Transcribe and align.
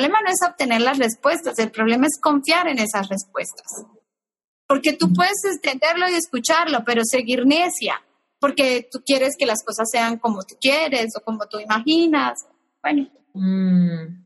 problema 0.00 0.20
no 0.24 0.30
es 0.30 0.38
obtener 0.48 0.80
las 0.80 0.98
respuestas, 0.98 1.58
el 1.58 1.70
problema 1.70 2.06
es 2.06 2.18
confiar 2.18 2.68
en 2.68 2.78
esas 2.78 3.08
respuestas. 3.08 3.84
Porque 4.66 4.94
tú 4.94 5.12
puedes 5.12 5.44
entenderlo 5.44 6.08
y 6.08 6.14
escucharlo, 6.14 6.84
pero 6.86 7.02
seguir 7.04 7.44
necia, 7.44 8.00
porque 8.38 8.88
tú 8.90 9.02
quieres 9.04 9.36
que 9.38 9.44
las 9.44 9.62
cosas 9.62 9.90
sean 9.90 10.18
como 10.18 10.42
tú 10.44 10.54
quieres 10.58 11.10
o 11.18 11.22
como 11.22 11.46
tú 11.46 11.58
imaginas. 11.58 12.46
Bueno. 12.82 13.08
Mm. 13.34 14.24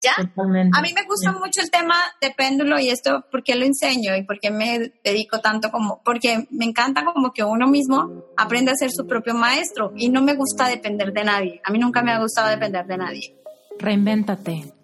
¿Ya? 0.00 0.12
A 0.18 0.82
mí 0.82 0.92
me 0.94 1.04
gusta 1.04 1.32
mucho 1.32 1.60
el 1.60 1.70
tema 1.70 1.94
de 2.20 2.32
péndulo 2.32 2.78
y 2.78 2.90
esto, 2.90 3.24
porque 3.30 3.54
lo 3.54 3.64
enseño 3.64 4.16
y 4.16 4.24
porque 4.24 4.50
me 4.50 4.92
dedico 5.02 5.40
tanto 5.40 5.70
como, 5.70 6.00
porque 6.04 6.46
me 6.50 6.64
encanta 6.64 7.04
como 7.04 7.32
que 7.32 7.44
uno 7.44 7.68
mismo 7.68 8.24
aprende 8.36 8.72
a 8.72 8.74
ser 8.74 8.90
su 8.90 9.06
propio 9.06 9.34
maestro 9.34 9.92
y 9.96 10.08
no 10.08 10.20
me 10.22 10.34
gusta 10.34 10.68
depender 10.68 11.12
de 11.12 11.24
nadie. 11.24 11.60
A 11.64 11.72
mí 11.72 11.78
nunca 11.78 12.02
me 12.02 12.12
ha 12.12 12.18
gustado 12.18 12.50
depender 12.50 12.84
de 12.86 12.96
nadie. 12.96 13.36
Reinvéntate. 13.78 14.81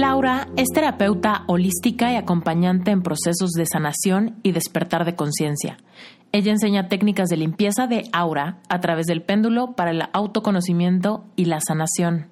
Laura 0.00 0.48
es 0.56 0.68
terapeuta 0.72 1.44
holística 1.46 2.10
y 2.10 2.16
acompañante 2.16 2.90
en 2.90 3.02
procesos 3.02 3.50
de 3.50 3.66
sanación 3.66 4.40
y 4.42 4.52
despertar 4.52 5.04
de 5.04 5.14
conciencia. 5.14 5.76
Ella 6.32 6.52
enseña 6.52 6.88
técnicas 6.88 7.28
de 7.28 7.36
limpieza 7.36 7.86
de 7.86 8.08
aura 8.10 8.60
a 8.70 8.80
través 8.80 9.04
del 9.04 9.20
péndulo 9.20 9.72
para 9.72 9.90
el 9.90 10.02
autoconocimiento 10.14 11.26
y 11.36 11.44
la 11.44 11.60
sanación. 11.60 12.28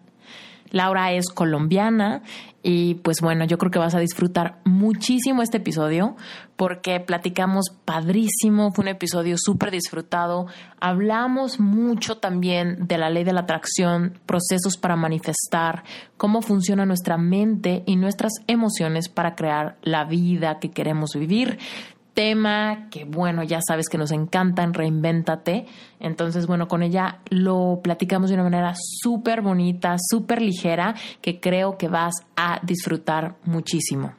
Laura 0.70 1.12
es 1.12 1.28
colombiana 1.28 2.22
y 2.62 2.96
pues 2.96 3.20
bueno, 3.20 3.44
yo 3.44 3.56
creo 3.56 3.70
que 3.70 3.78
vas 3.78 3.94
a 3.94 4.00
disfrutar 4.00 4.58
muchísimo 4.64 5.42
este 5.42 5.58
episodio 5.58 6.16
porque 6.56 6.98
platicamos 7.00 7.66
padrísimo, 7.84 8.72
fue 8.72 8.82
un 8.82 8.88
episodio 8.88 9.36
súper 9.38 9.70
disfrutado, 9.70 10.46
hablamos 10.80 11.60
mucho 11.60 12.18
también 12.18 12.86
de 12.86 12.98
la 12.98 13.10
ley 13.10 13.24
de 13.24 13.32
la 13.32 13.42
atracción, 13.42 14.18
procesos 14.26 14.76
para 14.76 14.96
manifestar, 14.96 15.84
cómo 16.16 16.42
funciona 16.42 16.84
nuestra 16.84 17.16
mente 17.16 17.84
y 17.86 17.96
nuestras 17.96 18.32
emociones 18.48 19.08
para 19.08 19.36
crear 19.36 19.78
la 19.82 20.04
vida 20.04 20.58
que 20.58 20.70
queremos 20.70 21.10
vivir 21.14 21.58
tema 22.18 22.88
que, 22.90 23.04
bueno, 23.04 23.44
ya 23.44 23.60
sabes 23.64 23.88
que 23.88 23.96
nos 23.96 24.10
encanta 24.10 24.64
en 24.64 24.74
Reinvéntate. 24.74 25.66
Entonces, 26.00 26.48
bueno, 26.48 26.66
con 26.66 26.82
ella 26.82 27.20
lo 27.30 27.78
platicamos 27.80 28.28
de 28.28 28.34
una 28.34 28.42
manera 28.42 28.74
súper 28.74 29.40
bonita, 29.40 29.94
súper 30.10 30.42
ligera, 30.42 30.96
que 31.20 31.38
creo 31.38 31.78
que 31.78 31.86
vas 31.86 32.26
a 32.34 32.58
disfrutar 32.64 33.36
muchísimo. 33.44 34.14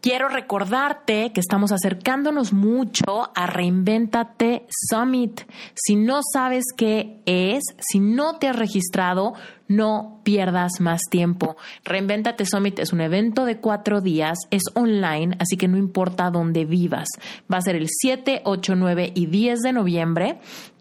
Quiero 0.00 0.28
recordarte 0.28 1.30
que 1.32 1.38
estamos 1.38 1.70
acercándonos 1.70 2.52
mucho 2.52 3.30
a 3.36 3.46
Reinventate 3.46 4.66
Summit. 4.68 5.42
Si 5.74 5.94
no 5.94 6.22
sabes 6.32 6.64
qué 6.76 7.20
es, 7.24 7.62
si 7.78 8.00
no 8.00 8.38
te 8.38 8.48
has 8.48 8.56
registrado, 8.56 9.34
no 9.68 10.20
pierdas 10.24 10.80
más 10.80 11.02
tiempo. 11.10 11.56
Reinventate 11.84 12.44
Summit 12.44 12.78
es 12.80 12.92
un 12.92 13.00
evento 13.00 13.44
de 13.44 13.58
cuatro 13.58 14.00
días, 14.00 14.38
es 14.50 14.62
online, 14.74 15.36
así 15.38 15.56
que 15.56 15.68
no 15.68 15.76
importa 15.76 16.30
dónde 16.30 16.64
vivas. 16.64 17.08
Va 17.52 17.58
a 17.58 17.62
ser 17.62 17.76
el 17.76 17.86
7, 17.88 18.42
8, 18.44 18.74
9 18.74 19.12
y 19.14 19.26
10 19.26 19.60
de 19.60 19.72
noviembre 19.72 20.38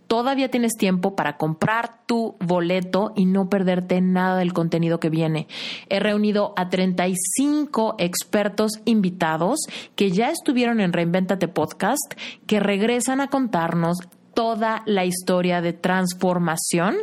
todavía 0.07 0.49
tienes 0.49 0.73
tiempo 0.77 1.15
para 1.15 1.37
comprar 1.37 2.05
tu 2.05 2.35
boleto 2.39 3.13
y 3.15 3.25
no 3.25 3.49
perderte 3.49 4.01
nada 4.01 4.37
del 4.37 4.53
contenido 4.53 4.99
que 4.99 5.09
viene. 5.09 5.47
He 5.89 5.99
reunido 5.99 6.53
a 6.55 6.69
35 6.69 7.95
expertos 7.99 8.71
invitados 8.85 9.59
que 9.95 10.11
ya 10.11 10.29
estuvieron 10.29 10.79
en 10.79 10.93
Reinventate 10.93 11.47
Podcast, 11.47 12.13
que 12.45 12.59
regresan 12.59 13.21
a 13.21 13.27
contarnos 13.27 13.97
toda 14.33 14.83
la 14.85 15.05
historia 15.05 15.61
de 15.61 15.73
transformación 15.73 16.95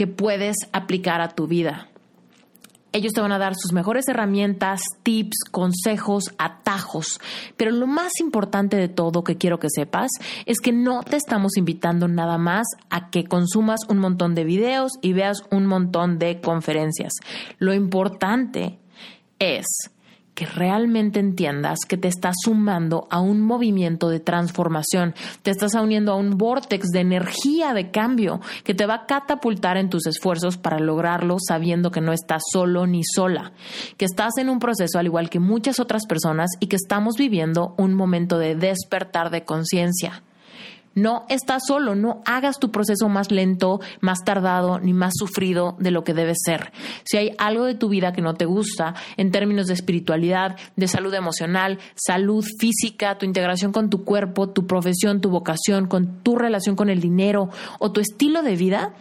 que 0.00 0.06
puedes 0.06 0.56
aplicar 0.72 1.20
a 1.20 1.28
tu 1.28 1.46
vida. 1.46 1.88
Ellos 2.90 3.12
te 3.12 3.20
van 3.20 3.32
a 3.32 3.38
dar 3.38 3.54
sus 3.54 3.74
mejores 3.74 4.08
herramientas, 4.08 4.80
tips, 5.02 5.44
consejos, 5.50 6.32
atajos. 6.38 7.20
Pero 7.58 7.70
lo 7.70 7.86
más 7.86 8.18
importante 8.18 8.78
de 8.78 8.88
todo 8.88 9.24
que 9.24 9.36
quiero 9.36 9.58
que 9.58 9.68
sepas 9.68 10.08
es 10.46 10.60
que 10.60 10.72
no 10.72 11.02
te 11.02 11.18
estamos 11.18 11.58
invitando 11.58 12.08
nada 12.08 12.38
más 12.38 12.66
a 12.88 13.10
que 13.10 13.24
consumas 13.24 13.80
un 13.90 13.98
montón 13.98 14.34
de 14.34 14.44
videos 14.44 14.92
y 15.02 15.12
veas 15.12 15.42
un 15.50 15.66
montón 15.66 16.18
de 16.18 16.40
conferencias. 16.40 17.12
Lo 17.58 17.74
importante 17.74 18.78
es 19.38 19.66
que 20.40 20.46
realmente 20.46 21.20
entiendas 21.20 21.80
que 21.86 21.98
te 21.98 22.08
estás 22.08 22.34
sumando 22.42 23.06
a 23.10 23.20
un 23.20 23.42
movimiento 23.42 24.08
de 24.08 24.20
transformación, 24.20 25.14
te 25.42 25.50
estás 25.50 25.74
uniendo 25.74 26.12
a 26.12 26.16
un 26.16 26.38
vortex 26.38 26.88
de 26.94 27.00
energía 27.00 27.74
de 27.74 27.90
cambio 27.90 28.40
que 28.64 28.72
te 28.72 28.86
va 28.86 28.94
a 28.94 29.06
catapultar 29.06 29.76
en 29.76 29.90
tus 29.90 30.06
esfuerzos 30.06 30.56
para 30.56 30.78
lograrlo 30.78 31.36
sabiendo 31.46 31.90
que 31.90 32.00
no 32.00 32.14
estás 32.14 32.40
solo 32.50 32.86
ni 32.86 33.02
sola, 33.04 33.52
que 33.98 34.06
estás 34.06 34.38
en 34.38 34.48
un 34.48 34.60
proceso 34.60 34.98
al 34.98 35.04
igual 35.04 35.28
que 35.28 35.40
muchas 35.40 35.78
otras 35.78 36.06
personas 36.06 36.48
y 36.58 36.68
que 36.68 36.76
estamos 36.76 37.16
viviendo 37.18 37.74
un 37.76 37.92
momento 37.92 38.38
de 38.38 38.54
despertar 38.54 39.28
de 39.28 39.44
conciencia. 39.44 40.22
No 40.94 41.24
estás 41.28 41.62
solo, 41.66 41.94
no 41.94 42.20
hagas 42.26 42.58
tu 42.58 42.72
proceso 42.72 43.08
más 43.08 43.30
lento, 43.30 43.80
más 44.00 44.24
tardado, 44.24 44.80
ni 44.80 44.92
más 44.92 45.12
sufrido 45.16 45.76
de 45.78 45.92
lo 45.92 46.02
que 46.02 46.14
debe 46.14 46.32
ser. 46.34 46.72
Si 47.04 47.16
hay 47.16 47.32
algo 47.38 47.64
de 47.64 47.74
tu 47.74 47.88
vida 47.88 48.12
que 48.12 48.22
no 48.22 48.34
te 48.34 48.44
gusta 48.44 48.94
en 49.16 49.30
términos 49.30 49.66
de 49.66 49.74
espiritualidad, 49.74 50.56
de 50.74 50.88
salud 50.88 51.14
emocional, 51.14 51.78
salud 51.94 52.44
física, 52.58 53.18
tu 53.18 53.24
integración 53.24 53.70
con 53.72 53.88
tu 53.88 54.04
cuerpo, 54.04 54.48
tu 54.48 54.66
profesión, 54.66 55.20
tu 55.20 55.30
vocación, 55.30 55.86
con 55.86 56.22
tu 56.22 56.36
relación 56.36 56.74
con 56.74 56.90
el 56.90 57.00
dinero 57.00 57.50
o 57.78 57.92
tu 57.92 58.00
estilo 58.00 58.42
de 58.42 58.56
vida, 58.56 58.94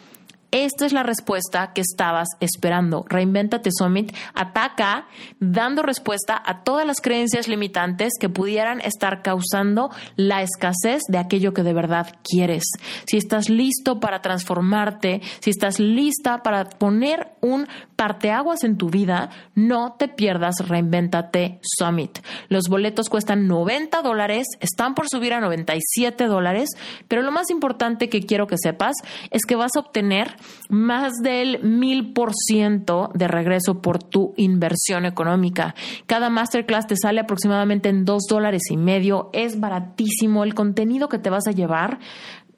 esta 0.52 0.86
es 0.86 0.94
la 0.94 1.04
respuesta 1.04 1.74
que 1.74 1.82
estabas 1.82 2.28
esperando. 2.40 3.06
Reinventate 3.08 3.70
Summit 3.72 4.16
ataca 4.34 5.08
dando 5.40 5.84
respuesta 5.84 6.42
a 6.44 6.64
todas 6.64 6.88
las 6.88 7.02
creencias 7.02 7.48
limitantes 7.48 8.14
que 8.20 8.30
pudieran 8.30 8.82
estar 8.82 9.22
causando 9.22 9.92
la 10.16 10.42
escasez 10.42 11.04
de 11.08 11.20
aquello 11.20 11.54
que 11.54 11.64
de 11.64 11.74
verdad 11.74 12.16
quieres. 12.24 12.64
Si 13.06 13.18
estás 13.18 13.50
listo 13.50 14.00
para 14.00 14.22
transformarte, 14.22 15.22
si 15.40 15.52
estás 15.52 15.80
lista 15.80 16.42
para 16.42 16.66
poner 16.66 17.34
un 17.42 17.68
parteaguas 18.00 18.64
en 18.64 18.78
tu 18.78 18.90
vida, 18.90 19.30
no 19.56 19.98
te 20.00 20.08
pierdas 20.08 20.66
Reinventate 20.66 21.60
Summit. 21.62 22.20
Los 22.48 22.70
boletos 22.70 23.10
cuestan 23.10 23.46
90 23.46 24.02
dólares, 24.02 24.48
están 24.62 24.96
por 24.96 25.10
subir 25.10 25.34
a 25.34 25.42
97 25.42 26.28
dólares, 26.28 26.70
pero 27.10 27.24
lo 27.24 27.34
más 27.34 27.50
importante 27.50 28.08
que 28.08 28.22
quiero 28.22 28.48
que 28.48 28.56
sepas 28.58 28.96
es 29.32 29.42
que 29.46 29.58
vas 29.58 29.76
a 29.76 29.82
obtener 29.82 30.38
más 30.70 31.12
del 31.22 31.62
mil 31.62 32.14
por 32.14 32.32
ciento 32.34 33.12
de 33.16 33.28
regreso 33.28 33.82
por 33.82 34.02
tu 34.02 34.34
inversión 34.38 35.06
económica. 35.06 35.76
Cada 36.06 36.30
masterclass 36.30 36.88
te 36.88 36.96
sale 36.96 37.20
aproximadamente 37.20 37.90
en 37.90 38.06
dos 38.06 38.28
dólares 38.30 38.62
y 38.72 38.78
medio. 38.78 39.30
Es 39.34 39.60
baratísimo 39.60 40.46
el 40.46 40.54
contenido 40.54 41.10
que 41.10 41.20
te 41.20 41.30
vas 41.30 41.48
a 41.48 41.52
llevar 41.52 42.00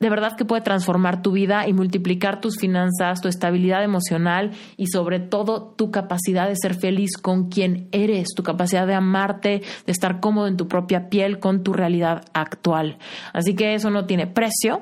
de 0.02 0.10
verdad 0.10 0.36
que 0.36 0.46
puede 0.46 0.64
transformar 0.64 1.22
tu 1.22 1.32
vida 1.32 1.68
y 1.68 1.74
multiplicar 1.74 2.42
tus 2.42 2.58
finanzas, 2.58 3.22
tu 3.22 3.28
estabilidad 3.28 3.84
emocional 3.84 4.52
y 4.76 4.88
sobre 4.88 5.20
todo 5.20 5.74
tu 5.78 5.92
capacidad 5.92 6.50
de 6.50 6.56
ser 6.56 6.74
feliz 6.74 7.18
con 7.22 7.50
quien 7.50 7.88
eres, 7.92 8.30
tu 8.36 8.42
capacidad 8.42 8.88
de 8.88 8.96
amarte, 8.96 9.62
de 9.86 9.92
estar 9.92 10.20
cómodo 10.20 10.48
en 10.48 10.58
tu 10.58 10.68
propia 10.68 11.08
piel 11.10 11.40
con 11.40 11.64
tu 11.64 11.72
realidad 11.72 12.26
actual. 12.34 12.98
Así 13.32 13.56
que 13.56 13.76
eso 13.76 13.92
no 13.92 14.06
tiene 14.06 14.26
precio 14.26 14.82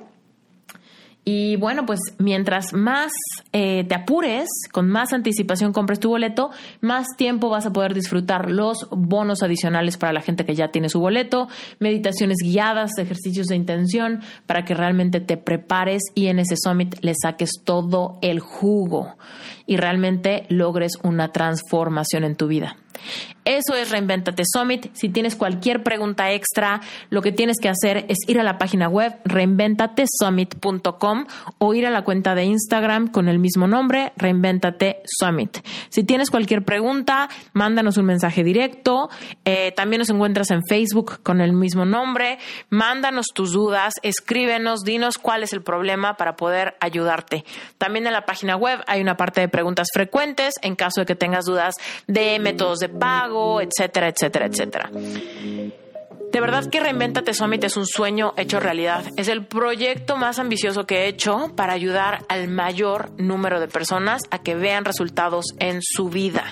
Y 1.32 1.58
bueno, 1.58 1.86
pues 1.86 2.00
mientras 2.18 2.74
más 2.74 3.12
eh, 3.54 3.84
te 3.88 3.94
apures, 3.94 4.50
con 4.72 4.90
más 4.90 5.14
anticipación 5.14 5.74
compres 5.74 6.00
tu 6.00 6.10
boleto, 6.10 6.50
más 6.82 7.06
tiempo 7.18 7.50
vas 7.50 7.68
a 7.68 7.72
poder 7.72 7.94
disfrutar 7.94 8.50
los 8.50 8.88
bonos 8.90 9.44
adicionales 9.44 9.98
para 9.98 10.12
la 10.12 10.22
gente 10.22 10.44
que 10.44 10.56
ya 10.56 10.70
tiene 10.70 10.90
su 10.90 11.00
boleto, 11.00 11.48
meditaciones 11.78 12.38
guiadas, 12.42 12.98
ejercicios 12.98 13.46
de 13.46 13.56
intención, 13.56 14.22
para 14.48 14.66
que 14.66 14.74
realmente 14.74 15.20
te 15.20 15.38
prepares 15.38 16.02
y 16.16 16.30
en 16.30 16.40
ese 16.40 16.56
summit 16.58 16.96
le 17.02 17.14
saques 17.14 17.52
todo 17.64 18.18
el 18.24 18.40
jugo 18.40 19.16
y 19.68 19.78
realmente 19.78 20.48
logres 20.50 20.94
una 21.04 21.32
transformación 21.32 22.24
en 22.24 22.38
tu 22.38 22.48
vida. 22.48 22.76
Eso 23.46 23.74
es 23.74 23.90
Reinventate 23.90 24.44
Summit. 24.46 24.88
Si 24.94 25.10
tienes 25.10 25.36
cualquier 25.36 25.82
pregunta 25.82 26.32
extra, 26.32 26.82
lo 27.10 27.22
que 27.22 27.32
tienes 27.32 27.58
que 27.60 27.70
hacer 27.70 28.06
es 28.08 28.18
ir 28.28 28.40
a 28.40 28.44
la 28.44 28.58
página 28.58 28.88
web 28.88 29.16
reinventatesummit.com 29.26 31.26
o 31.58 31.74
ir 31.74 31.88
a 31.88 31.90
la 31.90 32.04
cuenta 32.04 32.36
de 32.36 32.44
Instagram 32.44 33.08
con 33.08 33.28
el 33.28 33.40
mismo 33.40 33.68
nombre, 33.68 34.14
Reinventate 34.18 35.02
Summit. 35.06 35.60
Si 35.90 36.04
tienes 36.04 36.30
cualquier 36.30 36.64
pregunta, 36.64 37.30
mándanos 37.54 37.98
un 37.98 38.06
mensaje 38.06 38.44
directo. 38.44 39.10
Eh, 39.46 39.72
también 39.76 40.00
nos 40.00 40.10
encuentras 40.10 40.52
en 40.52 40.64
Facebook 40.64 41.22
con 41.24 41.42
el 41.42 41.54
mismo 41.54 41.86
nombre. 41.86 42.38
Mándanos 42.70 43.28
tus 43.34 43.54
dudas, 43.54 43.94
escríbenos, 44.04 44.84
dinos 44.84 45.18
cuál 45.18 45.44
es 45.44 45.54
el 45.54 45.64
problema 45.64 46.18
para 46.18 46.36
poder 46.36 46.76
ayudarte. 46.80 47.46
También 47.78 48.06
en 48.06 48.14
la 48.14 48.26
página 48.26 48.56
web 48.56 48.82
hay 48.88 49.02
una 49.02 49.18
parte 49.18 49.42
de 49.42 49.50
preguntas 49.50 49.88
frecuentes 49.94 50.56
en 50.62 50.76
caso 50.76 51.02
de 51.02 51.06
que 51.06 51.16
tengas 51.16 51.46
dudas 51.46 51.76
de 52.08 52.40
métodos 52.40 52.80
de 52.80 52.89
pago, 52.90 53.62
etcétera, 53.62 54.10
etcétera, 54.10 54.46
etcétera. 54.48 54.90
De 56.32 56.42
verdad 56.42 56.70
que 56.70 56.80
Reinventate 56.80 57.34
Summit 57.34 57.64
es 57.64 57.76
un 57.76 57.88
sueño 57.88 58.34
hecho 58.38 58.60
realidad. 58.60 59.04
Es 59.18 59.30
el 59.30 59.48
proyecto 59.48 60.16
más 60.16 60.38
ambicioso 60.38 60.86
que 60.86 61.00
he 61.00 61.08
hecho 61.08 61.52
para 61.56 61.74
ayudar 61.74 62.24
al 62.30 62.48
mayor 62.48 63.10
número 63.20 63.60
de 63.60 63.68
personas 63.68 64.22
a 64.30 64.38
que 64.38 64.54
vean 64.54 64.86
resultados 64.86 65.46
en 65.58 65.80
su 65.82 66.10
vida. 66.10 66.46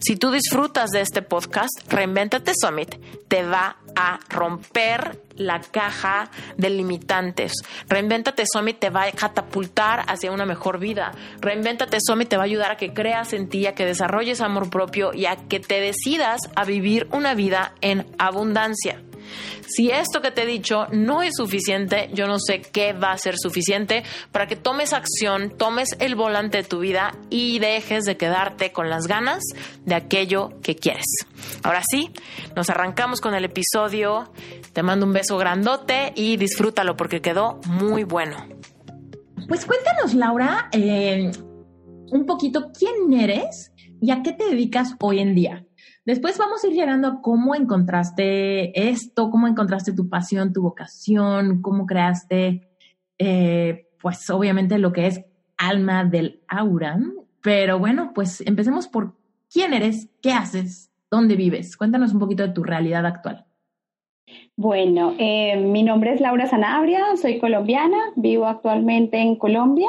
Si 0.00 0.16
tú 0.16 0.32
disfrutas 0.32 0.90
de 0.90 1.02
este 1.02 1.22
podcast, 1.22 1.70
Reinventate 1.88 2.52
Summit 2.60 2.96
te 3.28 3.44
va 3.44 3.76
a 3.94 4.20
romper 4.28 5.20
la 5.36 5.60
caja 5.60 6.30
de 6.56 6.70
limitantes. 6.70 7.52
Reinventate 7.88 8.44
Summit 8.50 8.78
te 8.78 8.90
va 8.90 9.04
a 9.04 9.12
catapultar 9.12 10.04
hacia 10.08 10.32
una 10.32 10.46
mejor 10.46 10.78
vida. 10.78 11.12
Reinventate 11.40 11.98
Summit 12.00 12.28
te 12.28 12.36
va 12.36 12.42
a 12.42 12.46
ayudar 12.46 12.72
a 12.72 12.76
que 12.76 12.92
creas 12.92 13.32
en 13.32 13.48
ti, 13.48 13.66
a 13.66 13.74
que 13.74 13.86
desarrolles 13.86 14.40
amor 14.40 14.70
propio 14.70 15.12
y 15.14 15.26
a 15.26 15.36
que 15.36 15.60
te 15.60 15.80
decidas 15.80 16.40
a 16.54 16.64
vivir 16.64 17.08
una 17.12 17.34
vida 17.34 17.74
en 17.80 18.06
abundancia. 18.18 19.00
Si 19.66 19.90
esto 19.90 20.20
que 20.20 20.30
te 20.30 20.42
he 20.42 20.46
dicho 20.46 20.86
no 20.92 21.22
es 21.22 21.34
suficiente, 21.36 22.10
yo 22.12 22.26
no 22.26 22.38
sé 22.38 22.60
qué 22.60 22.92
va 22.92 23.12
a 23.12 23.18
ser 23.18 23.36
suficiente 23.38 24.02
para 24.30 24.46
que 24.46 24.56
tomes 24.56 24.92
acción, 24.92 25.56
tomes 25.56 25.96
el 25.98 26.14
volante 26.14 26.58
de 26.58 26.64
tu 26.64 26.80
vida 26.80 27.16
y 27.30 27.58
dejes 27.58 28.04
de 28.04 28.16
quedarte 28.16 28.72
con 28.72 28.90
las 28.90 29.06
ganas 29.06 29.42
de 29.84 29.94
aquello 29.94 30.50
que 30.62 30.76
quieres. 30.76 31.06
Ahora 31.62 31.82
sí, 31.88 32.10
nos 32.56 32.70
arrancamos 32.70 33.20
con 33.20 33.34
el 33.34 33.44
episodio. 33.44 34.32
Te 34.72 34.82
mando 34.82 35.06
un 35.06 35.12
beso 35.12 35.36
grandote 35.38 36.12
y 36.14 36.36
disfrútalo 36.36 36.96
porque 36.96 37.20
quedó 37.20 37.60
muy 37.66 38.04
bueno. 38.04 38.36
Pues 39.48 39.66
cuéntanos, 39.66 40.14
Laura, 40.14 40.68
eh, 40.72 41.30
un 42.10 42.26
poquito 42.26 42.70
quién 42.78 43.12
eres 43.18 43.72
y 44.00 44.10
a 44.10 44.22
qué 44.22 44.32
te 44.32 44.44
dedicas 44.44 44.94
hoy 45.00 45.20
en 45.20 45.34
día. 45.34 45.64
Después 46.04 46.36
vamos 46.36 46.64
a 46.64 46.66
ir 46.66 46.74
llegando 46.74 47.06
a 47.06 47.22
cómo 47.22 47.54
encontraste 47.54 48.88
esto, 48.88 49.30
cómo 49.30 49.46
encontraste 49.46 49.92
tu 49.92 50.08
pasión, 50.08 50.52
tu 50.52 50.62
vocación, 50.62 51.62
cómo 51.62 51.86
creaste, 51.86 52.68
eh, 53.18 53.88
pues 54.00 54.28
obviamente 54.30 54.78
lo 54.78 54.92
que 54.92 55.06
es 55.06 55.24
alma 55.56 56.04
del 56.04 56.42
aura. 56.48 56.98
Pero 57.40 57.78
bueno, 57.78 58.12
pues 58.14 58.40
empecemos 58.40 58.88
por 58.88 59.14
quién 59.52 59.74
eres, 59.74 60.08
qué 60.20 60.32
haces, 60.32 60.90
dónde 61.08 61.36
vives. 61.36 61.76
Cuéntanos 61.76 62.12
un 62.12 62.18
poquito 62.18 62.42
de 62.42 62.52
tu 62.52 62.64
realidad 62.64 63.06
actual. 63.06 63.46
Bueno, 64.56 65.14
eh, 65.18 65.56
mi 65.56 65.84
nombre 65.84 66.14
es 66.14 66.20
Laura 66.20 66.46
Sanabria, 66.46 67.16
soy 67.16 67.38
colombiana, 67.38 67.98
vivo 68.16 68.46
actualmente 68.46 69.18
en 69.18 69.36
Colombia 69.36 69.88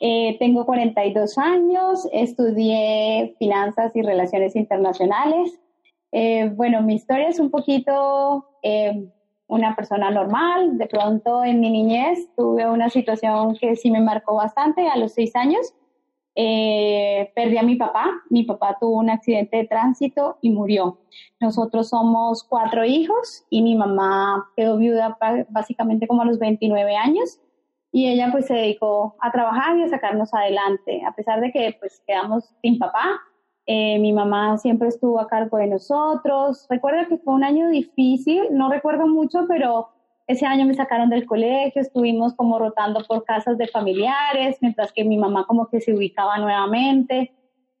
eh, 0.00 0.36
tengo 0.38 0.66
42 0.66 1.38
años, 1.38 2.08
estudié 2.12 3.34
finanzas 3.38 3.94
y 3.96 4.02
relaciones 4.02 4.56
internacionales. 4.56 5.58
Eh, 6.12 6.50
bueno, 6.54 6.82
mi 6.82 6.94
historia 6.94 7.28
es 7.28 7.38
un 7.38 7.50
poquito 7.50 8.46
eh, 8.62 9.08
una 9.46 9.74
persona 9.76 10.10
normal. 10.10 10.78
De 10.78 10.86
pronto 10.86 11.44
en 11.44 11.60
mi 11.60 11.70
niñez 11.70 12.28
tuve 12.36 12.68
una 12.68 12.90
situación 12.90 13.56
que 13.56 13.76
sí 13.76 13.90
me 13.90 14.00
marcó 14.00 14.34
bastante. 14.36 14.88
A 14.88 14.96
los 14.96 15.12
seis 15.12 15.34
años 15.36 15.74
perdí 16.34 17.56
a 17.56 17.62
mi 17.62 17.76
papá. 17.76 18.10
Mi 18.28 18.44
papá 18.44 18.76
tuvo 18.78 18.98
un 18.98 19.08
accidente 19.08 19.56
de 19.56 19.66
tránsito 19.66 20.36
y 20.42 20.50
murió. 20.50 20.98
Nosotros 21.40 21.88
somos 21.88 22.44
cuatro 22.44 22.84
hijos 22.84 23.44
y 23.48 23.62
mi 23.62 23.74
mamá 23.74 24.46
quedó 24.54 24.76
viuda 24.76 25.16
básicamente 25.48 26.06
como 26.06 26.22
a 26.22 26.26
los 26.26 26.38
29 26.38 26.94
años 26.96 27.40
y 27.92 28.08
ella 28.08 28.28
pues 28.30 28.46
se 28.46 28.54
dedicó 28.54 29.16
a 29.20 29.30
trabajar 29.30 29.76
y 29.76 29.82
a 29.82 29.88
sacarnos 29.88 30.32
adelante, 30.34 31.02
a 31.06 31.12
pesar 31.12 31.40
de 31.40 31.50
que 31.52 31.76
pues 31.80 32.02
quedamos 32.06 32.54
sin 32.62 32.78
papá. 32.78 33.20
Eh, 33.66 33.98
mi 33.98 34.12
mamá 34.12 34.58
siempre 34.58 34.88
estuvo 34.88 35.18
a 35.18 35.26
cargo 35.26 35.56
de 35.56 35.66
nosotros. 35.66 36.66
Recuerdo 36.68 37.08
que 37.08 37.18
fue 37.18 37.34
un 37.34 37.42
año 37.42 37.68
difícil, 37.68 38.48
no 38.52 38.70
recuerdo 38.70 39.08
mucho, 39.08 39.46
pero 39.48 39.88
ese 40.26 40.46
año 40.46 40.66
me 40.66 40.74
sacaron 40.74 41.08
del 41.08 41.26
colegio, 41.26 41.80
estuvimos 41.80 42.34
como 42.34 42.58
rotando 42.58 43.02
por 43.04 43.24
casas 43.24 43.58
de 43.58 43.68
familiares, 43.68 44.58
mientras 44.60 44.92
que 44.92 45.04
mi 45.04 45.16
mamá 45.16 45.46
como 45.46 45.68
que 45.68 45.80
se 45.80 45.94
ubicaba 45.94 46.38
nuevamente. 46.38 47.32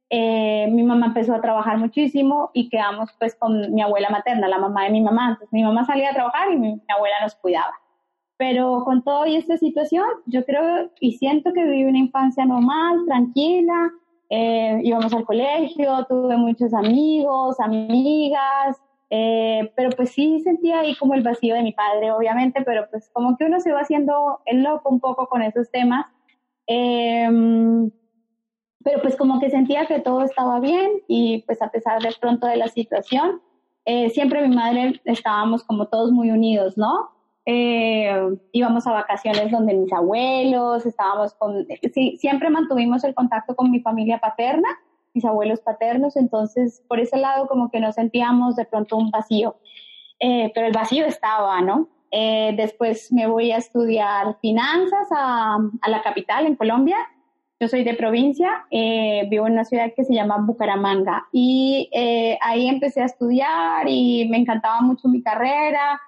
Eh, 0.08 0.68
mi 0.70 0.84
mamá 0.84 1.06
empezó 1.06 1.34
a 1.34 1.40
trabajar 1.40 1.78
muchísimo 1.78 2.50
y 2.54 2.68
quedamos 2.68 3.10
pues 3.18 3.34
con 3.34 3.74
mi 3.74 3.82
abuela 3.82 4.08
materna, 4.10 4.46
la 4.46 4.58
mamá 4.58 4.84
de 4.84 4.90
mi 4.90 5.00
mamá. 5.00 5.30
Entonces 5.30 5.52
mi 5.52 5.64
mamá 5.64 5.84
salía 5.84 6.10
a 6.10 6.14
trabajar 6.14 6.52
y 6.52 6.56
mi 6.56 6.80
abuela 6.88 7.16
nos 7.22 7.34
cuidaba. 7.34 7.74
Pero 8.38 8.82
con 8.84 9.02
toda 9.02 9.28
esta 9.28 9.56
situación, 9.56 10.04
yo 10.26 10.44
creo 10.44 10.90
y 11.00 11.12
siento 11.12 11.52
que 11.52 11.64
viví 11.64 11.84
una 11.84 11.98
infancia 11.98 12.44
normal, 12.44 13.04
tranquila. 13.06 13.90
Eh, 14.28 14.80
íbamos 14.82 15.12
al 15.14 15.24
colegio, 15.24 16.04
tuve 16.08 16.36
muchos 16.36 16.74
amigos, 16.74 17.58
amigas, 17.60 18.76
eh, 19.08 19.72
pero 19.76 19.90
pues 19.90 20.10
sí 20.10 20.40
sentía 20.40 20.80
ahí 20.80 20.96
como 20.96 21.14
el 21.14 21.22
vacío 21.22 21.54
de 21.54 21.62
mi 21.62 21.72
padre, 21.72 22.10
obviamente, 22.10 22.62
pero 22.62 22.88
pues 22.90 23.08
como 23.12 23.36
que 23.36 23.44
uno 23.44 23.60
se 23.60 23.72
va 23.72 23.80
haciendo 23.80 24.40
el 24.46 24.62
loco 24.62 24.90
un 24.90 25.00
poco 25.00 25.28
con 25.28 25.42
esos 25.42 25.70
temas. 25.70 26.06
Em, 26.66 27.90
pero 28.82 29.00
pues 29.02 29.16
como 29.16 29.40
que 29.40 29.50
sentía 29.50 29.86
que 29.86 30.00
todo 30.00 30.22
estaba 30.22 30.60
bien 30.60 30.90
y 31.08 31.42
pues 31.42 31.62
a 31.62 31.70
pesar 31.70 32.00
de 32.02 32.14
pronto 32.20 32.46
de 32.46 32.56
la 32.56 32.68
situación, 32.68 33.40
eh, 33.84 34.10
siempre 34.10 34.46
mi 34.46 34.54
madre 34.54 35.00
estábamos 35.04 35.62
como 35.64 35.86
todos 35.86 36.10
muy 36.12 36.30
unidos, 36.30 36.76
¿no? 36.76 37.15
Eh, 37.48 38.12
íbamos 38.50 38.88
a 38.88 38.92
vacaciones 38.92 39.52
donde 39.52 39.72
mis 39.72 39.92
abuelos, 39.92 40.84
estábamos 40.84 41.32
con, 41.34 41.64
sí, 41.94 42.16
siempre 42.18 42.50
mantuvimos 42.50 43.04
el 43.04 43.14
contacto 43.14 43.54
con 43.54 43.70
mi 43.70 43.78
familia 43.78 44.18
paterna, 44.18 44.68
mis 45.14 45.24
abuelos 45.24 45.60
paternos, 45.60 46.16
entonces 46.16 46.82
por 46.88 46.98
ese 46.98 47.16
lado 47.16 47.46
como 47.46 47.70
que 47.70 47.78
nos 47.78 47.94
sentíamos 47.94 48.56
de 48.56 48.64
pronto 48.64 48.96
un 48.96 49.12
vacío, 49.12 49.54
eh, 50.18 50.50
pero 50.56 50.66
el 50.66 50.72
vacío 50.72 51.06
estaba, 51.06 51.60
¿no? 51.60 51.88
Eh, 52.10 52.52
después 52.56 53.12
me 53.12 53.28
voy 53.28 53.52
a 53.52 53.58
estudiar 53.58 54.36
finanzas 54.40 55.06
a, 55.12 55.56
a, 55.82 55.88
la 55.88 56.02
capital, 56.02 56.46
en 56.46 56.56
Colombia. 56.56 56.96
Yo 57.60 57.68
soy 57.68 57.84
de 57.84 57.94
provincia, 57.94 58.66
vivo 58.70 59.46
en 59.46 59.54
una 59.54 59.64
ciudad 59.64 59.92
que 59.96 60.04
se 60.04 60.12
llama 60.12 60.36
Bucaramanga 60.36 61.26
y 61.32 61.88
ahí 62.42 62.68
empecé 62.68 63.00
a 63.00 63.06
estudiar 63.06 63.88
y 63.88 64.28
me 64.28 64.36
encantaba 64.36 64.82
mucho 64.82 65.08
mi 65.08 65.22
carrera 65.22 65.98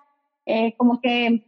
eh, 0.48 0.74
como 0.76 1.00
que 1.00 1.44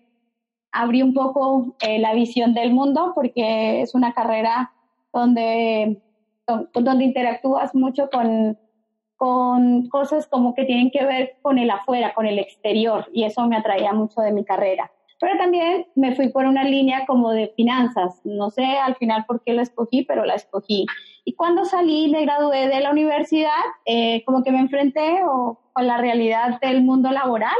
abrí 0.72 1.02
un 1.02 1.14
poco 1.14 1.74
eh, 1.80 1.98
la 1.98 2.14
visión 2.14 2.54
del 2.54 2.72
mundo 2.72 3.12
porque 3.14 3.80
es 3.80 3.94
una 3.94 4.12
carrera 4.12 4.72
donde, 5.12 6.00
donde 6.74 7.04
interactúas 7.04 7.74
mucho 7.74 8.08
con, 8.10 8.56
con 9.16 9.88
cosas 9.88 10.26
como 10.26 10.54
que 10.54 10.64
tienen 10.64 10.90
que 10.90 11.04
ver 11.04 11.38
con 11.42 11.58
el 11.58 11.70
afuera, 11.70 12.14
con 12.14 12.26
el 12.26 12.38
exterior, 12.38 13.06
y 13.12 13.24
eso 13.24 13.46
me 13.46 13.56
atraía 13.56 13.92
mucho 13.92 14.20
de 14.20 14.32
mi 14.32 14.44
carrera. 14.44 14.90
Pero 15.20 15.36
también 15.36 15.86
me 15.94 16.14
fui 16.14 16.28
por 16.28 16.46
una 16.46 16.64
línea 16.64 17.04
como 17.06 17.32
de 17.32 17.52
finanzas. 17.54 18.22
No 18.24 18.48
sé 18.48 18.64
al 18.64 18.96
final 18.96 19.26
por 19.26 19.42
qué 19.44 19.52
la 19.52 19.62
escogí, 19.62 20.04
pero 20.04 20.24
la 20.24 20.34
escogí. 20.34 20.86
Y 21.26 21.34
cuando 21.34 21.66
salí, 21.66 22.10
me 22.10 22.22
gradué 22.22 22.68
de 22.68 22.80
la 22.80 22.90
universidad, 22.90 23.50
eh, 23.84 24.24
como 24.24 24.42
que 24.42 24.52
me 24.52 24.60
enfrenté 24.60 25.20
con 25.74 25.86
la 25.86 25.98
realidad 25.98 26.58
del 26.60 26.82
mundo 26.82 27.10
laboral 27.10 27.52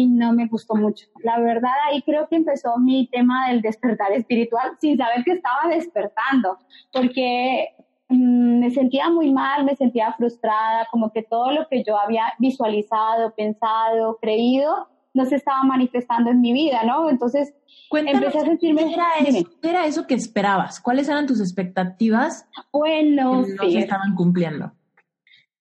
y 0.00 0.06
no 0.06 0.32
me 0.32 0.46
gustó 0.46 0.74
mucho. 0.74 1.06
La 1.22 1.38
verdad, 1.38 1.72
ahí 1.86 2.00
creo 2.02 2.26
que 2.28 2.36
empezó 2.36 2.78
mi 2.78 3.06
tema 3.08 3.48
del 3.48 3.60
despertar 3.60 4.12
espiritual 4.12 4.72
sin 4.80 4.96
saber 4.96 5.22
que 5.24 5.32
estaba 5.32 5.68
despertando, 5.68 6.56
porque 6.90 7.68
mm, 8.08 8.60
me 8.60 8.70
sentía 8.70 9.10
muy 9.10 9.30
mal, 9.30 9.64
me 9.64 9.76
sentía 9.76 10.14
frustrada, 10.14 10.86
como 10.90 11.12
que 11.12 11.22
todo 11.22 11.50
lo 11.52 11.68
que 11.68 11.84
yo 11.84 11.98
había 11.98 12.24
visualizado, 12.38 13.34
pensado, 13.34 14.16
creído, 14.22 14.88
no 15.12 15.26
se 15.26 15.36
estaba 15.36 15.64
manifestando 15.64 16.30
en 16.30 16.40
mi 16.40 16.54
vida, 16.54 16.82
¿no? 16.84 17.10
Entonces, 17.10 17.52
empecé 17.92 18.38
a 18.38 18.42
sentirme... 18.42 18.84
¿qué 18.86 18.94
era, 18.94 19.08
eso, 19.18 19.50
¿qué 19.60 19.68
era 19.68 19.86
eso 19.86 20.06
que 20.06 20.14
esperabas? 20.14 20.80
¿Cuáles 20.80 21.08
eran 21.10 21.26
tus 21.26 21.40
expectativas? 21.40 22.48
Bueno, 22.72 23.44
que 23.44 23.54
no 23.54 23.70
se 23.70 23.78
estaban 23.80 24.14
cumpliendo. 24.14 24.72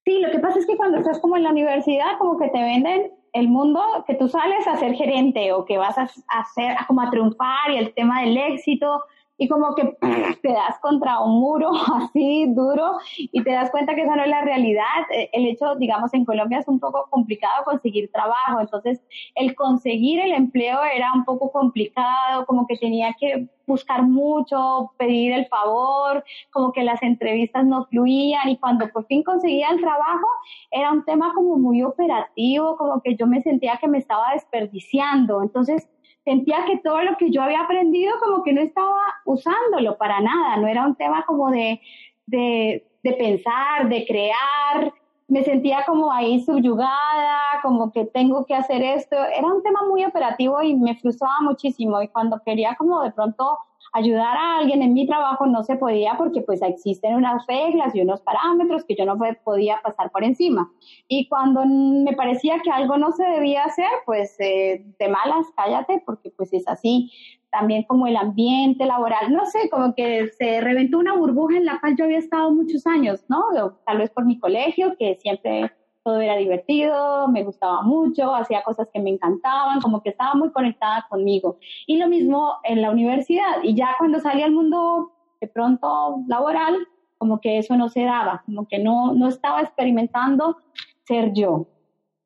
Sí, 0.06 0.20
lo 0.22 0.32
que 0.32 0.40
pasa 0.40 0.60
es 0.60 0.66
que 0.66 0.78
cuando 0.78 1.00
estás 1.00 1.20
como 1.20 1.36
en 1.36 1.44
la 1.44 1.52
universidad, 1.52 2.18
como 2.20 2.40
que 2.40 2.48
te 2.50 2.62
venden 2.62 3.19
el 3.40 3.48
mundo 3.48 3.82
que 4.06 4.16
tú 4.16 4.28
sales 4.28 4.68
a 4.68 4.78
ser 4.78 4.94
gerente 4.96 5.52
o 5.54 5.66
que 5.66 5.78
vas 5.78 5.98
a 5.98 6.10
hacer 6.28 6.78
como 6.88 7.02
a 7.02 7.10
triunfar 7.10 7.72
y 7.72 7.78
el 7.78 7.94
tema 7.94 8.22
del 8.22 8.38
éxito 8.38 9.04
y 9.40 9.48
como 9.48 9.74
que 9.74 9.98
te 10.44 10.52
das 10.52 10.78
contra 10.82 11.22
un 11.22 11.40
muro 11.40 11.72
así 11.96 12.46
duro 12.54 12.98
y 13.18 13.42
te 13.42 13.52
das 13.52 13.72
cuenta 13.72 13.96
que 13.96 14.04
esa 14.04 14.16
no 14.16 14.24
es 14.24 14.30
la 14.30 14.42
realidad. 14.42 14.84
Eh, 15.16 15.30
el 15.34 15.48
hecho, 15.48 15.76
digamos, 15.76 16.14
en 16.14 16.26
Colombia 16.26 16.60
es 16.60 16.68
un 16.68 16.80
poco 16.80 17.08
complicado 17.10 17.64
conseguir 17.64 18.12
trabajo, 18.12 18.60
entonces 18.60 19.02
el 19.36 19.56
conseguir 19.56 20.20
el 20.20 20.34
empleo 20.34 20.84
era 20.84 21.14
un 21.14 21.24
poco 21.24 21.52
complicado, 21.52 22.46
como 22.46 22.68
que 22.68 22.78
tenía 22.78 23.16
que 23.18 23.48
buscar 23.66 24.04
mucho, 24.04 24.92
pedir 24.98 25.32
el 25.32 25.48
favor, 25.48 26.24
como 26.52 26.74
que 26.74 26.84
las 26.84 27.02
entrevistas 27.02 27.66
no 27.66 27.86
fluían 27.86 28.50
y 28.50 28.58
cuando 28.58 28.90
por 28.90 29.06
fin 29.06 29.24
conseguía 29.24 29.70
el 29.70 29.80
trabajo 29.80 30.28
era 30.72 30.92
un 30.92 31.06
tema 31.06 31.32
como 31.34 31.58
muy 31.58 31.84
operativo, 31.84 32.76
como 32.76 33.02
que 33.02 33.16
yo 33.16 33.26
me 33.28 33.42
sentía 33.42 33.78
que 33.80 33.88
me 33.88 34.00
estaba 34.00 34.34
desperdiciando. 34.34 35.44
Entonces, 35.44 35.88
sentía 36.24 36.66
que 36.66 36.78
todo 36.78 37.02
lo 37.02 37.18
que 37.18 37.32
yo 37.32 37.42
había 37.42 37.62
aprendido 37.62 38.14
como 38.20 38.44
que 38.44 38.54
no 38.54 38.62
estaba 38.62 39.00
usándolo 39.26 39.98
para 39.98 40.20
nada, 40.22 40.58
no 40.58 40.68
era 40.68 40.86
un 40.86 40.96
tema 40.96 41.26
como 41.26 41.50
de, 41.52 41.82
de, 42.26 42.88
de 43.04 43.14
pensar, 43.14 43.90
de 43.90 44.06
crear, 44.06 44.94
me 45.30 45.44
sentía 45.44 45.86
como 45.86 46.12
ahí 46.12 46.44
subyugada, 46.44 47.62
como 47.62 47.92
que 47.92 48.06
tengo 48.06 48.46
que 48.46 48.56
hacer 48.56 48.82
esto, 48.82 49.16
era 49.16 49.48
un 49.48 49.62
tema 49.62 49.82
muy 49.88 50.04
operativo 50.04 50.62
y 50.62 50.76
me 50.76 50.96
frustraba 50.96 51.36
muchísimo. 51.42 52.02
Y 52.02 52.08
cuando 52.08 52.42
quería 52.44 52.76
como 52.76 53.02
de 53.04 53.12
pronto 53.12 53.60
ayudar 53.94 54.38
a 54.38 54.58
alguien 54.60 54.82
en 54.82 54.94
mi 54.94 55.08
trabajo 55.08 55.46
no 55.46 55.64
se 55.64 55.76
podía 55.76 56.16
porque 56.18 56.42
pues 56.42 56.62
existen 56.62 57.16
unas 57.16 57.46
reglas 57.48 57.96
y 57.96 58.02
unos 58.02 58.22
parámetros 58.22 58.84
que 58.86 58.96
yo 58.96 59.06
no 59.06 59.18
podía 59.44 59.82
pasar 59.84 60.12
por 60.12 60.24
encima. 60.24 60.72
Y 61.08 61.28
cuando 61.28 61.66
me 61.66 62.14
parecía 62.14 62.60
que 62.64 62.72
algo 62.72 62.98
no 62.98 63.12
se 63.12 63.24
debía 63.24 63.64
hacer, 63.64 63.90
pues 64.06 64.36
eh, 64.40 64.86
de 65.00 65.08
malas, 65.08 65.48
cállate 65.56 66.02
porque 66.06 66.30
pues 66.32 66.54
es 66.54 66.68
así. 66.68 67.12
También 67.52 67.84
como 67.84 68.06
el 68.06 68.16
ambiente 68.16 68.86
laboral, 68.86 69.34
no 69.34 69.46
sé, 69.48 69.70
como 69.72 69.96
que 69.96 70.28
se 70.38 70.62
reventó 70.62 71.00
una 71.00 71.16
burbuja 71.16 71.58
en 71.58 71.66
la 71.66 71.80
cual 71.80 71.96
yo 71.98 72.06
había 72.06 72.20
estado 72.20 72.52
muchos 72.52 72.86
años, 72.86 73.26
¿no? 73.28 73.44
Tal 73.88 73.98
vez 73.98 74.12
por 74.12 74.26
mi 74.26 74.38
colegio, 74.38 74.96
que 75.00 75.16
siempre 75.16 75.72
todo 76.10 76.22
era 76.22 76.36
divertido, 76.38 77.28
me 77.28 77.44
gustaba 77.44 77.84
mucho, 77.84 78.34
hacía 78.34 78.64
cosas 78.64 78.88
que 78.92 79.00
me 79.00 79.12
encantaban, 79.12 79.80
como 79.80 80.02
que 80.02 80.10
estaba 80.10 80.34
muy 80.34 80.52
conectada 80.52 81.06
conmigo. 81.08 81.58
Y 81.86 81.98
lo 81.98 82.08
mismo 82.08 82.56
en 82.64 82.82
la 82.82 82.90
universidad. 82.90 83.62
Y 83.62 83.76
ya 83.76 83.90
cuando 84.00 84.20
salí 84.20 84.42
al 84.42 84.52
mundo 84.52 85.12
de 85.40 85.48
pronto 85.48 86.24
laboral, 86.28 86.76
como 87.20 87.40
que 87.40 87.60
eso 87.60 87.78
no 87.78 87.90
se 87.90 88.06
daba, 88.06 88.42
como 88.48 88.68
que 88.68 88.80
no, 88.80 89.14
no 89.14 89.28
estaba 89.28 89.62
experimentando 89.62 90.58
ser 91.04 91.32
yo. 91.34 91.68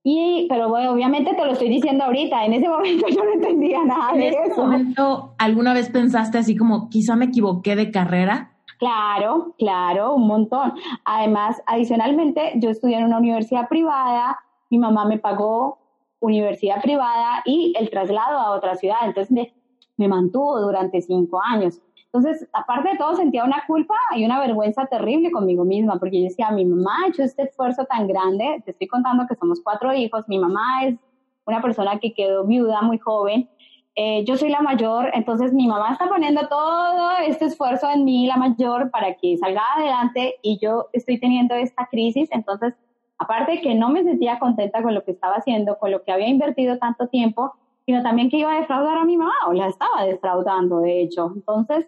Y, 0.01 0.47
pero 0.47 0.69
bueno, 0.69 0.93
obviamente 0.93 1.33
te 1.33 1.45
lo 1.45 1.51
estoy 1.51 1.67
diciendo 1.67 2.05
ahorita, 2.05 2.45
en 2.45 2.53
ese 2.53 2.69
momento 2.69 3.05
yo 3.09 3.21
no 3.21 3.33
entendía 3.33 3.83
nada 3.83 4.13
de 4.13 4.29
eso. 4.29 4.37
¿En 4.37 4.51
ese 4.51 4.61
momento 4.61 5.35
alguna 5.37 5.73
vez 5.73 5.89
pensaste 5.89 6.37
así 6.37 6.55
como, 6.55 6.89
quizá 6.89 7.17
me 7.17 7.25
equivoqué 7.25 7.75
de 7.75 7.91
carrera? 7.91 8.52
Claro, 8.79 9.53
claro, 9.57 10.15
un 10.15 10.27
montón. 10.27 10.73
Además, 11.05 11.61
adicionalmente, 11.65 12.53
yo 12.55 12.69
estudié 12.69 12.97
en 12.97 13.05
una 13.05 13.17
universidad 13.17 13.67
privada, 13.67 14.39
mi 14.69 14.77
mamá 14.77 15.05
me 15.05 15.19
pagó 15.19 15.79
universidad 16.19 16.81
privada 16.81 17.43
y 17.45 17.73
el 17.77 17.89
traslado 17.89 18.39
a 18.39 18.51
otra 18.51 18.75
ciudad, 18.75 18.97
entonces 19.03 19.31
me, 19.97 20.07
mantuvo 20.07 20.59
durante 20.59 21.01
cinco 21.01 21.39
años. 21.43 21.79
Entonces, 22.05 22.47
aparte 22.53 22.89
de 22.89 22.97
todo, 22.97 23.15
sentía 23.15 23.43
una 23.43 23.63
culpa 23.67 23.95
y 24.15 24.25
una 24.25 24.39
vergüenza 24.39 24.85
terrible 24.85 25.31
conmigo 25.31 25.65
misma, 25.65 25.97
porque 25.99 26.19
yo 26.19 26.25
decía, 26.25 26.51
mi 26.51 26.65
mamá 26.65 27.03
ha 27.03 27.09
hecho 27.09 27.23
este 27.23 27.43
esfuerzo 27.43 27.85
tan 27.85 28.07
grande, 28.07 28.61
te 28.65 28.71
estoy 28.71 28.87
contando 28.87 29.25
que 29.27 29.35
somos 29.35 29.61
cuatro 29.61 29.93
hijos, 29.93 30.23
mi 30.27 30.39
mamá 30.39 30.85
es 30.85 30.95
una 31.45 31.61
persona 31.61 31.99
que 31.99 32.13
quedó 32.13 32.45
viuda 32.45 32.81
muy 32.81 32.99
joven, 32.99 33.49
eh, 33.95 34.23
yo 34.25 34.35
soy 34.37 34.49
la 34.49 34.61
mayor, 34.61 35.11
entonces 35.13 35.53
mi 35.53 35.67
mamá 35.67 35.91
está 35.91 36.09
poniendo 36.09 36.47
todo 36.47 37.11
este 37.27 37.45
esfuerzo 37.45 37.89
en 37.91 38.03
mí, 38.03 38.25
la 38.25 38.37
mayor, 38.37 38.89
para 38.89 39.13
que 39.13 39.37
salga 39.37 39.61
adelante 39.77 40.35
y 40.41 40.57
yo 40.59 40.87
estoy 40.93 41.19
teniendo 41.19 41.53
esta 41.53 41.87
crisis, 41.91 42.27
entonces, 42.31 42.73
aparte 43.19 43.53
de 43.53 43.61
que 43.61 43.75
no 43.75 43.89
me 43.89 44.03
sentía 44.03 44.39
contenta 44.39 44.81
con 44.81 44.95
lo 44.95 45.03
que 45.03 45.11
estaba 45.11 45.35
haciendo, 45.35 45.77
con 45.77 45.91
lo 45.91 46.03
que 46.03 46.11
había 46.11 46.27
invertido 46.27 46.79
tanto 46.79 47.07
tiempo, 47.07 47.53
sino 47.85 48.01
también 48.01 48.31
que 48.31 48.37
iba 48.37 48.51
a 48.51 48.61
defraudar 48.61 48.97
a 48.97 49.05
mi 49.05 49.15
mamá, 49.15 49.33
o 49.47 49.53
la 49.53 49.67
estaba 49.67 50.05
defraudando, 50.05 50.79
de 50.79 51.01
hecho. 51.01 51.31
Entonces, 51.35 51.85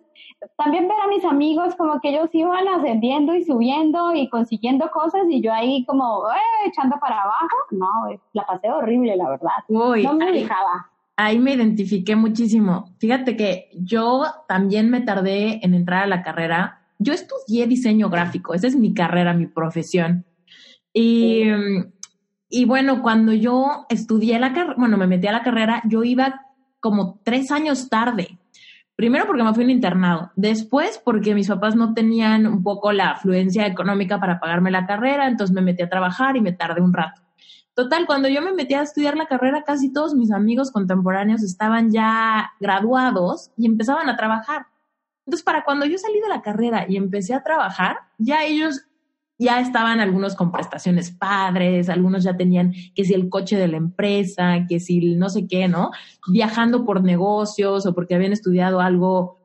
también 0.58 0.88
ver 0.88 0.98
a 1.04 1.08
mis 1.08 1.26
amigos 1.26 1.74
como 1.76 2.00
que 2.02 2.10
ellos 2.10 2.30
iban 2.34 2.68
ascendiendo 2.68 3.34
y 3.34 3.44
subiendo 3.44 4.14
y 4.14 4.30
consiguiendo 4.30 4.92
cosas 4.92 5.24
y 5.28 5.42
yo 5.42 5.52
ahí 5.52 5.86
como 5.86 6.28
eh, 6.30 6.68
echando 6.68 6.98
para 7.00 7.22
abajo, 7.22 7.58
no, 7.72 7.88
la 8.34 8.46
pasé 8.46 8.70
horrible, 8.70 9.16
la 9.16 9.30
verdad. 9.30 9.54
no 9.70 10.14
me 10.14 10.32
dejaba 10.32 10.92
ahí 11.18 11.40
me 11.40 11.54
identifiqué 11.54 12.16
muchísimo. 12.16 12.96
Fíjate 13.00 13.36
que 13.36 13.70
yo 13.74 14.26
también 14.48 14.90
me 14.90 15.02
tardé 15.02 15.66
en 15.66 15.74
entrar 15.74 16.04
a 16.04 16.08
la 16.08 16.24
carrera. 16.24 16.82
Yo 17.00 17.14
estudié 17.14 17.68
diseño 17.68 18.10
gráfico, 18.10 18.54
esa 18.54 18.68
es 18.68 18.76
mi 18.76 18.94
carrera, 18.94 19.34
mi 19.34 19.48
profesión. 19.48 20.26
Y, 20.94 21.44
y 22.50 22.66
bueno, 22.66 23.02
cuando 23.02 23.34
yo 23.34 23.86
estudié 23.90 24.40
la 24.40 24.54
carrera, 24.54 24.76
bueno, 24.78 24.98
me 24.98 25.08
metí 25.08 25.28
a 25.28 25.32
la 25.32 25.44
carrera, 25.44 25.82
yo 25.86 26.04
iba 26.04 26.42
como 26.80 27.20
tres 27.24 27.52
años 27.52 27.90
tarde. 27.90 28.40
Primero 28.96 29.28
porque 29.28 29.44
me 29.44 29.54
fui 29.54 29.64
a 29.64 29.66
un 29.66 29.72
internado, 29.72 30.32
después 30.38 31.02
porque 31.04 31.36
mis 31.36 31.50
papás 31.50 31.76
no 31.76 31.94
tenían 31.94 32.48
un 32.48 32.64
poco 32.64 32.94
la 32.94 33.10
afluencia 33.10 33.68
económica 33.68 34.22
para 34.22 34.40
pagarme 34.40 34.72
la 34.72 34.86
carrera, 34.86 35.28
entonces 35.28 35.54
me 35.54 35.62
metí 35.62 35.84
a 35.84 35.90
trabajar 35.90 36.38
y 36.38 36.42
me 36.42 36.54
tardé 36.54 36.82
un 36.82 36.94
rato. 36.94 37.25
Total, 37.76 38.06
cuando 38.06 38.30
yo 38.30 38.42
me 38.42 38.54
metí 38.54 38.74
a 38.74 38.84
estudiar 38.84 39.18
la 39.18 39.28
carrera, 39.28 39.64
casi 39.64 39.92
todos 39.92 40.16
mis 40.16 40.32
amigos 40.32 40.72
contemporáneos 40.72 41.44
estaban 41.44 41.92
ya 41.92 42.54
graduados 42.62 43.52
y 43.58 43.66
empezaban 43.66 44.08
a 44.10 44.16
trabajar. 44.16 44.68
Entonces, 45.26 45.44
para 45.44 45.66
cuando 45.66 45.86
yo 45.86 45.98
salí 45.98 46.22
de 46.22 46.30
la 46.30 46.42
carrera 46.42 46.86
y 46.88 46.96
empecé 46.96 47.34
a 47.34 47.44
trabajar, 47.44 47.98
ya 48.18 48.46
ellos 48.46 48.86
ya 49.38 49.60
estaban 49.60 50.00
algunos 50.00 50.36
con 50.36 50.54
prestaciones 50.54 51.12
padres, 51.12 51.90
algunos 51.90 52.24
ya 52.24 52.38
tenían 52.38 52.74
que 52.96 53.04
si 53.04 53.14
el 53.14 53.28
coche 53.28 53.58
de 53.58 53.68
la 53.68 53.76
empresa, 53.76 54.66
que 54.70 54.80
si 54.80 55.16
no 55.16 55.30
sé 55.30 55.46
qué, 55.46 55.68
¿no? 55.68 55.92
Viajando 56.28 56.86
por 56.86 57.04
negocios 57.04 57.86
o 57.86 57.94
porque 57.94 58.16
habían 58.16 58.32
estudiado 58.32 58.80
algo, 58.80 59.40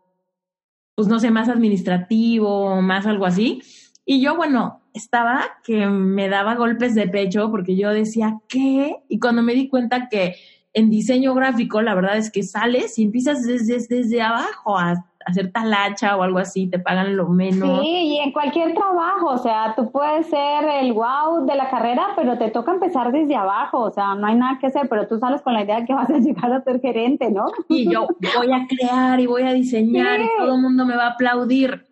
pues 0.95 1.09
no 1.09 1.19
sé, 1.19 1.33
más 1.33 1.49
administrativo, 1.49 2.81
más 2.81 3.07
algo 3.07 3.27
así. 3.27 3.61
Y 4.05 4.21
yo, 4.23 4.37
bueno, 4.37 4.80
estaba 4.95 5.45
que 5.65 5.87
me 5.87 6.29
daba 6.29 6.55
golpes 6.55 6.95
de 6.95 7.09
pecho 7.09 7.51
porque 7.51 7.77
yo 7.77 7.91
decía, 7.91 8.39
¿qué? 8.49 8.97
Y 9.09 9.19
cuando 9.19 9.43
me 9.43 9.55
di 9.55 9.69
cuenta 9.69 10.09
que 10.09 10.37
en 10.73 10.91
diseño 10.91 11.35
gráfico, 11.35 11.83
la 11.83 11.95
verdad 11.95 12.17
es 12.17 12.31
que 12.31 12.43
sales 12.43 12.99
y 12.99 13.05
empiezas 13.05 13.45
desde, 13.45 13.79
desde 13.89 14.23
abajo 14.23 14.79
a 14.79 15.05
hacer 15.27 15.53
talacha 15.53 16.17
o 16.17 16.23
algo 16.23 16.39
así, 16.39 16.69
te 16.69 16.79
pagan 16.79 17.17
lo 17.17 17.29
menos. 17.29 17.81
Sí, 17.81 17.89
y 17.89 18.19
en 18.19 18.33
cualquier 18.33 18.75
trabajo, 18.75 19.27
o 19.27 19.39
sea, 19.39 19.75
tú 19.77 19.91
puedes 19.91 20.27
ser 20.27 20.65
el 20.81 20.93
wow 20.93 21.45
de 21.47 21.57
la 21.57 21.69
carrera, 21.71 22.09
pero 22.17 22.39
te 22.39 22.51
toca 22.51 22.73
empezar 22.73 23.13
desde 23.13 23.37
abajo, 23.37 23.81
o 23.81 23.91
sea, 23.91 24.15
no 24.15 24.27
hay 24.27 24.37
nada 24.37 24.59
que 24.59 24.69
hacer, 24.69 24.89
pero 24.89 25.07
tú 25.07 25.19
sales 25.19 25.43
con 25.43 25.53
la 25.53 25.63
idea 25.63 25.81
de 25.81 25.87
que 25.87 25.95
vas 25.95 26.11
a 26.11 26.19
llegar 26.19 26.53
a 26.53 26.63
ser 26.63 26.81
gerente, 26.81 27.31
¿no? 27.31 27.47
Y 27.69 27.91
yo 27.91 28.07
voy 28.37 28.53
a 28.53 28.67
crear 28.67 29.21
y 29.21 29.27
voy 29.27 29.43
a 29.43 29.53
diseñar 29.53 30.21
y 30.21 30.29
todo 30.39 30.55
el 30.55 30.63
mundo 30.63 30.87
me 30.87 30.97
va 30.97 31.09
a 31.09 31.11
aplaudir 31.11 31.90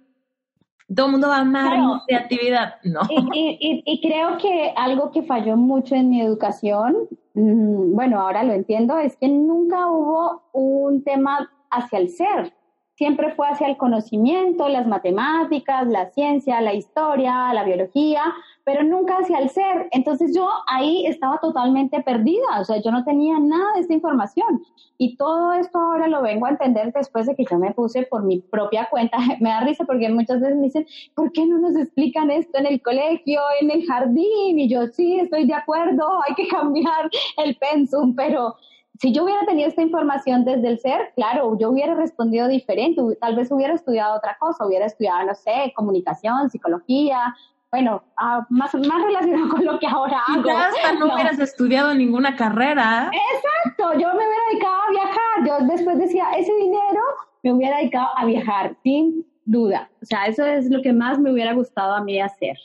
todo 0.94 1.06
el 1.06 1.12
mundo 1.12 1.28
va 1.28 1.36
a 1.36 1.40
amar 1.40 1.78
mi 1.78 2.00
creatividad, 2.06 2.74
¿no? 2.82 3.00
Y, 3.10 4.00
creo 4.02 4.38
que 4.38 4.72
algo 4.76 5.10
que 5.10 5.22
falló 5.22 5.56
mucho 5.56 5.94
en 5.94 6.08
mi 6.08 6.20
educación, 6.20 7.08
mm, 7.34 7.94
bueno, 7.94 8.20
ahora 8.20 8.42
lo 8.42 8.54
entiendo, 8.54 8.98
es 8.98 9.16
que 9.16 9.28
nunca 9.28 9.86
hubo 9.90 10.42
un 10.52 11.02
tema 11.04 11.50
hacia 11.70 11.98
el 11.98 12.08
ser. 12.08 12.54
Siempre 12.94 13.32
fue 13.34 13.48
hacia 13.48 13.68
el 13.68 13.76
conocimiento, 13.76 14.68
las 14.68 14.86
matemáticas, 14.86 15.86
la 15.86 16.10
ciencia, 16.10 16.60
la 16.60 16.74
historia, 16.74 17.52
la 17.52 17.64
biología, 17.64 18.22
pero 18.68 18.82
nunca 18.82 19.16
hacia 19.16 19.38
el 19.38 19.48
ser. 19.48 19.88
Entonces 19.92 20.36
yo 20.36 20.46
ahí 20.66 21.06
estaba 21.06 21.38
totalmente 21.38 22.02
perdida, 22.02 22.60
o 22.60 22.64
sea, 22.66 22.76
yo 22.82 22.90
no 22.90 23.02
tenía 23.02 23.38
nada 23.38 23.72
de 23.72 23.80
esta 23.80 23.94
información. 23.94 24.62
Y 24.98 25.16
todo 25.16 25.54
esto 25.54 25.78
ahora 25.78 26.06
lo 26.06 26.20
vengo 26.20 26.44
a 26.44 26.50
entender 26.50 26.92
después 26.92 27.24
de 27.24 27.34
que 27.34 27.46
yo 27.50 27.56
me 27.56 27.72
puse 27.72 28.02
por 28.02 28.24
mi 28.24 28.40
propia 28.40 28.86
cuenta. 28.90 29.16
Me 29.40 29.48
da 29.48 29.60
risa 29.60 29.86
porque 29.86 30.10
muchas 30.10 30.42
veces 30.42 30.56
me 30.56 30.64
dicen, 30.64 30.86
¿por 31.14 31.32
qué 31.32 31.46
no 31.46 31.56
nos 31.58 31.76
explican 31.76 32.30
esto 32.30 32.58
en 32.58 32.66
el 32.66 32.82
colegio, 32.82 33.40
en 33.62 33.70
el 33.70 33.86
jardín? 33.86 34.58
Y 34.58 34.68
yo, 34.68 34.86
sí, 34.88 35.18
estoy 35.18 35.46
de 35.46 35.54
acuerdo, 35.54 36.06
hay 36.28 36.34
que 36.34 36.46
cambiar 36.48 37.08
el 37.38 37.56
pensum, 37.56 38.14
pero 38.14 38.54
si 39.00 39.14
yo 39.14 39.24
hubiera 39.24 39.46
tenido 39.46 39.68
esta 39.68 39.80
información 39.80 40.44
desde 40.44 40.68
el 40.68 40.78
ser, 40.78 41.12
claro, 41.16 41.56
yo 41.58 41.70
hubiera 41.70 41.94
respondido 41.94 42.48
diferente, 42.48 43.00
tal 43.18 43.34
vez 43.34 43.50
hubiera 43.50 43.72
estudiado 43.72 44.14
otra 44.14 44.36
cosa, 44.38 44.66
hubiera 44.66 44.84
estudiado, 44.84 45.24
no 45.24 45.34
sé, 45.34 45.72
comunicación, 45.74 46.50
psicología, 46.50 47.34
bueno, 47.70 48.02
más, 48.48 48.74
más 48.74 49.02
relacionado 49.04 49.48
con 49.50 49.64
lo 49.64 49.78
que 49.78 49.86
ahora 49.86 50.22
hago. 50.26 50.50
hasta 50.50 50.92
no, 50.94 51.14
hubieras 51.14 51.38
estudiado 51.38 51.94
ninguna 51.94 52.34
carrera. 52.34 53.10
Exacto, 53.12 53.92
yo 53.92 54.08
me 54.08 54.14
hubiera 54.14 54.42
dedicado 54.50 54.74
a 54.74 54.90
viajar. 54.90 55.46
Yo 55.46 55.66
después 55.66 55.98
decía, 55.98 56.30
ese 56.36 56.54
dinero 56.54 57.00
me 57.42 57.52
hubiera 57.52 57.76
dedicado 57.78 58.08
a 58.16 58.24
viajar, 58.24 58.76
sin 58.82 59.26
duda. 59.44 59.90
O 60.02 60.06
sea, 60.06 60.26
eso 60.26 60.44
es 60.44 60.70
lo 60.70 60.80
que 60.80 60.92
más 60.92 61.18
me 61.18 61.30
hubiera 61.30 61.52
gustado 61.52 61.94
a 61.94 62.02
mí 62.02 62.20
hacer. 62.20 62.56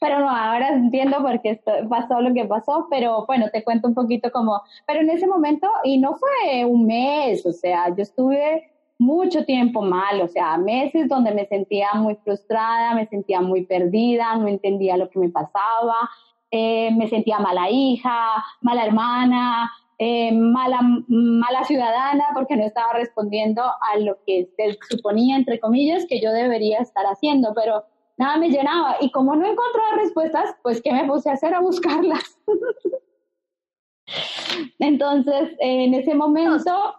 Pero 0.00 0.20
no, 0.20 0.28
ahora 0.28 0.68
entiendo 0.68 1.22
por 1.22 1.40
qué 1.40 1.60
pasó 1.88 2.20
lo 2.20 2.34
que 2.34 2.44
pasó, 2.44 2.86
pero 2.90 3.24
bueno, 3.26 3.46
te 3.50 3.64
cuento 3.64 3.88
un 3.88 3.94
poquito 3.94 4.30
como, 4.30 4.60
pero 4.86 5.00
en 5.00 5.08
ese 5.08 5.26
momento, 5.26 5.70
y 5.84 5.98
no 5.98 6.16
fue 6.16 6.64
un 6.66 6.86
mes, 6.86 7.46
o 7.46 7.52
sea, 7.52 7.88
yo 7.88 8.02
estuve 8.02 8.70
mucho 8.98 9.44
tiempo 9.44 9.82
mal, 9.82 10.20
o 10.22 10.28
sea, 10.28 10.56
meses 10.56 11.08
donde 11.08 11.32
me 11.32 11.46
sentía 11.46 11.92
muy 11.94 12.16
frustrada, 12.16 12.94
me 12.94 13.06
sentía 13.06 13.40
muy 13.40 13.66
perdida, 13.66 14.34
no 14.36 14.48
entendía 14.48 14.96
lo 14.96 15.10
que 15.10 15.18
me 15.18 15.28
pasaba, 15.28 16.08
eh, 16.50 16.90
me 16.96 17.08
sentía 17.08 17.38
mala 17.38 17.70
hija, 17.70 18.42
mala 18.62 18.86
hermana, 18.86 19.70
eh, 19.98 20.32
mala, 20.32 20.80
mala 21.08 21.64
ciudadana 21.64 22.24
porque 22.34 22.56
no 22.56 22.64
estaba 22.64 22.94
respondiendo 22.94 23.62
a 23.62 23.98
lo 23.98 24.18
que 24.26 24.48
se 24.56 24.78
suponía, 24.88 25.36
entre 25.36 25.60
comillas, 25.60 26.06
que 26.08 26.20
yo 26.20 26.32
debería 26.32 26.78
estar 26.78 27.04
haciendo, 27.06 27.52
pero 27.54 27.84
nada 28.16 28.38
me 28.38 28.48
llenaba. 28.48 28.96
Y 29.00 29.10
como 29.10 29.36
no 29.36 29.46
encontraba 29.46 29.96
respuestas, 29.96 30.56
pues 30.62 30.80
¿qué 30.80 30.92
me 30.92 31.04
puse 31.04 31.28
a 31.28 31.34
hacer? 31.34 31.54
A 31.54 31.60
buscarlas. 31.60 32.38
Entonces, 34.78 35.50
en 35.58 35.94
ese 35.94 36.14
momento 36.14 36.94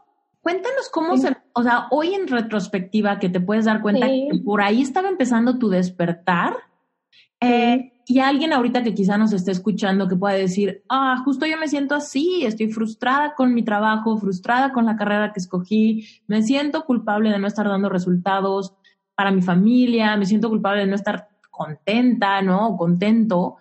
Cuéntanos 0.48 0.88
cómo 0.88 1.18
se, 1.18 1.36
o 1.58 1.64
sea, 1.64 1.88
hoy 1.90 2.14
en 2.14 2.28
retrospectiva 2.28 3.18
que 3.18 3.30
te 3.30 3.40
puedes 3.40 3.66
dar 3.66 3.82
cuenta 3.82 4.06
que 4.06 4.40
por 4.46 4.62
ahí 4.62 4.84
estaba 4.84 5.10
empezando 5.10 5.58
tu 5.58 5.70
despertar. 5.70 6.54
Eh, 7.42 7.94
y 8.06 8.20
alguien 8.20 8.54
ahorita 8.54 8.84
que 8.84 8.94
quizá 8.94 9.18
nos 9.18 9.34
esté 9.34 9.50
escuchando 9.54 10.08
que 10.08 10.16
pueda 10.16 10.36
decir, 10.36 10.84
ah, 10.88 11.20
justo 11.26 11.48
yo 11.48 11.58
me 11.58 11.68
siento 11.68 11.96
así, 11.96 12.46
estoy 12.46 12.72
frustrada 12.72 13.34
con 13.34 13.56
mi 13.56 13.64
trabajo, 13.64 14.18
frustrada 14.18 14.72
con 14.72 14.86
la 14.86 14.98
carrera 14.98 15.34
que 15.34 15.40
escogí, 15.40 16.08
me 16.28 16.44
siento 16.44 16.86
culpable 16.86 17.32
de 17.32 17.40
no 17.40 17.48
estar 17.48 17.68
dando 17.68 17.90
resultados 17.90 18.76
para 19.16 19.32
mi 19.32 19.42
familia, 19.42 20.16
me 20.16 20.28
siento 20.28 20.50
culpable 20.50 20.82
de 20.82 20.88
no 20.88 20.96
estar 20.96 21.28
contenta, 21.50 22.40
¿no? 22.44 22.68
O 22.68 22.78
contento. 22.78 23.56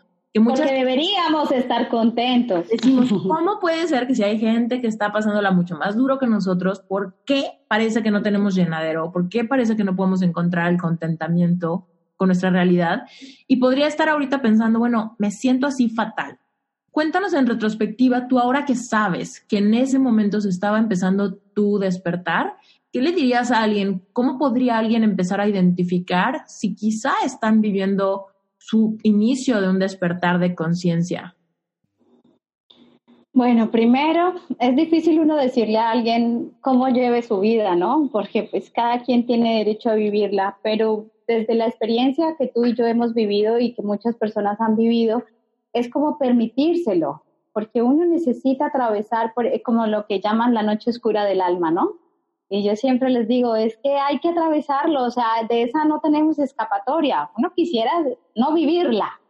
Porque 0.44 0.72
deberíamos 0.72 1.50
estar 1.52 1.88
contentos. 1.88 2.68
Decimos, 2.68 3.08
¿cómo 3.26 3.58
puede 3.60 3.86
ser 3.86 4.06
que 4.06 4.14
si 4.14 4.22
hay 4.22 4.38
gente 4.38 4.80
que 4.80 4.86
está 4.86 5.12
pasándola 5.12 5.50
mucho 5.50 5.76
más 5.76 5.96
duro 5.96 6.18
que 6.18 6.26
nosotros, 6.26 6.80
¿por 6.80 7.16
qué 7.24 7.60
parece 7.68 8.02
que 8.02 8.10
no 8.10 8.22
tenemos 8.22 8.54
llenadero? 8.54 9.12
¿Por 9.12 9.28
qué 9.28 9.44
parece 9.44 9.76
que 9.76 9.84
no 9.84 9.96
podemos 9.96 10.22
encontrar 10.22 10.70
el 10.70 10.80
contentamiento 10.80 11.86
con 12.16 12.28
nuestra 12.28 12.50
realidad? 12.50 13.04
Y 13.46 13.56
podría 13.56 13.86
estar 13.86 14.08
ahorita 14.08 14.42
pensando, 14.42 14.78
bueno, 14.78 15.16
me 15.18 15.30
siento 15.30 15.66
así 15.66 15.88
fatal. 15.88 16.38
Cuéntanos 16.90 17.34
en 17.34 17.46
retrospectiva, 17.46 18.26
tú 18.26 18.38
ahora 18.38 18.64
que 18.64 18.74
sabes 18.74 19.40
que 19.40 19.58
en 19.58 19.74
ese 19.74 19.98
momento 19.98 20.40
se 20.40 20.48
estaba 20.48 20.78
empezando 20.78 21.34
tu 21.54 21.78
despertar, 21.78 22.56
¿qué 22.90 23.02
le 23.02 23.12
dirías 23.12 23.50
a 23.50 23.62
alguien? 23.62 24.06
¿Cómo 24.14 24.38
podría 24.38 24.78
alguien 24.78 25.04
empezar 25.04 25.40
a 25.40 25.46
identificar 25.46 26.44
si 26.46 26.74
quizá 26.74 27.12
están 27.22 27.60
viviendo 27.60 28.28
su 28.68 28.98
inicio 29.04 29.60
de 29.60 29.68
un 29.68 29.78
despertar 29.78 30.40
de 30.40 30.56
conciencia? 30.56 31.36
Bueno, 33.32 33.70
primero, 33.70 34.34
es 34.58 34.74
difícil 34.74 35.20
uno 35.20 35.36
decirle 35.36 35.78
a 35.78 35.90
alguien 35.90 36.52
cómo 36.62 36.88
lleve 36.88 37.22
su 37.22 37.38
vida, 37.38 37.76
¿no? 37.76 38.08
Porque 38.10 38.44
pues 38.44 38.70
cada 38.70 39.02
quien 39.04 39.24
tiene 39.24 39.58
derecho 39.58 39.90
a 39.90 39.94
vivirla, 39.94 40.58
pero 40.64 41.06
desde 41.28 41.54
la 41.54 41.68
experiencia 41.68 42.34
que 42.38 42.48
tú 42.48 42.64
y 42.64 42.74
yo 42.74 42.86
hemos 42.86 43.14
vivido 43.14 43.60
y 43.60 43.72
que 43.72 43.82
muchas 43.82 44.16
personas 44.16 44.60
han 44.60 44.74
vivido, 44.74 45.22
es 45.72 45.88
como 45.88 46.18
permitírselo, 46.18 47.22
porque 47.52 47.82
uno 47.82 48.04
necesita 48.04 48.66
atravesar 48.66 49.32
por, 49.34 49.46
como 49.62 49.86
lo 49.86 50.06
que 50.06 50.20
llaman 50.20 50.54
la 50.54 50.62
noche 50.62 50.90
oscura 50.90 51.24
del 51.24 51.40
alma, 51.40 51.70
¿no? 51.70 51.98
Y 52.48 52.62
yo 52.62 52.76
siempre 52.76 53.10
les 53.10 53.26
digo, 53.26 53.56
es 53.56 53.76
que 53.82 53.96
hay 53.96 54.20
que 54.20 54.28
atravesarlo, 54.28 55.02
o 55.02 55.10
sea, 55.10 55.26
de 55.48 55.62
esa 55.62 55.84
no 55.84 56.00
tenemos 56.00 56.38
escapatoria. 56.38 57.30
Uno 57.36 57.52
quisiera 57.54 57.92
no 58.36 58.54
vivirla, 58.54 59.20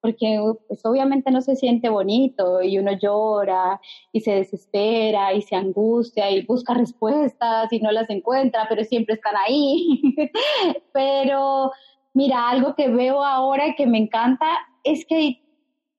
porque 0.00 0.40
pues, 0.68 0.84
obviamente 0.84 1.30
no 1.30 1.40
se 1.40 1.56
siente 1.56 1.88
bonito 1.88 2.62
y 2.62 2.78
uno 2.78 2.92
llora 2.92 3.80
y 4.12 4.20
se 4.20 4.32
desespera 4.32 5.34
y 5.34 5.42
se 5.42 5.56
angustia 5.56 6.30
y 6.30 6.46
busca 6.46 6.74
respuestas 6.74 7.72
y 7.72 7.80
no 7.80 7.90
las 7.90 8.08
encuentra, 8.08 8.66
pero 8.68 8.84
siempre 8.84 9.16
están 9.16 9.34
ahí. 9.36 10.00
pero 10.92 11.72
mira, 12.14 12.48
algo 12.48 12.74
que 12.76 12.88
veo 12.88 13.22
ahora 13.22 13.68
y 13.68 13.74
que 13.74 13.86
me 13.86 13.98
encanta 13.98 14.46
es 14.84 15.04
que 15.06 15.14
hay 15.16 15.42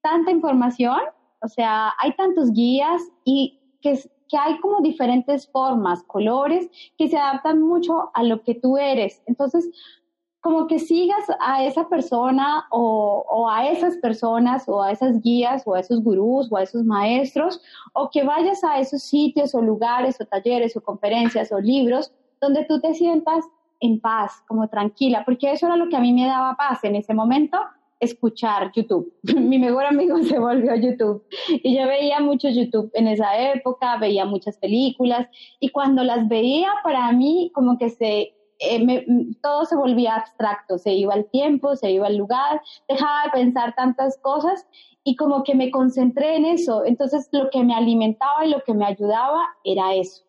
tanta 0.02 0.32
información, 0.32 1.02
o 1.42 1.48
sea, 1.48 1.94
hay 2.00 2.14
tantos 2.14 2.52
guías 2.54 3.02
y 3.24 3.60
que 3.82 4.00
que 4.32 4.38
hay 4.38 4.58
como 4.62 4.80
diferentes 4.80 5.46
formas, 5.52 6.04
colores 6.04 6.70
que 6.98 7.10
se 7.10 7.18
adaptan 7.18 7.62
mucho 7.62 8.12
a 8.14 8.24
lo 8.24 8.42
que 8.42 8.56
tú 8.56 8.78
eres. 8.78 9.22
Entonces, 9.26 9.70
como 10.40 10.68
que 10.68 10.80
sigas 10.80 11.26
a 11.42 11.66
esa 11.66 11.90
persona 11.90 12.66
o, 12.72 13.48
a 13.52 13.68
esas 13.68 13.98
personas 13.98 14.68
o 14.68 14.82
a 14.82 14.92
esas 14.92 15.22
guías 15.22 15.64
o 15.68 15.76
a 15.76 15.82
esos 15.82 16.02
gurús 16.02 16.50
o 16.50 16.56
a 16.56 16.64
esos 16.64 16.84
maestros 16.84 17.62
o 17.94 18.10
que 18.10 18.24
vayas 18.24 18.64
a 18.64 18.80
esos 18.80 19.04
sitios 19.04 19.54
o 19.54 19.62
lugares 19.62 20.20
o 20.20 20.26
talleres 20.26 20.76
o 20.78 20.82
conferencias 20.82 21.52
o 21.52 21.60
libros 21.60 22.12
donde 22.40 22.66
tú 22.66 22.80
te 22.80 22.94
sientas 22.94 23.46
en 23.82 24.00
paz, 24.00 24.44
como 24.48 24.68
tranquila, 24.68 25.24
porque 25.26 25.52
eso 25.52 25.66
era 25.66 25.76
lo 25.76 25.90
que 25.90 25.98
a 25.98 26.00
mí 26.00 26.14
me 26.14 26.28
daba 26.28 26.56
paz 26.56 26.84
en 26.84 26.96
ese 26.96 27.14
momento, 27.14 27.58
escuchar 28.02 28.72
YouTube. 28.76 29.14
Mi 29.36 29.60
mejor 29.60 29.86
amigo 29.86 30.22
se 30.24 30.38
volvió 30.40 30.76
YouTube 30.76 31.24
y 31.48 31.78
yo 31.78 31.88
veía 31.88 32.20
mucho 32.20 32.50
YouTube 32.50 32.92
en 32.94 33.08
esa 33.08 33.38
época, 33.54 33.98
veía 33.98 34.26
muchas 34.26 34.58
películas 34.58 35.28
y 35.60 35.70
cuando 35.70 36.04
las 36.04 36.28
veía 36.28 36.70
para 36.84 37.12
mí 37.14 37.52
como 37.54 37.78
que 37.78 37.90
se 37.90 38.34
eh, 38.60 39.06
todo 39.42 39.66
se 39.66 39.76
volvía 39.76 40.16
abstracto, 40.16 40.78
se 40.78 40.94
iba 40.94 41.16
el 41.16 41.26
tiempo, 41.30 41.76
se 41.76 41.92
iba 41.92 42.08
el 42.08 42.18
lugar, 42.18 42.62
dejaba 42.88 43.24
de 43.24 43.32
pensar 43.32 43.74
tantas 43.76 44.20
cosas 44.20 44.68
y 45.04 45.16
como 45.16 45.44
que 45.44 45.56
me 45.56 45.72
concentré 45.72 46.36
en 46.36 46.46
eso. 46.46 46.86
Entonces 46.86 47.28
lo 47.32 47.50
que 47.50 47.64
me 47.64 47.74
alimentaba 47.74 48.46
y 48.46 48.50
lo 48.52 48.62
que 48.64 48.74
me 48.74 48.86
ayudaba 48.86 49.42
era 49.64 49.96
eso 49.96 50.24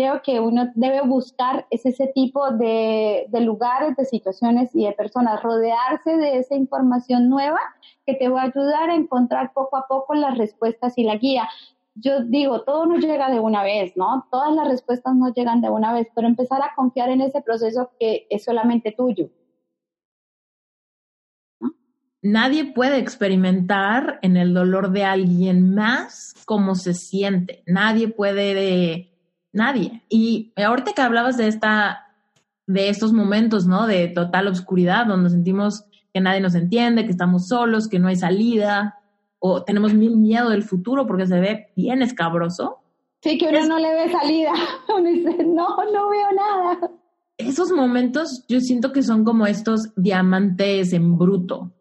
creo 0.00 0.22
que 0.22 0.40
uno 0.40 0.72
debe 0.76 1.02
buscar 1.02 1.66
ese 1.68 2.06
tipo 2.14 2.52
de, 2.52 3.26
lugares, 3.42 3.94
de 3.96 4.06
situaciones 4.06 4.74
y 4.74 4.86
de 4.86 4.92
personas, 4.92 5.42
rodearse 5.42 6.16
de 6.16 6.38
esa 6.38 6.54
información 6.54 7.28
nueva 7.28 7.60
que 8.06 8.14
te 8.14 8.30
va 8.30 8.40
a 8.40 8.44
ayudar 8.46 8.88
a 8.88 8.94
encontrar 8.94 9.52
poco 9.52 9.76
a 9.76 9.86
poco 9.86 10.14
las 10.14 10.38
respuestas 10.38 10.96
y 10.96 11.04
la 11.04 11.16
guía. 11.16 11.46
Yo 11.94 12.24
digo, 12.24 12.62
todo 12.62 12.86
no 12.86 12.96
llega 12.96 13.30
de 13.30 13.40
una 13.40 13.62
vez, 13.62 13.94
¿no? 13.94 14.26
Todas 14.30 14.54
las 14.54 14.68
respuestas 14.68 15.14
no 15.14 15.34
llegan 15.34 15.60
de 15.60 15.68
una 15.68 15.92
vez, 15.92 16.08
pero 16.14 16.26
empezar 16.26 16.62
a 16.62 16.74
confiar 16.74 17.10
en 17.10 17.20
ese 17.20 17.42
proceso 17.42 17.90
que 18.00 18.26
es 18.30 18.42
solamente 18.42 18.92
tuyo. 18.92 19.28
Nadie 22.22 22.72
puede 22.72 22.98
experimentar 22.98 24.18
en 24.22 24.38
el 24.38 24.54
dolor 24.54 24.92
de 24.92 25.04
alguien 25.04 25.74
más 25.74 26.32
como 26.46 26.74
se 26.74 26.94
siente. 26.94 27.62
Nadie 27.66 28.08
puede 28.08 29.09
Nadie. 29.52 30.02
Y 30.08 30.52
ahorita 30.56 30.92
que 30.92 31.02
hablabas 31.02 31.36
de 31.36 31.48
esta, 31.48 32.06
de 32.66 32.88
estos 32.88 33.12
momentos, 33.12 33.66
¿no? 33.66 33.86
De 33.86 34.08
total 34.08 34.46
oscuridad, 34.48 35.06
donde 35.06 35.30
sentimos 35.30 35.84
que 36.12 36.20
nadie 36.20 36.40
nos 36.40 36.54
entiende, 36.54 37.04
que 37.04 37.10
estamos 37.10 37.48
solos, 37.48 37.88
que 37.88 37.98
no 37.98 38.08
hay 38.08 38.16
salida, 38.16 39.00
o 39.38 39.62
tenemos 39.64 39.94
mil 39.94 40.16
miedo 40.16 40.50
del 40.50 40.62
futuro 40.62 41.06
porque 41.06 41.26
se 41.26 41.40
ve 41.40 41.72
bien 41.74 42.02
escabroso. 42.02 42.78
Sí, 43.22 43.38
que 43.38 43.48
uno 43.48 43.66
no 43.66 43.78
le 43.78 43.94
ve 43.94 44.12
salida. 44.12 44.52
no, 45.46 45.76
no 45.92 46.10
veo 46.10 46.32
nada. 46.36 46.90
Esos 47.36 47.72
momentos 47.72 48.44
yo 48.48 48.60
siento 48.60 48.92
que 48.92 49.02
son 49.02 49.24
como 49.24 49.46
estos 49.46 49.92
diamantes 49.96 50.92
en 50.92 51.16
bruto, 51.16 51.72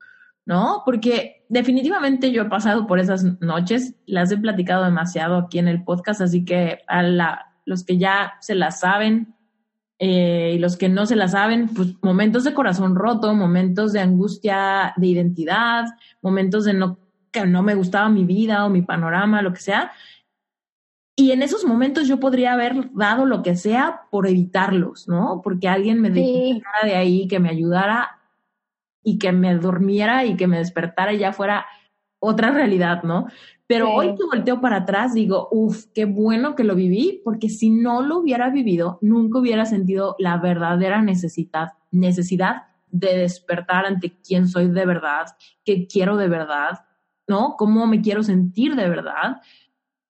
¿no? 0.46 0.84
Porque 0.86 1.46
definitivamente 1.50 2.32
yo 2.32 2.44
he 2.44 2.50
pasado 2.50 2.88
por 2.88 3.00
esas 3.00 3.24
noches, 3.42 3.96
las 4.06 4.32
he 4.32 4.38
platicado 4.38 4.86
demasiado 4.86 5.38
aquí 5.38 5.60
en 5.60 5.68
el 5.68 5.84
podcast, 5.84 6.22
así 6.22 6.46
que 6.46 6.80
a 6.88 7.04
la 7.04 7.49
los 7.70 7.84
que 7.84 7.98
ya 7.98 8.34
se 8.42 8.56
la 8.56 8.72
saben 8.72 9.36
eh, 10.00 10.54
y 10.56 10.60
los 10.60 10.76
que 10.76 10.90
no 10.90 11.06
se 11.06 11.16
la 11.16 11.28
saben, 11.28 11.70
pues 11.70 11.90
momentos 12.02 12.44
de 12.44 12.54
corazón 12.54 12.96
roto, 12.96 13.34
momentos 13.36 13.94
de 13.94 14.00
angustia 14.00 14.94
de 14.98 15.08
identidad, 15.08 15.86
momentos 16.22 16.66
de 16.66 16.74
no, 16.74 16.98
que 17.32 17.46
no 17.46 17.62
me 17.62 17.76
gustaba 17.76 18.10
mi 18.10 18.26
vida 18.26 18.66
o 18.66 18.70
mi 18.70 18.82
panorama, 18.82 19.44
lo 19.44 19.54
que 19.54 19.60
sea. 19.60 19.92
Y 21.16 21.32
en 21.32 21.44
esos 21.44 21.64
momentos 21.64 22.08
yo 22.08 22.20
podría 22.20 22.54
haber 22.54 22.92
dado 22.94 23.26
lo 23.26 23.44
que 23.44 23.56
sea 23.56 24.02
por 24.10 24.26
evitarlos, 24.26 25.08
¿no? 25.08 25.42
Porque 25.44 25.68
alguien 25.68 26.02
me 26.02 26.12
sí. 26.12 26.62
de 26.84 26.96
ahí, 26.96 27.28
que 27.28 27.40
me 27.40 27.50
ayudara 27.50 28.20
y 29.04 29.20
que 29.20 29.32
me 29.32 29.54
durmiera 29.56 30.26
y 30.26 30.38
que 30.38 30.48
me 30.48 30.58
despertara 30.58 31.14
y 31.14 31.20
ya 31.20 31.34
fuera 31.34 31.68
otra 32.20 32.52
realidad, 32.52 33.04
¿no? 33.04 33.28
Pero 33.70 33.94
hoy 33.94 34.16
que 34.16 34.26
volteo 34.26 34.60
para 34.60 34.78
atrás 34.78 35.14
digo, 35.14 35.48
uff, 35.52 35.86
qué 35.94 36.06
bueno 36.06 36.56
que 36.56 36.64
lo 36.64 36.74
viví, 36.74 37.22
porque 37.24 37.50
si 37.50 37.70
no 37.70 38.02
lo 38.02 38.18
hubiera 38.18 38.50
vivido, 38.50 38.98
nunca 39.04 39.38
hubiera 39.38 39.64
sentido 39.68 40.16
la 40.18 40.38
verdadera 40.38 41.04
necesidad, 41.04 41.74
necesidad 41.92 42.64
de 42.88 43.16
despertar 43.16 43.86
ante 43.86 44.18
quién 44.22 44.48
soy 44.48 44.70
de 44.70 44.88
verdad, 44.88 45.28
qué 45.64 45.86
quiero 45.86 46.18
de 46.18 46.28
verdad, 46.28 46.80
¿no? 47.28 47.58
Cómo 47.60 47.86
me 47.86 48.02
quiero 48.02 48.24
sentir 48.24 48.76
de 48.76 48.90
verdad. 48.90 49.40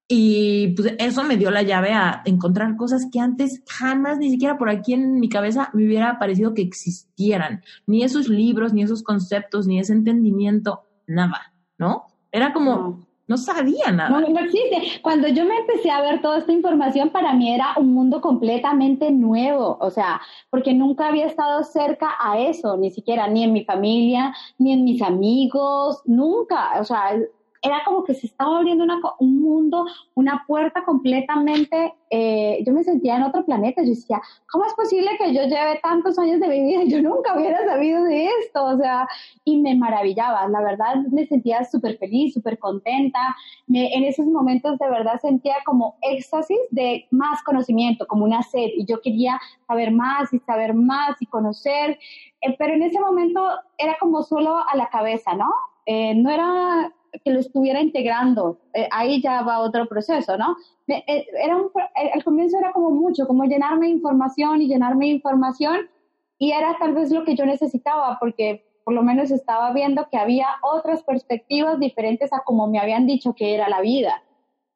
Y 0.08 0.70
pues 0.70 0.96
eso 0.98 1.26
me 1.26 1.36
dio 1.36 1.52
la 1.52 1.62
llave 1.62 1.92
a 1.92 2.22
encontrar 2.24 2.78
cosas 2.78 3.10
que 3.12 3.20
antes 3.20 3.62
jamás, 3.68 4.20
ni 4.20 4.32
siquiera 4.32 4.58
por 4.58 4.70
aquí 4.70 4.94
en 4.94 5.20
mi 5.20 5.28
cabeza, 5.28 5.70
me 5.74 5.84
hubiera 5.86 6.18
parecido 6.18 6.54
que 6.54 6.62
existieran. 6.62 7.62
Ni 7.86 8.04
esos 8.04 8.30
libros, 8.30 8.72
ni 8.72 8.84
esos 8.84 9.04
conceptos, 9.04 9.68
ni 9.68 9.80
ese 9.80 9.92
entendimiento, 9.92 10.86
nada, 11.08 11.54
¿no? 11.78 12.06
Era 12.32 12.54
como, 12.54 13.09
no 13.30 13.38
sabía 13.38 13.92
nada. 13.92 14.10
No, 14.10 14.40
existe. 14.40 15.00
Cuando 15.04 15.28
yo 15.28 15.46
me 15.46 15.56
empecé 15.56 15.92
a 15.92 16.02
ver 16.02 16.20
toda 16.20 16.40
esta 16.40 16.52
información, 16.52 17.12
para 17.12 17.32
mí 17.34 17.54
era 17.54 17.74
un 17.78 17.94
mundo 17.94 18.22
completamente 18.22 19.12
nuevo, 19.12 19.78
o 19.80 19.92
sea, 19.92 20.20
porque 20.50 20.74
nunca 20.74 21.08
había 21.08 21.28
estado 21.28 21.64
cerca 21.64 22.16
a 22.20 22.40
eso, 22.40 22.76
ni 22.76 22.90
siquiera, 22.90 23.28
ni 23.28 23.44
en 23.44 23.54
mi 23.54 23.64
familia, 23.64 24.34
ni 24.58 24.74
en 24.74 24.84
mis 24.84 25.02
amigos, 25.04 26.02
nunca, 26.06 26.82
o 26.82 26.84
sea, 26.84 27.20
era 27.62 27.84
como 27.84 28.04
que 28.04 28.14
se 28.14 28.28
estaba 28.28 28.58
abriendo 28.58 28.84
una, 28.84 29.00
un 29.20 29.42
mundo, 29.42 29.86
una 30.16 30.44
puerta 30.48 30.84
completamente, 30.86 31.94
eh, 32.10 32.64
yo 32.66 32.74
me 32.74 32.84
sentía 32.84 33.18
en 33.18 33.24
otro 33.24 33.44
planeta, 33.44 33.84
yo 33.84 33.90
decía, 33.90 34.22
¿cómo 34.50 34.66
es 34.66 34.74
posible 34.74 35.12
que 35.18 35.34
yo 35.34 35.44
lleve 35.44 35.80
tantos 35.84 36.18
años 36.18 36.40
de 36.40 36.48
mi 36.48 36.62
vida 36.62 36.84
y 36.84 36.90
yo 36.90 37.02
nunca 37.02 37.38
hubiera 37.38 37.64
sabido 37.66 38.04
de 38.06 38.28
esto? 38.42 38.64
O 38.64 38.78
sea, 38.78 39.08
y 39.44 39.58
me 39.58 39.76
maravillaba, 39.76 40.48
la 40.48 40.62
verdad 40.62 40.96
me 41.12 41.26
sentía 41.26 41.64
súper 41.66 41.98
feliz, 41.98 42.34
súper 42.34 42.58
contenta, 42.60 43.20
me, 43.68 43.94
en 43.94 44.06
esos 44.06 44.26
momentos 44.26 44.78
de 44.80 44.90
verdad 44.90 45.20
sentía 45.22 45.56
como 45.66 45.98
éxtasis 46.02 46.60
de 46.72 47.08
más 47.12 47.44
conocimiento, 47.44 48.08
como 48.08 48.24
una 48.24 48.42
sed, 48.42 48.70
y 48.78 48.86
yo 48.86 49.02
quería 49.02 49.40
saber 49.68 49.92
más 49.92 50.34
y 50.34 50.40
saber 50.40 50.74
más 50.74 51.22
y 51.22 51.26
conocer, 51.26 52.00
eh, 52.42 52.56
pero 52.58 52.74
en 52.74 52.84
ese 52.84 53.00
momento 53.00 53.42
era 53.78 53.98
como 54.00 54.24
solo 54.24 54.58
a 54.66 54.78
la 54.78 54.88
cabeza, 54.90 55.34
¿no? 55.36 55.52
Eh, 55.86 56.14
no 56.16 56.30
era 56.30 56.94
que 57.24 57.32
lo 57.32 57.40
estuviera 57.40 57.82
integrando. 57.82 58.60
Eh, 58.74 58.88
ahí 58.92 59.22
ya 59.22 59.42
va 59.42 59.60
otro 59.60 59.88
proceso, 59.88 60.38
¿no? 60.38 60.56
Eh, 60.88 61.28
era 61.44 61.56
un, 61.56 61.72
eh, 62.02 62.12
al 62.14 62.24
comienzo 62.24 62.58
era 62.58 62.72
como 62.72 62.92
mucho, 62.92 63.28
como 63.28 63.46
llenarme 63.46 63.88
de 63.88 63.94
información 63.94 64.62
y 64.62 64.68
llenarme 64.68 65.06
de 65.06 65.12
información 65.14 65.90
y 66.38 66.52
era 66.52 66.78
tal 66.80 66.94
vez 66.94 67.12
lo 67.12 67.26
que 67.26 67.36
yo 67.36 67.46
necesitaba 67.46 68.18
porque 68.20 68.66
por 68.84 68.94
lo 68.94 69.04
menos 69.04 69.30
estaba 69.30 69.72
viendo 69.74 70.08
que 70.10 70.18
había 70.18 70.48
otras 70.64 71.04
perspectivas 71.04 71.80
diferentes 71.80 72.34
a 72.34 72.42
como 72.44 72.68
me 72.68 72.80
habían 72.80 73.06
dicho 73.06 73.34
que 73.34 73.54
era 73.54 73.70
la 73.70 73.82
vida. 73.82 74.24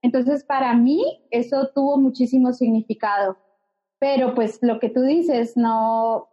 Entonces, 0.04 0.43
para 0.43 0.74
mí 0.76 1.02
eso 1.32 1.69
tuvo 1.74 1.98
muchísimo 1.98 2.54
significado. 2.54 3.38
Pero 4.00 4.36
pues 4.36 4.60
lo 4.62 4.80
que 4.80 4.89
tú 4.89 5.02
dices, 5.02 5.56
no, 5.56 6.28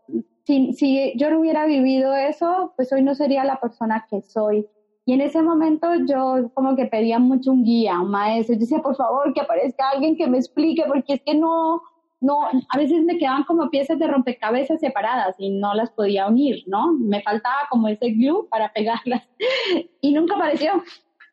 si, 0.44 0.72
si 0.74 1.12
yo 1.16 1.30
no 1.30 1.38
hubiera 1.38 1.64
vivido 1.66 2.14
eso, 2.14 2.72
pues 2.76 2.92
hoy 2.92 3.02
no 3.02 3.14
sería 3.14 3.44
la 3.44 3.60
persona 3.60 4.06
que 4.10 4.22
soy. 4.22 4.66
Y 5.10 5.12
en 5.12 5.22
ese 5.22 5.42
momento 5.42 5.88
yo 6.06 6.52
como 6.54 6.76
que 6.76 6.86
pedía 6.86 7.18
mucho 7.18 7.50
un 7.50 7.64
guía, 7.64 7.98
un 7.98 8.12
maestro. 8.12 8.54
Yo 8.54 8.60
decía, 8.60 8.78
por 8.78 8.94
favor, 8.94 9.34
que 9.34 9.40
aparezca 9.40 9.88
alguien 9.88 10.16
que 10.16 10.28
me 10.28 10.38
explique, 10.38 10.84
porque 10.86 11.14
es 11.14 11.22
que 11.22 11.34
no, 11.34 11.82
no, 12.20 12.46
a 12.46 12.78
veces 12.78 13.02
me 13.02 13.18
quedaban 13.18 13.42
como 13.42 13.70
piezas 13.70 13.98
de 13.98 14.06
rompecabezas 14.06 14.78
separadas 14.78 15.34
y 15.36 15.50
no 15.50 15.74
las 15.74 15.90
podía 15.90 16.28
unir, 16.28 16.62
¿no? 16.68 16.92
Me 16.92 17.22
faltaba 17.22 17.66
como 17.68 17.88
ese 17.88 18.10
glue 18.10 18.46
para 18.48 18.72
pegarlas. 18.72 19.28
Y 20.00 20.12
nunca 20.12 20.36
apareció. 20.36 20.80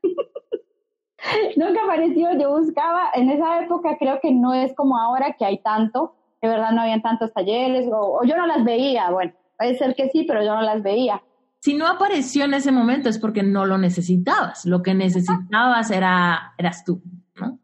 nunca 1.55 1.83
apareció. 1.83 2.35
Yo 2.35 2.57
buscaba, 2.57 3.11
en 3.13 3.29
esa 3.29 3.63
época 3.63 3.95
creo 3.99 4.19
que 4.19 4.31
no 4.31 4.55
es 4.55 4.73
como 4.73 4.97
ahora 4.97 5.33
que 5.33 5.45
hay 5.45 5.59
tanto, 5.59 6.15
de 6.41 6.47
verdad 6.47 6.71
no 6.71 6.81
habían 6.81 7.03
tantos 7.03 7.31
talleres, 7.31 7.87
o, 7.91 8.21
o 8.21 8.23
yo 8.23 8.35
no 8.37 8.47
las 8.47 8.65
veía, 8.65 9.11
bueno, 9.11 9.33
puede 9.55 9.75
ser 9.75 9.93
que 9.93 10.09
sí, 10.09 10.23
pero 10.23 10.43
yo 10.43 10.55
no 10.55 10.63
las 10.63 10.81
veía 10.81 11.21
si 11.67 11.73
no 11.73 11.85
apareció 11.85 12.45
en 12.45 12.53
ese 12.53 12.71
momento 12.71 13.09
es 13.09 13.19
porque 13.19 13.43
no 13.43 13.65
lo 13.65 13.77
necesitabas. 13.77 14.65
Lo 14.65 14.81
que 14.81 14.93
necesitabas 14.93 15.91
era, 15.91 16.53
eras 16.57 16.85
tú, 16.85 17.01
¿no? 17.35 17.59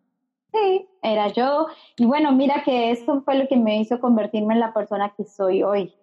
Sí, 0.52 0.90
era 1.02 1.30
yo. 1.30 1.68
Y 1.96 2.06
bueno, 2.06 2.34
mira 2.34 2.64
que 2.66 2.92
eso 2.92 3.22
fue 3.22 3.36
lo 3.36 3.48
que 3.48 3.56
me 3.56 3.80
hizo 3.80 4.02
convertirme 4.02 4.56
en 4.56 4.60
la 4.60 4.74
persona 4.74 5.14
que 5.16 5.24
soy 5.24 5.64
hoy. 5.64 5.94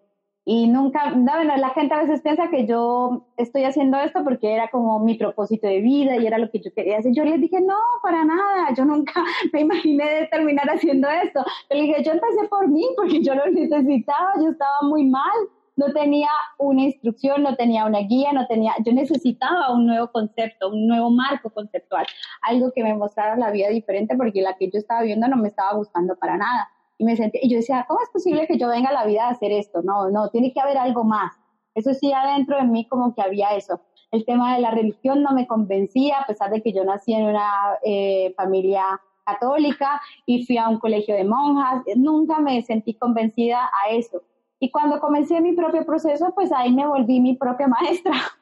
Y 0.46 0.66
nunca, 0.68 1.12
bueno, 1.14 1.54
la 1.58 1.74
gente 1.74 1.92
a 1.92 2.00
veces 2.00 2.22
piensa 2.22 2.48
que 2.48 2.66
yo 2.66 3.26
estoy 3.36 3.64
haciendo 3.64 3.98
esto 3.98 4.24
porque 4.24 4.54
era 4.54 4.70
como 4.70 4.98
mi 5.00 5.18
propósito 5.18 5.66
de 5.66 5.82
vida 5.82 6.16
y 6.16 6.26
era 6.26 6.38
lo 6.38 6.50
que 6.50 6.60
yo 6.60 6.72
quería 6.74 7.00
hacer. 7.00 7.12
Yo 7.14 7.26
les 7.26 7.38
dije, 7.38 7.60
no, 7.60 7.76
para 8.02 8.24
nada, 8.24 8.72
yo 8.74 8.86
nunca 8.86 9.12
me 9.52 9.60
imaginé 9.60 10.20
de 10.20 10.26
terminar 10.28 10.70
haciendo 10.70 11.06
esto. 11.10 11.44
Pero 11.68 11.82
dije, 11.82 12.02
yo 12.02 12.12
empecé 12.12 12.48
por 12.48 12.66
mí 12.66 12.86
porque 12.96 13.22
yo 13.22 13.34
lo 13.34 13.44
necesitaba, 13.50 14.32
yo 14.40 14.52
estaba 14.52 14.80
muy 14.84 15.04
mal 15.04 15.50
no 15.80 15.92
tenía 15.94 16.28
una 16.58 16.82
instrucción, 16.82 17.42
no 17.42 17.56
tenía 17.56 17.86
una 17.86 18.00
guía, 18.00 18.32
no 18.32 18.46
tenía, 18.46 18.74
yo 18.84 18.92
necesitaba 18.92 19.72
un 19.72 19.86
nuevo 19.86 20.12
concepto, 20.12 20.68
un 20.68 20.86
nuevo 20.86 21.10
marco 21.10 21.48
conceptual, 21.48 22.06
algo 22.42 22.70
que 22.72 22.84
me 22.84 22.94
mostrara 22.94 23.34
la 23.36 23.50
vida 23.50 23.68
diferente 23.70 24.14
porque 24.14 24.42
la 24.42 24.56
que 24.58 24.70
yo 24.70 24.78
estaba 24.78 25.02
viendo 25.02 25.26
no 25.26 25.36
me 25.36 25.48
estaba 25.48 25.72
gustando 25.72 26.16
para 26.16 26.36
nada. 26.36 26.68
Y 26.98 27.04
me 27.04 27.16
sentí, 27.16 27.38
y 27.40 27.48
yo 27.48 27.56
decía, 27.56 27.86
¿cómo 27.88 28.00
es 28.02 28.10
posible 28.10 28.46
que 28.46 28.58
yo 28.58 28.68
venga 28.68 28.90
a 28.90 28.92
la 28.92 29.06
vida 29.06 29.24
a 29.24 29.30
hacer 29.30 29.52
esto? 29.52 29.80
No, 29.82 30.10
no, 30.10 30.28
tiene 30.28 30.52
que 30.52 30.60
haber 30.60 30.76
algo 30.76 31.02
más. 31.02 31.32
Eso 31.74 31.94
sí, 31.94 32.12
adentro 32.12 32.58
de 32.58 32.64
mí 32.64 32.86
como 32.86 33.14
que 33.14 33.22
había 33.22 33.56
eso. 33.56 33.80
El 34.10 34.26
tema 34.26 34.54
de 34.54 34.60
la 34.60 34.72
religión 34.72 35.22
no 35.22 35.32
me 35.32 35.46
convencía, 35.46 36.18
a 36.18 36.26
pesar 36.26 36.50
de 36.50 36.60
que 36.60 36.74
yo 36.74 36.84
nací 36.84 37.14
en 37.14 37.24
una 37.24 37.78
eh, 37.82 38.34
familia 38.36 38.84
católica 39.24 40.00
y 40.26 40.44
fui 40.44 40.58
a 40.58 40.68
un 40.68 40.78
colegio 40.78 41.14
de 41.14 41.24
monjas, 41.24 41.84
nunca 41.96 42.38
me 42.40 42.60
sentí 42.62 42.92
convencida 42.94 43.70
a 43.82 43.94
eso. 43.94 44.22
Y 44.62 44.70
cuando 44.70 45.00
comencé 45.00 45.40
mi 45.40 45.54
propio 45.54 45.86
proceso, 45.86 46.32
pues 46.34 46.52
ahí 46.52 46.72
me 46.74 46.86
volví 46.86 47.18
mi 47.20 47.34
propia 47.34 47.66
maestra. 47.66 48.12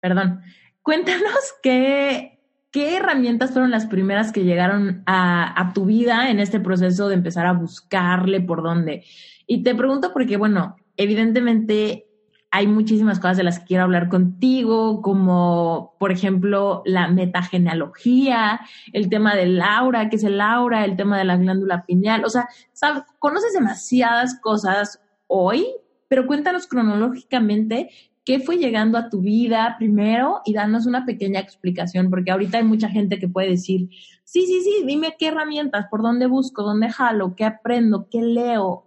Perdón. 0.00 0.40
Cuéntanos 0.82 1.54
qué, 1.62 2.38
qué 2.70 2.96
herramientas 2.96 3.52
fueron 3.52 3.70
las 3.72 3.86
primeras 3.86 4.30
que 4.32 4.44
llegaron 4.44 5.02
a, 5.06 5.60
a 5.60 5.72
tu 5.72 5.84
vida 5.86 6.30
en 6.30 6.38
este 6.40 6.60
proceso 6.60 7.08
de 7.08 7.14
empezar 7.14 7.46
a 7.46 7.52
buscarle 7.52 8.40
por 8.40 8.62
dónde. 8.62 9.04
Y 9.46 9.62
te 9.64 9.74
pregunto 9.74 10.12
porque, 10.12 10.36
bueno, 10.36 10.76
evidentemente 10.96 12.06
hay 12.54 12.66
muchísimas 12.66 13.18
cosas 13.18 13.38
de 13.38 13.44
las 13.44 13.58
que 13.58 13.64
quiero 13.64 13.84
hablar 13.84 14.10
contigo, 14.10 15.00
como 15.00 15.96
por 15.98 16.12
ejemplo 16.12 16.82
la 16.84 17.08
metagenealogía, 17.08 18.60
el 18.92 19.08
tema 19.08 19.34
del 19.34 19.62
aura, 19.62 20.10
que 20.10 20.16
es 20.16 20.24
el 20.24 20.38
aura, 20.38 20.84
el 20.84 20.94
tema 20.94 21.16
de 21.16 21.24
la 21.24 21.38
glándula 21.38 21.86
pineal. 21.86 22.26
O 22.26 22.28
sea, 22.28 22.46
sabes, 22.74 23.04
conoces 23.18 23.54
demasiadas 23.54 24.38
cosas 24.38 25.00
hoy, 25.28 25.66
pero 26.08 26.26
cuéntanos 26.26 26.66
cronológicamente 26.66 27.88
qué 28.22 28.38
fue 28.38 28.58
llegando 28.58 28.98
a 28.98 29.08
tu 29.08 29.22
vida 29.22 29.76
primero 29.78 30.42
y 30.44 30.52
danos 30.52 30.84
una 30.84 31.06
pequeña 31.06 31.40
explicación, 31.40 32.10
porque 32.10 32.32
ahorita 32.32 32.58
hay 32.58 32.64
mucha 32.64 32.90
gente 32.90 33.18
que 33.18 33.28
puede 33.28 33.48
decir, 33.48 33.88
sí, 34.24 34.46
sí, 34.46 34.60
sí, 34.62 34.84
dime 34.86 35.16
qué 35.18 35.28
herramientas, 35.28 35.86
por 35.90 36.02
dónde 36.02 36.26
busco, 36.26 36.62
dónde 36.62 36.90
jalo, 36.90 37.34
qué 37.34 37.46
aprendo, 37.46 38.08
qué 38.10 38.20
leo. 38.20 38.84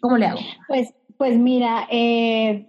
¿Cómo 0.00 0.16
le 0.16 0.24
hago? 0.24 0.40
Pues 0.68 0.94
pues 1.18 1.38
mira, 1.38 1.86
eh, 1.90 2.68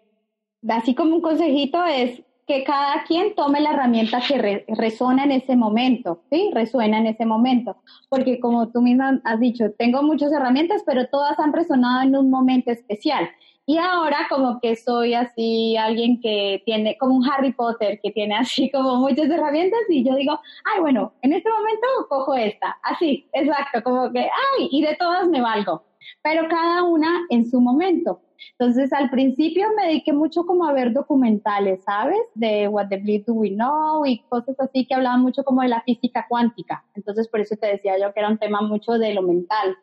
así 0.69 0.95
como 0.95 1.15
un 1.15 1.21
consejito 1.21 1.83
es 1.85 2.21
que 2.47 2.63
cada 2.63 3.03
quien 3.03 3.35
tome 3.35 3.59
la 3.59 3.71
herramienta 3.71 4.21
que 4.25 4.65
resuena 4.69 5.25
en 5.25 5.31
ese 5.31 5.57
momento, 5.57 6.23
¿sí? 6.31 6.49
Resuena 6.53 6.97
en 6.99 7.07
ese 7.07 7.25
momento. 7.25 7.75
Porque 8.09 8.39
como 8.39 8.69
tú 8.69 8.81
misma 8.81 9.21
has 9.25 9.39
dicho, 9.39 9.71
tengo 9.77 10.01
muchas 10.01 10.31
herramientas, 10.31 10.81
pero 10.85 11.07
todas 11.07 11.37
han 11.39 11.51
resonado 11.51 12.03
en 12.03 12.15
un 12.15 12.29
momento 12.29 12.71
especial. 12.71 13.29
Y 13.65 13.77
ahora 13.79 14.27
como 14.29 14.61
que 14.61 14.77
soy 14.77 15.13
así 15.13 15.75
alguien 15.75 16.21
que 16.21 16.61
tiene, 16.65 16.97
como 16.97 17.15
un 17.17 17.29
Harry 17.29 17.51
Potter, 17.51 17.99
que 18.01 18.11
tiene 18.11 18.35
así 18.37 18.71
como 18.71 18.95
muchas 18.95 19.29
herramientas 19.29 19.81
y 19.89 20.05
yo 20.05 20.15
digo, 20.15 20.39
ay, 20.63 20.79
bueno, 20.79 21.11
en 21.21 21.33
este 21.33 21.49
momento 21.49 21.85
cojo 22.07 22.33
esta. 22.33 22.77
Así, 22.81 23.27
exacto, 23.33 23.83
como 23.83 24.09
que, 24.13 24.21
ay, 24.21 24.69
y 24.71 24.81
de 24.83 24.95
todas 24.95 25.27
me 25.27 25.41
valgo. 25.41 25.83
Pero 26.23 26.47
cada 26.47 26.83
una 26.83 27.25
en 27.29 27.45
su 27.45 27.59
momento. 27.59 28.21
Entonces, 28.57 28.91
al 28.93 29.09
principio 29.09 29.67
me 29.75 29.87
dediqué 29.87 30.13
mucho 30.13 30.45
como 30.45 30.65
a 30.65 30.73
ver 30.73 30.93
documentales, 30.93 31.83
¿sabes? 31.83 32.19
De 32.33 32.67
What 32.67 32.89
the 32.89 32.97
Bleed 32.97 33.25
Do 33.25 33.33
We 33.33 33.49
Know 33.51 34.05
y 34.05 34.19
cosas 34.29 34.59
así 34.59 34.85
que 34.85 34.95
hablaban 34.95 35.21
mucho 35.21 35.43
como 35.43 35.61
de 35.61 35.69
la 35.69 35.81
física 35.81 36.25
cuántica. 36.27 36.83
Entonces, 36.95 37.27
por 37.27 37.39
eso 37.39 37.55
te 37.55 37.67
decía 37.67 37.97
yo 37.99 38.13
que 38.13 38.19
era 38.19 38.29
un 38.29 38.37
tema 38.37 38.61
mucho 38.61 38.93
de 38.93 39.13
lo 39.13 39.21
mental. 39.21 39.77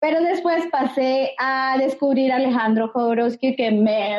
Pero 0.00 0.22
después 0.22 0.66
pasé 0.72 1.32
a 1.38 1.76
descubrir 1.78 2.32
Alejandro 2.32 2.88
Jodorowsky, 2.88 3.54
que 3.54 3.70
me, 3.70 4.16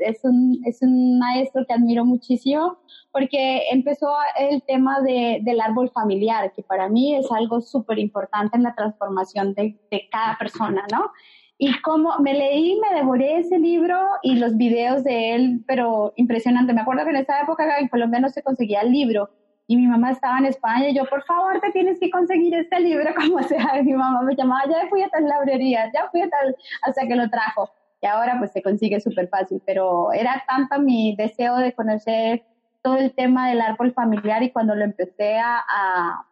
es, 0.00 0.24
un, 0.24 0.62
es 0.64 0.80
un 0.80 1.18
maestro 1.18 1.66
que 1.66 1.74
admiro 1.74 2.06
muchísimo, 2.06 2.78
porque 3.12 3.64
empezó 3.70 4.14
el 4.38 4.62
tema 4.62 5.02
de, 5.02 5.40
del 5.42 5.60
árbol 5.60 5.90
familiar, 5.90 6.50
que 6.56 6.62
para 6.62 6.88
mí 6.88 7.14
es 7.14 7.30
algo 7.30 7.60
súper 7.60 7.98
importante 7.98 8.56
en 8.56 8.62
la 8.62 8.74
transformación 8.74 9.52
de, 9.52 9.78
de 9.90 10.08
cada 10.10 10.38
persona, 10.38 10.86
¿no? 10.90 11.10
Y 11.58 11.78
como 11.82 12.18
me 12.20 12.32
leí, 12.32 12.80
me 12.80 12.96
devoré 12.96 13.40
ese 13.40 13.58
libro 13.58 13.98
y 14.22 14.36
los 14.36 14.56
videos 14.56 15.04
de 15.04 15.34
él, 15.34 15.62
pero 15.66 16.14
impresionante. 16.16 16.72
Me 16.72 16.80
acuerdo 16.80 17.04
que 17.04 17.10
en 17.10 17.16
esa 17.16 17.42
época 17.42 17.78
en 17.78 17.88
Colombia 17.88 18.20
no 18.20 18.30
se 18.30 18.42
conseguía 18.42 18.80
el 18.80 18.90
libro 18.90 19.28
y 19.70 19.76
mi 19.76 19.86
mamá 19.86 20.10
estaba 20.10 20.36
en 20.38 20.46
España 20.46 20.88
y 20.88 20.96
yo, 20.96 21.04
por 21.04 21.22
favor, 21.22 21.60
te 21.60 21.70
tienes 21.70 22.00
que 22.00 22.10
conseguir 22.10 22.52
este 22.56 22.80
libro, 22.80 23.14
como 23.14 23.40
sea. 23.44 23.78
Y 23.78 23.84
mi 23.84 23.92
mamá 23.92 24.20
me 24.22 24.34
llamaba, 24.34 24.62
ya 24.68 24.88
fui 24.88 25.00
a 25.00 25.08
tal 25.08 25.22
librería, 25.22 25.88
ya 25.94 26.08
fui 26.10 26.22
a 26.22 26.28
tal, 26.28 26.56
hasta 26.82 27.06
que 27.06 27.14
lo 27.14 27.30
trajo. 27.30 27.70
Y 28.02 28.06
ahora 28.06 28.34
pues 28.40 28.50
se 28.50 28.62
consigue 28.62 28.98
súper 28.98 29.28
fácil, 29.28 29.62
pero 29.64 30.12
era 30.12 30.42
tanto 30.48 30.80
mi 30.80 31.14
deseo 31.14 31.54
de 31.58 31.72
conocer 31.72 32.42
todo 32.82 32.96
el 32.96 33.14
tema 33.14 33.48
del 33.48 33.60
árbol 33.60 33.92
familiar 33.92 34.42
y 34.42 34.50
cuando 34.50 34.74
lo 34.74 34.82
empecé 34.82 35.38
a, 35.38 35.58
a, 35.58 36.26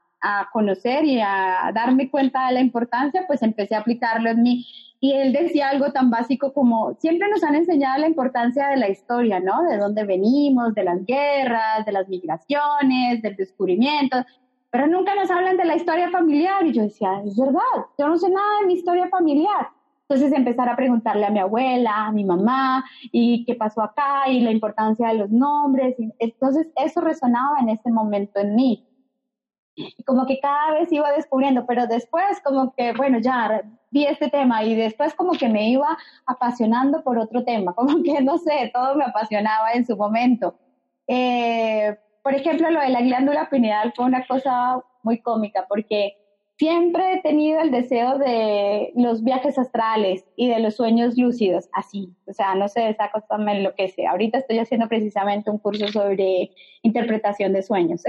conocer 0.53 1.05
y 1.05 1.21
a 1.21 1.71
darme 1.75 2.11
cuenta 2.11 2.49
de 2.49 2.55
la 2.55 2.61
importancia, 2.61 3.25
pues 3.27 3.43
empecé 3.43 3.75
a 3.75 3.81
aplicarlo 3.81 4.31
en 4.31 4.43
mí. 4.43 4.67
Y 5.01 5.13
él 5.13 5.33
decía 5.33 5.69
algo 5.69 5.93
tan 5.93 6.11
básico 6.11 6.53
como, 6.53 6.95
siempre 6.95 7.31
nos 7.31 7.45
han 7.45 7.55
enseñado 7.55 8.01
la 8.01 8.09
importancia 8.09 8.69
de 8.69 8.77
la 8.77 8.89
historia, 8.89 9.39
¿no? 9.39 9.63
De 9.63 9.77
dónde 9.77 10.05
venimos, 10.05 10.75
de 10.75 10.83
las 10.83 11.05
guerras, 11.05 11.87
de 11.87 11.93
las 11.93 12.09
migraciones, 12.09 13.23
del 13.23 13.37
descubrimiento, 13.37 14.17
pero 14.71 14.87
nunca 14.89 15.15
nos 15.15 15.31
hablan 15.31 15.57
de 15.57 15.65
la 15.65 15.77
historia 15.77 16.11
familiar. 16.11 16.67
Y 16.67 16.73
yo 16.73 16.83
decía, 16.83 17.23
es 17.25 17.37
verdad, 17.37 17.87
yo 17.97 18.09
no 18.09 18.19
sé 18.19 18.29
nada 18.29 18.61
de 18.61 18.67
mi 18.67 18.75
historia 18.75 19.09
familiar. 19.09 19.69
Entonces 20.09 20.33
empezar 20.33 20.69
a 20.69 20.75
preguntarle 20.75 21.27
a 21.27 21.31
mi 21.31 21.39
abuela, 21.39 22.07
a 22.07 22.13
mi 22.13 22.25
mamá, 22.25 22.83
y 23.13 23.45
qué 23.45 23.55
pasó 23.55 23.83
acá, 23.83 24.29
y 24.29 24.41
la 24.41 24.51
importancia 24.51 25.09
de 25.09 25.15
los 25.15 25.31
nombres. 25.31 25.97
Entonces 26.19 26.67
eso 26.77 27.03
resonaba 27.03 27.59
en 27.61 27.69
ese 27.69 27.91
momento 27.91 28.41
en 28.41 28.57
mí. 28.57 28.88
Y 29.79 30.03
como 30.03 30.27
que 30.27 30.41
cada 30.41 30.73
vez 30.73 30.91
iba 30.91 31.13
descubriendo, 31.13 31.65
pero 31.67 31.87
después 31.87 32.41
como 32.43 32.75
que, 32.75 32.93
bueno, 32.93 33.19
ya 33.21 33.63
vi 33.91 34.07
este 34.07 34.29
tema 34.29 34.65
y 34.65 34.75
después 34.75 35.15
como 35.15 35.33
que 35.33 35.49
me 35.49 35.71
iba 35.71 35.97
apasionando 36.27 37.03
por 37.03 37.19
otro 37.19 37.45
tema, 37.45 37.73
como 37.77 38.03
que 38.03 38.21
no 38.21 38.39
sé, 38.39 38.71
todo 38.75 38.97
me 38.97 39.05
apasionaba 39.05 39.73
en 39.73 39.87
su 39.87 39.97
momento. 39.97 40.57
Eh, 41.07 41.97
por 42.23 42.35
ejemplo, 42.35 42.71
lo 42.71 42.81
de 42.81 42.89
la 42.91 43.01
glándula 43.01 43.49
pineal 43.49 43.93
fue 43.95 44.05
una 44.05 44.27
cosa 44.27 44.83
muy 45.03 45.21
cómica 45.21 45.65
porque 45.69 46.17
Siempre 46.59 47.15
he 47.15 47.23
tenido 47.23 47.61
el 47.61 47.71
deseo 47.71 48.19
de 48.19 48.93
los 48.97 49.23
viajes 49.23 49.57
astrales 49.59 50.25
y 50.35 50.49
de 50.49 50.59
los 50.59 50.75
sueños 50.75 51.17
lúcidos, 51.17 51.69
así. 51.73 52.13
O 52.27 52.33
sea, 52.33 52.57
no 52.57 52.69
sé, 52.69 52.89
esa 52.89 53.13
cosa 53.13 53.39
me 53.39 53.59
enloquece. 53.59 54.09
Ahorita 54.09 54.39
estoy 54.39 54.59
haciendo 54.59 54.89
precisamente 54.89 55.51
un 55.51 55.59
curso 55.59 55.87
sobre 55.87 56.51
interpretación 56.83 57.53
de 57.53 57.63
sueños. 57.63 58.03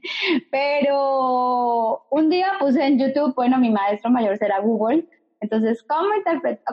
Pero 0.52 2.06
un 2.10 2.30
día 2.30 2.52
puse 2.60 2.86
en 2.86 3.00
YouTube, 3.00 3.34
bueno, 3.34 3.58
mi 3.58 3.70
maestro 3.70 4.08
mayor 4.10 4.38
será 4.38 4.60
Google, 4.60 5.04
entonces, 5.40 5.82
¿cómo, 5.82 6.08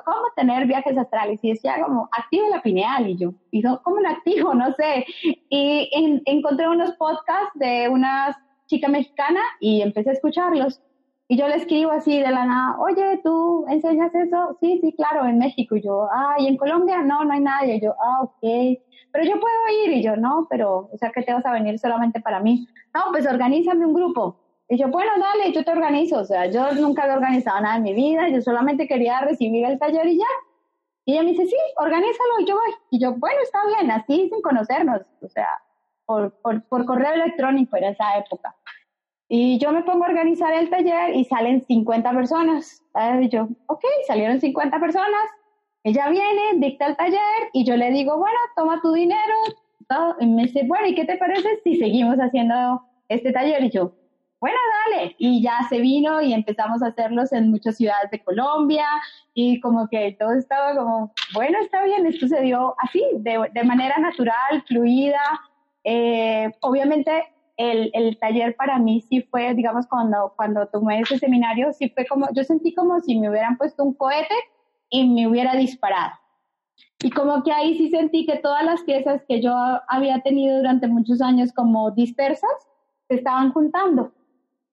¿cómo 0.06 0.22
tener 0.36 0.66
viajes 0.68 0.98
astrales? 0.98 1.40
Y 1.44 1.50
decía 1.50 1.82
como, 1.84 2.10
active 2.12 2.50
la 2.50 2.62
pineal. 2.62 3.10
Y 3.10 3.18
yo, 3.18 3.34
y 3.52 3.62
¿cómo 3.62 4.00
lo 4.00 4.10
activo? 4.10 4.54
No 4.54 4.74
sé. 4.74 5.06
Y 5.50 6.22
encontré 6.26 6.68
unos 6.68 6.94
podcasts 6.94 7.52
de 7.56 7.90
una 7.90 8.38
chica 8.68 8.88
mexicana 8.88 9.42
y 9.60 9.82
empecé 9.82 10.12
a 10.12 10.14
escucharlos. 10.14 10.82
Y 11.28 11.38
yo 11.38 11.48
le 11.48 11.56
escribo 11.56 11.92
así 11.92 12.20
de 12.20 12.30
la 12.30 12.46
nada, 12.46 12.78
oye, 12.80 13.22
¿tú 13.24 13.66
enseñas 13.70 14.14
eso? 14.14 14.58
Sí, 14.60 14.80
sí, 14.82 14.94
claro, 14.94 15.26
en 15.26 15.38
México. 15.38 15.76
Y 15.76 15.82
yo, 15.82 16.08
ah, 16.12 16.36
¿y 16.38 16.48
en 16.48 16.58
Colombia? 16.58 17.02
No, 17.02 17.24
no 17.24 17.34
hay 17.34 17.40
nadie. 17.40 17.76
Y 17.76 17.82
yo, 17.82 17.96
ah, 18.00 18.22
ok. 18.22 18.42
Pero 18.42 19.26
yo 19.26 19.40
puedo 19.40 19.86
ir. 19.86 19.94
Y 19.94 20.04
yo, 20.04 20.18
no, 20.18 20.48
pero, 20.50 20.90
o 20.92 20.98
sea, 20.98 21.12
que 21.12 21.24
te 21.24 21.34
vas 21.34 21.46
a 21.46 21.54
venir 21.54 21.80
solamente 21.80 22.20
para 22.20 22.40
mí. 22.40 22.68
No, 22.94 23.04
pues 23.12 23.26
organízame 23.26 23.86
un 23.86 23.94
grupo. 23.94 24.38
Y 24.68 24.78
yo, 24.78 24.90
bueno, 24.90 25.12
dale, 25.18 25.54
yo 25.54 25.64
te 25.64 25.72
organizo. 25.72 26.20
O 26.20 26.26
sea, 26.26 26.48
yo 26.48 26.74
nunca 26.74 27.04
había 27.04 27.16
organizado 27.16 27.62
nada 27.62 27.78
en 27.78 27.84
mi 27.84 27.94
vida. 27.94 28.28
Yo 28.30 28.42
solamente 28.42 28.88
quería 28.88 29.22
recibir 29.22 29.66
el 29.66 29.80
taller 29.80 30.08
y 30.08 30.18
ya. 30.18 30.26
Y 31.06 31.14
ella 31.14 31.24
me 31.24 31.32
dice, 31.32 31.46
sí, 31.46 31.58
organízalo. 31.78 32.40
Y 32.42 32.46
yo 32.46 32.56
voy. 32.56 32.74
Y 32.92 33.00
yo, 33.00 33.14
bueno, 33.16 33.40
está 33.44 33.60
bien, 33.68 33.92
así 33.92 34.30
sin 34.30 34.42
conocernos. 34.42 35.02
O 35.22 35.30
sea, 35.30 35.48
por, 36.06 36.34
por, 36.42 36.64
por 36.68 36.86
correo 36.86 37.14
electrónico 37.14 37.78
era 37.78 37.90
esa 37.90 38.18
época. 38.18 38.56
Y 39.36 39.58
yo 39.58 39.72
me 39.72 39.82
pongo 39.82 40.06
a 40.06 40.10
organizar 40.10 40.54
el 40.54 40.70
taller 40.70 41.16
y 41.16 41.26
salen 41.26 41.66
50 41.66 42.12
personas. 42.12 42.84
Y 43.20 43.30
yo, 43.30 43.48
ok, 43.66 43.84
salieron 44.06 44.40
50 44.40 44.80
personas. 44.80 45.26
Ella 45.84 46.08
viene, 46.10 46.42
dicta 46.58 46.86
el 46.86 46.96
taller 46.96 47.50
y 47.52 47.66
yo 47.66 47.76
le 47.76 47.90
digo, 47.90 48.16
bueno, 48.20 48.38
toma 48.56 48.80
tu 48.84 48.94
dinero. 48.94 49.34
Y 50.20 50.28
me 50.28 50.44
dice, 50.44 50.62
bueno, 50.68 50.86
¿y 50.86 50.94
qué 50.94 51.06
te 51.06 51.18
parece 51.18 51.50
si 51.64 51.78
seguimos 51.78 52.18
haciendo 52.18 52.84
este 53.10 53.32
taller? 53.32 53.64
Y 53.64 53.72
yo, 53.72 53.96
bueno, 54.40 54.58
dale. 54.92 55.16
Y 55.18 55.42
ya 55.42 55.66
se 55.68 55.80
vino 55.80 56.22
y 56.22 56.32
empezamos 56.32 56.84
a 56.84 56.90
hacerlos 56.90 57.34
en 57.34 57.50
muchas 57.50 57.78
ciudades 57.78 58.12
de 58.12 58.24
Colombia 58.24 58.86
y 59.34 59.60
como 59.62 59.88
que 59.88 60.16
todo 60.20 60.34
estaba 60.34 60.76
como, 60.76 61.12
bueno, 61.34 61.58
está 61.60 61.84
bien, 61.86 62.06
esto 62.06 62.28
se 62.28 62.40
dio 62.42 62.76
así, 62.78 63.04
de, 63.16 63.50
de 63.52 63.64
manera 63.64 63.98
natural, 63.98 64.64
fluida. 64.68 65.24
Eh, 65.84 66.52
obviamente 66.62 67.33
el, 67.72 67.92
el, 67.94 68.18
taller 68.20 68.56
para 68.56 68.80
mí 68.80 69.02
sí 69.02 69.22
fue, 69.22 69.54
digamos, 69.54 69.88
cuando, 69.88 70.34
cuando 70.36 70.68
tomé 70.68 71.00
ese 71.00 71.18
seminario, 71.18 71.72
sí 71.74 71.90
fue 71.90 72.06
como, 72.06 72.28
yo 72.34 72.44
sentí 72.44 72.74
como 72.74 73.00
si 73.02 73.18
me 73.18 73.30
hubieran 73.30 73.58
puesto 73.58 73.84
un 73.84 73.94
cohete 73.94 74.36
y 74.90 75.08
me 75.08 75.28
hubiera 75.28 75.56
disparado. 75.56 76.14
Y 77.02 77.10
como 77.10 77.44
que 77.44 77.52
ahí 77.52 77.78
sí 77.78 77.90
sentí 77.90 78.26
que 78.26 78.38
todas 78.38 78.64
las 78.64 78.82
piezas 78.84 79.24
que 79.28 79.42
yo 79.42 79.54
había 79.88 80.22
tenido 80.22 80.58
durante 80.58 80.88
muchos 80.88 81.22
años 81.22 81.52
como 81.54 81.92
dispersas 81.92 82.50
se 83.08 83.16
estaban 83.16 83.52
juntando. 83.52 84.14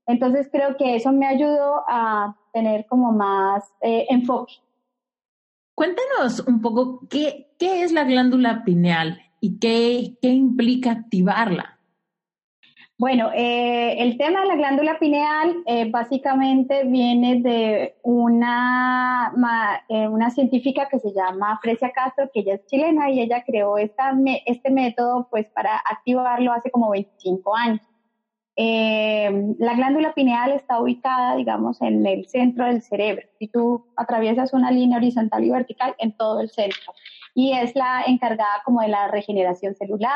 Entonces 0.06 0.48
creo 0.50 0.76
que 0.76 0.96
eso 0.96 1.12
me 1.12 1.26
ayudó 1.26 1.82
a 1.88 2.36
tener 2.52 2.86
como 2.86 3.12
más 3.12 3.64
eh, 3.80 4.06
enfoque. 4.08 4.54
Cuéntanos 5.74 6.40
un 6.46 6.60
poco 6.60 7.06
qué, 7.08 7.54
qué 7.58 7.82
es 7.82 7.92
la 7.92 8.04
glándula 8.04 8.64
pineal 8.64 9.20
y 9.40 9.58
qué, 9.58 10.18
qué 10.20 10.28
implica 10.28 10.92
activarla. 10.92 11.79
Bueno, 13.00 13.30
eh, 13.34 13.94
el 13.96 14.18
tema 14.18 14.42
de 14.42 14.48
la 14.48 14.56
glándula 14.56 14.98
pineal 14.98 15.62
eh, 15.64 15.90
básicamente 15.90 16.84
viene 16.84 17.40
de 17.40 17.96
una, 18.02 19.32
eh, 19.88 20.06
una 20.06 20.28
científica 20.28 20.86
que 20.86 20.98
se 20.98 21.10
llama 21.10 21.58
Frecia 21.62 21.92
Castro, 21.92 22.28
que 22.30 22.40
ella 22.40 22.56
es 22.56 22.66
chilena 22.66 23.08
y 23.10 23.22
ella 23.22 23.42
creó 23.46 23.78
esta, 23.78 24.12
este 24.44 24.70
método 24.70 25.28
pues 25.30 25.46
para 25.48 25.78
activarlo 25.78 26.52
hace 26.52 26.70
como 26.70 26.90
25 26.90 27.56
años. 27.56 27.89
La 29.58 29.74
glándula 29.74 30.12
pineal 30.12 30.52
está 30.52 30.80
ubicada, 30.80 31.36
digamos, 31.36 31.80
en 31.80 32.04
el 32.06 32.26
centro 32.26 32.66
del 32.66 32.82
cerebro. 32.82 33.26
Si 33.38 33.48
tú 33.48 33.86
atraviesas 33.96 34.52
una 34.52 34.70
línea 34.70 34.98
horizontal 34.98 35.44
y 35.44 35.50
vertical, 35.50 35.94
en 35.98 36.16
todo 36.16 36.40
el 36.40 36.50
centro 36.50 36.92
y 37.34 37.52
es 37.52 37.74
la 37.74 38.02
encargada 38.06 38.62
como 38.64 38.80
de 38.80 38.88
la 38.88 39.08
regeneración 39.08 39.74
celular, 39.74 40.12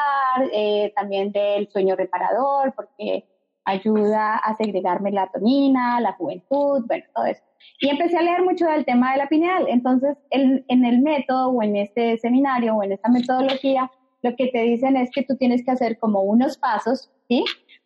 eh, 0.52 0.92
también 0.96 1.32
del 1.32 1.68
sueño 1.70 1.96
reparador, 1.96 2.74
porque 2.74 3.24
ayuda 3.64 4.36
a 4.36 4.56
segregar 4.56 5.00
melatonina, 5.00 6.00
la 6.00 6.12
juventud, 6.12 6.84
bueno, 6.86 7.04
todo 7.14 7.26
eso. 7.26 7.42
Y 7.80 7.88
empecé 7.88 8.18
a 8.18 8.22
leer 8.22 8.42
mucho 8.42 8.66
del 8.66 8.84
tema 8.84 9.12
de 9.12 9.18
la 9.18 9.28
pineal. 9.28 9.66
Entonces, 9.68 10.18
en, 10.30 10.64
en 10.68 10.84
el 10.84 11.00
método 11.00 11.48
o 11.48 11.62
en 11.62 11.76
este 11.76 12.18
seminario 12.18 12.74
o 12.74 12.82
en 12.82 12.92
esta 12.92 13.08
metodología, 13.08 13.90
lo 14.22 14.36
que 14.36 14.48
te 14.48 14.62
dicen 14.62 14.96
es 14.96 15.10
que 15.10 15.22
tú 15.22 15.36
tienes 15.36 15.64
que 15.64 15.70
hacer 15.70 15.98
como 15.98 16.22
unos 16.22 16.58
pasos, 16.58 17.10
¿sí? 17.28 17.44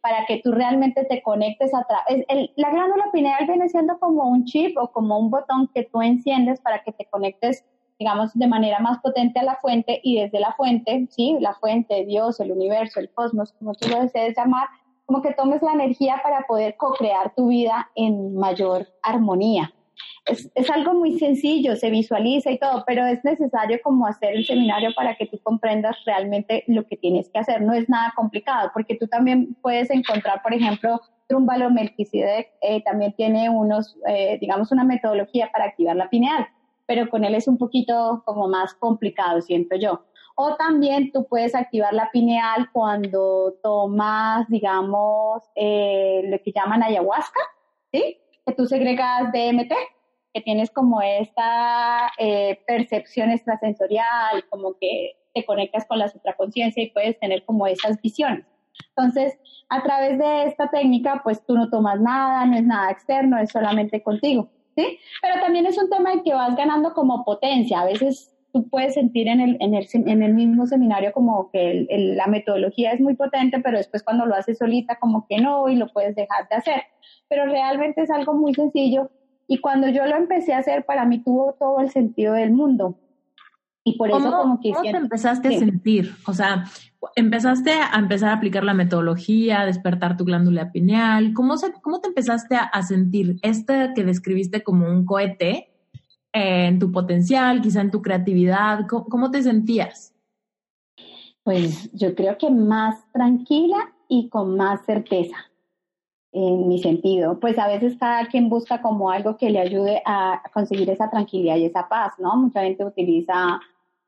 Para 0.09 0.25
que 0.27 0.41
tú 0.43 0.53
realmente 0.53 1.05
te 1.05 1.21
conectes 1.23 1.75
a 1.75 1.85
través. 1.85 2.25
La 2.57 2.71
glándula 2.71 3.05
pineal 3.13 3.47
viene 3.47 3.69
siendo 3.69 3.99
como 3.99 4.29
un 4.29 4.45
chip 4.47 4.79
o 4.79 4.91
como 4.91 5.19
un 5.19 5.31
botón 5.31 5.69
que 5.75 5.85
tú 5.85 6.01
enciendes 6.01 6.61
para 6.61 6.83
que 6.83 6.93
te 6.93 7.05
conectes 7.05 7.65
digamos, 7.99 8.33
de 8.35 8.47
manera 8.47 8.79
más 8.79 8.99
potente 9.01 9.41
a 9.41 9.43
la 9.43 9.57
fuente 9.57 10.01
y 10.05 10.21
desde 10.21 10.39
la 10.39 10.53
fuente, 10.53 11.09
¿sí? 11.11 11.37
La 11.41 11.55
fuente, 11.55 12.05
Dios, 12.05 12.39
el 12.39 12.53
universo, 12.53 13.01
el 13.01 13.11
cosmos, 13.11 13.53
como 13.59 13.75
tú 13.75 13.89
lo 13.89 14.01
desees 14.01 14.37
llamar, 14.37 14.69
como 15.05 15.21
que 15.21 15.33
tomes 15.33 15.63
la 15.63 15.73
energía 15.73 16.21
para 16.23 16.47
poder 16.47 16.77
co-crear 16.77 17.35
tu 17.35 17.49
vida 17.49 17.91
en 17.97 18.37
mayor 18.37 18.87
armonía. 19.03 19.73
Es, 20.27 20.51
es, 20.55 20.71
algo 20.71 20.95
muy 20.95 21.19
sencillo, 21.19 21.77
se 21.77 21.91
visualiza 21.91 22.51
y 22.51 22.59
todo, 22.59 22.85
pero 22.87 23.07
es 23.07 23.25
necesario 23.25 23.79
como 23.83 24.07
hacer 24.07 24.35
el 24.35 24.45
seminario 24.45 24.91
para 24.95 25.17
que 25.17 25.27
tú 25.27 25.39
comprendas 25.43 25.97
realmente 26.05 26.65
lo 26.67 26.87
que 26.87 26.97
tienes 26.97 27.29
que 27.31 27.39
hacer. 27.39 27.63
No 27.63 27.73
es 27.73 27.89
nada 27.89 28.13
complicado, 28.15 28.71
porque 28.75 28.97
tú 28.97 29.07
también 29.07 29.57
puedes 29.63 29.91
encontrar, 29.91 30.43
por 30.43 30.53
ejemplo, 30.53 31.01
Trumbalo 31.29 31.71
Melquisedec 31.71 32.49
eh, 32.63 32.83
también 32.83 33.13
tiene 33.15 33.51
unos, 33.51 33.97
eh, 34.07 34.39
digamos, 34.41 34.73
una 34.73 34.85
metodología 34.85 35.51
para 35.53 35.65
activar 35.65 35.97
la 35.97 36.09
pineal 36.11 36.49
pero 36.89 37.11
con 37.11 37.23
él 37.23 37.35
es 37.35 37.47
un 37.47 37.59
poquito 37.59 38.23
como 38.25 38.49
más 38.49 38.73
complicado, 38.73 39.43
siento 39.43 39.77
yo. 39.77 40.05
O 40.35 40.57
también 40.57 41.13
tú 41.13 41.27
puedes 41.29 41.55
activar 41.55 41.93
la 41.93 42.11
pineal 42.11 42.71
cuando 42.73 43.57
tomas, 43.63 44.49
digamos, 44.49 45.43
eh, 45.55 46.23
lo 46.25 46.39
que 46.43 46.51
llaman 46.51 46.83
ayahuasca, 46.83 47.41
¿sí? 47.93 48.17
Que 48.49 48.55
tú 48.55 48.65
segregas 48.65 49.31
DMT, 49.31 49.75
que 50.33 50.41
tienes 50.41 50.71
como 50.71 51.03
esta 51.03 52.11
eh, 52.17 52.59
percepción 52.67 53.31
extrasensorial, 53.31 54.43
como 54.49 54.75
que 54.81 55.17
te 55.35 55.45
conectas 55.45 55.85
con 55.87 55.99
la 55.99 56.09
supraconciencia 56.09 56.83
y 56.83 56.91
puedes 56.91 57.19
tener 57.19 57.45
como 57.45 57.67
esas 57.67 58.01
visiones. 58.01 58.47
Entonces, 58.97 59.39
a 59.69 59.83
través 59.83 60.19
de 60.19 60.45
esta 60.45 60.71
técnica, 60.71 61.21
pues 61.23 61.45
tú 61.45 61.57
no 61.57 61.69
tomas 61.69 62.01
nada, 62.01 62.47
no 62.47 62.57
es 62.57 62.65
nada 62.65 62.91
externo, 62.91 63.39
es 63.39 63.51
solamente 63.51 64.03
contigo. 64.03 64.49
¿sí? 64.75 64.99
Pero 65.21 65.41
también 65.43 65.67
es 65.67 65.77
un 65.77 65.91
tema 65.91 66.13
en 66.13 66.23
que 66.23 66.33
vas 66.33 66.57
ganando 66.57 66.95
como 66.95 67.27
potencia. 67.27 67.81
A 67.81 67.85
veces 67.85 68.35
tú 68.53 68.69
puedes 68.69 68.95
sentir 68.95 69.29
en 69.29 69.41
el, 69.41 69.57
en 69.61 69.75
el, 69.75 69.87
en 69.93 70.23
el 70.23 70.35
mismo 70.35 70.67
seminario 70.67 71.13
como 71.13 71.51
que 71.51 71.87
la 71.89 72.27
metodología 72.27 72.93
es 72.93 73.01
muy 73.01 73.15
potente, 73.15 73.61
pero 73.61 73.79
después 73.79 74.03
cuando 74.03 74.27
lo 74.27 74.35
haces 74.35 74.59
solita 74.59 74.97
como 74.97 75.27
que 75.29 75.39
no 75.39 75.69
y 75.69 75.77
lo 75.77 75.89
puedes 75.89 76.15
dejar 76.15 76.49
de 76.49 76.57
hacer. 76.57 76.83
Pero 77.29 77.47
realmente 77.47 78.03
es 78.03 78.11
algo 78.11 78.35
muy 78.35 78.55
sencillo 78.55 79.11
y 79.47 79.59
cuando 79.59 79.89
yo 79.89 80.07
lo 80.07 80.17
empecé 80.17 80.55
a 80.55 80.59
hacer 80.59 80.85
para 80.85 81.05
mí 81.05 81.23
tuvo 81.23 81.55
todo 81.59 81.81
el 81.81 81.91
sentido 81.91 82.35
del 82.35 82.53
mundo. 82.53 82.99
Y 83.85 83.97
por 83.97 84.11
eso 84.11 84.31
como 84.31 84.61
que... 84.61 84.73
¿Cómo 84.73 84.91
te 84.91 84.97
empezaste 84.97 85.49
a 85.49 85.59
sentir? 85.59 86.13
O 86.27 86.35
sea, 86.35 86.65
empezaste 87.17 87.71
a 87.73 87.99
empezar 87.99 88.31
a 88.31 88.35
aplicar 88.35 88.65
la 88.65 88.75
metodología, 88.75 89.61
a 89.61 89.67
despertar 89.67 90.17
tu 90.17 90.25
glándula 90.25 90.73
pineal. 90.73 91.33
¿Cómo, 91.33 91.57
se, 91.57 91.73
cómo 91.81 92.01
te 92.01 92.09
empezaste 92.09 92.57
a, 92.57 92.83
sentir? 92.83 93.39
Este 93.43 93.93
que 93.95 94.05
describiste 94.05 94.63
como 94.63 94.87
un 94.91 95.07
cohete, 95.07 95.71
en 96.33 96.79
tu 96.79 96.93
potencial, 96.93 97.61
quizá 97.61 97.81
en 97.81 97.91
tu 97.91 98.03
creatividad? 98.03 98.87
¿Cómo, 98.87 99.31
te 99.31 99.43
sentías? 99.43 100.15
Pues 101.43 101.91
yo 101.93 102.15
creo 102.15 102.37
que 102.37 102.51
más 102.51 103.11
tranquila 103.13 103.93
y 104.09 104.29
con 104.29 104.57
más 104.57 104.85
certeza 104.85 105.37
en 106.33 106.69
mi 106.69 106.79
sentido. 106.79 107.41
Pues 107.41 107.59
a 107.59 107.69
veces 107.69 107.97
cada 107.99 108.27
quien 108.27 108.49
busca 108.49 108.83
como 108.83 109.11
algo 109.11 109.37
que 109.37 109.51
le 109.51 109.61
ayude 109.61 110.03
a 110.05 110.43
conseguir 110.53 110.91
esa 110.91 111.11
tranquilidad 111.11 111.57
y 111.57 111.65
esa 111.65 111.89
paz, 111.89 112.13
¿no? 112.19 112.37
Mucha 112.37 112.63
gente 112.63 112.85
utiliza, 112.85 113.61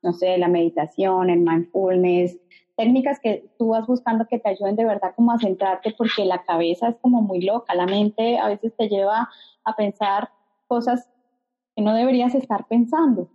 no 0.03 0.13
sé, 0.13 0.37
la 0.37 0.47
meditación, 0.47 1.29
el 1.29 1.39
mindfulness, 1.39 2.37
técnicas 2.75 3.19
que 3.19 3.49
tú 3.57 3.69
vas 3.69 3.85
buscando 3.85 4.27
que 4.27 4.39
te 4.39 4.49
ayuden 4.49 4.75
de 4.75 4.85
verdad 4.85 5.13
como 5.15 5.31
a 5.31 5.39
centrarte 5.39 5.93
porque 5.97 6.25
la 6.25 6.43
cabeza 6.43 6.89
es 6.89 6.95
como 6.97 7.21
muy 7.21 7.41
loca, 7.41 7.75
la 7.75 7.85
mente 7.85 8.37
a 8.37 8.47
veces 8.47 8.73
te 8.75 8.87
lleva 8.87 9.29
a 9.63 9.75
pensar 9.75 10.29
cosas 10.67 11.07
que 11.75 11.81
no 11.81 11.93
deberías 11.93 12.35
estar 12.35 12.67
pensando. 12.67 13.29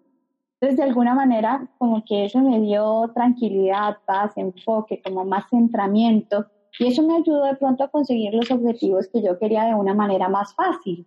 Entonces, 0.60 0.78
de 0.78 0.84
alguna 0.84 1.14
manera, 1.14 1.68
como 1.78 2.04
que 2.04 2.24
eso 2.24 2.40
me 2.40 2.60
dio 2.60 3.10
tranquilidad, 3.14 3.98
paz, 4.06 4.32
enfoque, 4.36 5.02
como 5.02 5.24
más 5.24 5.48
centramiento, 5.50 6.46
y 6.78 6.86
eso 6.88 7.02
me 7.02 7.16
ayudó 7.16 7.44
de 7.44 7.56
pronto 7.56 7.84
a 7.84 7.88
conseguir 7.88 8.34
los 8.34 8.50
objetivos 8.50 9.08
que 9.08 9.22
yo 9.22 9.38
quería 9.38 9.64
de 9.64 9.74
una 9.74 9.94
manera 9.94 10.28
más 10.28 10.54
fácil. 10.54 11.06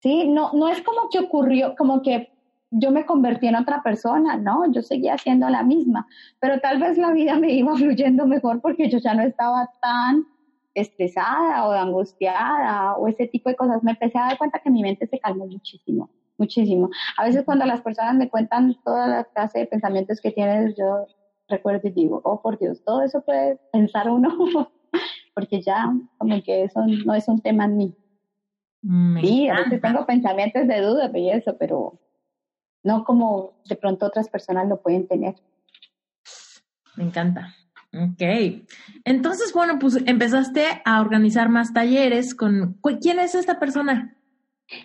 Sí, 0.00 0.28
no, 0.28 0.52
no 0.52 0.68
es 0.68 0.80
como 0.82 1.08
que 1.10 1.18
ocurrió, 1.18 1.74
como 1.76 2.02
que 2.02 2.30
yo 2.70 2.90
me 2.90 3.06
convertí 3.06 3.46
en 3.46 3.56
otra 3.56 3.82
persona, 3.82 4.36
no, 4.36 4.70
yo 4.70 4.82
seguía 4.82 5.16
siendo 5.18 5.48
la 5.48 5.62
misma, 5.62 6.06
pero 6.38 6.60
tal 6.60 6.78
vez 6.78 6.98
la 6.98 7.12
vida 7.12 7.36
me 7.36 7.52
iba 7.52 7.74
fluyendo 7.76 8.26
mejor 8.26 8.60
porque 8.60 8.88
yo 8.88 8.98
ya 8.98 9.14
no 9.14 9.22
estaba 9.22 9.70
tan 9.80 10.26
estresada 10.80 11.66
o 11.66 11.72
angustiada 11.72 12.94
o 12.94 13.08
ese 13.08 13.26
tipo 13.26 13.48
de 13.48 13.56
cosas, 13.56 13.82
me 13.82 13.92
empecé 13.92 14.18
a 14.18 14.26
dar 14.26 14.38
cuenta 14.38 14.60
que 14.60 14.70
mi 14.70 14.82
mente 14.82 15.06
se 15.06 15.18
calmó 15.18 15.46
muchísimo, 15.46 16.10
muchísimo. 16.36 16.90
A 17.16 17.24
veces 17.24 17.44
cuando 17.44 17.64
las 17.66 17.80
personas 17.80 18.14
me 18.14 18.28
cuentan 18.28 18.76
toda 18.84 19.06
la 19.06 19.24
clase 19.24 19.60
de 19.60 19.66
pensamientos 19.66 20.20
que 20.20 20.30
tienen, 20.30 20.74
yo 20.76 21.06
recuerdo 21.48 21.88
y 21.88 21.92
digo, 21.92 22.20
oh 22.24 22.40
por 22.40 22.58
Dios, 22.58 22.82
todo 22.84 23.02
eso 23.02 23.20
puede 23.22 23.58
pensar 23.72 24.08
uno, 24.10 24.28
porque 25.34 25.60
ya 25.60 25.92
como 26.18 26.42
que 26.42 26.64
eso 26.64 26.84
no 27.04 27.14
es 27.14 27.28
un 27.28 27.40
tema 27.40 27.64
en 27.64 27.76
mí. 27.76 27.96
sí, 29.20 29.48
a 29.48 29.56
veces 29.56 29.80
tengo 29.80 30.06
pensamientos 30.06 30.66
de 30.66 30.80
duda 30.80 31.10
y 31.14 31.30
eso, 31.30 31.56
pero 31.58 31.98
no 32.82 33.04
como 33.04 33.60
de 33.64 33.76
pronto 33.76 34.06
otras 34.06 34.28
personas 34.28 34.68
lo 34.68 34.80
pueden 34.80 35.08
tener. 35.08 35.34
Me 36.96 37.04
encanta. 37.04 37.54
Ok. 37.92 38.22
Entonces, 39.04 39.52
bueno, 39.54 39.78
pues 39.78 39.98
empezaste 40.06 40.64
a 40.84 41.00
organizar 41.00 41.48
más 41.48 41.72
talleres 41.72 42.34
con... 42.34 42.78
¿Quién 43.00 43.18
es 43.18 43.34
esta 43.34 43.58
persona? 43.58 44.16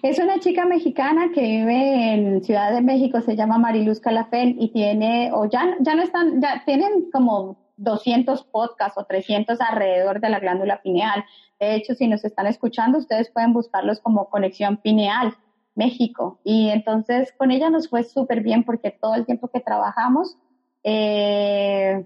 Es 0.02 0.18
una 0.20 0.40
chica 0.40 0.66
mexicana 0.66 1.32
que 1.34 1.42
vive 1.42 2.14
en 2.14 2.44
Ciudad 2.44 2.74
de 2.74 2.82
México, 2.82 3.20
se 3.20 3.36
llama 3.36 3.58
Mariluz 3.58 4.00
Calafel 4.00 4.56
y 4.58 4.72
tiene, 4.72 5.32
o 5.34 5.50
ya, 5.50 5.76
ya 5.82 5.96
no 5.96 6.04
están, 6.04 6.42
ya 6.42 6.64
tienen 6.66 7.12
como 7.12 7.74
200 7.76 8.46
podcasts 8.46 8.98
o 8.98 9.04
300 9.04 9.60
alrededor 9.60 10.22
de 10.22 10.30
la 10.30 10.40
glándula 10.40 10.82
pineal. 10.82 11.26
De 11.60 11.76
hecho, 11.76 11.96
si 11.96 12.08
nos 12.08 12.24
están 12.24 12.48
escuchando, 12.48 12.98
ustedes 12.98 13.30
pueden 13.32 13.52
buscarlos 13.52 14.00
como 14.00 14.30
Conexión 14.30 14.78
Pineal 14.78 15.36
México. 15.76 16.40
Y 16.44 16.70
entonces 16.70 17.34
con 17.38 17.52
ella 17.52 17.70
nos 17.70 17.90
fue 17.90 18.04
súper 18.04 18.42
bien 18.42 18.64
porque 18.64 18.92
todo 18.92 19.16
el 19.16 19.26
tiempo 19.26 19.50
que 19.50 19.60
trabajamos, 19.60 20.38
eh, 20.84 22.06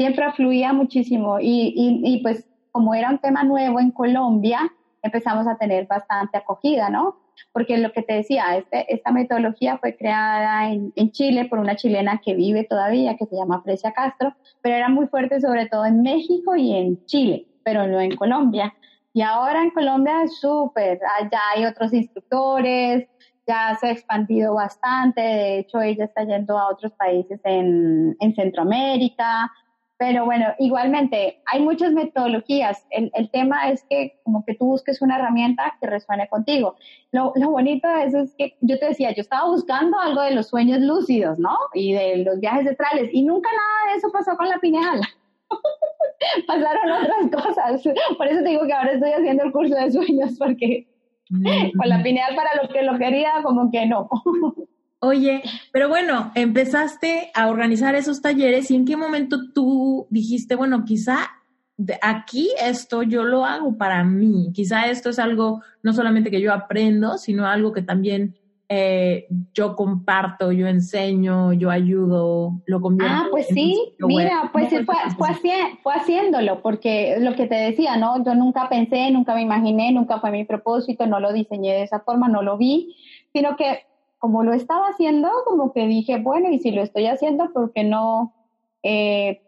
siempre 0.00 0.32
fluía 0.32 0.72
muchísimo 0.72 1.38
y, 1.40 1.74
y, 2.02 2.22
pues 2.22 2.48
como 2.72 2.94
era 2.94 3.10
un 3.10 3.18
tema 3.18 3.44
nuevo 3.44 3.80
en 3.80 3.90
Colombia, 3.90 4.60
empezamos 5.02 5.46
a 5.46 5.58
tener 5.58 5.86
bastante 5.86 6.38
acogida, 6.38 6.88
¿no? 6.88 7.16
Porque 7.52 7.76
lo 7.76 7.92
que 7.92 8.00
te 8.00 8.14
decía, 8.14 8.56
este, 8.56 8.94
esta 8.94 9.10
metodología 9.10 9.76
fue 9.76 9.98
creada 9.98 10.70
en, 10.70 10.90
en, 10.96 11.10
Chile 11.10 11.44
por 11.50 11.58
una 11.58 11.76
chilena 11.76 12.18
que 12.24 12.32
vive 12.32 12.64
todavía, 12.64 13.18
que 13.18 13.26
se 13.26 13.36
llama 13.36 13.60
Frecia 13.60 13.92
Castro, 13.92 14.34
pero 14.62 14.74
era 14.74 14.88
muy 14.88 15.06
fuerte 15.06 15.38
sobre 15.38 15.66
todo 15.66 15.84
en 15.84 16.00
México 16.00 16.56
y 16.56 16.74
en 16.74 17.04
Chile, 17.04 17.46
pero 17.62 17.86
no 17.86 18.00
en 18.00 18.16
Colombia. 18.16 18.72
Y 19.12 19.20
ahora 19.20 19.62
en 19.62 19.70
Colombia 19.70 20.22
es 20.22 20.40
súper, 20.40 20.98
ya 21.30 21.40
hay 21.54 21.66
otros 21.66 21.92
instructores, 21.92 23.06
ya 23.46 23.76
se 23.78 23.88
ha 23.88 23.90
expandido 23.90 24.54
bastante, 24.54 25.20
de 25.20 25.58
hecho 25.58 25.82
ella 25.82 26.06
está 26.06 26.24
yendo 26.24 26.58
a 26.58 26.70
otros 26.70 26.92
países 26.92 27.38
en, 27.44 28.16
en 28.18 28.34
Centroamérica, 28.34 29.50
pero 30.00 30.24
bueno, 30.24 30.46
igualmente, 30.58 31.42
hay 31.44 31.60
muchas 31.60 31.92
metodologías. 31.92 32.86
El, 32.88 33.10
el, 33.12 33.30
tema 33.30 33.70
es 33.70 33.84
que 33.84 34.18
como 34.24 34.46
que 34.46 34.54
tú 34.54 34.64
busques 34.64 35.02
una 35.02 35.16
herramienta 35.16 35.76
que 35.78 35.86
resuene 35.86 36.26
contigo. 36.26 36.74
Lo, 37.12 37.34
lo, 37.36 37.50
bonito 37.50 37.86
de 37.86 38.04
eso 38.04 38.20
es 38.20 38.34
que 38.34 38.56
yo 38.62 38.78
te 38.78 38.86
decía, 38.86 39.12
yo 39.12 39.20
estaba 39.20 39.50
buscando 39.50 39.98
algo 39.98 40.22
de 40.22 40.30
los 40.30 40.48
sueños 40.48 40.80
lúcidos, 40.80 41.38
¿no? 41.38 41.54
Y 41.74 41.92
de 41.92 42.16
los 42.24 42.40
viajes 42.40 42.66
astrales. 42.66 43.10
Y 43.12 43.24
nunca 43.24 43.50
nada 43.50 43.92
de 43.92 43.98
eso 43.98 44.10
pasó 44.10 44.38
con 44.38 44.48
la 44.48 44.58
pineal. 44.58 45.02
Pasaron 46.46 46.92
otras 46.92 47.44
cosas. 47.44 47.82
Por 48.16 48.26
eso 48.26 48.42
te 48.42 48.48
digo 48.48 48.64
que 48.64 48.72
ahora 48.72 48.92
estoy 48.92 49.10
haciendo 49.10 49.44
el 49.44 49.52
curso 49.52 49.74
de 49.74 49.92
sueños, 49.92 50.38
porque 50.38 50.88
mm. 51.28 51.76
con 51.76 51.88
la 51.90 52.02
pineal 52.02 52.34
para 52.34 52.62
lo 52.62 52.70
que 52.70 52.82
lo 52.84 52.96
quería, 52.96 53.32
como 53.42 53.70
que 53.70 53.84
no. 53.84 54.08
Oye, 55.02 55.42
pero 55.72 55.88
bueno, 55.88 56.30
empezaste 56.34 57.30
a 57.34 57.48
organizar 57.48 57.94
esos 57.94 58.20
talleres 58.20 58.70
y 58.70 58.76
en 58.76 58.84
qué 58.84 58.98
momento 58.98 59.38
tú 59.54 60.06
dijiste, 60.10 60.56
bueno, 60.56 60.84
quizá 60.84 61.30
aquí 62.02 62.50
esto 62.62 63.02
yo 63.02 63.24
lo 63.24 63.46
hago 63.46 63.78
para 63.78 64.04
mí, 64.04 64.50
quizá 64.52 64.88
esto 64.88 65.08
es 65.08 65.18
algo 65.18 65.62
no 65.82 65.94
solamente 65.94 66.30
que 66.30 66.42
yo 66.42 66.52
aprendo, 66.52 67.16
sino 67.16 67.46
algo 67.46 67.72
que 67.72 67.80
también 67.80 68.36
eh, 68.68 69.26
yo 69.52 69.74
comparto, 69.74 70.52
yo 70.52 70.68
enseño, 70.68 71.54
yo 71.54 71.70
ayudo, 71.70 72.60
lo 72.66 72.80
convierto. 72.80 73.16
Ah, 73.16 73.26
pues 73.30 73.46
sí, 73.48 73.94
mira, 73.98 74.50
pues 74.52 74.68
fue, 74.68 74.84
fue, 75.16 75.58
fue, 75.82 75.94
haciéndolo, 75.94 76.62
porque 76.62 77.16
lo 77.18 77.34
que 77.34 77.46
te 77.46 77.56
decía, 77.56 77.96
¿no? 77.96 78.22
Yo 78.22 78.34
nunca 78.34 78.68
pensé, 78.68 79.10
nunca 79.10 79.34
me 79.34 79.42
imaginé, 79.42 79.90
nunca 79.92 80.20
fue 80.20 80.30
mi 80.30 80.44
propósito, 80.44 81.06
no 81.06 81.18
lo 81.18 81.32
diseñé 81.32 81.72
de 81.72 81.82
esa 81.82 82.00
forma, 82.00 82.28
no 82.28 82.42
lo 82.42 82.58
vi, 82.58 82.94
sino 83.32 83.56
que 83.56 83.89
como 84.20 84.44
lo 84.44 84.52
estaba 84.52 84.88
haciendo, 84.88 85.30
como 85.46 85.72
que 85.72 85.86
dije, 85.86 86.18
bueno, 86.18 86.50
y 86.50 86.58
si 86.58 86.70
lo 86.70 86.82
estoy 86.82 87.06
haciendo, 87.06 87.52
¿por 87.52 87.72
qué 87.72 87.84
no 87.84 88.34
eh, 88.82 89.40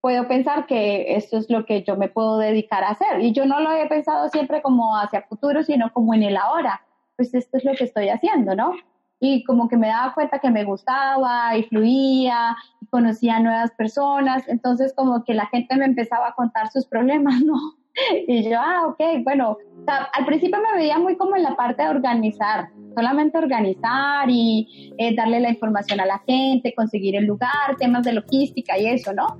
puedo 0.00 0.26
pensar 0.26 0.66
que 0.66 1.14
esto 1.14 1.38
es 1.38 1.48
lo 1.48 1.64
que 1.64 1.84
yo 1.84 1.96
me 1.96 2.08
puedo 2.08 2.36
dedicar 2.38 2.82
a 2.82 2.90
hacer? 2.90 3.20
Y 3.20 3.32
yo 3.32 3.46
no 3.46 3.60
lo 3.60 3.70
he 3.70 3.86
pensado 3.86 4.28
siempre 4.28 4.62
como 4.62 4.96
hacia 4.96 5.22
futuro, 5.22 5.62
sino 5.62 5.92
como 5.92 6.12
en 6.12 6.24
el 6.24 6.36
ahora. 6.36 6.82
Pues 7.16 7.32
esto 7.34 7.56
es 7.56 7.64
lo 7.64 7.72
que 7.74 7.84
estoy 7.84 8.08
haciendo, 8.08 8.56
¿no? 8.56 8.72
Y 9.20 9.44
como 9.44 9.68
que 9.68 9.76
me 9.76 9.86
daba 9.86 10.12
cuenta 10.12 10.40
que 10.40 10.50
me 10.50 10.64
gustaba 10.64 11.56
y 11.56 11.62
fluía, 11.62 12.56
y 12.80 12.86
conocía 12.86 13.38
nuevas 13.38 13.70
personas, 13.72 14.48
entonces 14.48 14.92
como 14.96 15.22
que 15.22 15.34
la 15.34 15.46
gente 15.46 15.76
me 15.76 15.84
empezaba 15.84 16.28
a 16.28 16.34
contar 16.34 16.68
sus 16.72 16.84
problemas, 16.86 17.40
¿no? 17.44 17.79
Y 18.26 18.44
yo, 18.44 18.58
ah, 18.58 18.86
ok, 18.88 19.22
bueno, 19.24 19.56
al 19.86 20.26
principio 20.26 20.58
me 20.60 20.78
veía 20.78 20.98
muy 20.98 21.16
como 21.16 21.36
en 21.36 21.42
la 21.42 21.56
parte 21.56 21.82
de 21.82 21.88
organizar, 21.88 22.68
solamente 22.94 23.38
organizar 23.38 24.28
y 24.28 24.94
eh, 24.98 25.14
darle 25.14 25.40
la 25.40 25.50
información 25.50 26.00
a 26.00 26.06
la 26.06 26.22
gente, 26.26 26.74
conseguir 26.74 27.16
el 27.16 27.24
lugar, 27.24 27.76
temas 27.78 28.04
de 28.04 28.12
logística 28.12 28.78
y 28.78 28.86
eso, 28.86 29.12
¿no? 29.12 29.36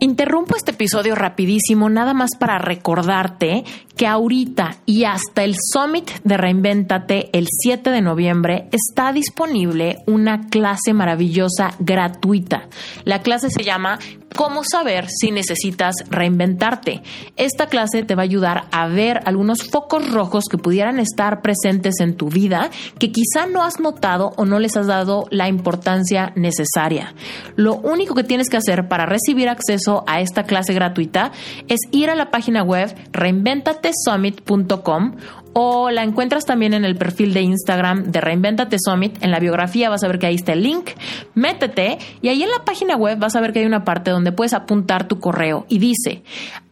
Interrumpo 0.00 0.54
este 0.54 0.70
episodio 0.70 1.16
rapidísimo 1.16 1.90
nada 1.90 2.14
más 2.14 2.36
para 2.38 2.58
recordarte 2.58 3.64
que 3.96 4.06
ahorita 4.06 4.76
y 4.86 5.02
hasta 5.02 5.42
el 5.42 5.56
Summit 5.56 6.08
de 6.22 6.36
Reinventate 6.36 7.30
el 7.36 7.48
7 7.50 7.90
de 7.90 8.00
noviembre 8.00 8.68
está 8.70 9.12
disponible 9.12 9.98
una 10.06 10.46
clase 10.50 10.94
maravillosa 10.94 11.70
gratuita. 11.80 12.68
La 13.04 13.22
clase 13.22 13.50
se 13.50 13.64
llama 13.64 13.98
cómo 14.34 14.62
saber 14.64 15.06
si 15.08 15.30
necesitas 15.30 15.94
reinventarte. 16.10 17.02
Esta 17.36 17.66
clase 17.66 18.02
te 18.02 18.14
va 18.14 18.22
a 18.22 18.24
ayudar 18.24 18.64
a 18.70 18.88
ver 18.88 19.20
algunos 19.24 19.62
focos 19.62 20.10
rojos 20.10 20.44
que 20.50 20.58
pudieran 20.58 20.98
estar 20.98 21.42
presentes 21.42 22.00
en 22.00 22.16
tu 22.16 22.28
vida 22.28 22.70
que 22.98 23.12
quizá 23.12 23.46
no 23.46 23.62
has 23.62 23.80
notado 23.80 24.32
o 24.36 24.44
no 24.44 24.58
les 24.58 24.76
has 24.76 24.86
dado 24.86 25.26
la 25.30 25.48
importancia 25.48 26.32
necesaria. 26.36 27.14
Lo 27.56 27.76
único 27.76 28.14
que 28.14 28.24
tienes 28.24 28.48
que 28.48 28.56
hacer 28.56 28.88
para 28.88 29.06
recibir 29.06 29.48
acceso 29.48 30.04
a 30.06 30.20
esta 30.20 30.44
clase 30.44 30.74
gratuita 30.74 31.32
es 31.68 31.80
ir 31.90 32.10
a 32.10 32.14
la 32.14 32.30
página 32.30 32.62
web 32.62 32.94
reinventatesummit.com 33.12 35.16
o 35.60 35.90
la 35.90 36.04
encuentras 36.04 36.44
también 36.44 36.72
en 36.72 36.84
el 36.84 36.94
perfil 36.94 37.34
de 37.34 37.42
Instagram 37.42 38.12
de 38.12 38.20
Reinventate 38.20 38.76
Summit. 38.78 39.20
En 39.24 39.32
la 39.32 39.40
biografía 39.40 39.90
vas 39.90 40.04
a 40.04 40.06
ver 40.06 40.20
que 40.20 40.26
ahí 40.26 40.36
está 40.36 40.52
el 40.52 40.62
link. 40.62 40.90
Métete 41.34 41.98
y 42.22 42.28
ahí 42.28 42.44
en 42.44 42.48
la 42.48 42.64
página 42.64 42.94
web 42.94 43.18
vas 43.18 43.34
a 43.34 43.40
ver 43.40 43.52
que 43.52 43.58
hay 43.58 43.66
una 43.66 43.82
parte 43.82 44.12
donde 44.12 44.30
puedes 44.30 44.54
apuntar 44.54 45.08
tu 45.08 45.18
correo 45.18 45.66
y 45.68 45.80
dice 45.80 46.22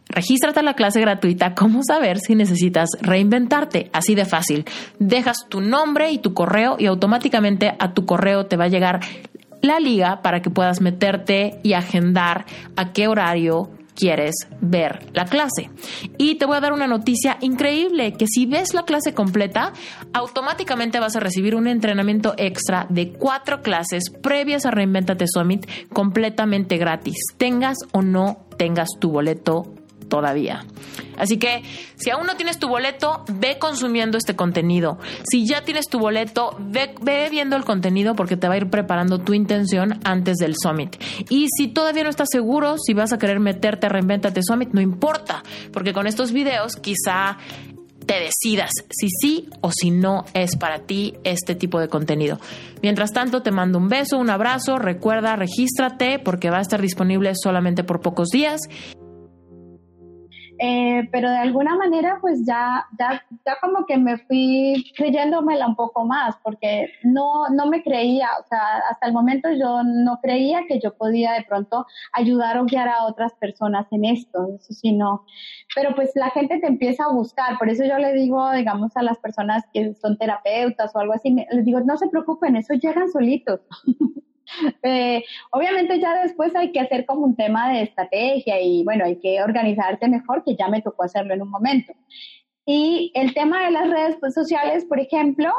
Regístrate 0.07 0.61
a 0.61 0.63
la 0.63 0.75
clase 0.75 1.01
gratuita 1.01 1.53
Cómo 1.53 1.81
saber 1.83 2.19
si 2.19 2.35
necesitas 2.35 2.91
reinventarte. 3.01 3.89
Así 3.91 4.15
de 4.15 4.23
fácil. 4.23 4.63
Dejas 4.99 5.49
tu 5.49 5.59
nombre 5.59 6.09
y 6.11 6.19
tu 6.19 6.33
correo 6.33 6.77
y 6.79 6.85
automáticamente 6.85 7.75
a 7.77 7.93
tu 7.93 8.05
correo 8.05 8.45
te 8.45 8.55
va 8.55 8.65
a 8.65 8.69
llegar 8.69 9.01
la 9.61 9.81
liga 9.81 10.21
para 10.21 10.41
que 10.41 10.49
puedas 10.49 10.79
meterte 10.79 11.59
y 11.61 11.73
agendar 11.73 12.45
a 12.77 12.93
qué 12.93 13.09
horario 13.09 13.69
quieres 13.97 14.35
ver 14.61 15.09
la 15.13 15.25
clase. 15.25 15.69
Y 16.17 16.35
te 16.35 16.45
voy 16.45 16.57
a 16.57 16.61
dar 16.61 16.71
una 16.71 16.87
noticia 16.87 17.37
increíble, 17.41 18.13
que 18.13 18.27
si 18.27 18.45
ves 18.45 18.73
la 18.73 18.83
clase 18.83 19.13
completa, 19.13 19.73
automáticamente 20.13 20.99
vas 20.99 21.15
a 21.15 21.19
recibir 21.19 21.55
un 21.55 21.67
entrenamiento 21.67 22.33
extra 22.37 22.85
de 22.89 23.11
cuatro 23.11 23.61
clases 23.61 24.11
previas 24.21 24.65
a 24.65 24.71
Reinventate 24.71 25.25
Summit 25.27 25.67
completamente 25.91 26.77
gratis, 26.77 27.17
tengas 27.37 27.77
o 27.91 28.01
no 28.01 28.45
tengas 28.57 28.89
tu 28.99 29.11
boleto 29.11 29.76
todavía. 30.07 30.65
Así 31.17 31.37
que 31.37 31.63
si 31.95 32.11
aún 32.11 32.27
no 32.27 32.35
tienes 32.35 32.59
tu 32.59 32.67
boleto, 32.67 33.25
ve 33.27 33.57
consumiendo 33.59 34.17
este 34.17 34.35
contenido. 34.35 34.99
Si 35.29 35.47
ya 35.47 35.63
tienes 35.63 35.87
tu 35.87 35.99
boleto, 35.99 36.55
ve, 36.59 37.27
viendo 37.29 37.55
el 37.55 37.65
contenido 37.65 38.15
porque 38.15 38.37
te 38.37 38.47
va 38.47 38.53
a 38.53 38.57
ir 38.57 38.69
preparando 38.69 39.19
tu 39.19 39.33
intención 39.33 39.99
antes 40.03 40.37
del 40.37 40.55
Summit. 40.61 40.95
Y 41.29 41.47
si 41.55 41.67
todavía 41.67 42.03
no 42.03 42.09
estás 42.09 42.29
seguro 42.31 42.75
si 42.77 42.93
vas 42.93 43.13
a 43.13 43.17
querer 43.17 43.39
meterte 43.39 43.87
a 43.87 43.89
Reinventate 43.89 44.41
Summit, 44.43 44.69
no 44.73 44.81
importa, 44.81 45.43
porque 45.73 45.93
con 45.93 46.07
estos 46.07 46.31
videos 46.31 46.75
quizá 46.75 47.37
te 48.05 48.19
decidas 48.21 48.71
si 48.89 49.09
sí 49.09 49.49
o 49.61 49.69
si 49.71 49.91
no 49.91 50.23
es 50.33 50.55
para 50.55 50.79
ti 50.79 51.15
este 51.23 51.55
tipo 51.55 51.79
de 51.79 51.89
contenido. 51.89 52.39
Mientras 52.81 53.11
tanto, 53.11 53.41
te 53.41 53.51
mando 53.51 53.77
un 53.77 53.89
beso, 53.89 54.17
un 54.17 54.29
abrazo, 54.29 54.77
recuerda, 54.77 55.35
regístrate 55.35 56.17
porque 56.17 56.49
va 56.49 56.59
a 56.59 56.61
estar 56.61 56.81
disponible 56.81 57.33
solamente 57.35 57.83
por 57.83 57.99
pocos 57.99 58.29
días 58.29 58.61
eh, 60.59 61.07
pero 61.11 61.29
de 61.29 61.37
alguna 61.37 61.75
manera 61.75 62.17
pues 62.21 62.45
ya, 62.45 62.85
ya, 62.99 63.23
ya 63.45 63.57
como 63.61 63.85
que 63.85 63.97
me 63.97 64.17
fui 64.17 64.91
creyéndomela 64.95 65.67
un 65.67 65.75
poco 65.75 66.05
más 66.05 66.35
porque 66.43 66.89
no, 67.03 67.47
no 67.49 67.67
me 67.67 67.83
creía, 67.83 68.29
o 68.39 68.47
sea, 68.47 68.59
hasta 68.89 69.07
el 69.07 69.13
momento 69.13 69.49
yo 69.51 69.83
no 69.83 70.19
creía 70.21 70.61
que 70.67 70.79
yo 70.79 70.95
podía 70.95 71.33
de 71.33 71.43
pronto 71.43 71.85
ayudar 72.13 72.57
o 72.57 72.65
guiar 72.65 72.89
a 72.89 73.05
otras 73.05 73.33
personas 73.35 73.87
en 73.91 74.05
esto, 74.05 74.47
eso 74.55 74.73
sí 74.73 74.91
no. 74.91 75.25
Pero 75.75 75.95
pues 75.95 76.11
la 76.15 76.29
gente 76.31 76.59
te 76.59 76.67
empieza 76.67 77.05
a 77.05 77.13
buscar, 77.13 77.57
por 77.57 77.69
eso 77.69 77.83
yo 77.83 77.97
le 77.97 78.13
digo, 78.13 78.51
digamos, 78.51 78.95
a 78.97 79.03
las 79.03 79.17
personas 79.19 79.63
que 79.73 79.93
son 79.95 80.17
terapeutas 80.17 80.95
o 80.95 80.99
algo 80.99 81.13
así, 81.13 81.35
les 81.51 81.65
digo, 81.65 81.79
no 81.81 81.97
se 81.97 82.07
preocupen, 82.07 82.55
eso 82.55 82.73
llegan 82.73 83.11
solitos. 83.11 83.61
Eh, 84.83 85.23
obviamente 85.51 85.99
ya 85.99 86.21
después 86.21 86.55
hay 86.55 86.71
que 86.71 86.79
hacer 86.79 87.05
como 87.05 87.25
un 87.25 87.35
tema 87.35 87.69
de 87.71 87.81
estrategia 87.81 88.61
y 88.61 88.83
bueno, 88.83 89.05
hay 89.05 89.19
que 89.19 89.41
organizarte 89.41 90.07
mejor, 90.07 90.43
que 90.43 90.55
ya 90.55 90.67
me 90.69 90.81
tocó 90.81 91.03
hacerlo 91.03 91.33
en 91.33 91.41
un 91.41 91.49
momento. 91.49 91.93
Y 92.65 93.11
el 93.15 93.33
tema 93.33 93.65
de 93.65 93.71
las 93.71 93.89
redes 93.89 94.17
sociales, 94.33 94.85
por 94.85 94.99
ejemplo, 94.99 95.53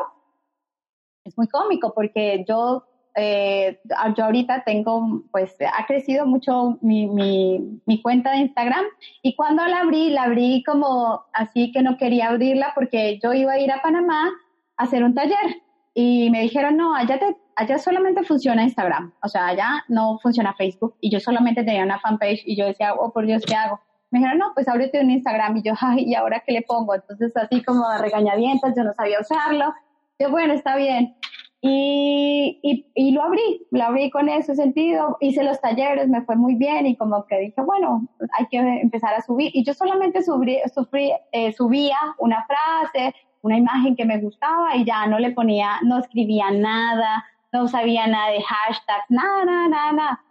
es 1.24 1.36
muy 1.36 1.48
cómico 1.48 1.92
porque 1.94 2.44
yo, 2.48 2.84
eh, 3.14 3.80
yo 4.16 4.24
ahorita 4.24 4.64
tengo, 4.64 5.22
pues 5.30 5.56
ha 5.60 5.86
crecido 5.86 6.26
mucho 6.26 6.78
mi, 6.80 7.06
mi, 7.06 7.80
mi 7.86 8.02
cuenta 8.02 8.32
de 8.32 8.38
Instagram 8.38 8.84
y 9.22 9.34
cuando 9.36 9.64
la 9.66 9.80
abrí, 9.80 10.10
la 10.10 10.24
abrí 10.24 10.62
como 10.64 11.24
así 11.32 11.72
que 11.72 11.82
no 11.82 11.96
quería 11.96 12.28
abrirla 12.28 12.72
porque 12.74 13.18
yo 13.22 13.32
iba 13.32 13.52
a 13.52 13.58
ir 13.58 13.72
a 13.72 13.82
Panamá 13.82 14.30
a 14.76 14.84
hacer 14.84 15.02
un 15.02 15.14
taller 15.14 15.62
y 15.94 16.30
me 16.30 16.42
dijeron, 16.42 16.76
no, 16.76 16.94
allá, 16.94 17.18
te, 17.18 17.36
allá 17.58 17.78
solamente 17.78 18.22
funciona 18.22 18.62
Instagram, 18.62 19.12
o 19.20 19.28
sea, 19.28 19.48
allá 19.48 19.84
no 19.88 20.18
funciona 20.22 20.54
Facebook 20.54 20.94
y 21.00 21.10
yo 21.10 21.18
solamente 21.18 21.64
tenía 21.64 21.82
una 21.82 21.98
fanpage 21.98 22.42
y 22.46 22.56
yo 22.56 22.66
decía, 22.66 22.94
oh, 22.94 23.12
por 23.12 23.26
Dios, 23.26 23.42
¿qué 23.44 23.56
hago? 23.56 23.80
Me 24.10 24.20
dijeron, 24.20 24.38
no, 24.38 24.52
pues 24.54 24.68
ábrete 24.68 25.00
un 25.00 25.10
Instagram 25.10 25.56
y 25.56 25.62
yo, 25.62 25.74
ay, 25.80 26.04
¿y 26.06 26.14
ahora 26.14 26.42
qué 26.46 26.52
le 26.52 26.62
pongo? 26.62 26.94
Entonces, 26.94 27.36
así 27.36 27.62
como 27.62 27.88
de 27.90 27.98
regañadientas, 27.98 28.74
yo 28.76 28.84
no 28.84 28.94
sabía 28.94 29.20
usarlo. 29.20 29.74
Yo, 30.20 30.30
bueno, 30.30 30.54
está 30.54 30.76
bien. 30.76 31.16
Y, 31.60 32.60
y, 32.62 32.86
y, 32.94 33.10
lo 33.10 33.22
abrí, 33.22 33.66
lo 33.72 33.82
abrí 33.82 34.10
con 34.10 34.28
ese 34.28 34.54
sentido, 34.54 35.16
hice 35.18 35.42
los 35.42 35.60
talleres, 35.60 36.08
me 36.08 36.22
fue 36.22 36.36
muy 36.36 36.54
bien 36.54 36.86
y 36.86 36.96
como 36.96 37.26
que 37.26 37.38
dije, 37.40 37.60
bueno, 37.62 38.06
hay 38.38 38.46
que 38.46 38.58
empezar 38.58 39.14
a 39.14 39.22
subir. 39.22 39.50
Y 39.52 39.64
yo 39.64 39.74
solamente 39.74 40.22
subí, 40.22 40.58
sufrí, 40.72 41.10
eh, 41.32 41.52
subía 41.52 41.96
una 42.18 42.46
frase, 42.46 43.12
una 43.42 43.56
imagen 43.56 43.96
que 43.96 44.04
me 44.04 44.20
gustaba 44.20 44.76
y 44.76 44.84
ya 44.84 45.08
no 45.08 45.18
le 45.18 45.32
ponía, 45.32 45.80
no 45.82 45.98
escribía 45.98 46.52
nada, 46.52 47.24
no 47.52 47.68
sabía 47.68 48.06
nada 48.06 48.32
de 48.32 48.42
hashtags, 48.42 49.10
nada, 49.10 49.44
nada, 49.44 49.68
nada, 49.68 49.92
nada. 49.92 50.24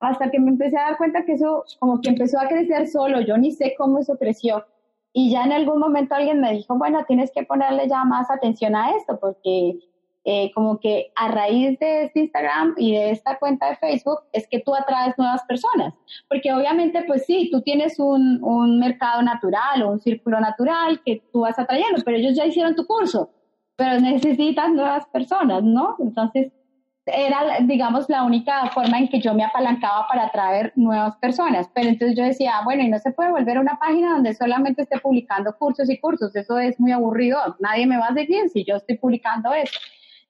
Hasta 0.00 0.30
que 0.30 0.38
me 0.38 0.50
empecé 0.50 0.76
a 0.78 0.84
dar 0.84 0.96
cuenta 0.96 1.24
que 1.24 1.32
eso 1.32 1.64
como 1.78 2.00
que 2.00 2.10
empezó 2.10 2.38
a 2.38 2.48
crecer 2.48 2.88
solo, 2.88 3.20
yo 3.20 3.36
ni 3.38 3.52
sé 3.52 3.74
cómo 3.78 3.98
eso 3.98 4.16
creció. 4.18 4.64
Y 5.12 5.30
ya 5.30 5.44
en 5.44 5.52
algún 5.52 5.78
momento 5.78 6.14
alguien 6.14 6.40
me 6.40 6.52
dijo, 6.52 6.76
bueno, 6.76 7.04
tienes 7.06 7.30
que 7.32 7.44
ponerle 7.44 7.88
ya 7.88 8.04
más 8.04 8.30
atención 8.30 8.74
a 8.74 8.90
esto 8.96 9.18
porque 9.20 9.78
eh, 10.26 10.50
como 10.54 10.80
que 10.80 11.12
a 11.14 11.28
raíz 11.28 11.78
de 11.78 12.04
este 12.04 12.20
Instagram 12.20 12.74
y 12.78 12.92
de 12.94 13.10
esta 13.10 13.38
cuenta 13.38 13.68
de 13.68 13.76
Facebook 13.76 14.20
es 14.32 14.48
que 14.48 14.58
tú 14.58 14.74
atraes 14.74 15.16
nuevas 15.18 15.44
personas. 15.44 15.94
Porque 16.28 16.52
obviamente, 16.52 17.04
pues 17.06 17.26
sí, 17.26 17.50
tú 17.52 17.60
tienes 17.60 17.98
un, 17.98 18.42
un 18.42 18.80
mercado 18.80 19.22
natural 19.22 19.82
o 19.82 19.90
un 19.90 20.00
círculo 20.00 20.40
natural 20.40 21.00
que 21.04 21.22
tú 21.30 21.40
vas 21.40 21.58
atrayendo, 21.58 22.02
pero 22.04 22.16
ellos 22.16 22.34
ya 22.34 22.46
hicieron 22.46 22.74
tu 22.74 22.86
curso, 22.86 23.30
pero 23.76 24.00
necesitas 24.00 24.70
nuevas 24.70 25.06
personas, 25.06 25.62
¿no? 25.62 25.96
Entonces, 25.98 26.52
era, 27.06 27.58
digamos, 27.60 28.08
la 28.08 28.24
única 28.24 28.66
forma 28.70 28.98
en 28.98 29.08
que 29.08 29.20
yo 29.20 29.34
me 29.34 29.44
apalancaba 29.44 30.06
para 30.08 30.26
atraer 30.26 30.72
nuevas 30.74 31.16
personas. 31.16 31.68
Pero 31.74 31.88
entonces 31.88 32.16
yo 32.16 32.24
decía, 32.24 32.62
bueno, 32.64 32.82
y 32.82 32.88
no 32.88 32.98
se 32.98 33.12
puede 33.12 33.30
volver 33.30 33.58
a 33.58 33.60
una 33.60 33.78
página 33.78 34.14
donde 34.14 34.34
solamente 34.34 34.82
esté 34.82 34.98
publicando 34.98 35.54
cursos 35.56 35.90
y 35.90 35.98
cursos. 35.98 36.34
Eso 36.34 36.58
es 36.58 36.80
muy 36.80 36.92
aburrido. 36.92 37.38
Nadie 37.60 37.86
me 37.86 37.98
va 37.98 38.06
a 38.06 38.14
seguir 38.14 38.48
si 38.48 38.64
yo 38.64 38.76
estoy 38.76 38.96
publicando 38.96 39.52
eso. 39.52 39.78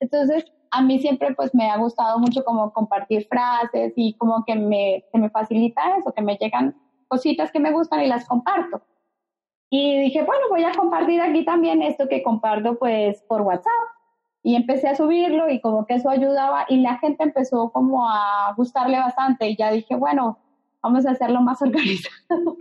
Entonces, 0.00 0.44
a 0.70 0.82
mí 0.82 0.98
siempre 0.98 1.32
pues 1.34 1.54
me 1.54 1.70
ha 1.70 1.76
gustado 1.76 2.18
mucho 2.18 2.44
como 2.44 2.72
compartir 2.72 3.28
frases 3.28 3.92
y 3.96 4.14
como 4.14 4.44
que 4.44 4.56
me, 4.56 5.04
me 5.12 5.30
facilita 5.30 5.96
eso, 5.98 6.12
que 6.12 6.22
me 6.22 6.36
llegan 6.36 6.74
cositas 7.06 7.52
que 7.52 7.60
me 7.60 7.70
gustan 7.70 8.02
y 8.02 8.08
las 8.08 8.26
comparto. 8.26 8.82
Y 9.76 9.98
dije, 10.02 10.22
bueno, 10.22 10.42
voy 10.50 10.62
a 10.62 10.70
compartir 10.70 11.20
aquí 11.20 11.44
también 11.44 11.82
esto 11.82 12.06
que 12.06 12.22
comparto 12.22 12.78
pues 12.78 13.20
por 13.22 13.42
WhatsApp. 13.42 13.72
Y 14.44 14.54
empecé 14.54 14.86
a 14.86 14.94
subirlo 14.94 15.50
y 15.50 15.60
como 15.60 15.84
que 15.84 15.94
eso 15.94 16.10
ayudaba 16.10 16.64
y 16.68 16.76
la 16.76 16.98
gente 16.98 17.24
empezó 17.24 17.72
como 17.72 18.08
a 18.08 18.54
gustarle 18.56 18.98
bastante 18.98 19.48
y 19.48 19.56
ya 19.56 19.72
dije, 19.72 19.96
bueno, 19.96 20.38
vamos 20.80 21.04
a 21.06 21.10
hacerlo 21.10 21.40
más 21.40 21.60
organizado. 21.66 22.56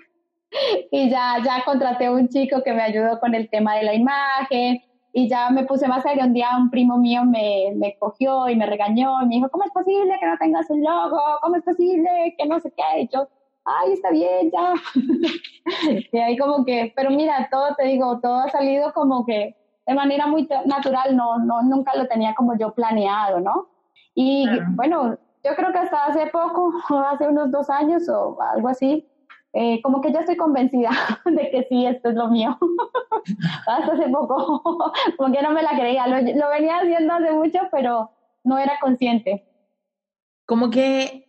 y 0.90 1.12
ya, 1.12 1.36
ya 1.46 1.64
contraté 1.64 2.08
a 2.08 2.12
un 2.14 2.30
chico 2.30 2.64
que 2.64 2.74
me 2.74 2.82
ayudó 2.82 3.20
con 3.20 3.36
el 3.36 3.48
tema 3.48 3.76
de 3.76 3.84
la 3.84 3.94
imagen, 3.94 4.82
y 5.16 5.30
ya 5.30 5.52
me 5.52 5.66
puse 5.66 5.88
más 5.88 6.02
serio. 6.02 6.24
Un 6.24 6.34
día 6.34 6.50
un 6.58 6.72
primo 6.72 6.98
mío 6.98 7.24
me, 7.26 7.74
me 7.76 7.96
cogió 8.00 8.50
y 8.50 8.56
me 8.56 8.66
regañó 8.66 9.22
y 9.22 9.28
me 9.28 9.36
dijo, 9.36 9.50
¿cómo 9.50 9.66
es 9.66 9.72
posible 9.72 10.18
que 10.20 10.26
no 10.26 10.36
tengas 10.40 10.68
un 10.72 10.84
logo? 10.84 11.20
¿Cómo 11.44 11.58
es 11.58 11.64
posible 11.64 12.34
que 12.36 12.48
no 12.48 12.60
sé 12.60 12.74
qué? 12.76 13.02
Y 13.02 13.10
yo, 13.14 13.28
ay, 13.66 13.94
está 13.94 14.12
bien, 14.12 14.52
ya. 14.52 14.74
y 16.12 16.18
ahí 16.18 16.38
como 16.38 16.66
que, 16.66 16.94
pero 16.96 17.10
mira, 17.10 17.48
todo 17.52 17.76
te 17.76 17.86
digo, 17.86 18.20
todo 18.22 18.36
ha 18.36 18.50
salido 18.50 18.94
como 18.94 19.26
que 19.26 19.56
de 19.86 19.94
manera 19.94 20.28
muy 20.28 20.48
natural, 20.66 21.16
no, 21.16 21.40
no, 21.40 21.62
nunca 21.64 21.96
lo 21.96 22.08
tenía 22.08 22.34
como 22.36 22.58
yo 22.58 22.74
planeado, 22.74 23.40
¿no? 23.40 23.68
Y 24.16 24.48
bueno, 24.76 25.18
yo 25.44 25.56
creo 25.56 25.72
que 25.72 25.80
hasta 25.80 26.06
hace 26.06 26.28
poco, 26.28 26.72
hace 27.10 27.28
unos 27.28 27.52
dos 27.52 27.70
años 27.70 28.08
o 28.10 28.38
algo 28.42 28.70
así, 28.70 29.08
eh, 29.54 29.82
como 29.84 30.02
que 30.02 30.12
ya 30.12 30.22
estoy 30.22 30.36
convencida 30.36 30.90
de 31.26 31.52
que 31.52 31.64
sí, 31.70 31.86
esto 31.86 32.10
es 32.10 32.16
lo 32.16 32.28
mío. 32.30 32.58
Hasta 33.68 33.94
hace 33.94 34.10
poco, 34.10 34.62
como 35.18 35.34
que 35.34 35.42
no 35.42 35.52
me 35.52 35.64
la 35.64 35.72
creía. 35.72 36.08
Lo, 36.08 36.18
lo 36.18 36.50
venía 36.50 36.78
haciendo 36.78 37.14
hace 37.14 37.32
mucho, 37.32 37.60
pero 37.72 38.12
no 38.44 38.58
era 38.58 38.80
consciente. 38.82 39.46
Como 40.46 40.70
que 40.70 41.23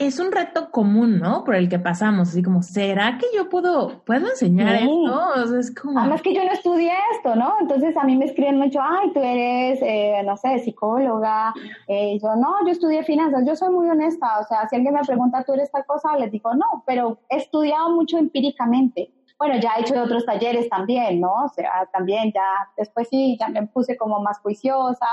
es 0.00 0.18
un 0.18 0.32
reto 0.32 0.70
común, 0.70 1.18
¿no? 1.18 1.44
Por 1.44 1.54
el 1.54 1.68
que 1.68 1.78
pasamos, 1.78 2.30
así 2.30 2.42
como, 2.42 2.62
¿será 2.62 3.18
que 3.18 3.26
yo 3.36 3.50
puedo, 3.50 4.02
puedo 4.04 4.28
enseñar 4.28 4.76
esto? 4.76 5.58
es 5.58 5.74
como... 5.74 6.00
Además 6.00 6.22
que 6.22 6.34
yo 6.34 6.42
no 6.42 6.50
estudié 6.52 6.90
esto, 7.14 7.36
¿no? 7.36 7.56
Entonces 7.60 7.94
a 7.98 8.04
mí 8.04 8.16
me 8.16 8.24
escriben 8.24 8.56
mucho, 8.56 8.80
ay, 8.82 9.12
tú 9.12 9.20
eres, 9.20 9.78
eh, 9.82 10.22
no 10.24 10.38
sé, 10.38 10.58
psicóloga. 10.60 11.52
Eh, 11.86 12.18
yo, 12.18 12.34
no, 12.34 12.64
yo 12.64 12.72
estudié 12.72 13.04
finanzas, 13.04 13.44
yo 13.46 13.54
soy 13.54 13.68
muy 13.68 13.90
honesta, 13.90 14.38
o 14.40 14.44
sea, 14.44 14.66
si 14.70 14.76
alguien 14.76 14.94
me 14.94 15.02
pregunta, 15.02 15.44
¿tú 15.44 15.52
eres 15.52 15.70
tal 15.70 15.84
cosa? 15.84 16.16
Les 16.16 16.32
digo, 16.32 16.54
no, 16.54 16.82
pero 16.86 17.20
he 17.28 17.36
estudiado 17.36 17.90
mucho 17.90 18.16
empíricamente. 18.16 19.12
Bueno, 19.38 19.60
ya 19.60 19.72
he 19.76 19.82
hecho 19.82 20.02
otros 20.02 20.24
talleres 20.24 20.70
también, 20.70 21.20
¿no? 21.20 21.44
O 21.44 21.48
sea, 21.50 21.86
también 21.92 22.32
ya, 22.32 22.70
después 22.78 23.06
sí, 23.10 23.36
ya 23.38 23.48
me 23.48 23.66
puse 23.66 23.98
como 23.98 24.18
más 24.20 24.38
juiciosa, 24.40 25.06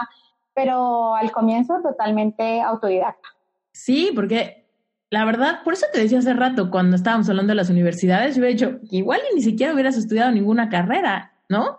pero 0.54 1.14
al 1.14 1.30
comienzo 1.34 1.82
totalmente 1.82 2.62
autodidacta. 2.62 3.28
Sí, 3.74 4.12
porque 4.16 4.67
la 5.10 5.26
verdad, 5.26 5.64
por 5.64 5.74
eso 5.74 5.86
te 5.94 6.02
decía 6.02 6.20
hace 6.20 6.34
rato, 6.34 6.70
cuando 6.70 6.96
estábamos 6.96 7.30
hablando 7.30 7.52
de 7.52 7.56
las 7.56 7.70
universidades, 7.70 8.36
yo 8.36 8.42
hubiera 8.42 8.54
dicho, 8.54 8.80
igual 8.92 9.22
ni 9.34 9.42
siquiera 9.42 9.74
hubieras 9.74 9.98
estudiado 9.98 10.32
ninguna 10.32 10.70
carrera, 10.70 11.34
¿no? 11.50 11.78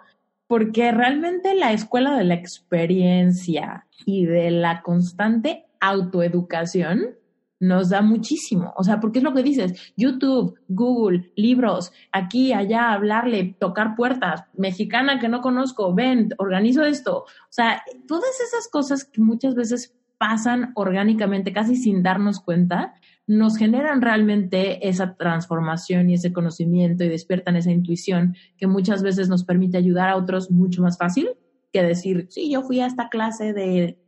porque 0.49 0.91
realmente 0.91 1.55
la 1.55 1.73
escuela 1.73 2.17
de 2.17 2.25
la 2.25 2.35
experiencia 2.35 3.87
y 4.05 4.25
de 4.25 4.51
la 4.51 4.83
constante 4.83 5.67
autoeducación 5.79 7.17
nos 7.61 7.91
da 7.91 8.03
muchísimo. 8.03 8.73
O 8.77 8.83
sea, 8.83 8.99
porque 8.99 9.19
es 9.19 9.25
lo 9.25 9.35
que 9.35 9.43
dices, 9.43 9.93
YouTube, 9.97 10.59
Google, 10.69 11.33
libros, 11.37 11.93
aquí, 12.13 12.53
allá, 12.53 12.93
hablarle, 12.93 13.57
tocar 13.59 13.95
puertas, 13.95 14.45
mexicana 14.55 15.19
que 15.19 15.29
no 15.29 15.43
conozco, 15.43 15.95
ven, 15.95 16.31
organizo 16.39 16.85
esto. 16.85 17.19
O 17.19 17.51
sea, 17.51 17.83
todas 18.07 18.41
esas 18.41 18.69
cosas 18.69 19.05
que 19.05 19.21
muchas 19.21 19.55
veces 19.55 19.95
pasan 20.17 20.73
orgánicamente, 20.77 21.53
casi 21.53 21.77
sin 21.77 22.03
darnos 22.03 22.41
cuenta, 22.41 22.95
nos 23.29 23.59
generan 23.59 24.01
realmente 24.01 24.89
esa 24.89 25.15
transformación 25.15 26.09
y 26.09 26.15
ese 26.15 26.33
conocimiento 26.33 27.05
y 27.05 27.09
despiertan 27.09 27.57
esa 27.57 27.71
intuición 27.71 28.35
que 28.57 28.67
muchas 28.67 29.03
veces 29.03 29.29
nos 29.29 29.45
permite 29.45 29.77
ayudar 29.77 30.09
a 30.09 30.17
otros 30.17 30.51
mucho 30.51 30.83
más 30.83 30.97
fácil 30.97 31.29
que 31.71 31.83
decir, 31.83 32.27
sí, 32.31 32.51
yo 32.51 32.63
fui 32.63 32.81
a 32.81 32.87
esta 32.87 33.11
clase 33.11 33.53
de 33.53 34.01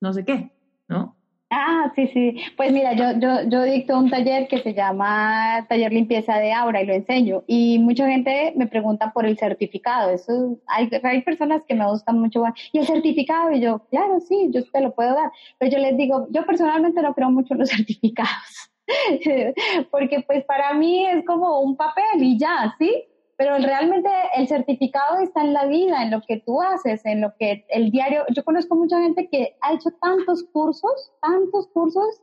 no 0.00 0.12
sé 0.12 0.24
qué, 0.24 0.54
¿no? 0.88 1.19
Ah, 1.52 1.90
sí, 1.96 2.06
sí. 2.12 2.36
Pues 2.56 2.72
mira, 2.72 2.92
yo, 2.94 3.18
yo, 3.18 3.48
yo 3.48 3.64
dicto 3.64 3.98
un 3.98 4.08
taller 4.08 4.46
que 4.46 4.62
se 4.62 4.72
llama 4.72 5.66
Taller 5.68 5.92
Limpieza 5.92 6.38
de 6.38 6.52
Aura 6.52 6.80
y 6.80 6.86
lo 6.86 6.94
enseño. 6.94 7.42
Y 7.48 7.80
mucha 7.80 8.06
gente 8.08 8.52
me 8.56 8.68
pregunta 8.68 9.12
por 9.12 9.26
el 9.26 9.36
certificado. 9.36 10.10
Eso, 10.10 10.58
hay, 10.68 10.88
hay 11.02 11.22
personas 11.22 11.62
que 11.66 11.74
me 11.74 11.86
gustan 11.88 12.20
mucho. 12.20 12.44
¿Y 12.72 12.78
el 12.78 12.86
certificado? 12.86 13.50
Y 13.50 13.60
yo, 13.60 13.80
claro, 13.90 14.20
sí, 14.20 14.48
yo 14.52 14.64
te 14.70 14.80
lo 14.80 14.94
puedo 14.94 15.12
dar. 15.12 15.32
Pero 15.58 15.72
yo 15.72 15.78
les 15.78 15.96
digo, 15.96 16.28
yo 16.30 16.46
personalmente 16.46 17.02
no 17.02 17.14
creo 17.14 17.30
mucho 17.30 17.54
en 17.54 17.60
los 17.60 17.70
certificados. 17.76 18.70
Porque 19.90 20.22
pues 20.26 20.44
para 20.44 20.74
mí 20.74 21.04
es 21.06 21.24
como 21.24 21.60
un 21.60 21.76
papel 21.76 22.22
y 22.22 22.38
ya, 22.38 22.74
¿sí? 22.78 23.09
Pero 23.40 23.56
realmente 23.56 24.10
el 24.36 24.48
certificado 24.48 25.20
está 25.20 25.40
en 25.40 25.54
la 25.54 25.64
vida, 25.64 26.02
en 26.02 26.10
lo 26.10 26.20
que 26.20 26.42
tú 26.44 26.60
haces, 26.60 27.06
en 27.06 27.22
lo 27.22 27.34
que 27.38 27.64
el 27.70 27.90
diario, 27.90 28.26
yo 28.36 28.44
conozco 28.44 28.76
mucha 28.76 29.00
gente 29.00 29.30
que 29.30 29.56
ha 29.62 29.72
hecho 29.72 29.88
tantos 29.92 30.44
cursos, 30.52 31.10
tantos 31.22 31.66
cursos, 31.68 32.20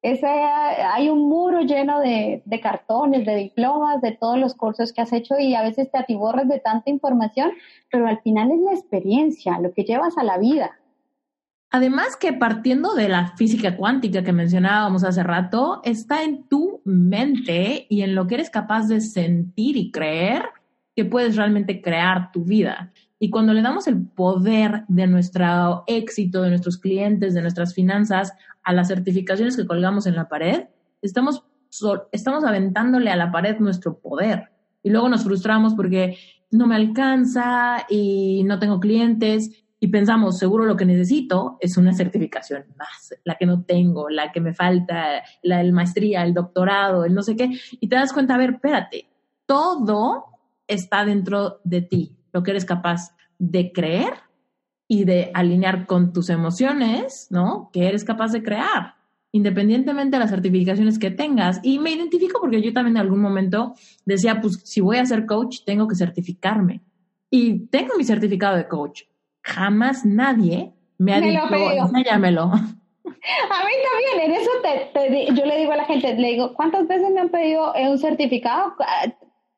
ese, 0.00 0.28
hay 0.28 1.08
un 1.08 1.28
muro 1.28 1.62
lleno 1.62 1.98
de, 1.98 2.40
de, 2.44 2.60
cartones, 2.60 3.26
de 3.26 3.34
diplomas, 3.34 4.00
de 4.00 4.12
todos 4.12 4.38
los 4.38 4.54
cursos 4.54 4.92
que 4.92 5.00
has 5.00 5.12
hecho 5.12 5.36
y 5.40 5.56
a 5.56 5.62
veces 5.62 5.90
te 5.90 5.98
atiborras 5.98 6.46
de 6.46 6.60
tanta 6.60 6.88
información, 6.88 7.50
pero 7.90 8.06
al 8.06 8.20
final 8.20 8.52
es 8.52 8.60
la 8.60 8.74
experiencia, 8.74 9.58
lo 9.58 9.72
que 9.72 9.82
llevas 9.82 10.16
a 10.18 10.22
la 10.22 10.38
vida. 10.38 10.78
Además 11.74 12.16
que 12.16 12.32
partiendo 12.32 12.94
de 12.94 13.08
la 13.08 13.34
física 13.36 13.76
cuántica 13.76 14.22
que 14.22 14.32
mencionábamos 14.32 15.02
hace 15.02 15.24
rato, 15.24 15.80
está 15.82 16.22
en 16.22 16.44
tu 16.46 16.80
mente 16.84 17.88
y 17.90 18.02
en 18.02 18.14
lo 18.14 18.28
que 18.28 18.36
eres 18.36 18.48
capaz 18.48 18.86
de 18.86 19.00
sentir 19.00 19.76
y 19.76 19.90
creer 19.90 20.44
que 20.94 21.04
puedes 21.04 21.34
realmente 21.34 21.82
crear 21.82 22.30
tu 22.30 22.44
vida. 22.44 22.92
Y 23.18 23.28
cuando 23.28 23.52
le 23.52 23.60
damos 23.60 23.88
el 23.88 24.06
poder 24.06 24.84
de 24.86 25.08
nuestro 25.08 25.82
éxito, 25.88 26.42
de 26.42 26.50
nuestros 26.50 26.78
clientes, 26.78 27.34
de 27.34 27.42
nuestras 27.42 27.74
finanzas 27.74 28.32
a 28.62 28.72
las 28.72 28.86
certificaciones 28.86 29.56
que 29.56 29.66
colgamos 29.66 30.06
en 30.06 30.14
la 30.14 30.28
pared, 30.28 30.66
estamos, 31.02 31.42
estamos 32.12 32.44
aventándole 32.44 33.10
a 33.10 33.16
la 33.16 33.32
pared 33.32 33.58
nuestro 33.58 33.98
poder. 33.98 34.50
Y 34.84 34.90
luego 34.90 35.08
nos 35.08 35.24
frustramos 35.24 35.74
porque 35.74 36.18
no 36.52 36.68
me 36.68 36.76
alcanza 36.76 37.84
y 37.90 38.44
no 38.44 38.60
tengo 38.60 38.78
clientes 38.78 39.63
y 39.84 39.88
pensamos, 39.88 40.38
seguro 40.38 40.64
lo 40.64 40.78
que 40.78 40.86
necesito 40.86 41.58
es 41.60 41.76
una 41.76 41.92
certificación 41.92 42.64
más, 42.78 43.14
la 43.22 43.34
que 43.34 43.44
no 43.44 43.64
tengo, 43.64 44.08
la 44.08 44.32
que 44.32 44.40
me 44.40 44.54
falta, 44.54 45.22
la 45.42 45.58
del 45.58 45.74
maestría, 45.74 46.24
el 46.24 46.32
doctorado, 46.32 47.04
el 47.04 47.12
no 47.12 47.20
sé 47.20 47.36
qué, 47.36 47.50
y 47.78 47.86
te 47.86 47.94
das 47.94 48.14
cuenta, 48.14 48.34
a 48.34 48.38
ver, 48.38 48.54
espérate, 48.54 49.10
todo 49.44 50.24
está 50.66 51.04
dentro 51.04 51.60
de 51.64 51.82
ti, 51.82 52.16
lo 52.32 52.42
que 52.42 52.52
eres 52.52 52.64
capaz 52.64 53.14
de 53.38 53.72
creer 53.72 54.14
y 54.88 55.04
de 55.04 55.30
alinear 55.34 55.84
con 55.84 56.14
tus 56.14 56.30
emociones, 56.30 57.26
¿no? 57.28 57.68
Que 57.70 57.86
eres 57.86 58.04
capaz 58.04 58.32
de 58.32 58.42
crear, 58.42 58.94
independientemente 59.32 60.16
de 60.16 60.20
las 60.20 60.30
certificaciones 60.30 60.98
que 60.98 61.10
tengas. 61.10 61.60
Y 61.62 61.78
me 61.78 61.90
identifico 61.90 62.40
porque 62.40 62.62
yo 62.62 62.72
también 62.72 62.96
en 62.96 63.02
algún 63.02 63.20
momento 63.20 63.74
decía, 64.06 64.40
pues 64.40 64.62
si 64.64 64.80
voy 64.80 64.96
a 64.96 65.04
ser 65.04 65.26
coach, 65.26 65.58
tengo 65.66 65.86
que 65.86 65.94
certificarme. 65.94 66.80
Y 67.28 67.66
tengo 67.66 67.96
mi 67.98 68.04
certificado 68.04 68.56
de 68.56 68.66
coach, 68.66 69.02
jamás 69.44 70.04
nadie 70.04 70.72
me 70.98 71.14
ha 71.14 71.20
dicho, 71.20 71.42
llámelo. 72.04 72.42
A 72.44 73.64
mí 73.64 73.72
también, 73.90 74.30
en 74.30 74.32
eso 74.32 74.50
te, 74.62 75.34
yo 75.34 75.44
le 75.44 75.58
digo 75.58 75.72
a 75.72 75.76
la 75.76 75.84
gente, 75.84 76.14
le 76.14 76.28
digo, 76.28 76.54
¿cuántas 76.54 76.86
veces 76.86 77.10
me 77.10 77.20
han 77.20 77.28
pedido 77.28 77.72
un 77.72 77.98
certificado? 77.98 78.74
Ah, 78.80 79.06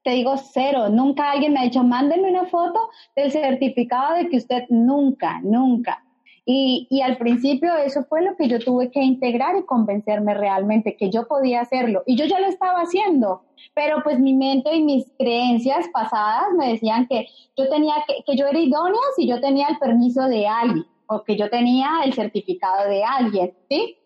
te 0.03 0.11
digo 0.13 0.37
cero, 0.37 0.89
nunca 0.89 1.33
alguien 1.33 1.53
me 1.53 1.61
ha 1.61 1.65
dicho, 1.65 1.83
mándenme 1.83 2.31
una 2.31 2.47
foto 2.47 2.91
del 3.17 3.33
certificado 3.33 4.15
de 4.17 4.29
que 4.29 4.37
usted 4.37 4.65
nunca, 4.69 5.41
nunca. 5.43 6.05
Y, 6.49 6.87
y, 6.91 7.01
al 7.01 7.19
principio 7.19 7.75
eso 7.75 8.05
fue 8.05 8.23
lo 8.23 8.37
que 8.37 8.47
yo 8.47 8.61
tuve 8.61 8.93
que 8.93 9.03
integrar 9.03 9.57
y 9.57 9.65
convencerme 9.65 10.33
realmente 10.33 10.97
que 10.97 11.11
yo 11.11 11.27
podía 11.27 11.61
hacerlo. 11.61 12.05
Y 12.07 12.17
yo 12.17 12.25
ya 12.25 12.39
lo 12.39 12.47
estaba 12.47 12.83
haciendo, 12.83 13.43
pero 13.75 14.01
pues 14.05 14.21
mi 14.21 14.33
mente 14.33 14.73
y 14.73 14.85
mis 14.85 15.11
creencias 15.19 15.89
pasadas 15.93 16.47
me 16.57 16.69
decían 16.69 17.09
que 17.09 17.27
yo 17.57 17.69
tenía 17.69 17.97
que, 18.07 18.23
que 18.25 18.37
yo 18.37 18.47
era 18.47 18.61
idónea 18.61 19.01
si 19.17 19.27
yo 19.27 19.41
tenía 19.41 19.67
el 19.71 19.79
permiso 19.79 20.23
de 20.29 20.47
alguien 20.47 20.87
o 21.09 21.25
que 21.25 21.37
yo 21.37 21.51
tenía 21.51 22.03
el 22.05 22.13
certificado 22.15 22.89
de 22.89 23.03
alguien, 23.03 23.53
¿sí? 23.69 23.99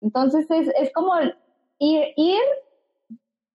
Entonces 0.00 0.48
es, 0.48 0.68
es 0.78 0.92
como 0.92 1.12
ir, 1.78 2.04
ir 2.16 2.40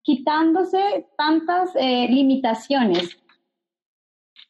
quitándose 0.02 1.06
tantas 1.18 1.76
eh, 1.76 2.08
limitaciones 2.10 3.18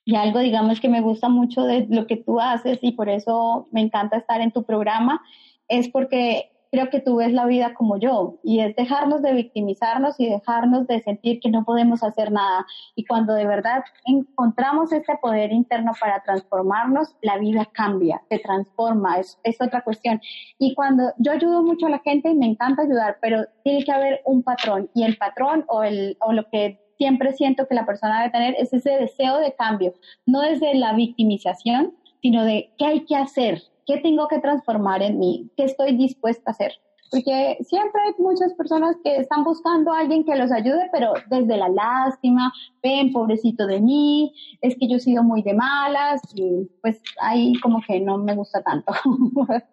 y 0.08 0.16
algo, 0.16 0.40
digamos, 0.40 0.80
que 0.80 0.88
me 0.88 1.02
gusta 1.02 1.28
mucho 1.28 1.64
de 1.64 1.86
lo 1.90 2.08
que 2.08 2.16
tú 2.16 2.40
haces 2.40 2.80
y 2.82 2.94
por 2.94 3.10
eso 3.10 3.68
me 3.72 3.82
encanta 3.82 4.16
estar 4.16 4.40
en 4.40 4.52
tu 4.52 4.64
programa, 4.64 5.22
es 5.68 5.90
porque 5.90 6.50
creo 6.72 6.90
que 6.90 7.02
tú 7.02 7.18
ves 7.18 7.34
la 7.34 7.46
vida 7.46 7.74
como 7.74 7.98
yo 7.98 8.40
y 8.42 8.62
es 8.62 8.74
dejarnos 8.78 9.22
de 9.22 9.34
victimizarnos 9.34 10.18
y 10.18 10.30
dejarnos 10.30 10.88
de 10.88 11.02
sentir 11.02 11.42
que 11.42 11.50
no 11.50 11.66
podemos 11.66 12.04
hacer 12.04 12.32
nada. 12.32 12.66
Y 12.96 13.04
cuando 13.04 13.34
de 13.34 13.46
verdad 13.46 13.84
encontramos 14.06 14.94
este 14.94 15.18
poder 15.22 15.52
interno 15.52 15.92
para 16.00 16.24
transformarnos, 16.24 17.14
la 17.22 17.38
vida 17.38 17.68
cambia, 17.74 18.22
se 18.30 18.40
transforma, 18.40 19.20
es, 19.20 19.38
es 19.44 19.62
otra 19.62 19.82
cuestión. 19.82 20.22
Y 20.58 20.74
cuando 20.74 21.12
yo 21.18 21.34
ayudo 21.34 21.64
mucho 21.64 21.88
a 21.88 21.90
la 21.90 22.00
gente 22.00 22.30
y 22.30 22.36
me 22.36 22.46
encanta 22.46 22.84
ayudar, 22.84 23.18
pero 23.22 23.44
tiene 23.66 23.84
que 23.84 23.92
haber 23.92 24.22
un 24.24 24.42
patrón 24.42 24.90
y 24.94 25.04
el 25.04 25.18
patrón 25.18 25.66
o, 25.68 25.84
el, 25.84 26.16
o 26.22 26.32
lo 26.32 26.50
que 26.50 26.87
siempre 26.98 27.34
siento 27.34 27.68
que 27.68 27.76
la 27.76 27.86
persona 27.86 28.20
debe 28.20 28.32
tener 28.32 28.56
es 28.58 28.74
ese 28.74 28.92
deseo 28.92 29.38
de 29.40 29.54
cambio, 29.56 29.94
no 30.26 30.42
desde 30.42 30.76
la 30.76 30.94
victimización, 30.94 31.94
sino 32.22 32.44
de 32.44 32.72
qué 32.78 32.86
hay 32.86 33.06
que 33.06 33.16
hacer, 33.16 33.62
qué 33.86 33.98
tengo 33.98 34.28
que 34.28 34.40
transformar 34.40 35.02
en 35.02 35.20
mí, 35.20 35.50
qué 35.56 35.66
estoy 35.66 35.96
dispuesta 35.96 36.44
a 36.48 36.52
hacer. 36.52 36.74
Porque 37.10 37.58
siempre 37.62 38.02
hay 38.06 38.14
muchas 38.20 38.54
personas 38.56 38.98
que 39.02 39.16
están 39.16 39.46
buscando 39.46 39.94
a 39.94 40.00
alguien 40.00 40.26
que 40.26 40.36
los 40.36 40.52
ayude, 40.52 40.90
pero 40.92 41.14
desde 41.30 41.56
la 41.56 41.70
lástima, 41.70 42.52
ven, 42.84 43.14
pobrecito 43.14 43.66
de 43.66 43.80
mí, 43.80 44.34
es 44.60 44.76
que 44.78 44.90
yo 44.90 44.98
he 44.98 45.00
sido 45.00 45.24
muy 45.24 45.42
de 45.42 45.54
malas 45.54 46.22
y 46.36 46.70
pues 46.82 47.02
ahí 47.22 47.54
como 47.62 47.82
que 47.88 48.02
no 48.02 48.18
me 48.18 48.36
gusta 48.36 48.62
tanto. 48.62 48.94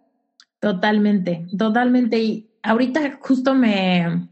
Totalmente, 0.61 1.47
totalmente. 1.59 2.19
Y 2.19 2.51
ahorita 2.63 3.19
justo 3.21 3.55
me, 3.55 4.27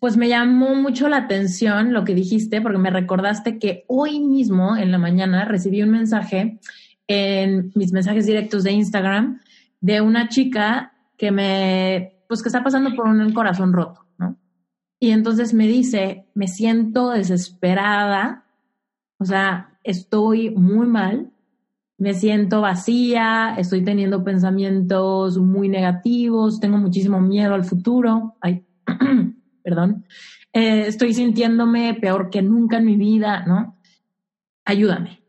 pues 0.00 0.16
me 0.16 0.28
llamó 0.28 0.74
mucho 0.74 1.08
la 1.08 1.18
atención 1.18 1.92
lo 1.92 2.04
que 2.04 2.14
dijiste, 2.14 2.60
porque 2.60 2.78
me 2.78 2.90
recordaste 2.90 3.58
que 3.58 3.84
hoy 3.88 4.20
mismo 4.20 4.76
en 4.76 4.90
la 4.90 4.98
mañana 4.98 5.44
recibí 5.44 5.82
un 5.82 5.90
mensaje 5.90 6.58
en 7.06 7.72
mis 7.74 7.92
mensajes 7.92 8.26
directos 8.26 8.64
de 8.64 8.72
Instagram 8.72 9.40
de 9.80 10.00
una 10.00 10.28
chica 10.28 10.92
que 11.16 11.30
me, 11.30 12.20
pues 12.28 12.42
que 12.42 12.48
está 12.48 12.62
pasando 12.62 12.94
por 12.94 13.06
un 13.06 13.32
corazón 13.32 13.72
roto, 13.72 14.04
¿no? 14.18 14.36
Y 14.98 15.10
entonces 15.10 15.54
me 15.54 15.66
dice, 15.66 16.26
me 16.34 16.48
siento 16.48 17.10
desesperada, 17.10 18.44
o 19.18 19.24
sea, 19.24 19.78
estoy 19.84 20.50
muy 20.50 20.86
mal, 20.86 21.30
me 21.98 22.12
siento 22.12 22.60
vacía, 22.60 23.54
estoy 23.56 23.82
teniendo 23.82 24.24
pensamientos 24.24 25.38
muy 25.38 25.68
negativos, 25.68 26.60
tengo 26.60 26.76
muchísimo 26.76 27.20
miedo 27.20 27.54
al 27.54 27.64
futuro. 27.64 28.36
Ay, 28.40 28.66
perdón, 29.66 30.06
eh, 30.52 30.84
estoy 30.86 31.12
sintiéndome 31.12 31.94
peor 31.94 32.30
que 32.30 32.40
nunca 32.40 32.76
en 32.76 32.84
mi 32.84 32.94
vida, 32.94 33.44
¿no? 33.44 33.76
Ayúdame. 34.64 35.24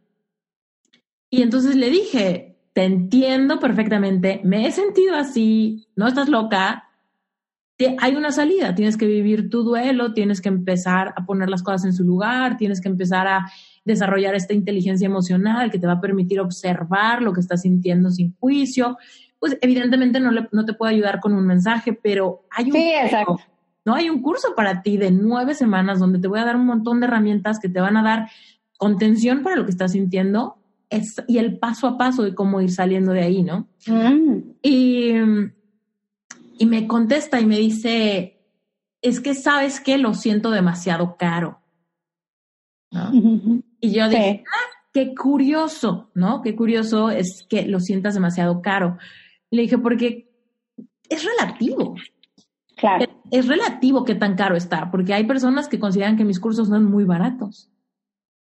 Y 1.32 1.42
entonces 1.42 1.76
le 1.76 1.90
dije, 1.90 2.60
te 2.74 2.84
entiendo 2.84 3.60
perfectamente, 3.60 4.42
me 4.44 4.68
he 4.68 4.72
sentido 4.72 5.16
así, 5.16 5.88
no 5.96 6.08
estás 6.08 6.30
loca, 6.30 6.84
hay 7.98 8.16
una 8.16 8.32
salida, 8.32 8.76
tienes 8.76 8.96
que 8.96 9.08
vivir 9.08 9.50
tu 9.50 9.64
duelo, 9.64 10.14
tienes 10.14 10.40
que 10.40 10.50
empezar 10.50 11.16
a 11.18 11.26
poner 11.26 11.50
las 11.50 11.64
cosas 11.64 11.86
en 11.86 11.94
su 11.94 12.04
lugar, 12.04 12.58
tienes 12.58 12.80
que 12.80 12.90
empezar 12.90 13.28
a 13.28 13.52
desarrollar 13.86 14.36
esta 14.36 14.54
inteligencia 14.54 15.08
emocional 15.08 15.72
que 15.72 15.80
te 15.80 15.88
va 15.88 15.94
a 15.94 16.02
permitir 16.02 16.40
observar 16.40 17.24
lo 17.24 17.34
que 17.34 17.40
estás 17.40 17.64
sintiendo 17.64 18.12
sin 18.12 18.36
juicio. 18.38 19.00
Pues 19.40 19.58
evidentemente 19.62 20.20
no, 20.20 20.30
no 20.52 20.66
te 20.66 20.74
puedo 20.74 20.92
ayudar 20.92 21.20
con 21.20 21.34
un 21.34 21.48
mensaje, 21.48 21.92
pero 21.92 22.46
hay 22.52 22.66
un... 22.66 22.74
Sí, 22.74 22.92
exacto 23.02 23.40
¿no? 23.88 23.96
Hay 23.96 24.10
un 24.10 24.22
curso 24.22 24.54
para 24.54 24.82
ti 24.82 24.98
de 24.98 25.12
nueve 25.12 25.56
semanas 25.56 25.98
donde 26.00 26.20
te 26.20 26.28
voy 26.28 26.40
a 26.40 26.46
dar 26.46 26.58
un 26.58 26.66
montón 26.66 27.00
de 27.00 27.08
herramientas 27.08 27.58
que 27.58 27.70
te 27.70 27.80
van 27.80 27.96
a 27.96 28.04
dar 28.04 28.30
contención 28.78 29.44
para 29.44 29.56
lo 29.56 29.64
que 29.64 29.72
estás 29.72 29.94
sintiendo 29.94 30.58
es, 30.90 31.16
y 31.26 31.38
el 31.38 31.58
paso 31.58 31.88
a 31.88 31.98
paso 31.98 32.24
de 32.24 32.36
cómo 32.36 32.60
ir 32.60 32.70
saliendo 32.70 33.14
de 33.14 33.22
ahí, 33.22 33.44
¿no? 33.44 33.70
Mm. 33.88 34.40
Y, 34.62 35.12
y 36.60 36.66
me 36.66 36.86
contesta 36.86 37.40
y 37.40 37.46
me 37.46 37.58
dice, 37.58 38.42
es 39.02 39.22
que 39.22 39.34
sabes 39.36 39.80
que 39.80 39.98
lo 39.98 40.14
siento 40.14 40.52
demasiado 40.52 41.16
caro. 41.18 41.62
¿no? 42.92 43.12
Y 43.80 43.92
yo 43.92 44.10
dije, 44.10 44.44
Sí. 44.44 44.44
ah, 44.52 44.68
qué 44.92 45.14
curioso, 45.16 46.10
¿no? 46.14 46.42
Qué 46.42 46.56
curioso 46.58 47.10
es 47.12 47.46
que 47.48 47.68
lo 47.68 47.80
sientas 47.80 48.16
demasiado 48.16 48.62
caro. 48.62 48.98
Le 49.52 49.62
dije, 49.62 49.78
porque 49.78 50.30
es 51.08 51.24
relativo. 51.24 51.96
Claro. 52.76 53.06
Es 53.32 53.48
relativo 53.48 54.06
qué 54.06 54.16
tan 54.16 54.36
caro 54.36 54.56
está, 54.56 54.90
porque 54.92 55.14
hay 55.14 55.26
personas 55.26 55.68
que 55.68 55.80
consideran 55.80 56.18
que 56.18 56.26
mis 56.26 56.40
cursos 56.40 56.68
son 56.70 56.86
muy 56.86 57.04
baratos, 57.04 57.70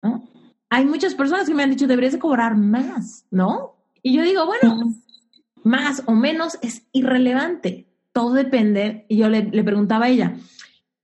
¿no? 0.02 0.22
Hay 0.70 0.84
muchas 0.84 1.14
personas 1.14 1.48
que 1.48 1.54
me 1.54 1.62
han 1.62 1.70
dicho, 1.70 1.86
deberías 1.86 2.12
de 2.12 2.18
cobrar 2.18 2.56
más, 2.56 3.24
¿no? 3.30 3.76
Y 4.02 4.14
yo 4.16 4.22
digo, 4.22 4.46
bueno, 4.46 4.94
más 5.64 6.02
o 6.06 6.12
menos 6.12 6.58
es 6.62 6.86
irrelevante. 6.92 7.86
Todo 8.12 8.32
depende. 8.32 9.04
Y 9.08 9.16
yo 9.18 9.28
le, 9.28 9.42
le 9.44 9.62
preguntaba 9.64 10.06
a 10.06 10.08
ella, 10.08 10.36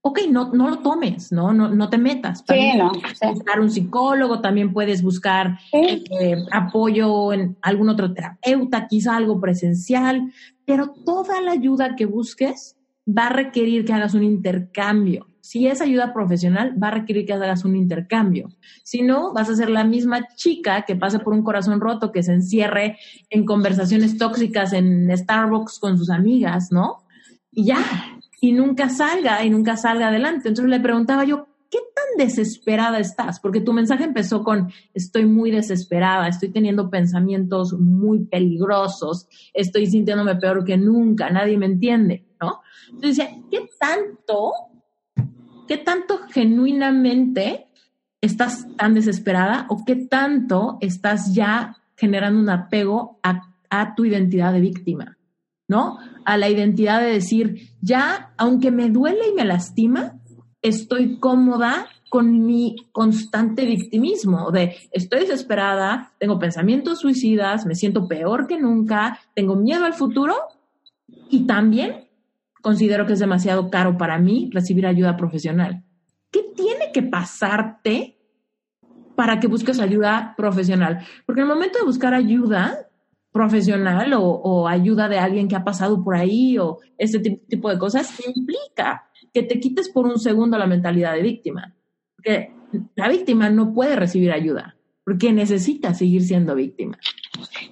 ok, 0.01 0.19
no, 0.29 0.53
no 0.53 0.69
lo 0.69 0.79
tomes, 0.79 1.31
¿no? 1.31 1.53
No, 1.53 1.69
no 1.69 1.89
te 1.89 1.97
metas. 1.97 2.39
Sí, 2.39 2.45
También 2.47 2.77
no. 2.79 2.91
puedes 2.91 3.19
sí. 3.19 3.27
buscar 3.33 3.59
un 3.61 3.71
psicólogo, 3.71 4.41
también 4.41 4.73
puedes 4.73 5.01
buscar 5.01 5.57
Sí. 5.71 6.03
eh, 6.19 6.43
apoyo 6.51 7.31
en 7.33 7.57
algún 7.61 7.87
otro 7.89 8.13
terapeuta, 8.13 8.87
quizá 8.87 9.15
algo 9.15 9.39
presencial, 9.39 10.31
pero 10.65 10.89
toda 11.05 11.39
la 11.41 11.51
ayuda 11.53 11.95
que 11.95 12.05
busques 12.05 12.75
va 13.07 13.27
a 13.27 13.33
requerir 13.33 13.85
que 13.85 13.93
hagas 13.93 14.13
un 14.13 14.23
intercambio. 14.23 15.27
Si 15.41 15.67
es 15.67 15.81
ayuda 15.81 16.13
profesional, 16.13 16.81
va 16.81 16.87
a 16.87 16.91
requerir 16.91 17.25
que 17.25 17.33
hagas 17.33 17.65
un 17.65 17.75
intercambio. 17.75 18.49
Si 18.83 19.01
no, 19.01 19.33
vas 19.33 19.49
a 19.49 19.55
ser 19.55 19.69
la 19.69 19.83
misma 19.83 20.25
chica 20.35 20.83
que 20.83 20.95
pase 20.95 21.19
por 21.19 21.33
un 21.33 21.43
corazón 21.43 21.81
roto, 21.81 22.13
que 22.13 22.23
se 22.23 22.33
encierre 22.33 22.97
en 23.29 23.45
conversaciones 23.45 24.17
tóxicas 24.17 24.71
en 24.71 25.15
Starbucks 25.15 25.79
con 25.79 25.97
sus 25.97 26.09
amigas, 26.09 26.71
¿no? 26.71 27.03
Y 27.51 27.65
ya, 27.65 27.83
y 28.39 28.53
nunca 28.53 28.87
salga, 28.87 29.43
y 29.43 29.49
nunca 29.49 29.75
salga 29.75 30.07
adelante. 30.07 30.47
Entonces 30.47 30.69
le 30.69 30.79
preguntaba 30.79 31.25
yo, 31.25 31.47
¿qué 31.69 31.79
tan 31.95 32.25
desesperada 32.25 32.99
estás? 32.99 33.39
Porque 33.39 33.59
tu 33.59 33.73
mensaje 33.73 34.03
empezó 34.03 34.43
con, 34.43 34.71
estoy 34.93 35.25
muy 35.25 35.49
desesperada, 35.49 36.27
estoy 36.27 36.49
teniendo 36.49 36.89
pensamientos 36.89 37.73
muy 37.73 38.25
peligrosos, 38.25 39.27
estoy 39.53 39.87
sintiéndome 39.87 40.35
peor 40.35 40.63
que 40.63 40.77
nunca, 40.77 41.31
nadie 41.31 41.57
me 41.57 41.65
entiende, 41.65 42.23
¿no? 42.43 42.61
Entonces 42.91 43.29
¿qué 43.49 43.69
tanto, 43.79 44.51
qué 45.67 45.77
tanto 45.77 46.19
genuinamente 46.29 47.67
estás 48.21 48.67
tan 48.75 48.93
desesperada 48.93 49.65
o 49.69 49.83
qué 49.85 49.95
tanto 49.95 50.77
estás 50.81 51.33
ya 51.33 51.77
generando 51.95 52.39
un 52.39 52.49
apego 52.49 53.19
a, 53.23 53.41
a 53.69 53.95
tu 53.95 54.05
identidad 54.05 54.51
de 54.53 54.61
víctima, 54.61 55.17
¿no? 55.67 55.97
A 56.25 56.37
la 56.37 56.49
identidad 56.49 56.99
de 57.01 57.13
decir, 57.13 57.69
ya, 57.81 58.33
aunque 58.37 58.71
me 58.71 58.89
duele 58.89 59.29
y 59.29 59.33
me 59.33 59.45
lastima, 59.45 60.19
estoy 60.61 61.19
cómoda 61.19 61.87
con 62.09 62.45
mi 62.45 62.75
constante 62.91 63.65
victimismo 63.65 64.51
de 64.51 64.75
estoy 64.91 65.21
desesperada, 65.21 66.13
tengo 66.19 66.37
pensamientos 66.37 66.99
suicidas, 66.99 67.65
me 67.65 67.73
siento 67.73 68.07
peor 68.07 68.45
que 68.47 68.59
nunca, 68.59 69.19
tengo 69.33 69.55
miedo 69.55 69.85
al 69.85 69.93
futuro 69.93 70.35
y 71.29 71.47
también 71.47 72.02
considero 72.63 73.05
que 73.05 73.13
es 73.13 73.19
demasiado 73.19 73.69
caro 73.69 73.97
para 73.97 74.17
mí 74.17 74.49
recibir 74.51 74.87
ayuda 74.87 75.17
profesional. 75.17 75.83
¿Qué 76.31 76.41
tiene 76.55 76.91
que 76.93 77.03
pasarte 77.03 78.17
para 79.15 79.39
que 79.39 79.47
busques 79.47 79.79
ayuda 79.79 80.33
profesional? 80.35 81.05
Porque 81.27 81.41
en 81.41 81.47
el 81.47 81.53
momento 81.53 81.77
de 81.77 81.85
buscar 81.85 82.13
ayuda 82.15 82.87
profesional 83.31 84.13
o, 84.13 84.23
o 84.23 84.67
ayuda 84.67 85.09
de 85.09 85.19
alguien 85.19 85.47
que 85.47 85.55
ha 85.55 85.63
pasado 85.63 86.03
por 86.03 86.15
ahí 86.15 86.57
o 86.57 86.79
ese 86.97 87.19
ti- 87.19 87.41
tipo 87.49 87.69
de 87.69 87.77
cosas, 87.77 88.11
implica 88.25 89.09
que 89.33 89.43
te 89.43 89.59
quites 89.59 89.89
por 89.89 90.05
un 90.07 90.19
segundo 90.19 90.57
la 90.57 90.67
mentalidad 90.67 91.13
de 91.13 91.21
víctima. 91.21 91.75
Porque 92.15 92.53
la 92.95 93.09
víctima 93.09 93.49
no 93.49 93.73
puede 93.73 93.95
recibir 93.95 94.31
ayuda 94.31 94.75
porque 95.03 95.33
necesita 95.33 95.93
seguir 95.93 96.21
siendo 96.23 96.55
víctima. 96.55 96.97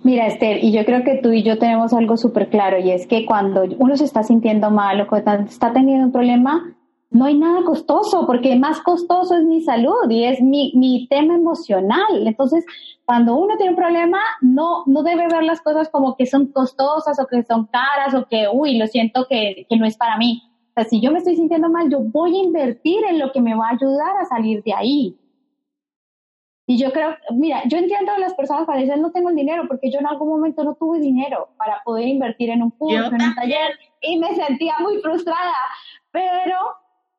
Mira, 0.04 0.28
Esther, 0.28 0.64
y 0.64 0.72
yo 0.72 0.84
creo 0.86 1.04
que 1.04 1.16
tú 1.16 1.32
y 1.32 1.44
yo 1.44 1.60
tenemos 1.60 1.94
algo 1.94 2.18
súper 2.18 2.50
claro, 2.50 2.80
y 2.80 2.92
es 2.92 3.06
que 3.08 3.26
cuando 3.26 3.64
uno 3.78 3.96
se 3.96 4.06
está 4.06 4.24
sintiendo 4.24 4.72
mal 4.72 5.02
o 5.02 5.16
está 5.16 5.74
teniendo 5.74 6.06
un 6.06 6.12
problema, 6.12 6.76
no 7.12 7.26
hay 7.26 7.38
nada 7.38 7.64
costoso, 7.66 8.26
porque 8.26 8.56
más 8.56 8.80
costoso 8.80 9.36
es 9.36 9.44
mi 9.44 9.62
salud 9.62 10.10
y 10.10 10.24
es 10.24 10.42
mi, 10.42 10.72
mi 10.76 11.08
tema 11.10 11.36
emocional. 11.36 12.26
Entonces, 12.26 12.66
cuando 13.04 13.36
uno 13.36 13.58
tiene 13.58 13.72
un 13.72 13.76
problema, 13.76 14.20
no, 14.40 14.84
no 14.86 15.04
debe 15.04 15.28
ver 15.28 15.44
las 15.44 15.62
cosas 15.62 15.90
como 15.90 16.16
que 16.16 16.26
son 16.26 16.48
costosas 16.48 17.20
o 17.20 17.28
que 17.28 17.44
son 17.44 17.66
caras 17.68 18.14
o 18.16 18.26
que, 18.28 18.48
uy, 18.52 18.78
lo 18.78 18.88
siento 18.88 19.28
que, 19.30 19.66
que 19.70 19.78
no 19.78 19.86
es 19.86 19.98
para 19.98 20.18
mí. 20.18 20.42
O 20.70 20.74
sea, 20.74 20.86
si 20.86 21.02
yo 21.02 21.12
me 21.12 21.18
estoy 21.18 21.36
sintiendo 21.36 21.70
mal, 21.70 21.90
yo 21.92 22.00
voy 22.00 22.40
a 22.40 22.44
invertir 22.44 23.04
en 23.04 23.20
lo 23.20 23.34
que 23.34 23.42
me 23.42 23.56
va 23.56 23.68
a 23.68 23.74
ayudar 23.74 24.16
a 24.18 24.26
salir 24.26 24.64
de 24.64 24.74
ahí. 24.74 25.18
Y 26.72 26.78
yo 26.78 26.90
creo, 26.94 27.18
mira, 27.32 27.64
yo 27.66 27.78
entiendo 27.78 28.14
a 28.14 28.18
las 28.18 28.34
personas 28.34 28.64
cuando 28.64 28.86
dicen 28.86 29.02
no 29.02 29.12
tengo 29.12 29.28
el 29.30 29.36
dinero, 29.36 29.68
porque 29.68 29.92
yo 29.92 30.00
en 30.00 30.08
algún 30.08 30.30
momento 30.30 30.64
no 30.64 30.74
tuve 30.76 31.00
dinero 31.00 31.50
para 31.58 31.82
poder 31.84 32.08
invertir 32.08 32.50
en 32.50 32.64
un 32.64 32.72
curso, 32.72 33.08
en 33.08 33.22
un 33.22 33.36
taller, 33.36 33.78
y 34.00 34.18
me 34.18 34.34
sentía 34.34 34.76
muy 34.80 35.02
frustrada. 35.02 35.52
Pero 36.12 36.56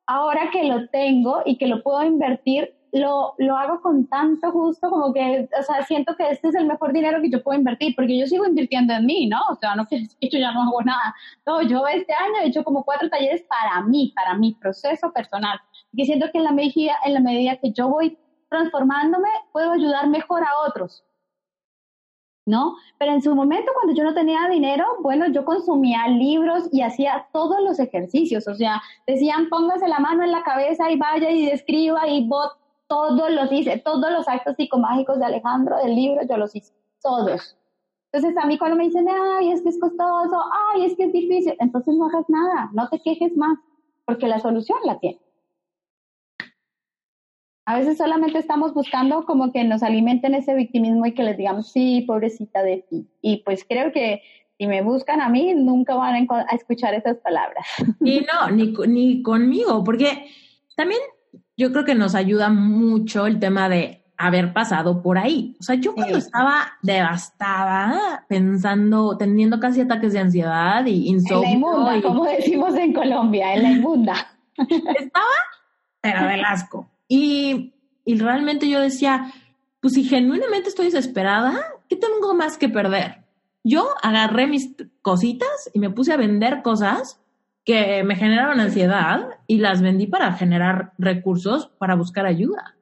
ahora 0.07 0.49
que 0.51 0.63
lo 0.63 0.87
tengo 0.87 1.43
y 1.45 1.57
que 1.57 1.67
lo 1.67 1.83
puedo 1.83 2.03
invertir, 2.03 2.73
lo, 2.93 3.35
lo 3.37 3.55
hago 3.55 3.79
con 3.79 4.07
tanto 4.07 4.51
gusto 4.51 4.89
como 4.89 5.13
que, 5.13 5.47
o 5.59 5.61
sea, 5.61 5.85
siento 5.85 6.15
que 6.15 6.31
este 6.31 6.47
es 6.47 6.55
el 6.55 6.65
mejor 6.65 6.91
dinero 6.91 7.21
que 7.21 7.29
yo 7.29 7.43
puedo 7.43 7.55
invertir, 7.55 7.95
porque 7.95 8.17
yo 8.17 8.25
sigo 8.25 8.47
invirtiendo 8.47 8.95
en 8.95 9.05
mí, 9.05 9.27
¿no? 9.27 9.37
O 9.51 9.55
sea, 9.55 9.75
no 9.75 9.85
que 9.85 10.01
yo 10.03 10.39
ya 10.39 10.51
no 10.51 10.63
hago 10.63 10.81
nada. 10.81 11.13
No, 11.45 11.61
yo 11.61 11.85
este 11.85 12.11
año 12.11 12.41
he 12.41 12.47
hecho 12.47 12.63
como 12.63 12.83
cuatro 12.83 13.07
talleres 13.07 13.43
para 13.43 13.85
mí, 13.85 14.13
para 14.15 14.33
mi 14.33 14.55
proceso 14.55 15.13
personal. 15.13 15.59
Y 15.91 16.05
siento 16.05 16.31
que 16.31 16.39
en 16.39 16.45
la 16.45 16.53
medida, 16.53 16.95
en 17.05 17.13
la 17.13 17.19
medida 17.19 17.57
que 17.57 17.71
yo 17.71 17.87
voy 17.87 18.17
transformándome, 18.53 19.29
puedo 19.51 19.71
ayudar 19.71 20.07
mejor 20.09 20.43
a 20.43 20.67
otros. 20.67 21.03
¿No? 22.45 22.75
Pero 22.99 23.13
en 23.13 23.21
su 23.21 23.33
momento, 23.33 23.71
cuando 23.73 23.93
yo 23.93 24.03
no 24.03 24.13
tenía 24.13 24.49
dinero, 24.49 24.85
bueno, 24.99 25.27
yo 25.27 25.45
consumía 25.45 26.07
libros 26.09 26.67
y 26.73 26.81
hacía 26.81 27.27
todos 27.31 27.63
los 27.63 27.79
ejercicios. 27.79 28.47
O 28.49 28.53
sea, 28.53 28.81
decían, 29.07 29.47
póngase 29.49 29.87
la 29.87 29.99
mano 29.99 30.23
en 30.23 30.31
la 30.31 30.43
cabeza 30.43 30.91
y 30.91 30.97
vaya 30.97 31.31
y 31.31 31.45
describa 31.45 32.05
y 32.07 32.27
vos 32.27 32.51
todos 32.87 33.31
los 33.31 33.51
hice, 33.51 33.77
todos 33.79 34.11
los 34.11 34.27
actos 34.27 34.55
psicomágicos 34.57 35.17
de 35.19 35.25
Alejandro 35.25 35.77
del 35.77 35.95
libro, 35.95 36.21
yo 36.29 36.37
los 36.37 36.53
hice, 36.55 36.73
todos. 37.01 37.57
Entonces, 38.11 38.37
a 38.37 38.45
mí 38.45 38.57
cuando 38.59 38.75
me 38.77 38.83
dicen, 38.83 39.07
ay, 39.09 39.51
es 39.51 39.63
que 39.63 39.69
es 39.69 39.79
costoso, 39.79 40.43
ay, 40.73 40.85
es 40.85 40.95
que 40.95 41.05
es 41.05 41.13
difícil, 41.13 41.55
entonces 41.59 41.95
no 41.95 42.05
hagas 42.05 42.29
nada, 42.29 42.69
no 42.73 42.87
te 42.89 43.01
quejes 43.01 43.35
más, 43.35 43.57
porque 44.05 44.27
la 44.27 44.39
solución 44.39 44.77
la 44.83 44.99
tienes. 44.99 45.22
A 47.65 47.77
veces 47.77 47.97
solamente 47.97 48.39
estamos 48.39 48.73
buscando 48.73 49.25
como 49.25 49.51
que 49.51 49.63
nos 49.63 49.83
alimenten 49.83 50.35
ese 50.35 50.53
victimismo 50.53 51.05
y 51.05 51.13
que 51.13 51.23
les 51.23 51.37
digamos, 51.37 51.71
sí, 51.71 52.03
pobrecita 52.05 52.61
de 52.61 52.85
ti. 52.89 53.07
Y 53.21 53.37
pues 53.43 53.65
creo 53.67 53.91
que 53.91 54.21
si 54.57 54.67
me 54.67 54.81
buscan 54.81 55.21
a 55.21 55.29
mí, 55.29 55.53
nunca 55.55 55.95
van 55.95 56.27
a, 56.29 56.55
escuchar 56.55 56.93
esas 56.93 57.17
palabras. 57.17 57.65
Y 58.01 58.21
no, 58.21 58.49
ni, 58.51 58.73
ni 58.87 59.21
conmigo, 59.21 59.83
porque 59.83 60.27
también 60.75 60.99
yo 61.55 61.71
creo 61.71 61.85
que 61.85 61.95
nos 61.95 62.15
ayuda 62.15 62.49
mucho 62.49 63.27
el 63.27 63.39
tema 63.39 63.69
de 63.69 64.03
haber 64.17 64.53
pasado 64.53 65.01
por 65.01 65.17
ahí. 65.17 65.55
O 65.59 65.63
sea, 65.63 65.75
yo 65.75 65.93
cuando 65.95 66.15
Sí. 66.15 66.25
estaba 66.25 66.73
devastada, 66.81 68.25
pensando, 68.27 69.17
teniendo 69.17 69.59
casi 69.59 69.81
ataques 69.81 70.13
de 70.13 70.19
ansiedad 70.19 70.85
y 70.85 71.09
En 71.09 71.15
la 71.15 71.21
insomnio, 71.21 71.53
inmunda, 71.53 71.97
y 71.97 72.01
como 72.01 72.25
decimos 72.25 72.75
en 72.75 72.93
Colombia, 72.93 73.53
en 73.53 73.63
la 73.63 73.71
inmunda. 73.71 74.13
estaba, 74.99 75.25
pero 76.01 76.27
del 76.27 76.45
asco. 76.45 76.89
Y, 77.07 77.73
y 78.05 78.17
realmente 78.17 78.69
yo 78.69 78.81
decía, 78.81 79.31
pues 79.81 79.93
si 79.93 80.03
genuinamente 80.03 80.69
estoy 80.69 80.85
desesperada, 80.85 81.53
¿qué 81.89 81.95
tengo 81.95 82.33
más 82.33 82.57
que 82.57 82.69
perder? 82.69 83.23
Yo 83.63 83.87
agarré 84.01 84.47
mis 84.47 84.75
cositas 85.01 85.69
y 85.73 85.79
me 85.79 85.89
puse 85.89 86.13
a 86.13 86.17
vender 86.17 86.61
cosas 86.61 87.21
que 87.65 88.03
me 88.03 88.15
generaron 88.15 88.59
ansiedad 88.59 89.39
y 89.47 89.57
las 89.57 89.81
vendí 89.81 90.07
para 90.07 90.33
generar 90.33 90.93
recursos 90.97 91.67
para 91.77 91.95
buscar 91.95 92.25
ayuda. 92.25 92.75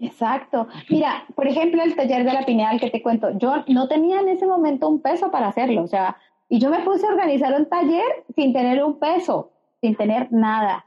Exacto. 0.00 0.66
Mira, 0.88 1.24
por 1.34 1.46
ejemplo, 1.46 1.82
el 1.82 1.94
taller 1.94 2.24
de 2.24 2.32
la 2.32 2.46
pineal 2.46 2.80
que 2.80 2.90
te 2.90 3.02
cuento, 3.02 3.38
yo 3.38 3.64
no 3.68 3.86
tenía 3.86 4.20
en 4.20 4.28
ese 4.28 4.46
momento 4.46 4.88
un 4.88 5.02
peso 5.02 5.30
para 5.30 5.48
hacerlo, 5.48 5.82
o 5.82 5.86
sea, 5.86 6.16
y 6.48 6.58
yo 6.58 6.70
me 6.70 6.80
puse 6.80 7.06
a 7.06 7.10
organizar 7.10 7.52
un 7.54 7.68
taller 7.68 8.24
sin 8.34 8.52
tener 8.52 8.82
un 8.82 8.98
peso, 8.98 9.52
sin 9.80 9.94
tener 9.94 10.32
nada. 10.32 10.86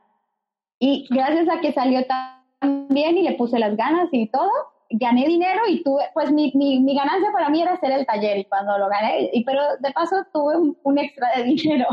Y 0.85 1.07
gracias 1.09 1.47
a 1.47 1.61
que 1.61 1.71
salió 1.71 2.05
tan 2.07 2.89
bien 2.89 3.17
y 3.17 3.21
le 3.21 3.35
puse 3.35 3.57
las 3.57 3.77
ganas 3.77 4.09
y 4.11 4.27
todo, 4.27 4.51
gané 4.89 5.25
dinero 5.25 5.61
y 5.65 5.81
tuve, 5.81 6.03
pues 6.13 6.29
mi, 6.29 6.51
mi, 6.55 6.81
mi 6.81 6.93
ganancia 6.93 7.31
para 7.31 7.47
mí 7.47 7.61
era 7.61 7.71
hacer 7.71 7.93
el 7.93 8.05
taller 8.05 8.39
y 8.39 8.43
cuando 8.43 8.77
lo 8.77 8.89
gané, 8.89 9.29
y, 9.31 9.45
pero 9.45 9.61
de 9.79 9.91
paso 9.91 10.17
tuve 10.33 10.57
un, 10.57 10.77
un 10.83 10.97
extra 10.99 11.29
de 11.37 11.43
dinero. 11.55 11.87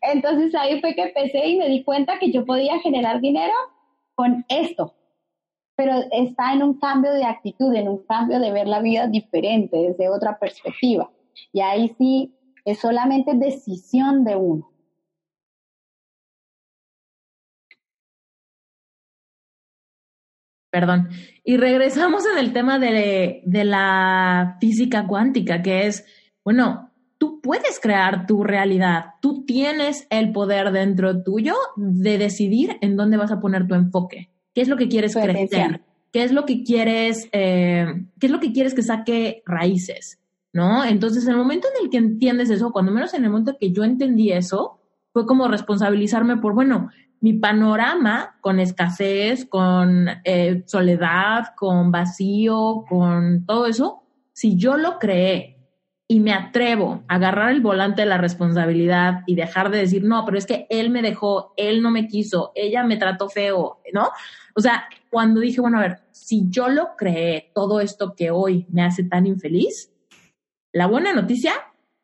Entonces 0.00 0.54
ahí 0.54 0.80
fue 0.80 0.94
que 0.94 1.02
empecé 1.02 1.46
y 1.46 1.58
me 1.58 1.68
di 1.68 1.84
cuenta 1.84 2.18
que 2.18 2.32
yo 2.32 2.46
podía 2.46 2.78
generar 2.78 3.20
dinero 3.20 3.52
con 4.14 4.42
esto. 4.48 4.94
pero 5.76 5.92
está 6.12 6.54
en 6.54 6.62
un 6.62 6.80
cambio 6.80 7.12
de 7.12 7.24
actitud, 7.24 7.74
en 7.74 7.88
un 7.88 8.06
cambio 8.06 8.40
de 8.40 8.52
ver 8.52 8.68
la 8.68 8.80
vida 8.80 9.06
diferente, 9.06 9.76
desde 9.76 10.08
otra 10.08 10.38
perspectiva. 10.38 11.10
Y 11.52 11.60
ahí 11.60 11.94
sí 11.98 12.34
es 12.64 12.78
solamente 12.78 13.34
decisión 13.34 14.24
de 14.24 14.36
uno. 14.36 14.71
Perdón. 20.72 21.10
Y 21.44 21.58
regresamos 21.58 22.24
en 22.24 22.38
el 22.38 22.54
tema 22.54 22.78
de, 22.78 23.42
de 23.44 23.64
la 23.64 24.56
física 24.58 25.06
cuántica, 25.06 25.60
que 25.60 25.86
es, 25.86 26.06
bueno, 26.42 26.90
tú 27.18 27.42
puedes 27.42 27.78
crear 27.78 28.26
tu 28.26 28.42
realidad, 28.42 29.10
tú 29.20 29.44
tienes 29.44 30.06
el 30.08 30.32
poder 30.32 30.72
dentro 30.72 31.22
tuyo 31.22 31.54
de 31.76 32.16
decidir 32.16 32.78
en 32.80 32.96
dónde 32.96 33.18
vas 33.18 33.30
a 33.30 33.38
poner 33.38 33.68
tu 33.68 33.74
enfoque, 33.74 34.30
qué 34.54 34.62
es 34.62 34.68
lo 34.68 34.78
que 34.78 34.88
quieres 34.88 35.14
crecer, 35.14 35.82
qué 36.10 36.24
es 36.24 36.32
lo 36.32 36.46
que 36.46 36.64
quieres, 36.64 37.28
eh, 37.32 37.86
qué 38.18 38.26
es 38.26 38.32
lo 38.32 38.40
que 38.40 38.52
quieres 38.54 38.72
que 38.72 38.82
saque 38.82 39.42
raíces, 39.44 40.20
¿no? 40.54 40.86
Entonces, 40.86 41.24
en 41.24 41.32
el 41.32 41.36
momento 41.36 41.68
en 41.68 41.84
el 41.84 41.90
que 41.90 41.98
entiendes 41.98 42.48
eso, 42.48 42.72
cuando 42.72 42.92
menos 42.92 43.12
en 43.12 43.24
el 43.24 43.30
momento 43.30 43.58
que 43.60 43.72
yo 43.72 43.84
entendí 43.84 44.32
eso, 44.32 44.80
fue 45.12 45.26
como 45.26 45.48
responsabilizarme 45.48 46.38
por, 46.38 46.54
bueno, 46.54 46.88
mi 47.22 47.34
panorama 47.34 48.36
con 48.40 48.58
escasez, 48.58 49.46
con 49.46 50.08
eh, 50.24 50.64
soledad, 50.66 51.54
con 51.56 51.92
vacío, 51.92 52.84
con 52.88 53.46
todo 53.46 53.66
eso, 53.66 54.02
si 54.32 54.56
yo 54.56 54.76
lo 54.76 54.98
creé 54.98 55.56
y 56.08 56.18
me 56.18 56.32
atrevo 56.32 57.04
a 57.06 57.14
agarrar 57.14 57.52
el 57.52 57.60
volante 57.60 58.02
de 58.02 58.08
la 58.08 58.18
responsabilidad 58.18 59.20
y 59.26 59.36
dejar 59.36 59.70
de 59.70 59.78
decir, 59.78 60.02
no, 60.02 60.24
pero 60.24 60.36
es 60.36 60.46
que 60.46 60.66
él 60.68 60.90
me 60.90 61.00
dejó, 61.00 61.54
él 61.56 61.80
no 61.80 61.92
me 61.92 62.08
quiso, 62.08 62.50
ella 62.56 62.82
me 62.82 62.96
trató 62.96 63.28
feo, 63.28 63.80
¿no? 63.92 64.10
O 64.56 64.60
sea, 64.60 64.88
cuando 65.08 65.40
dije, 65.40 65.60
bueno, 65.60 65.78
a 65.78 65.82
ver, 65.82 66.00
si 66.10 66.46
yo 66.48 66.68
lo 66.68 66.96
creé, 66.98 67.52
todo 67.54 67.80
esto 67.80 68.14
que 68.16 68.32
hoy 68.32 68.66
me 68.68 68.82
hace 68.82 69.04
tan 69.04 69.28
infeliz, 69.28 69.92
la 70.72 70.88
buena 70.88 71.12
noticia 71.12 71.52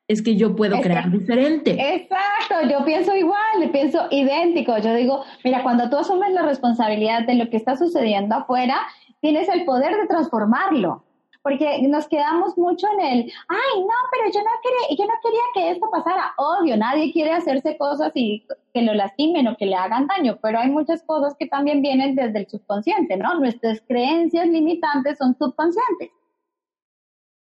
es 0.09 0.23
que 0.23 0.37
yo 0.37 0.57
puedo 0.57 0.81
crear 0.81 1.11
diferente. 1.11 1.73
Exacto, 1.73 2.67
yo 2.69 2.85
pienso 2.85 3.15
igual, 3.15 3.71
pienso 3.71 4.07
idéntico. 4.11 4.79
Yo 4.79 4.95
digo, 4.95 5.23
mira, 5.45 5.63
cuando 5.63 5.91
tú 5.91 5.99
asumes 5.99 6.33
la 6.33 6.43
responsabilidad 6.43 7.27
de 7.27 7.35
lo 7.35 7.51
que 7.51 7.59
está 7.59 7.77
sucediendo 7.77 8.35
afuera, 8.35 8.81
tienes 9.21 9.49
el 9.51 9.67
poder 9.67 9.95
de 9.97 10.07
transformarlo. 10.07 11.05
Porque 11.43 11.81
nos 11.83 12.09
quedamos 12.09 12.59
mucho 12.59 12.87
en 12.95 13.01
el, 13.01 13.33
ay, 13.49 13.81
no, 13.81 13.95
pero 14.11 14.33
yo 14.33 14.41
no, 14.41 14.51
quería, 14.63 14.99
yo 14.99 15.05
no 15.07 15.15
quería 15.23 15.41
que 15.55 15.71
esto 15.71 15.89
pasara. 15.91 16.33
Obvio, 16.37 16.77
nadie 16.77 17.13
quiere 17.13 17.33
hacerse 17.33 17.77
cosas 17.79 18.11
y 18.15 18.45
que 18.75 18.83
lo 18.83 18.93
lastimen 18.95 19.47
o 19.47 19.57
que 19.57 19.67
le 19.67 19.77
hagan 19.77 20.07
daño, 20.09 20.39
pero 20.43 20.59
hay 20.59 20.69
muchas 20.69 21.03
cosas 21.05 21.37
que 21.39 21.47
también 21.47 21.81
vienen 21.81 22.17
desde 22.17 22.41
el 22.41 22.49
subconsciente, 22.49 23.17
¿no? 23.17 23.39
Nuestras 23.39 23.81
creencias 23.87 24.47
limitantes 24.49 25.19
son 25.19 25.37
subconscientes. 25.39 26.11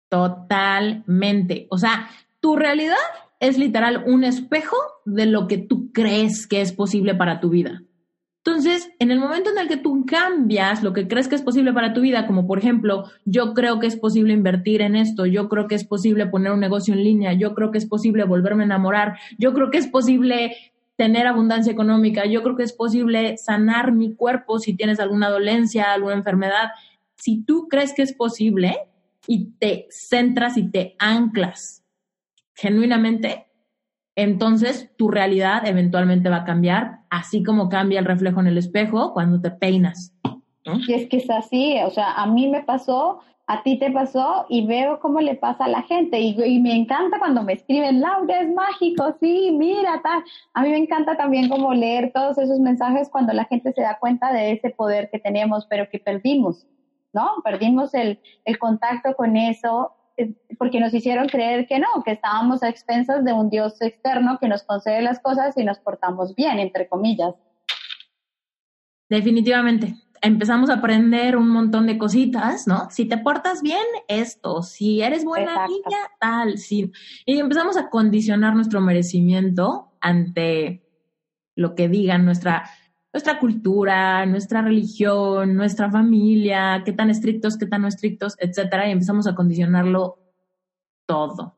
Totalmente. 0.09 1.67
O 1.71 1.79
sea, 1.79 2.09
tu 2.41 2.57
realidad 2.57 2.97
es 3.41 3.59
literal 3.59 4.05
un 4.07 4.24
espejo 4.24 4.76
de 5.05 5.26
lo 5.26 5.47
que 5.47 5.59
tú 5.59 5.93
crees 5.93 6.47
que 6.47 6.61
es 6.61 6.72
posible 6.72 7.14
para 7.14 7.41
tu 7.41 7.51
vida. 7.51 7.82
Entonces, 8.45 8.91
en 8.99 9.11
el 9.11 9.20
momento 9.20 9.51
en 9.51 9.59
el 9.59 9.68
que 9.68 9.76
tú 9.76 10.07
cambias 10.07 10.82
lo 10.82 10.93
que 10.93 11.07
crees 11.07 11.28
que 11.28 11.34
es 11.34 11.43
posible 11.43 11.72
para 11.72 11.93
tu 11.93 12.01
vida, 12.01 12.26
como 12.26 12.47
por 12.47 12.59
ejemplo, 12.59 13.05
yo 13.24 13.53
creo 13.53 13.78
que 13.78 13.86
es 13.86 13.97
posible 13.97 14.32
invertir 14.32 14.80
en 14.80 14.97
esto, 14.97 15.26
yo 15.26 15.49
creo 15.49 15.68
que 15.68 15.74
es 15.74 15.84
posible 15.84 16.26
poner 16.26 16.53
un 16.53 16.61
negocio 16.61 16.95
en 16.95 17.05
línea, 17.05 17.34
yo 17.34 17.55
creo 17.55 17.70
que 17.70 17.78
es 17.78 17.86
posible 17.86 18.24
volverme 18.24 18.62
a 18.62 18.66
enamorar, 18.66 19.18
yo 19.39 19.53
creo 19.53 19.70
que 19.70 19.78
es 19.78 19.86
posible 19.86 20.57
tener 20.97 21.26
abundancia 21.26 21.72
económica, 21.72 22.24
yo 22.26 22.43
creo 22.43 22.57
que 22.57 22.62
es 22.62 22.72
posible 22.72 23.36
sanar 23.36 23.93
mi 23.93 24.14
cuerpo 24.14 24.59
si 24.59 24.74
tienes 24.74 24.99
alguna 24.99 25.28
dolencia, 25.28 25.93
alguna 25.93 26.14
enfermedad. 26.14 26.70
Si 27.16 27.45
tú 27.45 27.68
crees 27.68 27.93
que 27.93 28.03
es 28.03 28.14
posible 28.14 28.78
y 29.26 29.51
te 29.59 29.86
centras 29.91 30.57
y 30.57 30.70
te 30.70 30.97
anclas 30.99 31.78
genuinamente, 32.59 33.47
entonces 34.17 34.91
tu 34.97 35.09
realidad 35.09 35.65
eventualmente 35.65 36.29
va 36.29 36.39
a 36.39 36.45
cambiar, 36.45 37.03
así 37.09 37.45
como 37.45 37.69
cambia 37.69 38.01
el 38.01 38.05
reflejo 38.05 38.41
en 38.41 38.49
el 38.49 38.59
espejo 38.59 39.13
cuando 39.13 39.41
te 39.41 39.53
peinas. 39.53 40.13
Y 40.65 40.93
es 40.93 41.09
que 41.09 41.19
es 41.19 41.31
así, 41.31 41.79
o 41.85 41.91
sea, 41.91 42.13
a 42.15 42.27
mí 42.27 42.49
me 42.49 42.65
pasó, 42.65 43.21
a 43.47 43.63
ti 43.63 43.79
te 43.79 43.93
pasó 43.93 44.45
y 44.49 44.67
veo 44.67 44.99
cómo 44.99 45.21
le 45.21 45.37
pasa 45.37 45.67
a 45.67 45.69
la 45.69 45.83
gente 45.83 46.19
y, 46.21 46.59
me 46.59 46.75
encanta 46.75 47.21
cuando 47.21 47.45
me 47.45 47.53
escriben, 47.53 48.01
Laura, 48.01 48.41
es 48.41 48.53
mágico, 48.53 49.17
sí, 49.21 49.51
mira, 49.57 50.03
tal. 50.03 50.25
A 50.53 50.63
mí 50.63 50.71
me 50.71 50.79
encanta 50.79 51.17
también 51.17 51.49
como 51.49 51.73
leer 51.73 52.11
todos 52.13 52.39
esos 52.39 52.59
mensajes 52.59 53.09
cuando 53.09 53.33
la 53.33 53.45
gente 53.45 53.73
se 53.73 53.83
da 53.83 53.99
cuenta 54.01 54.33
de 54.33 54.51
ese 54.51 54.71
poder 54.71 55.09
que 55.11 55.21
tenemos, 55.21 55.65
pero 55.67 55.89
que 55.89 56.01
perdimos, 56.01 56.67
¿no? 57.13 57.37
Perdimos 57.45 57.95
el, 57.95 58.21
el 58.45 58.59
contacto 58.59 59.15
con 59.15 59.37
eso 59.37 59.93
porque 60.59 60.81
nos 60.81 60.93
hicieron 60.93 61.29
creer 61.29 61.66
que 61.66 61.79
no, 61.79 61.87
que 62.05 62.12
estábamos 62.12 62.62
a 62.62 62.69
expensas 62.69 63.25
de 63.25 63.33
un 63.33 63.51
Dios 63.51 63.81
externo 63.81 64.39
que 64.41 64.49
nos 64.49 64.62
concede 64.64 65.03
las 65.03 65.21
cosas 65.21 65.57
y 65.57 65.64
nos 65.64 65.79
portamos 65.79 66.35
bien, 66.35 66.59
entre 66.59 66.89
comillas. 66.89 67.35
Definitivamente. 69.09 69.95
Empezamos 70.21 70.69
a 70.69 70.75
aprender 70.75 71.37
un 71.37 71.49
montón 71.49 71.87
de 71.87 71.97
cositas, 71.97 72.66
¿no? 72.66 72.91
Si 72.91 73.07
te 73.07 73.19
portas 73.19 73.62
bien, 73.62 73.85
esto. 74.09 74.62
Si 74.62 75.01
eres 75.01 75.25
buena 75.25 75.66
niña, 75.69 75.99
tal. 76.21 76.59
Sí. 76.59 76.91
Y 77.25 77.39
empezamos 77.39 77.77
a 77.77 77.89
condicionar 77.89 78.57
nuestro 78.57 78.81
merecimiento 78.81 79.93
ante 80.01 80.85
lo 81.55 81.77
que 81.77 81.89
digan 81.89 82.25
nuestra 82.25 82.69
nuestra 83.13 83.39
cultura, 83.39 84.27
nuestra 84.27 84.63
religión, 84.63 85.55
nuestra 85.55 85.91
familia, 85.91 86.83
qué 86.85 86.93
tan 86.93 87.11
estrictos, 87.11 87.57
qué 87.57 87.67
tan 87.67 87.83
no 87.83 87.89
estrictos, 87.89 88.37
etcétera, 88.39 88.89
y 88.89 88.93
empezamos 88.93 89.27
a 89.27 89.35
condicionarlo 89.35 90.19
todo. 91.07 91.55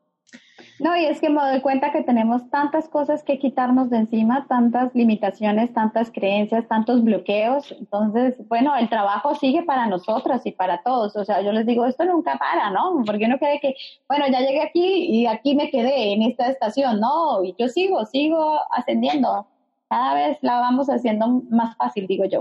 No, 0.81 0.97
y 0.97 1.05
es 1.05 1.21
que 1.21 1.29
me 1.29 1.43
doy 1.43 1.61
cuenta 1.61 1.93
que 1.93 2.03
tenemos 2.03 2.49
tantas 2.49 2.89
cosas 2.89 3.23
que 3.23 3.39
quitarnos 3.39 3.91
de 3.91 3.99
encima, 3.99 4.47
tantas 4.49 4.95
limitaciones, 4.95 5.75
tantas 5.75 6.11
creencias, 6.11 6.67
tantos 6.69 7.05
bloqueos. 7.05 7.71
Entonces, 7.73 8.37
bueno, 8.49 8.75
el 8.77 8.89
trabajo 8.89 9.35
sigue 9.35 9.63
para 9.63 9.87
nosotras 9.87 10.47
y 10.47 10.53
para 10.53 10.83
todos. 10.83 11.15
O 11.17 11.25
sea, 11.27 11.43
yo 11.43 11.53
les 11.53 11.67
digo, 11.67 11.85
esto 11.85 12.07
nunca 12.07 12.39
para, 12.39 12.71
¿no? 12.71 13.03
Porque 13.05 13.29
no 13.29 13.39
quede 13.39 13.61
que, 13.61 13.75
bueno, 14.09 14.25
ya 14.33 14.41
llegué 14.41 14.63
aquí 14.63 15.05
y 15.05 15.27
aquí 15.27 15.55
me 15.55 15.71
quedé 15.71 16.15
en 16.15 16.23
esta 16.23 16.49
estación. 16.49 16.99
No, 16.99 17.45
y 17.45 17.55
yo 17.59 17.69
sigo, 17.69 18.07
sigo 18.07 18.59
ascendiendo 18.71 19.47
cada 19.91 20.15
vez 20.15 20.39
la 20.41 20.61
vamos 20.61 20.89
haciendo 20.89 21.43
más 21.51 21.77
fácil, 21.77 22.07
digo 22.07 22.25
yo. 22.25 22.39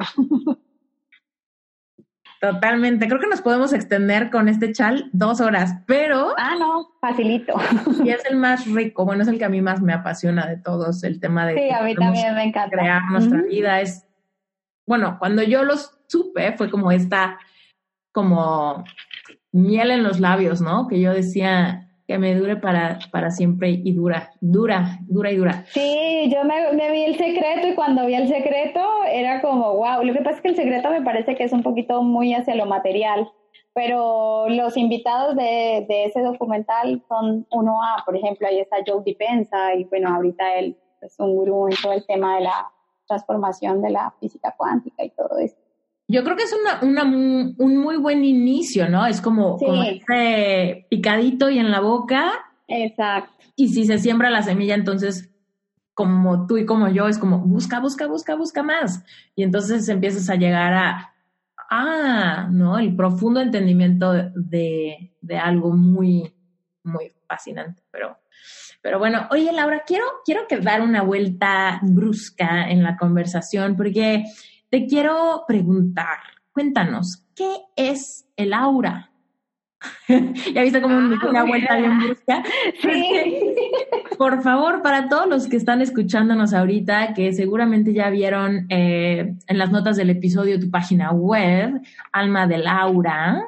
Totalmente. 2.39 3.07
Creo 3.07 3.19
que 3.19 3.27
nos 3.27 3.41
podemos 3.41 3.73
extender 3.73 4.29
con 4.29 4.47
este 4.47 4.71
chal 4.71 5.09
dos 5.11 5.41
horas, 5.41 5.73
pero. 5.85 6.35
Ah, 6.37 6.55
no, 6.57 6.91
facilito. 7.01 7.55
Y 8.05 8.11
es 8.11 8.23
el 8.29 8.37
más 8.37 8.65
rico. 8.65 9.03
Bueno, 9.03 9.23
es 9.23 9.27
el 9.27 9.37
que 9.37 9.45
a 9.45 9.49
mí 9.49 9.61
más 9.61 9.81
me 9.81 9.93
apasiona 9.93 10.45
de 10.45 10.57
todos, 10.57 11.03
el 11.03 11.19
tema 11.19 11.47
de. 11.47 11.55
Sí, 11.55 11.69
a 11.69 11.81
mí 11.81 11.95
también 11.95 12.35
me 12.35 12.43
encanta. 12.43 12.77
Crear 12.77 13.01
nuestra 13.11 13.41
vida 13.41 13.81
es. 13.81 14.07
Bueno, 14.87 15.17
cuando 15.19 15.43
yo 15.43 15.63
los 15.63 15.99
supe, 16.07 16.53
fue 16.53 16.69
como 16.69 16.91
esta, 16.91 17.39
como 18.13 18.85
miel 19.51 19.91
en 19.91 20.03
los 20.03 20.19
labios, 20.19 20.61
¿no? 20.61 20.87
Que 20.87 21.01
yo 21.01 21.13
decía, 21.13 21.88
que 22.09 22.17
me 22.17 22.33
dure 22.33 22.55
para, 22.55 22.97
para 23.11 23.29
siempre 23.29 23.69
y 23.69 23.93
dura, 23.93 24.31
dura, 24.41 24.97
dura 25.01 25.31
y 25.31 25.37
dura. 25.37 25.63
Sí, 25.67 26.27
yo 26.33 26.43
me, 26.43 26.91
vi 26.91 27.03
el 27.03 27.15
secreto 27.15 27.67
y 27.67 27.75
cuando 27.75 28.03
vi 28.07 28.15
el 28.15 28.27
secreto 28.27 28.81
era 29.11 29.43
como, 29.43 29.75
wow, 29.75 30.03
lo 30.03 30.13
que 30.13 30.21
pasa 30.21 30.37
es 30.37 30.41
que 30.41 30.47
el 30.47 30.55
secreto 30.55 30.89
me 30.89 31.03
parece 31.03 31.35
que 31.35 31.43
es 31.43 31.53
un 31.53 31.61
poquito 31.61 32.01
muy 32.01 32.33
hacia 32.33 32.55
lo 32.55 32.65
material, 32.65 33.31
pero 33.75 34.49
los 34.49 34.75
invitados 34.75 35.35
de, 35.35 35.85
de 35.87 36.05
ese 36.05 36.21
documental 36.21 36.99
son 37.07 37.45
uno 37.51 37.79
a, 37.83 38.03
por 38.03 38.15
ejemplo, 38.15 38.47
ahí 38.47 38.57
está 38.57 38.77
Joe 38.83 39.03
Dispenza 39.05 39.75
y 39.75 39.83
bueno, 39.83 40.09
ahorita 40.09 40.55
él 40.55 40.75
es 41.03 41.13
un 41.19 41.35
gurú 41.35 41.67
en 41.67 41.75
todo 41.79 41.93
el 41.93 42.03
tema 42.07 42.37
de 42.37 42.41
la 42.45 42.71
transformación 43.07 43.83
de 43.83 43.91
la 43.91 44.11
física 44.19 44.55
cuántica 44.57 45.03
y 45.03 45.11
todo 45.11 45.37
esto 45.37 45.58
yo 46.11 46.23
creo 46.23 46.35
que 46.35 46.43
es 46.43 46.55
una, 46.81 47.03
un 47.03 47.77
muy 47.77 47.97
buen 47.97 48.25
inicio, 48.25 48.89
¿no? 48.89 49.05
Es 49.05 49.21
como, 49.21 49.57
como 49.57 49.83
ese 49.83 50.87
picadito 50.89 51.51
y 51.51 51.59
en 51.59 51.69
la 51.69 51.81
boca. 51.81 52.31
Exacto. 52.67 53.31
Y 53.55 53.67
si 53.69 53.85
se 53.85 53.99
siembra 53.99 54.31
la 54.31 54.41
semilla, 54.41 54.73
entonces, 54.73 55.29
como 55.93 56.47
tú 56.47 56.57
y 56.57 56.65
como 56.65 56.89
yo, 56.89 57.07
es 57.07 57.19
como 57.19 57.37
busca, 57.37 57.79
busca, 57.79 58.07
busca, 58.07 58.33
busca 58.33 58.63
más. 58.63 59.03
Y 59.35 59.43
entonces 59.43 59.87
empiezas 59.87 60.31
a 60.31 60.35
llegar 60.35 60.73
a, 60.73 61.13
ah, 61.69 62.49
¿no? 62.51 62.79
El 62.79 62.95
profundo 62.95 63.39
entendimiento 63.39 64.11
de, 64.33 65.13
de 65.21 65.37
algo 65.37 65.73
muy, 65.73 66.33
muy 66.83 67.11
fascinante. 67.27 67.83
Pero, 67.91 68.17
pero 68.81 68.97
bueno, 68.97 69.27
oye, 69.29 69.51
Laura, 69.51 69.83
quiero, 69.85 70.05
quiero 70.25 70.47
que 70.47 70.57
dar 70.57 70.81
una 70.81 71.03
vuelta 71.03 71.79
brusca 71.83 72.67
en 72.67 72.81
la 72.81 72.97
conversación, 72.97 73.75
porque 73.75 74.23
te 74.69 74.85
quiero 74.85 75.43
preguntar, 75.47 76.19
cuéntanos, 76.51 77.25
¿qué 77.35 77.57
es 77.75 78.27
el 78.35 78.53
aura? 78.53 79.11
ya 80.53 80.61
viste 80.61 80.81
cómo 80.81 80.99
me 80.99 81.15
una 81.15 81.43
vuelta 81.43 81.77
bien 81.77 81.99
brusca. 81.99 82.43
Sí. 82.81 83.55
Por 84.17 84.41
favor, 84.41 84.81
para 84.81 85.07
todos 85.07 85.27
los 85.27 85.47
que 85.47 85.55
están 85.55 85.81
escuchándonos 85.81 86.53
ahorita, 86.53 87.13
que 87.13 87.31
seguramente 87.31 87.93
ya 87.93 88.09
vieron 88.09 88.65
eh, 88.69 89.35
en 89.47 89.57
las 89.57 89.71
notas 89.71 89.95
del 89.95 90.09
episodio 90.09 90.59
tu 90.59 90.69
página 90.69 91.11
web, 91.11 91.81
Alma 92.11 92.45
de 92.45 92.57
Laura, 92.57 93.41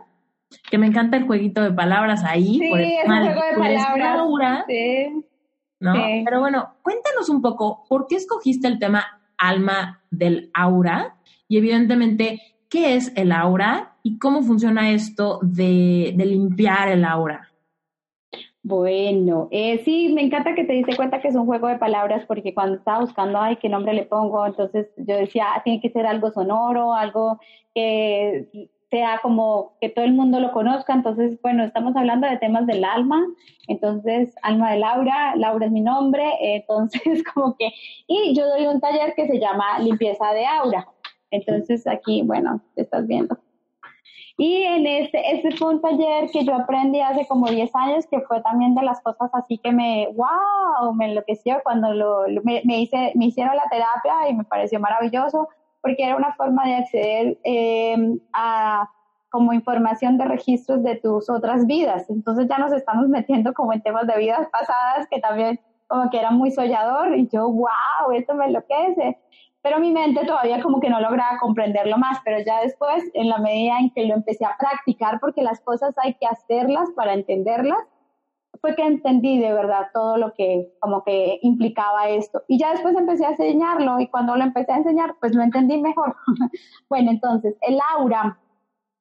que 0.69 0.78
me 0.78 0.88
encanta 0.88 1.17
el 1.17 1.26
jueguito 1.26 1.61
de 1.61 1.74
palabras 1.74 2.24
ahí. 2.24 2.59
Sí, 2.59 2.72
es 2.72 3.09
un 3.09 3.17
juego 3.17 3.41
de 3.41 3.57
palabras. 3.57 3.97
Laura, 3.97 4.65
sí. 4.67 5.26
¿no? 5.80 5.93
Pero 6.24 6.39
bueno, 6.39 6.76
cuéntanos 6.82 7.28
un 7.28 7.41
poco, 7.41 7.86
¿por 7.89 8.07
qué 8.07 8.15
escogiste 8.15 8.67
el 8.67 8.80
tema 8.80 9.20
Alma 9.41 10.01
del 10.11 10.51
Aura? 10.53 11.17
Y 11.47 11.57
evidentemente, 11.57 12.39
¿qué 12.69 12.95
es 12.95 13.11
el 13.17 13.33
aura 13.33 13.97
y 14.03 14.17
cómo 14.17 14.41
funciona 14.41 14.91
esto 14.91 15.39
de, 15.41 16.13
limpiar 16.17 16.87
el 16.87 17.03
aura? 17.03 17.49
Bueno, 18.63 19.49
eh, 19.51 19.81
sí, 19.83 20.13
me 20.13 20.21
encanta 20.21 20.55
que 20.55 20.63
te 20.63 20.73
diste 20.73 20.95
cuenta 20.95 21.19
que 21.19 21.27
es 21.27 21.35
un 21.35 21.47
juego 21.47 21.67
de 21.67 21.79
palabras 21.79 22.23
porque 22.27 22.53
cuando 22.53 22.77
estaba 22.77 23.01
buscando, 23.01 23.39
ay, 23.41 23.57
qué 23.57 23.67
nombre 23.67 23.93
le 23.93 24.03
pongo, 24.03 24.45
entonces 24.45 24.87
yo 24.97 25.17
decía, 25.17 25.47
ah, 25.55 25.61
tiene 25.63 25.81
que 25.81 25.89
ser 25.89 26.05
algo 26.05 26.31
sonoro, 26.31 26.93
algo 26.93 27.39
que 27.73 28.69
sea 28.91 29.19
como 29.23 29.73
que 29.79 29.89
todo 29.89 30.05
el 30.05 30.13
mundo 30.13 30.39
lo 30.39 30.51
conozca. 30.51 30.93
Entonces, 30.93 31.41
bueno, 31.41 31.63
estamos 31.63 31.95
hablando 31.95 32.27
de 32.27 32.37
temas 32.37 32.67
del 32.67 32.83
alma, 32.83 33.25
entonces, 33.67 34.35
alma 34.43 34.71
de 34.71 34.79
Laura, 34.79 35.33
Laura 35.37 35.65
es 35.65 35.71
mi 35.71 35.81
nombre, 35.81 36.29
entonces 36.41 37.23
como 37.33 37.55
que, 37.55 37.71
y 38.05 38.35
yo 38.35 38.45
doy 38.47 38.67
un 38.67 38.81
taller 38.81 39.13
que 39.15 39.27
se 39.27 39.39
llama 39.39 39.79
limpieza 39.79 40.33
de 40.33 40.45
aura. 40.45 40.87
Entonces 41.31 41.87
aquí, 41.87 42.21
bueno, 42.21 42.61
te 42.75 42.81
estás 42.81 43.07
viendo. 43.07 43.39
Y 44.37 44.63
en 44.63 44.87
este, 44.87 45.35
este 45.35 45.51
fue 45.51 45.75
un 45.75 45.81
taller 45.81 46.29
que 46.31 46.43
yo 46.43 46.55
aprendí 46.55 46.99
hace 46.99 47.25
como 47.27 47.47
10 47.47 47.75
años, 47.75 48.07
que 48.07 48.19
fue 48.21 48.41
también 48.41 48.75
de 48.75 48.81
las 48.81 48.99
cosas 49.01 49.29
así 49.33 49.57
que 49.57 49.71
me, 49.71 50.07
wow, 50.15 50.93
me 50.95 51.11
enloqueció 51.11 51.61
cuando 51.63 51.93
lo, 51.93 52.25
me, 52.43 52.81
hice, 52.81 53.11
me 53.15 53.25
hicieron 53.25 53.55
la 53.55 53.69
terapia 53.69 54.29
y 54.29 54.33
me 54.33 54.43
pareció 54.43 54.79
maravilloso, 54.79 55.47
porque 55.82 56.03
era 56.03 56.15
una 56.15 56.34
forma 56.36 56.65
de 56.65 56.75
acceder 56.75 57.38
eh, 57.43 58.17
a 58.34 58.89
como 59.29 59.53
información 59.53 60.17
de 60.17 60.25
registros 60.25 60.84
de 60.84 60.97
tus 60.97 61.29
otras 61.29 61.65
vidas. 61.65 62.09
Entonces 62.09 62.47
ya 62.49 62.57
nos 62.57 62.73
estamos 62.73 63.07
metiendo 63.07 63.53
como 63.53 63.71
en 63.71 63.82
temas 63.82 64.05
de 64.05 64.17
vidas 64.17 64.47
pasadas 64.51 65.07
que 65.09 65.19
también 65.19 65.59
como 65.88 66.09
que 66.09 66.19
era 66.19 66.32
muy 66.32 66.51
sollador 66.51 67.15
y 67.17 67.27
yo, 67.29 67.49
wow, 67.49 68.11
esto 68.13 68.34
me 68.36 68.45
enloquece 68.45 69.17
pero 69.61 69.79
mi 69.79 69.91
mente 69.91 70.25
todavía 70.25 70.61
como 70.61 70.79
que 70.79 70.89
no 70.89 70.99
lograba 70.99 71.38
comprenderlo 71.39 71.97
más, 71.97 72.19
pero 72.25 72.39
ya 72.43 72.61
después, 72.61 73.03
en 73.13 73.29
la 73.29 73.38
medida 73.38 73.77
en 73.79 73.91
que 73.91 74.05
lo 74.05 74.15
empecé 74.15 74.45
a 74.45 74.55
practicar, 74.57 75.19
porque 75.19 75.43
las 75.43 75.59
cosas 75.61 75.93
hay 75.97 76.15
que 76.15 76.25
hacerlas 76.25 76.89
para 76.95 77.13
entenderlas, 77.13 77.79
fue 78.59 78.75
que 78.75 78.83
entendí 78.83 79.39
de 79.39 79.53
verdad 79.53 79.87
todo 79.93 80.17
lo 80.17 80.33
que 80.33 80.73
como 80.79 81.03
que 81.03 81.39
implicaba 81.41 82.09
esto. 82.09 82.43
Y 82.47 82.59
ya 82.59 82.71
después 82.71 82.95
empecé 82.95 83.25
a 83.25 83.31
enseñarlo 83.31 83.99
y 83.99 84.07
cuando 84.07 84.35
lo 84.35 84.43
empecé 84.43 84.71
a 84.71 84.77
enseñar, 84.77 85.15
pues 85.19 85.33
lo 85.33 85.41
entendí 85.41 85.81
mejor. 85.81 86.15
bueno, 86.89 87.11
entonces, 87.11 87.55
el 87.61 87.79
aura, 87.95 88.39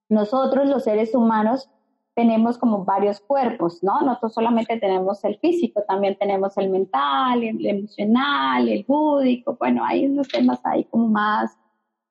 nosotros 0.08 0.68
los 0.68 0.84
seres 0.84 1.14
humanos 1.14 1.68
tenemos 2.14 2.58
como 2.58 2.84
varios 2.84 3.20
cuerpos, 3.20 3.82
¿no? 3.82 4.00
Nosotros 4.02 4.34
solamente 4.34 4.78
tenemos 4.78 5.24
el 5.24 5.38
físico, 5.38 5.82
también 5.86 6.16
tenemos 6.18 6.56
el 6.58 6.70
mental, 6.70 7.42
el 7.42 7.64
emocional, 7.64 8.68
el 8.68 8.84
búdico, 8.84 9.56
bueno, 9.58 9.84
hay 9.84 10.06
unos 10.06 10.28
temas 10.28 10.60
ahí 10.64 10.84
como 10.84 11.08
más, 11.08 11.56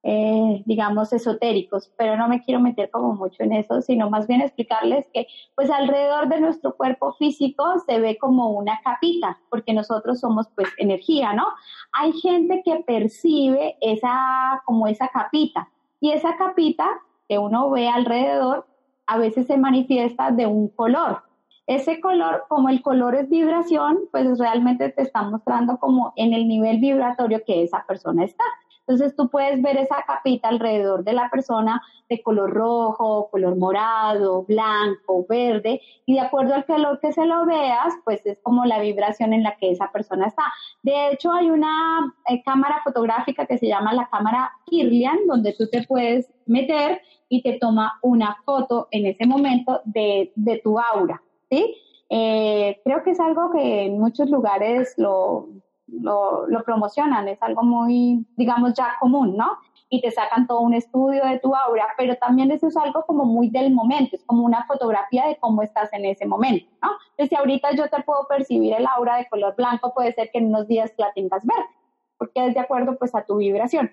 eh, 0.03 0.63
digamos, 0.65 1.11
esotéricos, 1.11 1.91
pero 1.97 2.15
no 2.15 2.27
me 2.27 2.41
quiero 2.41 2.61
meter 2.61 2.89
como 2.89 3.13
mucho 3.13 3.43
en 3.43 3.53
eso, 3.53 3.81
sino 3.81 4.09
más 4.09 4.27
bien 4.27 4.41
explicarles 4.41 5.05
que 5.13 5.27
pues 5.55 5.69
alrededor 5.69 6.29
de 6.29 6.39
nuestro 6.39 6.75
cuerpo 6.75 7.13
físico 7.13 7.65
se 7.85 7.99
ve 7.99 8.17
como 8.17 8.51
una 8.51 8.79
capita, 8.83 9.39
porque 9.49 9.73
nosotros 9.73 10.19
somos 10.19 10.47
pues 10.55 10.69
energía, 10.77 11.33
¿no? 11.33 11.47
Hay 11.91 12.13
gente 12.13 12.61
que 12.63 12.83
percibe 12.87 13.77
esa, 13.81 14.61
como 14.65 14.87
esa 14.87 15.09
capita, 15.09 15.69
y 15.99 16.11
esa 16.11 16.37
capita 16.37 16.87
que 17.27 17.37
uno 17.37 17.69
ve 17.69 17.89
alrededor 17.89 18.65
a 19.05 19.17
veces 19.17 19.47
se 19.47 19.57
manifiesta 19.57 20.31
de 20.31 20.45
un 20.45 20.69
color. 20.69 21.23
Ese 21.67 21.99
color, 21.99 22.45
como 22.47 22.69
el 22.69 22.81
color 22.81 23.15
es 23.15 23.29
vibración, 23.29 23.99
pues 24.11 24.39
realmente 24.39 24.89
te 24.89 25.03
está 25.03 25.23
mostrando 25.23 25.77
como 25.77 26.13
en 26.15 26.33
el 26.33 26.47
nivel 26.47 26.79
vibratorio 26.79 27.43
que 27.45 27.63
esa 27.63 27.85
persona 27.87 28.23
está. 28.23 28.43
Entonces 28.89 29.15
tú 29.15 29.29
puedes 29.29 29.61
ver 29.61 29.77
esa 29.77 30.03
capita 30.07 30.47
alrededor 30.47 31.03
de 31.03 31.13
la 31.13 31.29
persona 31.29 31.79
de 32.09 32.23
color 32.23 32.49
rojo, 32.49 33.29
color 33.29 33.55
morado, 33.55 34.45
blanco, 34.45 35.27
verde, 35.29 35.79
y 36.07 36.15
de 36.15 36.21
acuerdo 36.21 36.55
al 36.55 36.65
color 36.65 36.99
que 36.99 37.13
se 37.13 37.23
lo 37.27 37.45
veas, 37.45 37.93
pues 38.03 38.25
es 38.25 38.39
como 38.41 38.65
la 38.65 38.79
vibración 38.79 39.31
en 39.33 39.43
la 39.43 39.57
que 39.57 39.69
esa 39.69 39.91
persona 39.91 40.25
está. 40.25 40.41
De 40.81 41.11
hecho, 41.11 41.31
hay 41.31 41.51
una 41.51 42.15
eh, 42.27 42.41
cámara 42.43 42.81
fotográfica 42.83 43.45
que 43.45 43.59
se 43.59 43.67
llama 43.67 43.93
la 43.93 44.09
cámara 44.09 44.51
Kirlian, 44.65 45.19
donde 45.27 45.53
tú 45.53 45.69
te 45.69 45.83
puedes 45.83 46.33
meter 46.47 46.99
y 47.29 47.43
te 47.43 47.59
toma 47.59 47.99
una 48.01 48.37
foto 48.43 48.87
en 48.89 49.05
ese 49.05 49.27
momento 49.27 49.81
de, 49.85 50.31
tu 50.63 50.79
aura, 50.79 51.21
¿sí? 51.51 51.75
Eh, 52.09 52.81
creo 52.83 53.03
que 53.03 53.11
es 53.11 53.19
algo 53.19 53.51
que 53.51 53.85
en 53.85 53.99
muchos 53.99 54.31
lugares 54.31 54.95
lo, 54.97 55.47
lo, 56.01 56.47
promocionan, 56.65 57.27
es 57.27 57.41
algo 57.41 57.63
muy, 57.63 58.25
digamos, 58.35 58.73
ya 58.73 58.95
común, 58.99 59.35
¿no? 59.35 59.57
Y 59.89 60.01
te 60.01 60.11
sacan 60.11 60.45
todo 60.45 60.59
un 60.59 60.73
estudio 60.73 61.25
de 61.25 61.39
tu 61.39 61.55
aura, 61.55 61.87
pero 61.97 62.15
también 62.15 62.51
eso 62.51 62.67
es 62.67 62.77
algo 62.77 63.03
como 63.05 63.25
muy 63.25 63.49
del 63.49 63.73
momento, 63.73 64.15
es 64.15 64.23
como 64.25 64.45
una 64.45 64.65
fotografía 64.65 65.27
de 65.27 65.37
cómo 65.37 65.63
estás 65.63 65.91
en 65.93 66.05
ese 66.05 66.25
momento, 66.25 66.67
¿no? 66.81 66.89
Entonces, 67.11 67.29
si 67.29 67.35
ahorita 67.35 67.71
yo 67.75 67.89
te 67.89 68.01
puedo 68.03 68.27
percibir 68.27 68.73
el 68.73 68.85
aura 68.87 69.17
de 69.17 69.27
color 69.27 69.55
blanco, 69.55 69.93
puede 69.93 70.13
ser 70.13 70.29
que 70.31 70.39
en 70.39 70.47
unos 70.47 70.67
días 70.67 70.93
la 70.97 71.11
tengas 71.13 71.45
verde, 71.45 71.69
porque 72.17 72.45
es 72.45 72.53
de 72.53 72.59
acuerdo 72.59 72.97
pues 72.97 73.15
a 73.15 73.25
tu 73.25 73.37
vibración. 73.37 73.91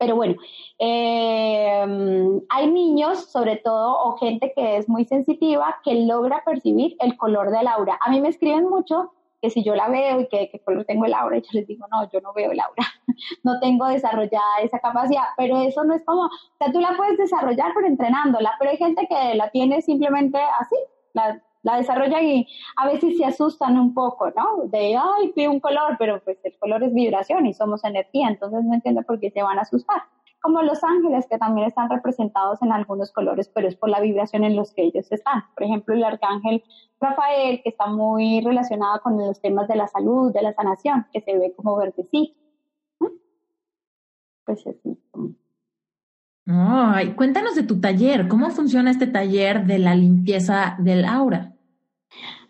Pero 0.00 0.16
bueno, 0.16 0.36
eh, 0.78 2.40
hay 2.48 2.70
niños, 2.70 3.30
sobre 3.30 3.56
todo, 3.56 3.98
o 4.02 4.16
gente 4.16 4.50
que 4.56 4.78
es 4.78 4.88
muy 4.88 5.04
sensitiva, 5.04 5.76
que 5.84 5.94
logra 5.94 6.42
percibir 6.42 6.96
el 7.00 7.18
color 7.18 7.50
del 7.50 7.68
aura. 7.68 7.98
A 8.00 8.10
mí 8.10 8.18
me 8.18 8.28
escriben 8.28 8.66
mucho 8.66 9.12
que 9.40 9.50
si 9.50 9.64
yo 9.64 9.74
la 9.74 9.88
veo 9.88 10.20
y 10.20 10.28
que 10.28 10.50
qué 10.50 10.60
color 10.60 10.84
tengo 10.84 11.06
el 11.06 11.14
aura, 11.14 11.38
yo 11.38 11.48
les 11.52 11.66
digo, 11.66 11.86
no, 11.90 12.10
yo 12.10 12.20
no 12.20 12.32
veo 12.32 12.52
el 12.52 12.60
aura, 12.60 12.84
no 13.44 13.58
tengo 13.60 13.86
desarrollada 13.86 14.60
esa 14.62 14.78
capacidad, 14.78 15.24
pero 15.36 15.60
eso 15.60 15.84
no 15.84 15.94
es 15.94 16.04
como, 16.04 16.26
o 16.26 16.30
sea, 16.58 16.72
tú 16.72 16.80
la 16.80 16.96
puedes 16.96 17.18
desarrollar 17.18 17.72
pero 17.74 17.86
entrenándola, 17.86 18.54
pero 18.58 18.70
hay 18.70 18.76
gente 18.76 19.06
que 19.08 19.34
la 19.34 19.50
tiene 19.50 19.82
simplemente 19.82 20.38
así, 20.58 20.76
la, 21.14 21.40
la 21.62 21.76
desarrolla 21.76 22.22
y 22.22 22.46
a 22.76 22.86
veces 22.86 23.16
se 23.16 23.24
asustan 23.24 23.78
un 23.78 23.94
poco, 23.94 24.30
¿no? 24.30 24.64
De, 24.66 24.96
ay, 24.96 25.32
pido 25.34 25.50
un 25.50 25.60
color, 25.60 25.96
pero 25.98 26.22
pues 26.22 26.38
el 26.44 26.56
color 26.58 26.82
es 26.82 26.94
vibración 26.94 27.46
y 27.46 27.54
somos 27.54 27.84
energía, 27.84 28.28
entonces 28.28 28.64
no 28.64 28.74
entiendo 28.74 29.02
por 29.02 29.20
qué 29.20 29.30
se 29.30 29.42
van 29.42 29.58
a 29.58 29.62
asustar. 29.62 30.02
Como 30.40 30.62
los 30.62 30.82
ángeles 30.82 31.26
que 31.28 31.38
también 31.38 31.66
están 31.66 31.90
representados 31.90 32.62
en 32.62 32.72
algunos 32.72 33.12
colores, 33.12 33.50
pero 33.54 33.68
es 33.68 33.76
por 33.76 33.90
la 33.90 34.00
vibración 34.00 34.44
en 34.44 34.56
los 34.56 34.72
que 34.72 34.82
ellos 34.84 35.10
están. 35.12 35.44
Por 35.54 35.64
ejemplo, 35.64 35.94
el 35.94 36.04
arcángel 36.04 36.62
Rafael, 37.00 37.60
que 37.62 37.70
está 37.70 37.86
muy 37.86 38.40
relacionado 38.40 39.00
con 39.02 39.18
los 39.18 39.40
temas 39.40 39.68
de 39.68 39.76
la 39.76 39.88
salud, 39.88 40.32
de 40.32 40.42
la 40.42 40.52
sanación, 40.52 41.06
que 41.12 41.20
se 41.20 41.36
ve 41.38 41.52
como 41.54 41.76
verdecito. 41.76 42.34
Pues 44.44 44.66
así. 44.66 44.98
Ay, 46.46 47.14
cuéntanos 47.14 47.54
de 47.54 47.62
tu 47.62 47.80
taller, 47.80 48.26
¿cómo 48.26 48.50
funciona 48.50 48.90
este 48.90 49.06
taller 49.06 49.66
de 49.66 49.78
la 49.78 49.94
limpieza 49.94 50.74
del 50.78 51.04
aura? 51.04 51.52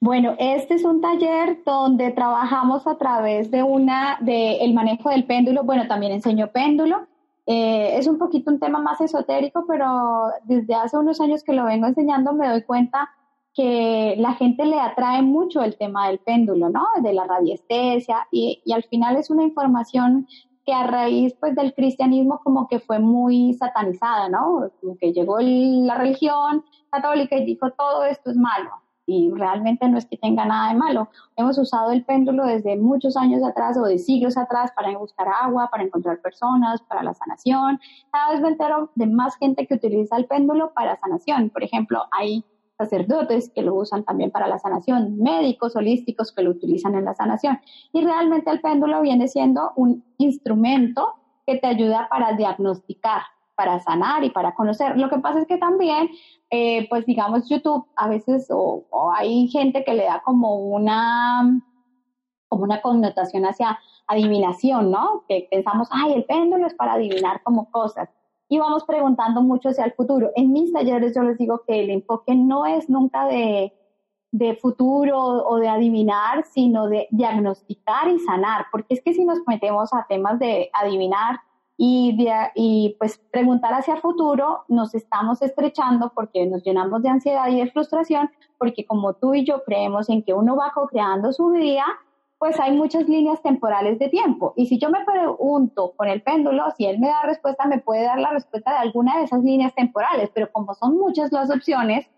Bueno, 0.01 0.34
este 0.38 0.74
es 0.74 0.84
un 0.84 1.03
taller 1.03 1.62
donde 1.66 2.11
trabajamos 2.11 2.86
a 2.86 2.97
través 2.97 3.51
de 3.51 3.62
una, 3.62 4.16
de 4.22 4.64
el 4.64 4.72
manejo 4.72 5.11
del 5.11 5.26
péndulo. 5.26 5.64
Bueno, 5.64 5.86
también 5.86 6.12
enseño 6.12 6.51
péndulo. 6.51 7.07
Eh, 7.53 7.98
es 7.98 8.07
un 8.07 8.16
poquito 8.16 8.48
un 8.48 8.61
tema 8.61 8.78
más 8.78 9.01
esotérico, 9.01 9.64
pero 9.66 10.30
desde 10.44 10.72
hace 10.72 10.96
unos 10.96 11.20
años 11.20 11.42
que 11.42 11.53
lo 11.53 11.64
vengo 11.64 11.88
enseñando 11.88 12.32
me 12.32 12.48
doy 12.48 12.62
cuenta 12.62 13.11
que 13.53 14.14
la 14.18 14.34
gente 14.34 14.64
le 14.64 14.78
atrae 14.78 15.20
mucho 15.22 15.61
el 15.64 15.76
tema 15.76 16.07
del 16.07 16.20
péndulo, 16.20 16.70
¿no? 16.70 16.86
De 17.03 17.12
la 17.12 17.24
radiestesia 17.24 18.28
y, 18.30 18.62
y 18.64 18.72
al 18.72 18.84
final 18.84 19.16
es 19.16 19.30
una 19.30 19.42
información 19.42 20.28
que 20.64 20.72
a 20.72 20.86
raíz 20.86 21.34
pues 21.40 21.57
del 21.57 21.74
cristianismo 21.74 22.38
como 22.44 22.68
que 22.68 22.78
fue 22.78 23.01
muy 23.01 23.55
satanizada, 23.55 24.28
¿no? 24.28 24.70
Como 24.80 24.96
que 24.96 25.12
llegó 25.12 25.40
la 25.40 25.96
religión 25.96 26.64
católica 26.88 27.36
y 27.36 27.46
dijo 27.46 27.72
todo 27.72 28.05
esto 28.05 28.30
es 28.30 28.36
malo 28.36 28.70
y 29.11 29.31
realmente 29.33 29.89
no 29.89 29.99
es 29.99 30.07
que 30.07 30.17
tenga 30.17 30.45
nada 30.45 30.73
de 30.73 30.79
malo. 30.79 31.09
Hemos 31.37 31.59
usado 31.59 31.91
el 31.91 32.05
péndulo 32.05 32.45
desde 32.45 32.77
muchos 32.77 33.17
años 33.17 33.43
atrás 33.43 33.77
o 33.77 33.83
de 33.83 33.99
siglos 33.99 34.37
atrás 34.37 34.71
para 34.77 34.97
buscar 34.97 35.27
agua, 35.43 35.69
para 35.71 35.83
encontrar 35.83 36.21
personas, 36.21 36.81
para 36.83 37.03
la 37.03 37.13
sanación. 37.15 37.81
Cada 38.13 38.33
vez 38.33 38.41
me 38.41 38.49
entero 38.49 38.91
de 38.95 39.07
más 39.07 39.37
gente 39.37 39.67
que 39.67 39.75
utiliza 39.75 40.17
el 40.17 40.27
péndulo 40.27 40.73
para 40.73 40.97
sanación. 40.97 41.51
Por 41.51 41.65
ejemplo, 41.65 42.05
hay 42.13 42.45
sacerdotes 42.79 43.51
que 43.55 43.63
lo 43.63 43.75
usan 43.75 44.05
también 44.05 44.31
para 44.31 44.47
la 44.47 44.59
sanación, 44.59 45.19
médicos 45.19 45.77
holísticos 45.77 46.33
que 46.33 46.43
lo 46.43 46.51
utilizan 46.51 46.95
en 46.95 47.05
la 47.05 47.15
sanación. 47.15 47.59
Y 47.93 48.03
realmente 48.05 48.51
el 48.51 48.61
péndulo 48.61 49.03
viene 49.03 49.29
siendo 49.29 49.73
un 49.77 50.05
instrumento 50.19 51.15
que 51.47 51.57
te 51.57 51.67
ayuda 51.67 52.09
para 52.09 52.35
diagnosticar, 52.35 53.23
para 53.61 53.79
sanar 53.79 54.25
y 54.25 54.31
para 54.31 54.55
conocer. 54.55 54.97
Lo 54.97 55.11
que 55.11 55.19
pasa 55.19 55.41
es 55.41 55.47
que 55.47 55.59
también, 55.59 56.09
eh, 56.49 56.89
pues 56.89 57.05
digamos, 57.05 57.47
YouTube 57.47 57.85
a 57.95 58.09
veces 58.09 58.47
o, 58.51 58.87
hay 59.15 59.49
gente 59.49 59.85
que 59.85 59.93
le 59.93 60.05
da 60.05 60.23
como 60.25 60.57
una, 60.61 61.61
como 62.49 62.63
una 62.63 62.81
connotación 62.81 63.45
hacia 63.45 63.79
adivinación, 64.07 64.91
¿no? 64.91 65.25
Que 65.29 65.47
pensamos, 65.51 65.89
ay, 65.91 66.15
el 66.15 66.25
péndulo 66.25 66.67
es 66.67 66.73
para 66.73 66.95
adivinar 66.95 67.43
como 67.43 67.71
cosas. 67.71 68.09
Y 68.49 68.59
vamos 68.59 68.85
preguntando 68.85 69.43
mucho 69.43 69.69
hacia 69.69 69.85
el 69.85 69.93
futuro. 69.93 70.31
En 70.35 70.55
mis 70.55 70.73
talleres 70.73 71.15
yo 71.15 71.23
les 71.23 71.37
digo 71.37 71.61
que 71.67 71.81
el 71.83 71.91
enfoque 71.91 72.35
no 72.35 72.65
es 72.65 72.89
nunca 72.89 73.27
de, 73.27 73.75
de 74.31 74.55
futuro 74.55 75.19
o 75.19 75.59
de 75.59 75.69
adivinar, 75.69 76.47
sino 76.47 76.89
de 76.89 77.09
diagnosticar 77.11 78.09
y 78.09 78.19
sanar, 78.21 78.69
porque 78.73 78.95
es 78.95 79.03
que 79.03 79.13
si 79.13 79.23
nos 79.23 79.41
metemos 79.47 79.93
a 79.93 80.07
temas 80.09 80.39
de 80.39 80.71
adivinar, 80.73 81.41
y, 81.83 82.14
y 82.57 82.95
pues 82.99 83.16
preguntar 83.31 83.72
hacia 83.72 83.97
futuro 83.97 84.64
nos 84.68 84.95
estamos 84.95 85.41
estrechando 85.41 86.12
porque 86.14 86.45
nos 86.45 86.62
llenamos 86.62 87.03
de 87.03 87.09
ansiedad 87.09 87.49
y 87.49 87.59
de 87.59 87.70
frustración, 87.70 88.31
porque 88.59 88.85
como 88.85 89.14
tú 89.14 89.33
y 89.33 89.47
yo 89.47 89.64
creemos 89.64 90.11
en 90.11 90.22
que 90.22 90.35
uno 90.35 90.57
va 90.57 90.72
co-creando 90.74 91.33
su 91.33 91.49
vida, 91.49 91.87
pues 92.39 92.61
hay 92.61 92.76
muchas 92.76 93.09
líneas 93.09 93.41
temporales 93.41 93.99
de 93.99 94.11
tiempo. 94.11 94.53
Y 94.57 94.66
si 94.66 94.78
yo 94.78 94.91
me 94.91 95.07
pregunto 95.07 95.95
con 95.97 96.09
el 96.09 96.20
péndulo, 96.20 96.70
si 96.76 96.85
él 96.85 96.99
me 96.99 97.09
da 97.09 97.22
respuesta, 97.22 97.66
me 97.66 97.78
puede 97.78 98.05
dar 98.05 98.20
la 98.20 98.33
respuesta 98.33 98.72
de 98.72 98.76
alguna 98.76 99.16
de 99.16 99.24
esas 99.24 99.43
líneas 99.43 99.74
temporales, 99.74 100.31
pero 100.35 100.53
como 100.53 100.74
son 100.74 100.99
muchas 100.99 101.33
las 101.33 101.51
opciones 101.51 102.11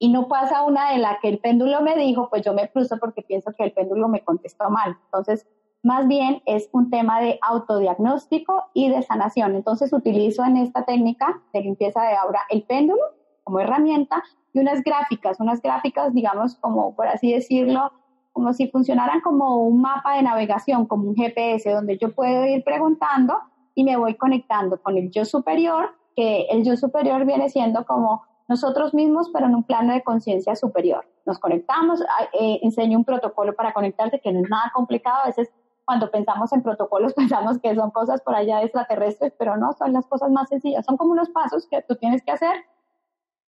y 0.00 0.08
no 0.08 0.26
pasa 0.26 0.64
una 0.64 0.90
de 0.90 0.98
la 0.98 1.20
que 1.22 1.28
el 1.28 1.38
péndulo 1.38 1.80
me 1.80 1.94
dijo, 1.94 2.28
pues 2.28 2.42
yo 2.42 2.52
me 2.54 2.66
frustro 2.66 2.98
porque 2.98 3.22
pienso 3.22 3.52
que 3.56 3.62
el 3.62 3.70
péndulo 3.70 4.08
me 4.08 4.24
contestó 4.24 4.68
mal. 4.68 4.98
Entonces, 5.04 5.46
más 5.82 6.08
bien 6.08 6.42
es 6.46 6.68
un 6.72 6.90
tema 6.90 7.20
de 7.20 7.38
autodiagnóstico 7.42 8.64
y 8.74 8.88
de 8.90 9.02
sanación. 9.02 9.54
Entonces 9.54 9.92
utilizo 9.92 10.44
en 10.44 10.56
esta 10.56 10.84
técnica 10.84 11.40
de 11.52 11.60
limpieza 11.60 12.02
de 12.02 12.16
aura 12.16 12.40
el 12.50 12.64
péndulo 12.64 13.02
como 13.44 13.60
herramienta 13.60 14.24
y 14.52 14.58
unas 14.58 14.82
gráficas, 14.82 15.38
unas 15.38 15.62
gráficas, 15.62 16.12
digamos, 16.12 16.56
como 16.56 16.96
por 16.96 17.06
así 17.06 17.32
decirlo, 17.32 17.92
como 18.32 18.52
si 18.52 18.68
funcionaran 18.68 19.20
como 19.20 19.58
un 19.58 19.80
mapa 19.80 20.16
de 20.16 20.22
navegación, 20.22 20.86
como 20.86 21.08
un 21.08 21.14
GPS, 21.14 21.70
donde 21.70 21.96
yo 21.98 22.12
puedo 22.12 22.44
ir 22.44 22.64
preguntando 22.64 23.34
y 23.74 23.84
me 23.84 23.96
voy 23.96 24.14
conectando 24.14 24.82
con 24.82 24.96
el 24.96 25.10
yo 25.10 25.24
superior, 25.24 25.90
que 26.16 26.46
el 26.50 26.64
yo 26.64 26.76
superior 26.76 27.24
viene 27.24 27.48
siendo 27.48 27.86
como 27.86 28.24
nosotros 28.48 28.94
mismos, 28.94 29.30
pero 29.32 29.46
en 29.46 29.54
un 29.54 29.62
plano 29.62 29.92
de 29.92 30.02
conciencia 30.02 30.56
superior. 30.56 31.06
Nos 31.24 31.38
conectamos, 31.38 32.00
eh, 32.38 32.60
enseño 32.62 32.98
un 32.98 33.04
protocolo 33.04 33.54
para 33.54 33.72
conectarse, 33.72 34.20
que 34.20 34.32
no 34.32 34.40
es 34.40 34.50
nada 34.50 34.72
complicado, 34.74 35.22
a 35.22 35.26
veces 35.26 35.50
cuando 35.86 36.10
pensamos 36.10 36.52
en 36.52 36.62
protocolos 36.62 37.14
pensamos 37.16 37.58
que 37.58 37.74
son 37.74 37.90
cosas 37.90 38.20
por 38.20 38.34
allá 38.34 38.62
extraterrestres, 38.62 39.32
pero 39.38 39.56
no, 39.56 39.72
son 39.72 39.94
las 39.94 40.06
cosas 40.06 40.30
más 40.30 40.50
sencillas. 40.50 40.84
Son 40.84 40.98
como 40.98 41.12
unos 41.12 41.30
pasos 41.30 41.66
que 41.70 41.80
tú 41.88 41.94
tienes 41.94 42.22
que 42.22 42.32
hacer. 42.32 42.54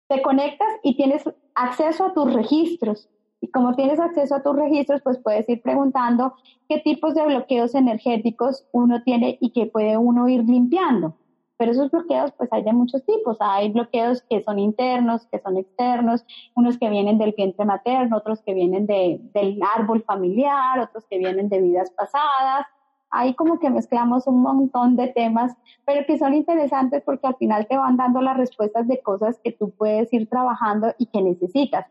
Te 0.08 0.22
conectas 0.22 0.70
y 0.82 0.96
tienes 0.96 1.24
acceso 1.56 2.06
a 2.06 2.14
tus 2.14 2.34
registros. 2.34 3.10
Y 3.42 3.52
como 3.52 3.76
tienes 3.76 4.00
acceso 4.00 4.36
a 4.36 4.44
tus 4.44 4.56
registros, 4.56 5.02
pues 5.02 5.18
puedes 5.18 5.48
ir 5.50 5.62
preguntando 5.62 6.34
qué 6.68 6.80
tipos 6.80 7.16
de 7.16 7.26
bloqueos 7.26 7.76
energéticos 7.76 8.68
uno 8.72 9.02
tiene 9.04 9.38
y 9.40 9.52
que 9.52 9.66
puede 9.66 9.98
uno 9.98 10.28
ir 10.28 10.44
limpiando. 10.44 11.16
Pero 11.60 11.74
esos 11.74 11.92
bloqueos, 11.92 12.32
pues 12.38 12.48
hay 12.54 12.64
de 12.64 12.72
muchos 12.72 13.04
tipos. 13.04 13.36
Hay 13.42 13.70
bloqueos 13.70 14.24
que 14.30 14.42
son 14.42 14.60
internos, 14.60 15.28
que 15.28 15.40
son 15.40 15.58
externos, 15.58 16.26
unos 16.56 16.78
que 16.78 16.90
vienen 16.90 17.18
del 17.18 17.34
vientre 17.36 17.66
materno, 17.66 18.16
otros 18.16 18.42
que 18.42 18.54
vienen 18.54 18.88
de, 18.88 19.20
del 19.34 19.60
árbol 19.76 20.02
familiar, 20.04 20.80
otros 20.80 21.06
que 21.10 21.18
vienen 21.18 21.50
de 21.50 21.60
vidas 21.60 21.92
pasadas. 21.92 22.66
Ahí 23.12 23.34
como 23.34 23.60
que 23.60 23.70
mezclamos 23.70 24.26
un 24.26 24.42
montón 24.42 24.96
de 24.96 25.08
temas, 25.08 25.54
pero 25.86 26.06
que 26.06 26.18
son 26.18 26.34
interesantes 26.34 27.04
porque 27.06 27.28
al 27.28 27.36
final 27.36 27.68
te 27.68 27.78
van 27.78 27.98
dando 27.98 28.22
las 28.22 28.38
respuestas 28.38 28.88
de 28.88 29.02
cosas 29.02 29.38
que 29.44 29.52
tú 29.52 29.72
puedes 29.72 30.14
ir 30.14 30.30
trabajando 30.30 30.94
y 30.98 31.08
que 31.08 31.22
necesitas. 31.22 31.88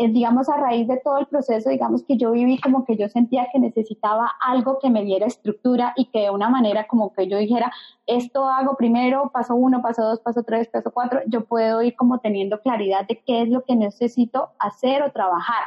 Eh, 0.00 0.08
digamos, 0.08 0.48
a 0.48 0.56
raíz 0.56 0.88
de 0.88 0.96
todo 0.96 1.18
el 1.18 1.26
proceso, 1.26 1.68
digamos 1.68 2.02
que 2.04 2.16
yo 2.16 2.30
viví 2.30 2.58
como 2.58 2.86
que 2.86 2.96
yo 2.96 3.06
sentía 3.10 3.48
que 3.52 3.58
necesitaba 3.58 4.32
algo 4.40 4.78
que 4.78 4.88
me 4.88 5.04
diera 5.04 5.26
estructura 5.26 5.92
y 5.94 6.06
que 6.06 6.20
de 6.20 6.30
una 6.30 6.48
manera 6.48 6.86
como 6.86 7.12
que 7.12 7.28
yo 7.28 7.36
dijera, 7.36 7.70
esto 8.06 8.48
hago 8.48 8.76
primero, 8.78 9.30
paso 9.30 9.54
uno, 9.54 9.82
paso 9.82 10.02
dos, 10.02 10.20
paso 10.20 10.42
tres, 10.42 10.68
paso 10.68 10.90
cuatro, 10.90 11.20
yo 11.26 11.44
puedo 11.44 11.82
ir 11.82 11.96
como 11.96 12.18
teniendo 12.18 12.62
claridad 12.62 13.06
de 13.06 13.22
qué 13.26 13.42
es 13.42 13.50
lo 13.50 13.62
que 13.62 13.76
necesito 13.76 14.48
hacer 14.58 15.02
o 15.02 15.12
trabajar. 15.12 15.64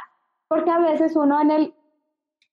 Porque 0.48 0.68
a 0.68 0.80
veces 0.80 1.14
uno 1.14 1.40
en 1.40 1.52
el, 1.52 1.74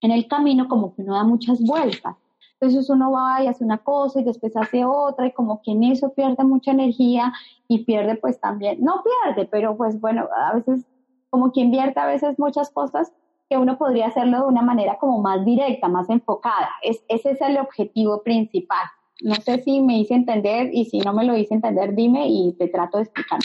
en 0.02 0.12
el 0.12 0.28
camino 0.28 0.68
como 0.68 0.94
que 0.94 1.02
uno 1.02 1.16
da 1.16 1.24
muchas 1.24 1.64
vueltas. 1.64 2.16
Entonces 2.60 2.92
uno 2.92 3.10
va 3.12 3.42
y 3.42 3.48
hace 3.48 3.64
una 3.64 3.80
cosa 3.80 4.22
y 4.22 4.24
después 4.24 4.56
hace 4.56 4.86
otra 4.86 5.26
y 5.26 5.32
como 5.32 5.64
que 5.64 5.72
en 5.72 5.86
eso 5.86 6.14
pierde 6.14 6.44
mucha 6.44 6.70
energía 6.70 7.34
y 7.68 7.86
pierde 7.86 8.18
pues 8.18 8.40
también, 8.40 8.84
no 8.84 9.04
pierde, 9.04 9.48
pero 9.50 9.76
pues 9.76 10.00
bueno, 10.00 10.28
a 10.38 10.54
veces 10.54 10.86
como 11.32 11.52
que 11.52 11.62
invierte 11.62 12.00
a 12.00 12.06
veces 12.06 12.38
muchas 12.38 12.70
cosas 12.70 13.12
que 13.50 13.58
uno 13.58 13.78
podría 13.78 14.08
hacerlo 14.08 14.42
de 14.42 14.46
una 14.46 14.62
manera 14.62 14.98
como 15.00 15.20
más 15.22 15.44
directa, 15.44 15.88
más 15.88 16.10
enfocada. 16.10 16.70
Es, 16.84 17.04
ese 17.08 17.32
es 17.32 17.42
el 17.42 17.58
objetivo 17.58 18.22
principal. 18.22 18.86
No 19.22 19.36
sé 19.36 19.62
si 19.64 19.82
me 19.82 20.00
hice 20.00 20.14
entender 20.14 20.70
y 20.74 20.86
si 20.86 21.00
no 21.00 21.14
me 21.14 21.26
lo 21.26 21.36
hice 21.36 21.56
entender, 21.56 21.96
dime 21.96 22.28
y 22.28 22.54
te 22.58 22.68
trato 22.68 22.98
de 22.98 23.04
explicar. 23.04 23.40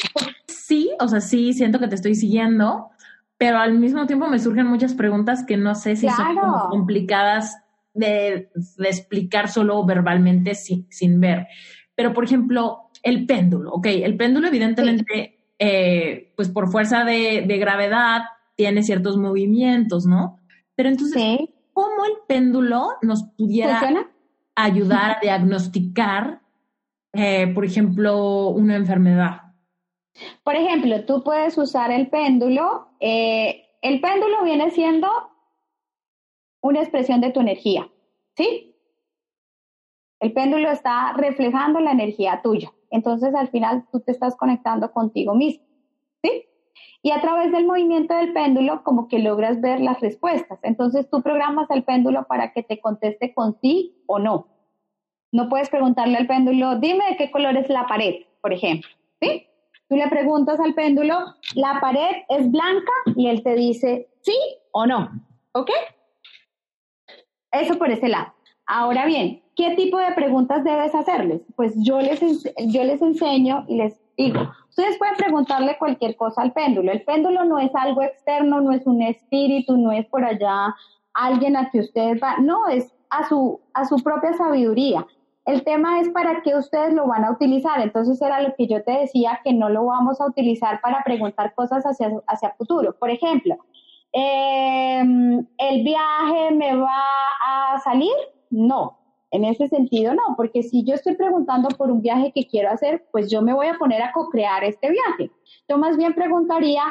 Sí, 0.46 0.90
o 1.00 1.08
sea, 1.08 1.20
sí, 1.20 1.52
siento 1.52 1.78
que 1.78 1.88
te 1.88 1.94
estoy 1.94 2.14
siguiendo, 2.14 2.90
pero 3.38 3.58
al 3.58 3.78
mismo 3.78 4.06
tiempo 4.06 4.26
me 4.26 4.38
surgen 4.38 4.66
muchas 4.66 4.94
preguntas 4.94 5.44
que 5.44 5.56
no 5.56 5.74
sé 5.74 5.96
si 5.96 6.08
son 6.08 6.36
complicadas 6.70 7.56
de, 7.94 8.50
explicar 8.78 9.48
solo 9.48 9.84
verbalmente 9.84 10.54
sin, 10.54 10.86
sin 10.90 11.20
ver. 11.20 11.46
Pero, 11.94 12.12
por 12.12 12.24
ejemplo, 12.24 12.90
el 13.02 13.26
péndulo, 13.26 13.72
ok, 13.72 13.86
el 13.86 14.16
péndulo 14.16 14.48
evidentemente 14.48 15.35
eh, 15.58 16.32
pues 16.36 16.50
por 16.50 16.70
fuerza 16.70 17.04
de, 17.04 17.42
gravedad 17.58 18.22
tiene 18.56 18.82
ciertos 18.82 19.16
movimientos, 19.16 20.06
¿no? 20.06 20.38
Pero 20.74 20.88
entonces, 20.88 21.40
¿cómo 21.72 22.04
el 22.04 22.12
péndulo 22.26 22.88
nos 23.02 23.24
pudiera 23.36 24.10
ayudar 24.54 25.16
a 25.16 25.20
diagnosticar, 25.22 26.40
eh, 27.12 27.46
por 27.48 27.64
ejemplo, 27.64 28.48
una 28.48 28.76
enfermedad? 28.76 29.42
Por 30.42 30.56
ejemplo, 30.56 31.04
tú 31.04 31.22
puedes 31.22 31.56
usar 31.58 31.90
el 31.90 32.08
péndulo. 32.08 32.88
Eh, 33.00 33.66
el 33.82 34.00
péndulo 34.00 34.42
viene 34.44 34.70
siendo 34.70 35.08
una 36.60 36.80
expresión 36.80 37.20
de 37.20 37.32
tu 37.32 37.40
energía, 37.40 37.88
¿sí? 38.36 38.74
El 40.18 40.32
péndulo 40.32 40.70
está 40.70 41.12
reflejando 41.12 41.80
la 41.80 41.92
energía 41.92 42.40
tuya. 42.42 42.72
Entonces 42.90 43.34
al 43.34 43.48
final 43.48 43.86
tú 43.90 44.00
te 44.00 44.12
estás 44.12 44.36
conectando 44.36 44.92
contigo 44.92 45.34
mismo, 45.34 45.64
¿sí? 46.22 46.44
Y 47.02 47.10
a 47.12 47.20
través 47.20 47.52
del 47.52 47.66
movimiento 47.66 48.16
del 48.16 48.32
péndulo 48.32 48.82
como 48.82 49.08
que 49.08 49.18
logras 49.18 49.60
ver 49.60 49.80
las 49.80 50.00
respuestas. 50.00 50.58
Entonces 50.62 51.08
tú 51.10 51.22
programas 51.22 51.70
al 51.70 51.84
péndulo 51.84 52.26
para 52.26 52.52
que 52.52 52.62
te 52.62 52.80
conteste 52.80 53.32
con 53.32 53.58
sí 53.60 54.02
o 54.06 54.18
no. 54.18 54.48
No 55.32 55.48
puedes 55.48 55.68
preguntarle 55.68 56.16
al 56.16 56.26
péndulo, 56.26 56.78
dime 56.78 57.04
de 57.10 57.16
qué 57.16 57.30
color 57.30 57.56
es 57.56 57.68
la 57.68 57.86
pared, 57.86 58.24
por 58.40 58.52
ejemplo, 58.52 58.88
¿sí? 59.20 59.46
Tú 59.88 59.96
le 59.96 60.08
preguntas 60.08 60.58
al 60.58 60.74
péndulo, 60.74 61.18
la 61.54 61.78
pared 61.80 62.22
es 62.28 62.50
blanca 62.50 62.92
y 63.14 63.28
él 63.28 63.42
te 63.42 63.54
dice 63.54 64.08
sí 64.20 64.36
o 64.72 64.86
no, 64.86 65.10
¿ok? 65.52 65.70
Eso 67.52 67.78
por 67.78 67.90
ese 67.90 68.08
lado. 68.08 68.32
Ahora 68.66 69.06
bien, 69.06 69.42
¿qué 69.56 69.74
tipo 69.74 69.98
de 69.98 70.12
preguntas 70.12 70.62
debes 70.62 70.94
hacerles? 70.94 71.40
Pues 71.56 71.74
yo 71.82 72.00
les, 72.00 72.20
yo 72.66 72.84
les 72.84 73.02
enseño 73.02 73.64
y 73.66 73.76
les 73.76 73.98
digo, 74.16 74.40
ustedes 74.68 74.98
pueden 74.98 75.16
preguntarle 75.16 75.78
cualquier 75.78 76.14
cosa 76.16 76.42
al 76.42 76.52
péndulo. 76.52 76.92
El 76.92 77.02
péndulo 77.02 77.44
no 77.44 77.58
es 77.58 77.74
algo 77.74 78.02
externo, 78.02 78.60
no 78.60 78.72
es 78.72 78.86
un 78.86 79.02
espíritu, 79.02 79.76
no 79.76 79.92
es 79.92 80.06
por 80.06 80.24
allá 80.24 80.74
alguien 81.14 81.56
a 81.56 81.70
que 81.70 81.80
ustedes 81.80 82.20
van, 82.20 82.44
no, 82.44 82.68
es 82.68 82.92
a 83.10 83.26
su, 83.28 83.60
a 83.72 83.86
su 83.86 83.96
propia 84.02 84.34
sabiduría. 84.34 85.06
El 85.46 85.62
tema 85.64 86.00
es 86.00 86.08
para 86.10 86.42
qué 86.42 86.56
ustedes 86.56 86.92
lo 86.92 87.06
van 87.06 87.24
a 87.24 87.30
utilizar. 87.30 87.80
Entonces 87.80 88.20
era 88.20 88.42
lo 88.42 88.54
que 88.54 88.66
yo 88.66 88.82
te 88.82 88.92
decía, 88.92 89.40
que 89.42 89.54
no 89.54 89.68
lo 89.68 89.86
vamos 89.86 90.20
a 90.20 90.26
utilizar 90.26 90.80
para 90.80 91.02
preguntar 91.04 91.54
cosas 91.54 91.84
hacia, 91.84 92.10
hacia 92.26 92.50
futuro. 92.58 92.94
Por 92.98 93.10
ejemplo, 93.10 93.56
em, 94.12 95.46
¿el 95.56 95.84
viaje 95.84 96.50
me 96.52 96.74
va 96.76 97.04
a 97.46 97.78
salir? 97.78 98.12
No, 98.50 98.98
en 99.30 99.44
ese 99.44 99.68
sentido 99.68 100.14
no, 100.14 100.34
porque 100.36 100.62
si 100.62 100.84
yo 100.84 100.94
estoy 100.94 101.16
preguntando 101.16 101.68
por 101.76 101.90
un 101.90 102.00
viaje 102.00 102.32
que 102.34 102.46
quiero 102.46 102.70
hacer, 102.70 103.06
pues 103.10 103.30
yo 103.30 103.42
me 103.42 103.52
voy 103.52 103.66
a 103.66 103.78
poner 103.78 104.02
a 104.02 104.12
co-crear 104.12 104.64
este 104.64 104.90
viaje. 104.90 105.30
Yo 105.68 105.78
más 105.78 105.96
bien 105.96 106.14
preguntaría, 106.14 106.82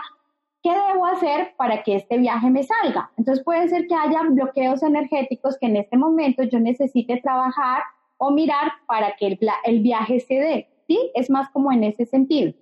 ¿qué 0.61 0.71
debo 0.71 1.05
hacer 1.05 1.53
para 1.57 1.83
que 1.83 1.95
este 1.95 2.17
viaje 2.17 2.49
me 2.49 2.63
salga? 2.63 3.11
Entonces 3.17 3.43
puede 3.43 3.67
ser 3.69 3.87
que 3.87 3.95
haya 3.95 4.23
bloqueos 4.23 4.83
energéticos 4.83 5.57
que 5.57 5.67
en 5.67 5.77
este 5.77 5.97
momento 5.97 6.43
yo 6.43 6.59
necesite 6.59 7.21
trabajar 7.21 7.83
o 8.17 8.31
mirar 8.31 8.71
para 8.87 9.15
que 9.15 9.27
el, 9.27 9.39
el 9.63 9.79
viaje 9.81 10.19
se 10.19 10.35
dé. 10.35 10.67
¿Sí? 10.87 11.11
Es 11.15 11.31
más 11.31 11.49
como 11.49 11.71
en 11.71 11.83
ese 11.83 12.05
sentido. 12.05 12.53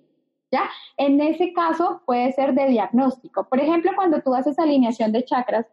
¿Ya? 0.50 0.70
En 0.96 1.20
ese 1.20 1.52
caso 1.52 2.00
puede 2.06 2.32
ser 2.32 2.54
de 2.54 2.68
diagnóstico. 2.68 3.48
Por 3.48 3.60
ejemplo, 3.60 3.90
cuando 3.96 4.22
tú 4.22 4.34
haces 4.34 4.58
alineación 4.58 5.12
de 5.12 5.24
chakras, 5.24 5.66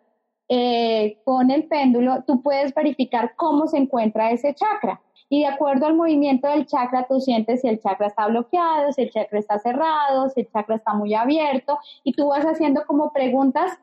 eh, 0.49 1.17
con 1.23 1.51
el 1.51 1.65
péndulo, 1.65 2.23
tú 2.25 2.41
puedes 2.41 2.73
verificar 2.73 3.33
cómo 3.35 3.67
se 3.67 3.77
encuentra 3.77 4.31
ese 4.31 4.53
chakra. 4.53 5.01
y 5.29 5.41
de 5.41 5.47
acuerdo 5.47 5.85
al 5.85 5.95
movimiento 5.95 6.49
del 6.49 6.65
chakra 6.65 7.05
tú 7.07 7.21
sientes 7.21 7.61
si 7.61 7.67
el 7.69 7.79
chakra 7.79 8.07
está 8.07 8.27
bloqueado, 8.27 8.91
si 8.91 9.03
el 9.03 9.11
chakra 9.11 9.39
está 9.39 9.59
cerrado, 9.59 10.29
si 10.29 10.41
el 10.41 10.49
chakra 10.51 10.75
está 10.75 10.93
muy 10.93 11.13
abierto 11.13 11.79
y 12.03 12.11
tú 12.11 12.27
vas 12.27 12.43
haciendo 12.43 12.85
como 12.85 13.13
preguntas 13.13 13.79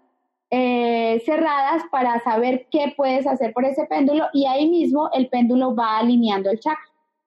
eh, 0.51 1.23
cerradas 1.25 1.83
para 1.91 2.21
saber 2.21 2.69
qué 2.71 2.95
puedes 2.97 3.27
hacer 3.27 3.53
por 3.53 3.65
ese 3.65 3.85
péndulo 3.85 4.27
y 4.33 4.47
ahí 4.47 4.69
mismo 4.69 5.11
el 5.13 5.29
péndulo 5.29 5.75
va 5.75 5.99
alineando 5.99 6.51
el 6.51 6.59
chakra. 6.61 6.85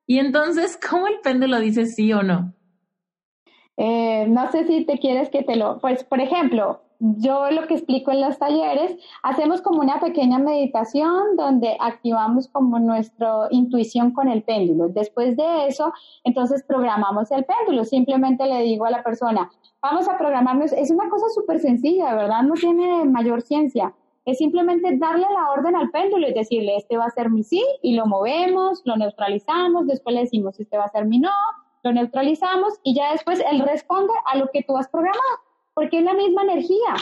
Y 0.07 0.19
entonces, 0.19 0.77
¿cómo 0.77 1.07
el 1.07 1.19
péndulo 1.19 1.59
dice 1.59 1.85
sí 1.85 2.11
o 2.13 2.23
no? 2.23 2.53
Eh, 3.77 4.25
no 4.27 4.51
sé 4.51 4.65
si 4.65 4.85
te 4.85 4.99
quieres 4.99 5.29
que 5.29 5.43
te 5.43 5.55
lo, 5.55 5.79
pues 5.79 6.03
por 6.03 6.19
ejemplo, 6.19 6.81
yo 7.01 7.49
lo 7.49 7.65
que 7.65 7.73
explico 7.73 8.11
en 8.11 8.21
los 8.21 8.37
talleres, 8.37 8.95
hacemos 9.23 9.61
como 9.61 9.79
una 9.79 9.99
pequeña 9.99 10.37
meditación 10.37 11.35
donde 11.35 11.75
activamos 11.79 12.47
como 12.47 12.77
nuestra 12.77 13.47
intuición 13.49 14.11
con 14.11 14.29
el 14.29 14.43
péndulo. 14.43 14.87
Después 14.89 15.35
de 15.35 15.65
eso, 15.65 15.91
entonces 16.23 16.63
programamos 16.63 17.31
el 17.31 17.43
péndulo. 17.43 17.85
Simplemente 17.85 18.45
le 18.45 18.61
digo 18.61 18.85
a 18.85 18.91
la 18.91 19.01
persona, 19.01 19.49
vamos 19.81 20.07
a 20.07 20.17
programarnos. 20.17 20.73
Es 20.73 20.91
una 20.91 21.09
cosa 21.09 21.27
súper 21.33 21.59
sencilla, 21.59 22.13
¿verdad? 22.13 22.43
No 22.43 22.53
tiene 22.53 23.03
mayor 23.05 23.41
ciencia. 23.41 23.95
Es 24.25 24.37
simplemente 24.37 24.95
darle 24.97 25.25
la 25.33 25.49
orden 25.49 25.75
al 25.75 25.89
péndulo 25.89 26.29
y 26.29 26.33
decirle, 26.33 26.75
este 26.75 26.97
va 26.97 27.05
a 27.05 27.09
ser 27.09 27.31
mi 27.31 27.41
sí, 27.41 27.65
y 27.81 27.95
lo 27.95 28.05
movemos, 28.05 28.83
lo 28.85 28.95
neutralizamos, 28.95 29.87
después 29.87 30.13
le 30.13 30.21
decimos, 30.21 30.59
este 30.59 30.77
va 30.77 30.83
a 30.83 30.89
ser 30.89 31.05
mi 31.05 31.17
no, 31.17 31.31
lo 31.81 31.91
neutralizamos, 31.91 32.79
y 32.83 32.93
ya 32.93 33.13
después 33.13 33.43
él 33.51 33.61
responde 33.61 34.13
a 34.31 34.37
lo 34.37 34.51
que 34.53 34.61
tú 34.61 34.77
has 34.77 34.87
programado 34.89 35.23
porque 35.73 35.99
es 35.99 36.03
la 36.03 36.13
misma 36.13 36.43
energía. 36.43 36.95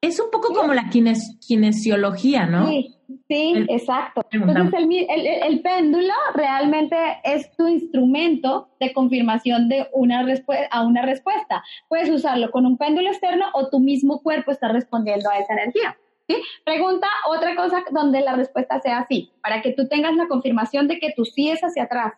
Es 0.00 0.20
un 0.20 0.30
poco 0.30 0.52
como 0.52 0.74
la 0.74 0.90
kinesiología, 0.90 2.44
¿no? 2.44 2.68
Sí, 2.68 2.94
sí, 3.26 3.54
exacto. 3.70 4.20
Entonces 4.30 4.80
el, 5.08 5.62
péndulo 5.62 6.12
realmente 6.34 6.96
es 7.24 7.50
tu 7.56 7.66
instrumento 7.66 8.68
de 8.78 8.92
confirmación 8.92 9.70
de 9.70 9.88
una 9.94 10.26
a 10.70 10.82
una 10.82 11.06
respuesta. 11.06 11.64
Puedes 11.88 12.10
usarlo 12.10 12.50
con 12.50 12.66
un 12.66 12.76
péndulo 12.76 13.08
externo 13.08 13.46
o 13.54 13.70
tu 13.70 13.80
mismo 13.80 14.20
cuerpo 14.20 14.50
está 14.50 14.68
respondiendo 14.68 15.30
a 15.30 15.38
esa 15.38 15.54
energía. 15.54 15.96
¿sí? 16.28 16.36
Pregunta 16.66 17.08
otra 17.30 17.56
cosa 17.56 17.82
donde 17.90 18.20
la 18.20 18.36
respuesta 18.36 18.80
sea 18.80 18.98
así, 18.98 19.32
para 19.42 19.62
que 19.62 19.72
tú 19.72 19.88
tengas 19.88 20.16
la 20.16 20.28
confirmación 20.28 20.86
de 20.86 20.98
que 20.98 21.14
tu 21.16 21.24
sí 21.24 21.48
es 21.48 21.62
hacia 21.62 21.84
atrás. 21.84 22.12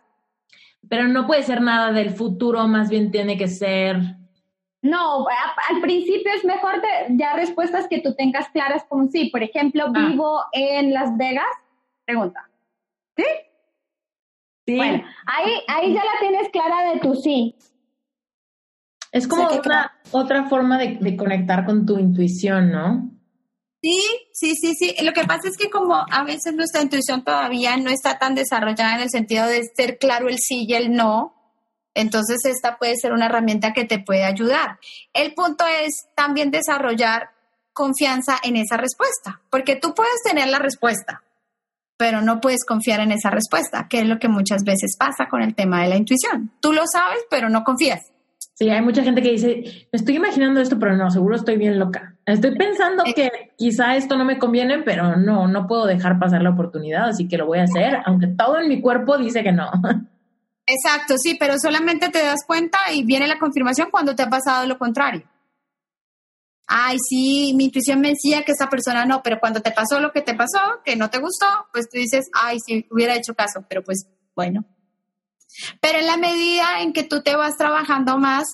Pero 0.89 1.07
no 1.07 1.29
puede 1.29 1.45
ser 1.45 1.61
nada 1.61 1.93
del 1.93 2.11
futuro, 2.11 2.67
más 2.67 2.91
bien 2.91 3.13
tiene 3.13 3.37
que 3.37 3.47
ser 3.47 3.97
no, 4.89 5.27
al 5.29 5.81
principio 5.81 6.33
es 6.35 6.45
mejor 6.45 6.83
ya 7.11 7.35
respuestas 7.35 7.89
que 7.89 8.01
tú 8.01 8.15
tengas 8.15 8.49
claras 8.51 8.85
como 8.89 9.09
sí. 9.09 9.31
Por 9.31 9.43
ejemplo, 9.43 9.85
ah. 9.87 10.09
vivo 10.09 10.41
en 10.53 10.93
Las 10.93 11.17
Vegas. 11.17 11.47
Pregunta. 12.05 12.49
¿Sí? 13.17 13.25
Sí. 14.67 14.77
Bueno, 14.77 15.05
ahí, 15.27 15.53
ahí 15.69 15.95
ya 15.95 16.05
la 16.05 16.19
tienes 16.21 16.49
clara 16.51 16.93
de 16.93 17.01
tu 17.01 17.15
sí. 17.15 17.55
Es 19.13 19.29
como 19.29 19.47
otra, 19.47 19.93
otra 20.11 20.45
forma 20.45 20.77
de, 20.79 20.99
de 21.01 21.17
conectar 21.17 21.65
con 21.65 21.87
tu 21.87 21.99
intuición, 21.99 22.71
¿no? 22.71 23.11
Sí, 23.83 24.03
sí, 24.33 24.55
sí, 24.57 24.75
sí. 24.75 24.97
Lo 25.05 25.13
que 25.13 25.25
pasa 25.25 25.49
es 25.49 25.57
que 25.57 25.71
como 25.71 25.95
a 25.95 26.25
veces 26.25 26.55
nuestra 26.55 26.83
intuición 26.83 27.23
todavía 27.23 27.77
no 27.77 27.91
está 27.91 28.19
tan 28.19 28.35
desarrollada 28.35 28.97
en 28.97 29.03
el 29.03 29.11
sentido 29.11 29.47
de 29.47 29.63
ser 29.77 29.99
claro 29.99 30.29
el 30.29 30.39
sí 30.39 30.67
y 30.69 30.75
el 30.75 30.93
no, 30.93 31.36
entonces, 31.97 32.45
esta 32.45 32.77
puede 32.77 32.95
ser 32.97 33.13
una 33.13 33.25
herramienta 33.25 33.73
que 33.73 33.87
te 33.87 33.99
puede 33.99 34.25
ayudar. 34.25 34.79
El 35.15 35.33
punto 35.33 35.65
es 35.67 36.07
también 36.15 36.51
desarrollar 36.51 37.31
confianza 37.73 38.37
en 38.43 38.57
esa 38.57 38.77
respuesta, 38.77 39.41
porque 39.51 39.77
tú 39.77 39.95
puedes 39.95 40.23
tener 40.23 40.49
la 40.49 40.59
respuesta, 40.59 41.23
pero 41.97 42.21
no 42.21 42.41
puedes 42.43 42.67
confiar 42.67 43.01
en 43.01 43.13
esa 43.13 43.31
respuesta, 43.31 43.87
que 43.89 44.01
es 44.01 44.07
lo 44.07 44.19
que 44.19 44.29
muchas 44.29 44.63
veces 44.63 44.95
pasa 44.99 45.27
con 45.29 45.41
el 45.41 45.55
tema 45.55 45.83
de 45.83 45.89
la 45.89 45.97
intuición. 45.97 46.53
Tú 46.61 46.75
lo 46.75 46.83
sabes, 46.87 47.25
pero 47.31 47.49
no 47.49 47.65
confías. 47.65 48.13
Sí, 48.53 48.69
hay 48.69 48.83
mucha 48.83 49.03
gente 49.03 49.23
que 49.23 49.33
dice, 49.33 49.89
me 49.91 49.97
estoy 49.99 50.17
imaginando 50.17 50.61
esto, 50.61 50.79
pero 50.79 50.97
no, 50.97 51.11
seguro 51.11 51.37
estoy 51.37 51.57
bien 51.57 51.79
loca. 51.79 52.15
Estoy 52.27 52.57
pensando 52.57 53.05
que 53.15 53.53
quizá 53.57 53.97
esto 53.97 54.19
no 54.19 54.27
me 54.27 54.39
conviene, 54.39 54.83
pero 54.83 55.17
no, 55.17 55.49
no 55.49 55.67
puedo 55.67 55.87
dejar 55.87 56.19
pasar 56.19 56.43
la 56.43 56.51
oportunidad, 56.51 57.09
así 57.09 57.27
que 57.27 57.39
lo 57.39 57.47
voy 57.47 57.59
a 57.59 57.65
hacer, 57.65 57.99
aunque 58.05 58.27
todo 58.29 58.59
en 58.59 58.69
mi 58.69 58.83
cuerpo 58.83 59.17
dice 59.17 59.43
que 59.43 59.53
no. 59.53 59.71
Exacto, 60.67 61.15
sí, 61.17 61.37
pero 61.39 61.59
solamente 61.59 62.09
te 62.09 62.23
das 62.23 62.41
cuenta 62.45 62.79
y 62.93 63.05
viene 63.05 63.29
la 63.29 63.39
confirmación 63.39 63.89
cuando 63.91 64.17
te 64.17 64.25
ha 64.25 64.29
pasado 64.29 64.67
lo 64.67 64.79
contrario. 64.79 65.29
Ay, 66.67 66.97
sí, 66.99 67.55
mi 67.55 67.67
intuición 67.67 68.01
me 68.01 68.09
decía 68.09 68.45
que 68.45 68.51
esa 68.51 68.69
persona 68.69 69.07
no, 69.07 69.23
pero 69.23 69.39
cuando 69.39 69.61
te 69.61 69.71
pasó 69.71 70.01
lo 70.01 70.11
que 70.11 70.23
te 70.23 70.35
pasó, 70.35 70.59
que 70.85 70.97
no 70.97 71.09
te 71.09 71.19
gustó, 71.19 71.47
pues 71.73 71.89
tú 71.89 71.99
dices, 71.99 72.27
ay, 72.35 72.59
sí, 72.59 72.85
hubiera 72.91 73.15
hecho 73.15 73.35
caso, 73.35 73.65
pero 73.69 73.85
pues 73.85 74.09
bueno. 74.35 74.65
Pero 75.81 76.01
en 76.01 76.07
la 76.07 76.17
medida 76.17 76.81
en 76.81 76.93
que 76.93 77.05
tú 77.05 77.23
te 77.23 77.37
vas 77.37 77.57
trabajando 77.57 78.19
más, 78.19 78.47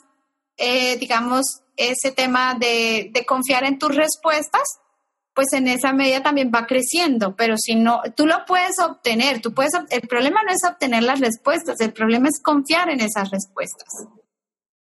eh, 0.59 0.99
digamos, 0.99 1.63
ese 1.77 2.13
tema 2.13 2.55
de 2.55 3.25
confiar 3.27 3.65
en 3.65 3.79
tus 3.79 3.97
respuestas, 3.97 4.63
pues 5.35 5.53
en 5.53 5.67
esa 5.69 5.93
medida 5.93 6.23
también 6.23 6.51
va 6.55 6.67
creciendo, 6.67 7.35
pero 7.37 7.57
si 7.57 7.75
no, 7.75 8.03
tú 8.15 8.27
lo 8.27 8.45
puedes 8.47 8.79
obtener, 8.79 9.41
tú 9.41 9.55
puedes, 9.55 9.73
el 9.91 10.03
problema 10.03 10.43
no 10.43 10.53
es 10.53 10.61
obtener 10.69 11.03
las 11.03 11.21
respuestas, 11.21 11.81
el 11.81 11.93
problema 11.93 12.29
es 12.29 12.41
confiar 12.43 12.91
en 12.91 13.01
esas 13.01 13.31
respuestas. 13.31 13.89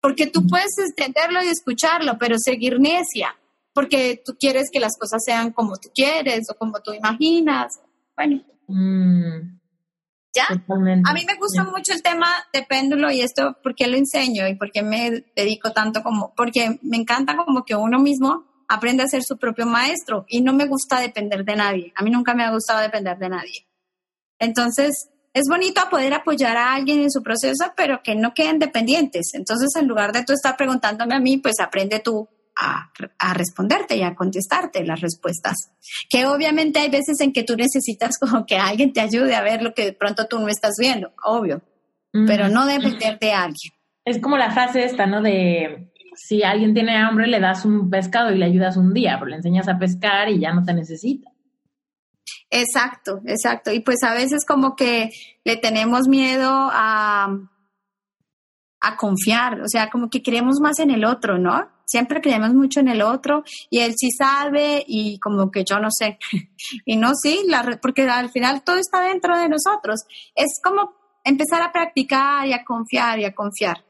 Porque 0.01 0.27
tú 0.27 0.47
puedes 0.47 0.77
entenderlo 0.79 1.43
y 1.43 1.49
escucharlo, 1.49 2.19
pero 2.19 2.37
seguir 2.39 2.79
necia, 2.79 3.35
porque 3.73 4.21
tú 4.23 4.37
quieres 4.39 4.69
que 4.71 4.81
las 4.81 4.99
cosas 4.99 5.23
sean 5.25 5.51
como 5.53 5.77
tú 5.77 5.89
quieres 5.95 6.47
o 6.51 6.59
como 6.59 6.81
tú 6.81 6.93
imaginas. 6.93 7.81
Bueno. 8.15 8.43
Mm. 8.67 9.59
¿Ya? 10.35 10.47
A 10.49 11.15
mí 11.15 11.25
me 11.27 11.37
gusta 11.37 11.63
mucho 11.63 11.93
el 11.93 12.03
tema 12.03 12.27
de 12.53 12.65
péndulo 12.65 13.11
y 13.11 13.21
esto, 13.21 13.57
porque 13.63 13.87
lo 13.87 13.97
enseño 13.97 14.49
y 14.49 14.57
porque 14.57 14.83
me 14.83 15.25
dedico 15.37 15.71
tanto 15.73 16.03
como, 16.03 16.35
porque 16.35 16.81
me 16.83 16.97
encanta 16.97 17.37
como 17.37 17.65
que 17.65 17.77
uno 17.77 18.01
mismo 18.01 18.45
aprende 18.69 19.03
a 19.03 19.09
ser 19.09 19.23
su 19.23 19.37
propio 19.37 19.67
maestro 19.67 20.25
y 20.29 20.41
no 20.41 20.53
me 20.53 20.67
gusta 20.67 21.01
depender 21.01 21.45
de 21.45 21.57
nadie. 21.57 21.93
A 21.97 22.03
mí 22.03 22.11
nunca 22.11 22.35
me 22.35 22.45
ha 22.45 22.51
gustado 22.51 22.81
depender 22.81 23.19
de 23.19 23.29
nadie. 23.29 23.67
Entonces, 24.39 25.09
es 25.33 25.49
bonito 25.49 25.83
poder 25.91 26.15
apoyar 26.15 26.57
a 26.57 26.75
alguien 26.75 27.01
en 27.01 27.11
su 27.11 27.23
proceso, 27.23 27.73
pero 27.77 28.03
que 28.03 28.15
no 28.15 28.35
queden 28.35 28.59
dependientes. 28.59 29.35
Entonces, 29.35 29.71
en 29.77 29.89
lugar 29.89 30.13
de 30.13 30.25
tú 30.25 30.33
estar 30.33 30.57
preguntándome 30.57 31.15
a 31.15 31.21
mí, 31.21 31.39
pues 31.39 31.59
aprende 31.61 32.01
tú 32.01 32.29
a, 32.57 32.91
a, 33.19 33.35
responderte 33.35 33.97
y 33.97 34.03
a 34.03 34.15
contestarte 34.15 34.85
las 34.85 35.01
respuestas. 35.01 35.57
Que 36.09 36.27
obviamente 36.27 36.79
hay 36.79 36.89
veces 36.89 37.21
en 37.21 37.33
que 37.33 37.43
tú 37.43 37.57
necesitas 37.57 38.19
como 38.19 38.47
que 38.47 38.57
alguien 38.57 38.93
te 38.93 39.01
ayude 39.01 39.35
a 39.35 39.43
ver 39.43 39.63
lo 39.63 39.75
que 39.75 39.87
de 39.87 39.93
pronto 39.93 40.27
tú 40.27 40.39
no 40.39 40.49
estás 40.49 40.75
viendo, 40.79 41.13
obvio, 41.25 41.63
pero 42.27 42.49
no 42.49 42.65
depender 42.65 43.19
de 43.19 43.33
alguien. 43.33 43.73
Es 44.05 44.21
como 44.21 44.37
la 44.37 44.53
frase 44.53 44.85
esta, 44.85 45.07
¿no? 45.07 45.21
De 45.21 45.93
si 46.17 46.43
alguien 46.43 46.75
tiene 46.75 46.97
hambre, 46.97 47.27
le 47.27 47.41
das 47.41 47.65
un 47.65 47.91
pescado 47.91 48.33
y 48.33 48.39
le 48.39 48.47
ayudas 48.47 48.77
un 48.77 48.93
día, 48.93 49.17
pero 49.19 49.31
le 49.31 49.37
enseñas 49.37 49.69
a 49.69 49.79
pescar 49.79 50.29
y 50.29 50.41
ya 50.41 50.53
no 50.53 50.65
te 50.65 50.75
necesita. 50.75 51.31
Exacto, 52.51 53.21
exacto. 53.27 53.73
Y 53.73 53.81
pues 53.81 54.03
a 54.03 54.15
veces 54.15 54.45
como 54.47 54.77
que 54.77 55.11
le 55.45 55.57
tenemos 55.57 56.09
miedo 56.09 56.51
a, 56.51 57.29
a 58.81 58.97
confiar, 58.97 59.61
o 59.61 59.69
sea, 59.69 59.91
como 59.91 60.09
que 60.09 60.23
creemos 60.23 60.61
más 60.61 60.79
en 60.79 60.91
el 60.91 61.05
otro, 61.05 61.39
¿no? 61.39 61.69
Siempre 61.87 62.21
creemos 62.21 62.55
mucho 62.55 62.81
en 62.81 62.89
el 62.89 63.03
otro 63.03 63.45
y 63.71 63.81
él 63.81 63.95
sí 63.97 64.11
sabe 64.11 64.85
y 64.87 65.19
como 65.19 65.51
que 65.51 65.65
yo 65.65 65.79
no 65.79 65.89
sé. 65.91 66.19
y 66.85 66.97
no, 66.97 67.15
sí, 67.15 67.45
la, 67.47 67.79
porque 67.83 68.09
al 68.09 68.31
final 68.31 68.63
todo 68.65 68.77
está 68.77 69.03
dentro 69.03 69.39
de 69.39 69.49
nosotros. 69.49 70.05
Es 70.35 70.61
como 70.63 70.95
empezar 71.25 71.63
a 71.63 71.73
practicar 71.73 72.47
y 72.47 72.53
a 72.53 72.65
confiar 72.65 73.19
y 73.19 73.25
a 73.25 73.35
confiar 73.35 73.85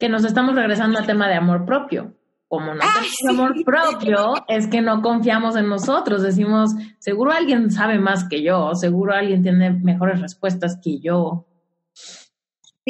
que 0.00 0.08
nos 0.08 0.24
estamos 0.24 0.56
regresando 0.56 0.98
al 0.98 1.06
tema 1.06 1.28
de 1.28 1.34
amor 1.34 1.66
propio. 1.66 2.14
Como 2.48 2.74
no 2.74 2.80
tenemos 2.80 3.28
amor 3.28 3.64
propio, 3.64 4.34
es 4.48 4.66
que 4.66 4.80
no 4.80 5.02
confiamos 5.02 5.54
en 5.54 5.68
nosotros. 5.68 6.22
Decimos, 6.22 6.72
seguro 6.98 7.30
alguien 7.30 7.70
sabe 7.70 8.00
más 8.00 8.24
que 8.24 8.42
yo, 8.42 8.74
seguro 8.74 9.14
alguien 9.14 9.42
tiene 9.42 9.70
mejores 9.70 10.20
respuestas 10.20 10.80
que 10.82 10.98
yo. 10.98 11.46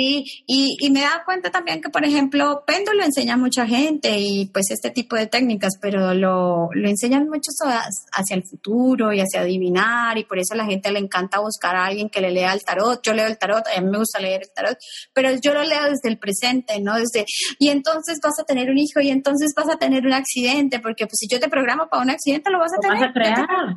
Sí, 0.01 0.25
y, 0.47 0.77
y 0.81 0.91
me 0.91 1.03
da 1.03 1.23
cuenta 1.27 1.51
también 1.51 1.83
que, 1.83 1.91
por 1.91 2.05
ejemplo, 2.05 2.63
péndulo 2.67 3.05
enseña 3.05 3.35
a 3.35 3.37
mucha 3.37 3.67
gente 3.67 4.19
y 4.19 4.47
pues 4.47 4.71
este 4.71 4.91
tipo 4.91 5.15
de 5.15 5.27
técnicas, 5.27 5.75
pero 5.79 6.15
lo, 6.15 6.71
lo 6.73 6.89
enseñan 6.89 7.29
mucho 7.29 7.51
hacia 8.13 8.35
el 8.35 8.45
futuro 8.45 9.13
y 9.13 9.21
hacia 9.21 9.43
adivinar 9.43 10.17
y 10.17 10.25
por 10.25 10.39
eso 10.39 10.55
a 10.55 10.57
la 10.57 10.65
gente 10.65 10.91
le 10.91 11.01
encanta 11.01 11.41
buscar 11.41 11.77
a 11.77 11.85
alguien 11.85 12.09
que 12.09 12.23
le 12.23 12.31
lea 12.31 12.55
el 12.55 12.63
tarot. 12.65 13.03
Yo 13.03 13.13
leo 13.13 13.27
el 13.27 13.37
tarot, 13.37 13.63
a 13.67 13.79
mí 13.79 13.91
me 13.91 13.99
gusta 13.99 14.21
leer 14.21 14.41
el 14.43 14.51
tarot, 14.55 14.79
pero 15.13 15.29
yo 15.39 15.53
lo 15.53 15.65
leo 15.65 15.85
desde 15.85 16.09
el 16.09 16.19
presente, 16.19 16.81
¿no? 16.81 16.95
Desde, 16.95 17.27
y 17.59 17.69
entonces 17.69 18.21
vas 18.23 18.41
a 18.41 18.45
tener 18.45 18.71
un 18.71 18.79
hijo 18.79 19.01
y 19.01 19.11
entonces 19.11 19.53
vas 19.55 19.69
a 19.69 19.77
tener 19.77 20.07
un 20.07 20.15
accidente, 20.15 20.81
porque 20.81 21.05
pues 21.05 21.19
si 21.19 21.29
yo 21.29 21.39
te 21.39 21.51
programo 21.51 21.89
para 21.91 22.03
un 22.03 22.11
accidente 22.11 22.51
lo 22.51 22.59
vas 22.59 22.73
a 22.73 22.77
lo 22.77 22.81
tener. 22.81 22.99
Vas 23.01 23.11
a 23.11 23.13
crear. 23.13 23.77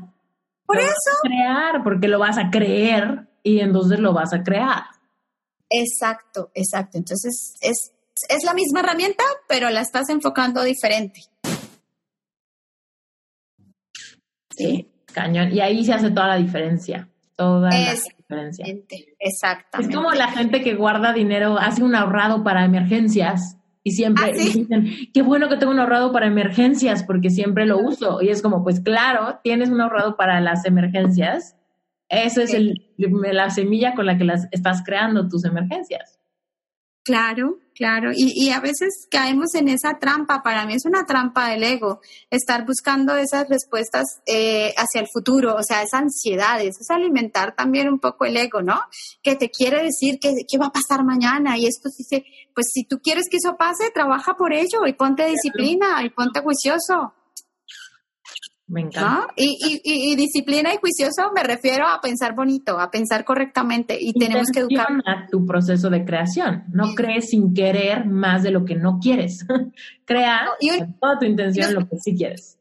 Por 0.65 0.79
eso. 0.79 0.87
Vas 0.87 1.17
a 1.17 1.27
crear, 1.27 1.83
porque 1.83 2.07
lo 2.07 2.19
vas 2.19 2.37
a 2.37 2.49
creer 2.49 3.27
y 3.43 3.59
entonces 3.59 3.99
lo 3.99 4.13
vas 4.13 4.31
a 4.31 4.41
crear. 4.41 4.92
Exacto, 5.75 6.51
exacto. 6.53 6.97
Entonces 6.97 7.55
es, 7.61 7.91
es 8.29 8.43
la 8.43 8.53
misma 8.53 8.81
herramienta, 8.81 9.23
pero 9.47 9.69
la 9.69 9.81
estás 9.81 10.09
enfocando 10.09 10.61
diferente. 10.63 11.21
Sí, 14.55 14.87
cañón. 15.11 15.51
Y 15.51 15.59
ahí 15.59 15.83
se 15.83 15.93
hace 15.93 16.11
toda 16.11 16.27
la 16.27 16.35
diferencia. 16.37 17.09
toda 17.35 17.69
la 17.69 17.93
diferencia. 17.93 18.65
Exactamente. 19.19 19.91
Es 19.91 19.95
como 19.95 20.11
la 20.11 20.27
gente 20.29 20.61
que 20.61 20.75
guarda 20.75 21.13
dinero, 21.13 21.57
hace 21.57 21.83
un 21.83 21.95
ahorrado 21.95 22.43
para 22.43 22.63
emergencias 22.65 23.57
y 23.83 23.91
siempre 23.91 24.31
Ah, 24.31 24.33
¿sí? 24.35 24.59
dicen, 24.59 24.87
qué 25.13 25.21
bueno 25.23 25.49
que 25.49 25.57
tengo 25.57 25.71
un 25.71 25.79
ahorrado 25.79 26.11
para 26.13 26.27
emergencias 26.27 27.03
porque 27.03 27.29
siempre 27.29 27.65
lo 27.65 27.79
uso. 27.79 28.21
Y 28.21 28.29
es 28.29 28.41
como, 28.41 28.63
pues 28.63 28.79
claro, 28.79 29.39
tienes 29.43 29.69
un 29.69 29.81
ahorrado 29.81 30.15
para 30.15 30.39
las 30.39 30.65
emergencias. 30.65 31.55
Eso 32.13 32.41
es 32.41 32.51
Sí. 32.51 32.57
el, 32.57 32.93
la 33.35 33.49
semilla 33.49 33.93
con 33.95 34.05
la 34.05 34.17
que 34.17 34.23
las 34.23 34.47
estás 34.51 34.83
creando 34.85 35.27
tus 35.27 35.45
emergencias. 35.45 36.19
Claro, 37.05 37.57
claro. 37.75 38.11
Y, 38.15 38.31
y 38.33 38.51
a 38.51 38.61
veces 38.61 39.07
caemos 39.11 39.55
en 39.55 39.67
esa 39.67 39.99
trampa. 39.99 40.41
Para 40.41 40.65
mí 40.65 40.73
es 40.75 40.85
una 40.85 41.05
trampa 41.05 41.49
del 41.49 41.63
ego, 41.63 41.99
estar 42.29 42.65
buscando 42.65 43.17
esas 43.17 43.49
respuestas 43.49 44.21
eh, 44.25 44.73
hacia 44.77 45.01
el 45.01 45.07
futuro, 45.11 45.55
o 45.55 45.63
sea, 45.63 45.83
esa 45.83 45.97
ansiedad, 45.97 46.61
eso 46.61 46.77
es 46.79 46.89
alimentar 46.89 47.55
también 47.55 47.89
un 47.89 47.99
poco 47.99 48.23
el 48.23 48.37
ego, 48.37 48.61
¿no? 48.61 48.79
Que 49.21 49.35
te 49.35 49.49
quiere 49.49 49.83
decir 49.83 50.17
que, 50.21 50.33
qué 50.49 50.57
va 50.57 50.67
a 50.67 50.71
pasar 50.71 51.03
mañana 51.03 51.57
y 51.57 51.65
esto 51.65 51.89
dice, 51.89 52.23
pues 52.55 52.67
si 52.73 52.85
tú 52.85 52.99
quieres 53.03 53.27
que 53.29 53.35
eso 53.35 53.57
pase, 53.57 53.91
trabaja 53.93 54.35
por 54.35 54.53
ello 54.53 54.85
y 54.87 54.93
ponte 54.93 55.25
disciplina 55.25 56.01
y 56.05 56.09
ponte 56.09 56.39
juicioso. 56.39 57.13
Me 58.73 58.81
encanta. 58.81 59.09
¿no? 59.09 59.27
Y, 59.35 59.57
y, 59.63 59.81
y, 59.83 60.11
y 60.11 60.15
disciplina 60.15 60.73
y 60.73 60.77
juicioso 60.77 61.31
me 61.35 61.43
refiero 61.43 61.87
a 61.87 62.01
pensar 62.01 62.33
bonito, 62.35 62.79
a 62.79 62.89
pensar 62.89 63.23
correctamente 63.23 63.95
y 63.99 64.13
tenemos 64.13 64.49
que 64.49 64.61
educar. 64.61 64.87
Tu 65.31 65.45
proceso 65.45 65.89
de 65.91 66.03
creación. 66.03 66.63
No 66.73 66.95
crees 66.95 67.29
sin 67.29 67.53
querer 67.53 68.05
más 68.07 68.41
de 68.41 68.49
lo 68.51 68.65
que 68.65 68.75
no 68.75 68.97
quieres. 68.99 69.45
Crea 70.05 70.47
y 70.59 70.71
un- 70.71 70.79
con 70.79 70.93
toda 70.99 71.19
tu 71.19 71.25
intención 71.25 71.69
y- 71.69 71.73
lo 71.75 71.87
que 71.87 71.97
sí 71.99 72.15
quieres. 72.15 72.57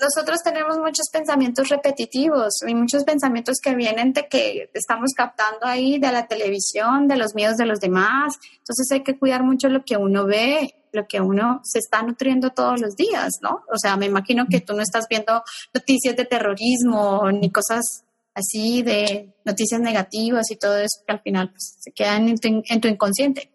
Nosotros 0.00 0.40
tenemos 0.42 0.78
muchos 0.78 1.08
pensamientos 1.12 1.68
repetitivos 1.68 2.54
y 2.66 2.74
muchos 2.74 3.04
pensamientos 3.04 3.58
que 3.62 3.74
vienen 3.74 4.12
de 4.12 4.26
que 4.28 4.70
estamos 4.74 5.10
captando 5.16 5.66
ahí 5.66 5.98
de 5.98 6.10
la 6.10 6.26
televisión, 6.26 7.08
de 7.08 7.16
los 7.16 7.34
miedos 7.34 7.56
de 7.56 7.66
los 7.66 7.80
demás. 7.80 8.34
Entonces 8.58 8.90
hay 8.92 9.02
que 9.02 9.18
cuidar 9.18 9.42
mucho 9.42 9.68
lo 9.68 9.84
que 9.84 9.96
uno 9.96 10.26
ve, 10.26 10.74
lo 10.92 11.06
que 11.06 11.20
uno 11.20 11.60
se 11.64 11.78
está 11.78 12.02
nutriendo 12.02 12.50
todos 12.50 12.80
los 12.80 12.96
días, 12.96 13.38
¿no? 13.42 13.62
O 13.72 13.78
sea, 13.78 13.96
me 13.96 14.06
imagino 14.06 14.46
que 14.48 14.60
tú 14.60 14.74
no 14.74 14.82
estás 14.82 15.06
viendo 15.08 15.42
noticias 15.74 16.16
de 16.16 16.24
terrorismo 16.24 17.30
ni 17.30 17.50
cosas 17.50 18.04
así 18.34 18.82
de 18.82 19.34
noticias 19.44 19.80
negativas 19.80 20.50
y 20.50 20.56
todo 20.56 20.78
eso 20.78 21.02
que 21.06 21.12
al 21.12 21.20
final 21.20 21.50
pues, 21.50 21.76
se 21.78 21.92
quedan 21.92 22.28
en 22.28 22.38
tu, 22.38 22.48
en 22.68 22.80
tu 22.80 22.88
inconsciente. 22.88 23.50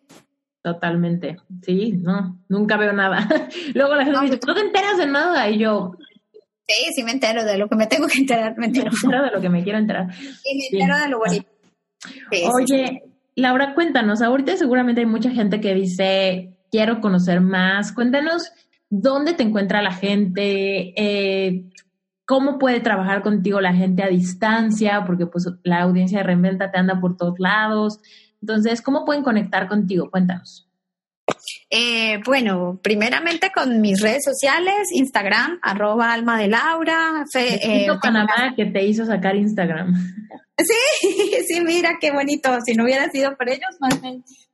Totalmente. 0.66 1.38
Sí, 1.62 1.92
no, 1.92 2.40
nunca 2.50 2.76
veo 2.76 2.92
nada. 2.92 3.28
Luego 3.76 3.94
la 3.94 4.04
gente 4.04 4.18
No, 4.18 4.24
me 4.24 4.32
dice, 4.32 4.40
no 4.48 4.56
te 4.56 4.62
enteras 4.62 4.98
de 4.98 5.06
nada. 5.06 5.48
Y 5.48 5.60
yo, 5.60 5.96
Sí, 6.68 6.94
sí 6.96 7.04
me 7.04 7.12
entero 7.12 7.44
de 7.44 7.58
lo 7.58 7.68
que 7.68 7.76
me 7.76 7.88
tengo 7.88 8.08
que 8.08 8.20
enterar, 8.20 8.54
me 8.54 8.62
me 8.62 8.66
entero. 8.68 8.92
entero 8.92 9.24
de 9.24 9.32
lo 9.32 9.42
que 9.42 9.50
me 9.50 9.64
quiero 9.64 9.78
enterar. 9.78 10.08
Y 10.44 10.58
me 10.58 10.80
entero 10.80 10.98
de 10.98 11.10
lo 11.10 11.20
bonito. 11.20 11.48
Sí, 12.00 12.10
sí, 12.10 12.20
sí. 12.32 12.44
Oye, 12.54 13.04
Laura, 13.36 13.76
cuéntanos, 13.76 14.22
ahorita 14.22 14.56
seguramente 14.58 15.02
hay 15.02 15.08
mucha 15.08 15.30
gente 15.30 15.60
que 15.60 15.74
dice, 15.74 16.58
quiero 16.72 17.02
conocer 17.02 17.42
más. 17.42 17.92
Cuéntanos 17.92 18.52
dónde 18.90 19.34
te 19.34 19.44
encuentra 19.44 19.82
la 19.82 19.92
gente, 19.92 20.94
eh, 20.96 21.66
cómo 22.26 22.58
puede 22.58 22.80
trabajar 22.80 23.22
contigo 23.22 23.62
la 23.62 23.74
gente 23.74 24.04
a 24.04 24.08
distancia, 24.08 25.04
porque 25.06 25.28
pues 25.28 25.46
la 25.64 25.82
audiencia 25.82 26.20
de 26.20 26.24
Reinventa 26.24 26.72
te 26.72 26.80
anda 26.80 27.00
por 27.00 27.18
todos 27.18 27.36
lados. 27.40 28.00
Entonces, 28.42 28.82
¿cómo 28.82 29.06
pueden 29.06 29.24
conectar 29.24 29.68
contigo? 29.68 30.10
Cuéntanos. 30.10 30.68
Eh, 31.78 32.22
bueno, 32.26 32.80
primeramente 32.82 33.52
con 33.54 33.82
mis 33.82 34.00
redes 34.00 34.24
sociales, 34.24 34.88
Instagram, 34.94 35.60
arroba 35.62 36.14
alma 36.14 36.40
de 36.40 36.48
Laura. 36.48 37.26
fe- 37.30 37.60
eh, 37.62 37.88
Panamá 38.02 38.54
que 38.56 38.66
te 38.66 38.86
hizo 38.86 39.06
sacar 39.06 39.36
Instagram. 39.36 39.94
sí, 41.48 41.62
mira 41.66 41.98
qué 42.00 42.12
bonito. 42.12 42.50
Si 42.66 42.74
no 42.76 42.86
hubiera 42.86 43.10
sido 43.12 43.36
por 43.36 43.50
ellos, 43.50 43.76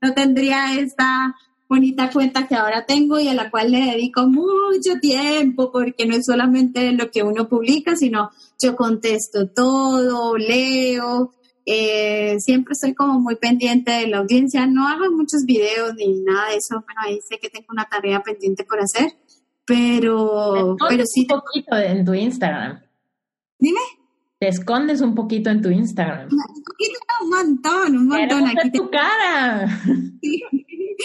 no 0.02 0.14
tendría 0.14 0.74
esta 0.80 1.36
bonita 1.70 2.10
cuenta 2.10 2.48
que 2.48 2.56
ahora 2.56 2.86
tengo 2.86 3.20
y 3.20 3.28
a 3.28 3.34
la 3.34 3.50
cual 3.52 3.72
le 3.72 3.80
dedico 3.92 4.28
mucho 4.28 5.00
tiempo 5.00 5.72
porque 5.72 6.06
no 6.08 6.16
es 6.16 6.26
solamente 6.26 6.92
lo 6.92 7.12
que 7.12 7.24
uno 7.24 7.48
publica, 7.48 7.96
sino 7.96 8.32
yo 8.62 8.76
contesto 8.76 9.48
todo, 9.48 10.38
leo, 10.38 11.34
eh, 11.66 12.40
siempre 12.40 12.74
estoy 12.74 12.94
como 12.94 13.20
muy 13.20 13.36
pendiente 13.36 13.92
de 13.92 14.08
la 14.08 14.20
audiencia. 14.20 14.66
No 14.66 14.88
hago 14.88 15.12
muchos 15.12 15.44
videos 15.46 15.94
ni 15.96 16.22
nada 16.22 16.50
de 16.50 16.58
eso, 16.58 16.84
pero 16.86 17.00
ahí 17.02 17.20
sé 17.28 17.38
que 17.40 17.50
tengo 17.50 17.68
una 17.70 17.86
tarea 17.86 18.22
pendiente 18.22 18.64
por 18.64 18.80
hacer, 18.80 19.12
pero, 19.66 20.76
pero 20.90 21.04
sí, 21.06 21.22
un 21.22 21.40
poquito 21.40 21.78
en 21.78 22.06
tu 22.06 22.14
Instagram. 22.14 22.82
dime. 23.60 23.80
Te 24.40 24.48
escondes 24.48 25.02
un 25.02 25.14
poquito 25.14 25.52
en 25.52 25.62
tu 25.62 25.70
Instagram. 25.70 26.30
Un 26.32 26.64
poquito, 26.64 27.00
un 27.22 27.30
montón, 27.30 27.96
un 27.96 28.08
montón. 28.08 28.44
Ver 28.44 28.58
Aquí 28.58 28.72
tu 28.72 28.90
cara. 28.90 29.68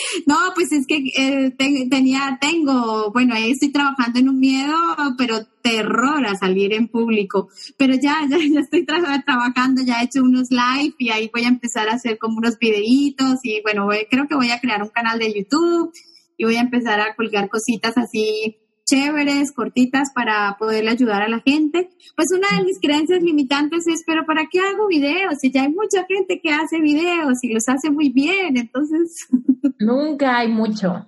No, 0.27 0.37
pues 0.55 0.73
es 0.73 0.87
que 0.87 0.97
eh, 1.17 1.51
te- 1.57 1.87
tenía, 1.91 2.39
tengo, 2.41 3.11
bueno, 3.13 3.35
ahí 3.35 3.51
estoy 3.53 3.71
trabajando 3.71 4.19
en 4.19 4.29
un 4.29 4.39
miedo, 4.39 4.75
pero 5.19 5.39
terror 5.63 6.25
a 6.27 6.35
salir 6.37 6.73
en 6.75 6.89
público. 6.89 7.49
Pero 7.77 7.95
ya, 7.95 8.17
ya, 8.31 8.39
ya 8.39 8.61
estoy 8.61 8.85
tra- 8.85 9.25
trabajando, 9.25 9.83
ya 9.83 10.01
he 10.01 10.05
hecho 10.05 10.23
unos 10.23 10.49
live 10.51 10.95
y 10.99 11.11
ahí 11.11 11.31
voy 11.33 11.45
a 11.45 11.49
empezar 11.49 11.89
a 11.89 11.95
hacer 11.95 12.19
como 12.19 12.39
unos 12.39 12.59
videitos 12.59 13.41
y 13.43 13.61
bueno, 13.63 13.85
voy- 13.87 14.07
creo 14.11 14.27
que 14.29 14.35
voy 14.37 14.51
a 14.51 14.61
crear 14.61 14.83
un 14.83 14.89
canal 14.91 15.19
de 15.19 15.33
YouTube 15.33 15.93
y 16.37 16.45
voy 16.45 16.57
a 16.57 16.61
empezar 16.61 17.01
a 17.01 17.15
colgar 17.15 17.49
cositas 17.49 17.97
así 17.97 18.57
chéveres, 18.87 19.53
cortitas 19.53 20.13
para 20.15 20.57
poderle 20.59 20.91
ayudar 20.91 21.23
a 21.23 21.29
la 21.29 21.41
gente. 21.41 21.91
Pues 22.15 22.29
una 22.33 22.57
de 22.57 22.65
mis 22.65 22.79
creencias 22.81 23.23
limitantes 23.23 23.87
es, 23.87 24.03
pero 24.07 24.25
¿para 24.25 24.47
qué 24.51 24.61
hago 24.61 24.87
videos? 24.87 25.35
Si 25.41 25.51
ya 25.51 25.63
hay 25.63 25.71
mucha 25.71 26.05
gente 26.07 26.41
que 26.41 26.51
hace 26.51 26.81
videos 26.81 27.43
y 27.43 27.53
los 27.53 27.69
hace 27.69 27.91
muy 27.91 28.11
bien, 28.11 28.57
entonces... 28.57 29.27
Nunca 29.79 30.39
hay 30.39 30.49
mucho. 30.49 31.07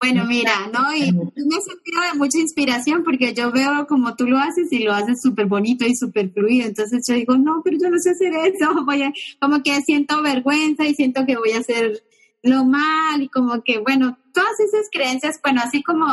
Bueno, 0.00 0.26
mira, 0.26 0.70
¿no? 0.72 0.94
Y 0.94 1.12
me 1.12 1.22
he 1.22 1.60
sentido 1.62 2.02
de 2.12 2.18
mucha 2.18 2.38
inspiración 2.38 3.04
porque 3.04 3.32
yo 3.32 3.50
veo 3.50 3.86
como 3.86 4.14
tú 4.16 4.26
lo 4.26 4.38
haces 4.38 4.70
y 4.70 4.80
lo 4.80 4.92
haces 4.92 5.22
súper 5.22 5.46
bonito 5.46 5.86
y 5.86 5.94
súper 5.94 6.30
fluido. 6.30 6.66
Entonces 6.66 7.04
yo 7.08 7.14
digo, 7.14 7.38
no, 7.38 7.62
pero 7.64 7.78
yo 7.80 7.88
no 7.88 7.98
sé 7.98 8.10
hacer 8.10 8.32
eso. 8.34 8.74
Voy 8.84 9.02
a, 9.02 9.12
como 9.40 9.62
que 9.62 9.80
siento 9.80 10.20
vergüenza 10.20 10.84
y 10.84 10.94
siento 10.94 11.24
que 11.24 11.36
voy 11.36 11.52
a 11.52 11.60
hacer 11.60 12.02
lo 12.42 12.66
mal 12.66 13.22
y 13.22 13.28
como 13.28 13.62
que, 13.62 13.78
bueno, 13.78 14.18
todas 14.34 14.58
esas 14.58 14.88
creencias, 14.90 15.40
bueno, 15.42 15.62
así 15.64 15.82
como 15.82 16.06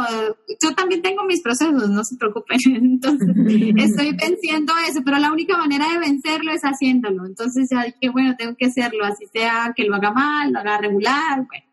yo 0.61 0.73
también 0.76 1.02
tengo 1.02 1.26
mis 1.26 1.41
procesos, 1.41 1.89
no 1.89 2.03
se 2.03 2.15
preocupen. 2.15 2.57
Entonces 2.65 3.27
estoy 3.76 4.15
venciendo 4.15 4.73
eso, 4.88 5.02
pero 5.03 5.18
la 5.18 5.31
única 5.31 5.57
manera 5.57 5.89
de 5.89 5.99
vencerlo 5.99 6.53
es 6.53 6.61
haciéndolo. 6.61 7.26
Entonces 7.26 7.68
ya 7.69 7.84
dije, 7.84 8.10
bueno, 8.10 8.35
tengo 8.38 8.56
que 8.56 8.68
hacerlo, 8.68 9.03
así 9.03 9.26
sea 9.34 9.73
que 9.76 9.84
lo 9.84 9.95
haga 9.95 10.11
mal, 10.11 10.53
lo 10.53 10.60
haga 10.60 10.77
regular, 10.77 11.45
bueno. 11.48 11.65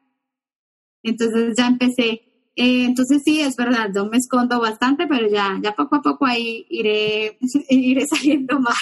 Entonces 1.03 1.55
ya 1.57 1.69
empecé. 1.69 2.23
Eh, 2.61 2.87
entonces 2.87 3.23
sí, 3.25 3.41
es 3.41 3.55
verdad, 3.55 3.89
yo 3.95 4.07
me 4.07 4.17
escondo 4.17 4.59
bastante, 4.59 5.07
pero 5.07 5.29
ya, 5.29 5.57
ya 5.63 5.77
poco 5.77 5.95
a 5.95 6.03
poco 6.03 6.27
ahí 6.27 6.67
iré, 6.69 7.39
iré 7.71 8.05
saliendo 8.05 8.59
más. 8.59 8.75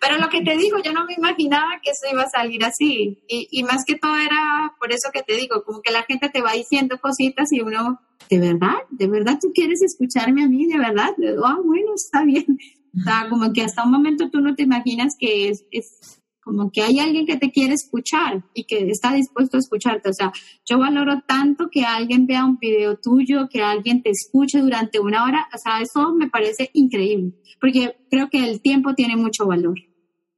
Pero 0.00 0.18
lo 0.18 0.28
que 0.28 0.42
te 0.42 0.56
digo, 0.56 0.78
yo 0.84 0.92
no 0.92 1.04
me 1.04 1.14
imaginaba 1.14 1.80
que 1.80 1.92
eso 1.92 2.12
iba 2.12 2.24
a 2.24 2.28
salir 2.28 2.64
así. 2.64 3.22
Y, 3.28 3.46
y 3.52 3.62
más 3.62 3.84
que 3.86 3.94
todo 3.94 4.16
era 4.16 4.74
por 4.80 4.90
eso 4.90 5.10
que 5.14 5.22
te 5.22 5.36
digo, 5.36 5.62
como 5.64 5.82
que 5.82 5.92
la 5.92 6.02
gente 6.02 6.30
te 6.30 6.42
va 6.42 6.54
diciendo 6.54 6.98
cositas 7.00 7.52
y 7.52 7.60
uno, 7.60 8.00
¿de 8.28 8.40
verdad? 8.40 8.74
¿De 8.90 9.06
verdad 9.06 9.38
tú 9.40 9.52
quieres 9.54 9.82
escucharme 9.82 10.42
a 10.42 10.48
mí? 10.48 10.66
¿De 10.66 10.76
verdad? 10.76 11.14
Ah, 11.44 11.58
bueno, 11.64 11.92
está 11.94 12.24
bien. 12.24 12.58
O 12.98 13.02
sea, 13.04 13.28
como 13.30 13.52
que 13.52 13.62
hasta 13.62 13.84
un 13.84 13.92
momento 13.92 14.30
tú 14.30 14.40
no 14.40 14.56
te 14.56 14.64
imaginas 14.64 15.14
que 15.16 15.50
es, 15.50 15.64
es 15.70 16.20
como 16.46 16.70
que 16.70 16.80
hay 16.80 17.00
alguien 17.00 17.26
que 17.26 17.36
te 17.36 17.50
quiere 17.50 17.74
escuchar 17.74 18.44
y 18.54 18.66
que 18.66 18.88
está 18.88 19.12
dispuesto 19.12 19.56
a 19.56 19.58
escucharte. 19.58 20.10
O 20.10 20.12
sea, 20.12 20.30
yo 20.64 20.78
valoro 20.78 21.20
tanto 21.26 21.70
que 21.72 21.84
alguien 21.84 22.24
vea 22.28 22.44
un 22.44 22.56
video 22.56 22.96
tuyo, 22.98 23.48
que 23.50 23.62
alguien 23.62 24.00
te 24.00 24.10
escuche 24.10 24.60
durante 24.60 25.00
una 25.00 25.24
hora. 25.24 25.48
O 25.52 25.58
sea, 25.58 25.80
eso 25.80 26.14
me 26.14 26.30
parece 26.30 26.70
increíble, 26.72 27.32
porque 27.60 27.96
creo 28.08 28.30
que 28.30 28.48
el 28.48 28.62
tiempo 28.62 28.94
tiene 28.94 29.16
mucho 29.16 29.44
valor. 29.44 29.74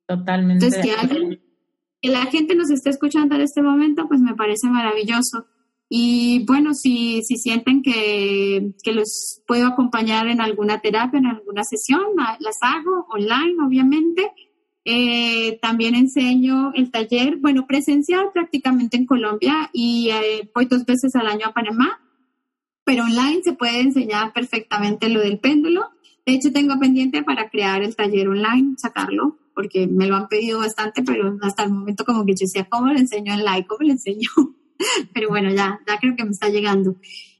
Totalmente. 0.06 0.64
Entonces, 0.64 0.82
que, 0.82 0.98
alguien, 0.98 1.42
que 2.00 2.08
la 2.08 2.24
gente 2.24 2.54
nos 2.54 2.70
esté 2.70 2.88
escuchando 2.88 3.34
en 3.34 3.42
este 3.42 3.60
momento, 3.60 4.08
pues 4.08 4.22
me 4.22 4.34
parece 4.34 4.66
maravilloso. 4.70 5.44
Y 5.90 6.42
bueno, 6.46 6.72
si, 6.72 7.20
si 7.20 7.36
sienten 7.36 7.82
que, 7.82 8.72
que 8.82 8.92
los 8.92 9.42
puedo 9.46 9.66
acompañar 9.66 10.26
en 10.28 10.40
alguna 10.40 10.80
terapia, 10.80 11.18
en 11.18 11.26
alguna 11.26 11.64
sesión, 11.64 12.00
las 12.16 12.56
hago 12.62 13.06
online, 13.10 13.62
obviamente. 13.62 14.32
Eh, 14.90 15.58
también 15.60 15.94
enseño 15.94 16.72
el 16.74 16.90
taller, 16.90 17.36
bueno, 17.36 17.66
presencial 17.66 18.30
prácticamente 18.32 18.96
en 18.96 19.04
Colombia 19.04 19.68
y 19.74 20.08
eh, 20.08 20.50
voy 20.54 20.64
dos 20.64 20.86
veces 20.86 21.14
al 21.14 21.26
año 21.26 21.46
a 21.46 21.52
Panamá, 21.52 22.00
pero 22.84 23.04
online 23.04 23.42
se 23.44 23.52
puede 23.52 23.80
enseñar 23.80 24.32
perfectamente 24.32 25.10
lo 25.10 25.20
del 25.20 25.40
péndulo. 25.40 25.90
De 26.24 26.32
hecho, 26.32 26.52
tengo 26.52 26.78
pendiente 26.80 27.22
para 27.22 27.50
crear 27.50 27.82
el 27.82 27.94
taller 27.96 28.28
online, 28.28 28.76
sacarlo, 28.78 29.36
porque 29.54 29.86
me 29.86 30.06
lo 30.06 30.16
han 30.16 30.28
pedido 30.28 30.60
bastante, 30.60 31.02
pero 31.02 31.36
hasta 31.42 31.64
el 31.64 31.70
momento 31.70 32.06
como 32.06 32.24
que 32.24 32.32
yo 32.32 32.46
decía, 32.46 32.66
¿cómo 32.70 32.86
lo 32.86 32.98
enseño 32.98 33.34
online? 33.34 33.66
¿Cómo 33.66 33.82
lo 33.82 33.92
enseño? 33.92 34.30
pero 35.12 35.28
bueno, 35.28 35.50
ya, 35.50 35.80
ya 35.86 35.98
creo 35.98 36.16
que 36.16 36.24
me 36.24 36.30
está 36.30 36.48
llegando. 36.48 36.96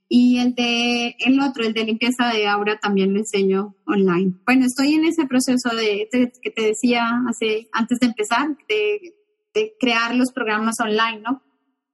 Y 0.09 0.39
el 0.39 0.55
de 0.55 1.16
el 1.18 1.40
otro, 1.40 1.64
el 1.64 1.74
de 1.74 1.85
limpieza 1.85 2.28
de 2.32 2.47
aura, 2.47 2.78
también 2.78 3.12
lo 3.12 3.18
enseño 3.18 3.74
online. 3.85 4.35
Bueno, 4.47 4.64
estoy 4.64 4.94
en 4.94 5.05
ese 5.05 5.26
proceso 5.26 5.68
de, 5.76 6.09
que 6.40 6.51
te 6.51 6.62
decía 6.62 7.10
hace 7.28 7.68
antes 7.72 7.98
de 8.01 8.06
empezar, 8.06 8.56
de, 8.68 9.14
de 9.55 9.74
crear 9.78 10.14
los 10.14 10.32
programas 10.32 10.76
online, 10.80 11.20
¿no? 11.20 11.43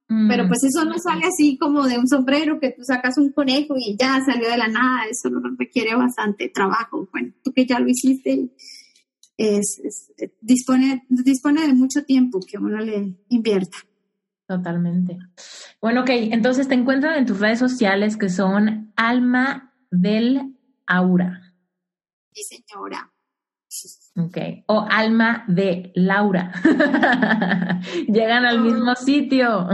Pero 0.07 0.45
mm. 0.45 0.47
pues 0.47 0.63
eso 0.63 0.85
no 0.85 0.99
sale 0.99 1.25
así 1.25 1.57
como 1.57 1.83
de 1.87 1.97
un 1.97 2.07
sombrero 2.07 2.59
que 2.59 2.71
tú 2.71 2.83
sacas 2.83 3.17
un 3.17 3.31
conejo 3.31 3.75
y 3.75 3.97
ya 3.99 4.21
salió 4.23 4.49
de 4.49 4.57
la 4.57 4.67
nada, 4.67 5.05
eso 5.09 5.29
requiere 5.57 5.95
bastante 5.95 6.49
trabajo. 6.49 7.09
Bueno, 7.11 7.33
tú 7.43 7.51
que 7.51 7.65
ya 7.65 7.79
lo 7.79 7.89
hiciste, 7.89 8.51
es, 9.35 9.81
dispone, 10.41 11.05
dispone 11.09 11.65
de 11.65 11.73
mucho 11.73 12.03
tiempo 12.03 12.39
que 12.39 12.57
uno 12.57 12.77
le 12.79 13.15
invierta. 13.29 13.77
Totalmente. 14.47 15.17
Bueno, 15.81 16.01
ok, 16.01 16.09
entonces 16.09 16.67
te 16.67 16.75
encuentran 16.75 17.17
en 17.17 17.25
tus 17.25 17.39
redes 17.39 17.59
sociales 17.59 18.15
que 18.17 18.29
son 18.29 18.93
Alma 18.95 19.73
del 19.89 20.55
Aura. 20.85 21.53
Sí, 22.31 22.43
señora. 22.43 23.11
Ok, 24.17 24.37
o 24.67 24.85
Alma 24.89 25.43
de 25.47 25.91
Laura. 25.95 26.53
Llegan 28.07 28.45
al 28.45 28.61
mismo 28.61 28.91
oh. 28.91 28.95
sitio. 28.95 29.67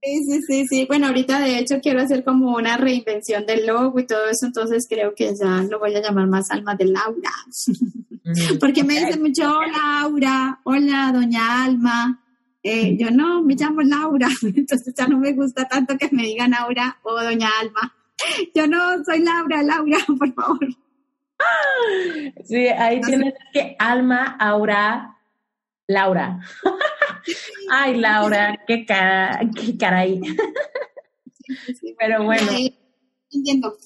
Sí, 0.00 0.24
sí, 0.24 0.42
sí, 0.46 0.66
sí. 0.68 0.86
Bueno, 0.86 1.08
ahorita 1.08 1.40
de 1.40 1.58
hecho 1.58 1.80
quiero 1.82 2.00
hacer 2.00 2.22
como 2.22 2.54
una 2.54 2.76
reinvención 2.76 3.46
del 3.46 3.66
logo 3.66 3.98
y 3.98 4.06
todo 4.06 4.26
eso, 4.30 4.46
entonces 4.46 4.86
creo 4.88 5.12
que 5.16 5.34
ya 5.34 5.64
lo 5.68 5.80
voy 5.80 5.94
a 5.96 6.00
llamar 6.00 6.28
más 6.28 6.50
Alma 6.50 6.74
de 6.74 6.86
Laura. 6.86 7.30
Mm, 8.24 8.58
Porque 8.58 8.84
me 8.84 8.92
dicen 8.92 9.22
mucho, 9.22 9.50
hola 9.50 10.02
Laura, 10.02 10.60
hola 10.64 11.12
doña 11.14 11.64
Alma. 11.64 12.20
Eh, 12.70 12.98
yo 12.98 13.10
no, 13.10 13.42
me 13.42 13.54
llamo 13.54 13.80
Laura, 13.80 14.28
entonces 14.42 14.92
ya 14.94 15.06
no 15.06 15.16
me 15.16 15.32
gusta 15.32 15.66
tanto 15.66 15.96
que 15.96 16.10
me 16.12 16.24
digan 16.24 16.50
Laura 16.50 16.98
o 17.02 17.18
doña 17.18 17.48
Alma. 17.58 17.96
Yo 18.54 18.66
no 18.66 19.02
soy 19.04 19.20
Laura, 19.20 19.62
Laura, 19.62 19.96
por 20.18 20.34
favor. 20.34 20.68
Sí, 22.44 22.66
ahí 22.66 23.00
tienes 23.00 23.32
que 23.54 23.74
Alma, 23.78 24.36
Aura, 24.38 25.16
Laura. 25.86 26.40
Ay, 27.70 27.96
Laura, 27.96 28.60
qué 28.66 28.84
cara, 28.84 29.40
qué 29.56 29.78
caray. 29.78 30.20
Pero 31.98 32.24
bueno. 32.24 32.52
Entiendo. 33.32 33.78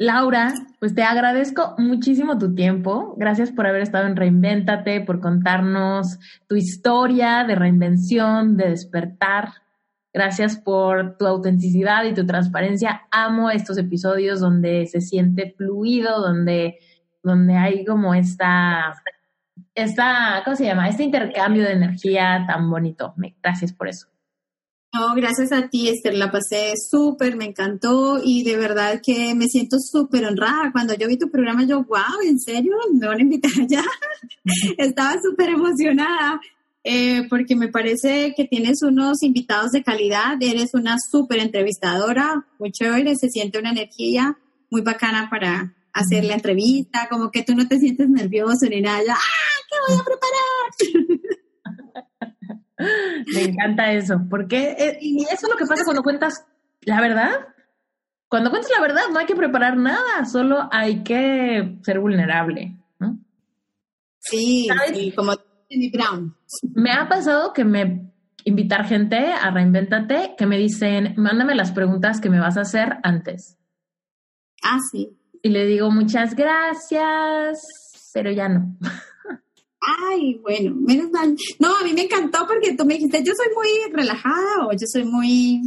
Laura, 0.00 0.54
pues 0.78 0.94
te 0.94 1.02
agradezco 1.02 1.74
muchísimo 1.76 2.38
tu 2.38 2.54
tiempo. 2.54 3.14
Gracias 3.18 3.52
por 3.52 3.66
haber 3.66 3.82
estado 3.82 4.06
en 4.06 4.16
Reinvéntate, 4.16 5.02
por 5.02 5.20
contarnos 5.20 6.18
tu 6.48 6.54
historia 6.54 7.44
de 7.44 7.54
reinvención, 7.54 8.56
de 8.56 8.70
despertar. 8.70 9.50
Gracias 10.10 10.56
por 10.56 11.18
tu 11.18 11.26
autenticidad 11.26 12.04
y 12.04 12.14
tu 12.14 12.24
transparencia. 12.24 13.02
Amo 13.10 13.50
estos 13.50 13.76
episodios 13.76 14.40
donde 14.40 14.86
se 14.86 15.02
siente 15.02 15.54
fluido, 15.54 16.18
donde, 16.22 16.78
donde 17.22 17.56
hay 17.56 17.84
como 17.84 18.14
esta, 18.14 18.94
esta, 19.74 20.40
¿cómo 20.46 20.56
se 20.56 20.64
llama? 20.64 20.88
Este 20.88 21.02
intercambio 21.02 21.64
de 21.64 21.72
energía 21.72 22.46
tan 22.48 22.70
bonito. 22.70 23.12
Gracias 23.42 23.74
por 23.74 23.86
eso. 23.86 24.08
No, 24.92 25.14
gracias 25.14 25.52
a 25.52 25.68
ti, 25.68 25.88
Esther, 25.88 26.14
la 26.14 26.32
pasé 26.32 26.74
súper, 26.76 27.36
me 27.36 27.44
encantó 27.44 28.20
y 28.22 28.42
de 28.42 28.56
verdad 28.56 29.00
que 29.00 29.34
me 29.36 29.46
siento 29.46 29.78
súper 29.78 30.26
honrada. 30.26 30.72
Cuando 30.72 30.94
yo 30.94 31.06
vi 31.06 31.16
tu 31.16 31.30
programa, 31.30 31.64
yo, 31.64 31.84
wow, 31.84 32.20
¿en 32.26 32.40
serio? 32.40 32.72
¿Me 32.92 33.06
van 33.06 33.18
a 33.18 33.22
invitar 33.22 33.52
allá? 33.60 33.84
Estaba 34.78 35.14
súper 35.22 35.50
emocionada 35.50 36.40
eh, 36.82 37.26
porque 37.28 37.54
me 37.54 37.68
parece 37.68 38.34
que 38.36 38.46
tienes 38.46 38.82
unos 38.82 39.22
invitados 39.22 39.70
de 39.70 39.82
calidad, 39.82 40.36
eres 40.40 40.74
una 40.74 40.96
súper 40.98 41.38
entrevistadora, 41.38 42.46
muy 42.58 42.72
chévere, 42.72 43.14
se 43.16 43.28
siente 43.28 43.58
una 43.58 43.70
energía 43.70 44.38
muy 44.70 44.80
bacana 44.80 45.28
para 45.30 45.74
hacer 45.92 46.24
la 46.24 46.34
entrevista, 46.34 47.06
como 47.10 47.30
que 47.30 47.42
tú 47.42 47.54
no 47.54 47.68
te 47.68 47.78
sientes 47.78 48.08
nervioso 48.08 48.66
ni 48.68 48.80
nada, 48.80 49.14
¡ah, 49.14 49.60
qué 49.68 49.76
voy 49.86 50.00
a 50.00 50.04
preparar! 50.04 51.08
Me 53.34 53.42
encanta 53.42 53.92
eso, 53.92 54.22
porque 54.28 54.76
eh, 54.78 54.98
y 55.00 55.22
eso 55.24 55.46
es 55.46 55.50
lo 55.50 55.56
que 55.56 55.66
pasa 55.66 55.84
cuando 55.84 56.02
cuentas 56.02 56.44
la 56.82 57.00
verdad. 57.00 57.48
Cuando 58.28 58.50
cuentas 58.50 58.70
la 58.70 58.80
verdad 58.80 59.02
no 59.12 59.18
hay 59.18 59.26
que 59.26 59.34
preparar 59.34 59.76
nada, 59.76 60.24
solo 60.24 60.68
hay 60.70 61.02
que 61.02 61.78
ser 61.82 61.98
vulnerable, 61.98 62.76
¿no? 62.98 63.18
Sí, 64.20 64.68
como 65.16 65.32
Brown. 65.92 66.36
Me 66.74 66.92
ha 66.92 67.08
pasado 67.08 67.52
que 67.52 67.64
me 67.64 68.10
invitar 68.44 68.86
gente 68.86 69.32
a 69.32 69.50
Reinventate 69.50 70.34
que 70.36 70.46
me 70.46 70.58
dicen, 70.58 71.14
mándame 71.16 71.54
las 71.54 71.72
preguntas 71.72 72.20
que 72.20 72.30
me 72.30 72.40
vas 72.40 72.56
a 72.56 72.62
hacer 72.62 72.98
antes. 73.02 73.58
Ah, 74.62 74.78
sí. 74.90 75.16
Y 75.42 75.48
le 75.50 75.66
digo, 75.66 75.90
muchas 75.90 76.34
gracias, 76.34 78.10
pero 78.12 78.30
ya 78.30 78.48
no. 78.48 78.76
Ay, 79.80 80.38
bueno, 80.42 80.74
menos 80.76 81.10
mal. 81.10 81.34
No, 81.58 81.76
a 81.76 81.84
mí 81.84 81.92
me 81.94 82.02
encantó 82.02 82.46
porque 82.46 82.74
tú 82.76 82.84
me 82.84 82.94
dijiste, 82.94 83.22
yo 83.24 83.32
soy 83.34 83.46
muy 83.54 83.92
relajada 83.92 84.66
o 84.68 84.72
yo 84.72 84.86
soy 84.86 85.04
muy 85.04 85.60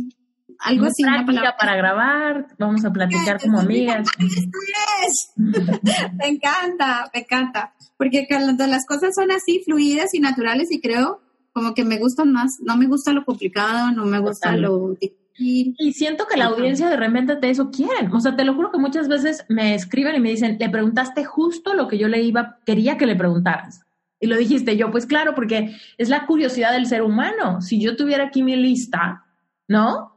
algo 0.60 0.85
así. 0.85 1.03
Práctica 1.03 1.56
para 1.57 1.76
grabar, 1.76 2.48
vamos 2.60 2.85
a 2.85 2.91
platicar 2.91 3.40
como 3.41 3.60
amigas. 3.60 4.07
me 5.35 6.27
encanta, 6.27 7.10
me 7.14 7.22
encanta. 7.22 7.73
Porque 7.98 8.26
cuando 8.27 8.68
las 8.68 8.85
cosas 8.85 9.15
son 9.15 9.31
así, 9.31 9.61
fluidas 9.65 10.14
y 10.14 10.19
naturales, 10.19 10.72
y 10.72 10.80
creo 10.80 11.22
como 11.52 11.73
que 11.73 11.84
me 11.84 11.98
gustan 11.98 12.31
más. 12.31 12.52
No 12.61 12.77
me 12.77 12.88
gusta 12.88 13.14
lo 13.14 13.26
complicado, 13.26 13.91
no 13.91 14.06
me 14.06 14.19
gusta 14.19 14.56
lo 14.56 14.90
difícil. 14.90 15.76
Y 15.80 15.94
siento 15.94 16.27
que 16.27 16.38
la 16.38 16.45
audiencia 16.45 16.90
de 16.90 16.95
Reinventate 16.95 17.49
eso 17.49 17.72
quieren. 17.72 18.11
O 18.14 18.19
sea, 18.19 18.35
te 18.35 18.45
lo 18.45 18.53
juro 18.53 18.72
que 18.72 18.77
muchas 18.77 19.07
veces 19.07 19.45
me 19.49 19.73
escriben 19.73 20.15
y 20.15 20.19
me 20.19 20.30
dicen, 20.30 20.57
le 20.60 20.69
preguntaste 20.69 21.26
justo 21.26 21.73
lo 21.73 21.88
que 21.88 21.98
yo 21.98 22.07
le 22.07 22.22
iba, 22.22 22.60
quería 22.65 22.98
que 22.98 23.07
le 23.07 23.15
preguntaras. 23.15 23.81
Y 24.23 24.27
lo 24.27 24.37
dijiste 24.37 24.77
yo, 24.77 24.89
pues 24.89 25.05
claro, 25.05 25.35
porque 25.35 25.75
es 25.97 26.07
la 26.07 26.25
curiosidad 26.25 26.71
del 26.71 26.85
ser 26.85 27.01
humano. 27.01 27.59
Si 27.59 27.81
yo 27.81 27.97
tuviera 27.97 28.23
aquí 28.27 28.41
mi 28.41 28.55
lista, 28.55 29.25
¿no? 29.67 30.15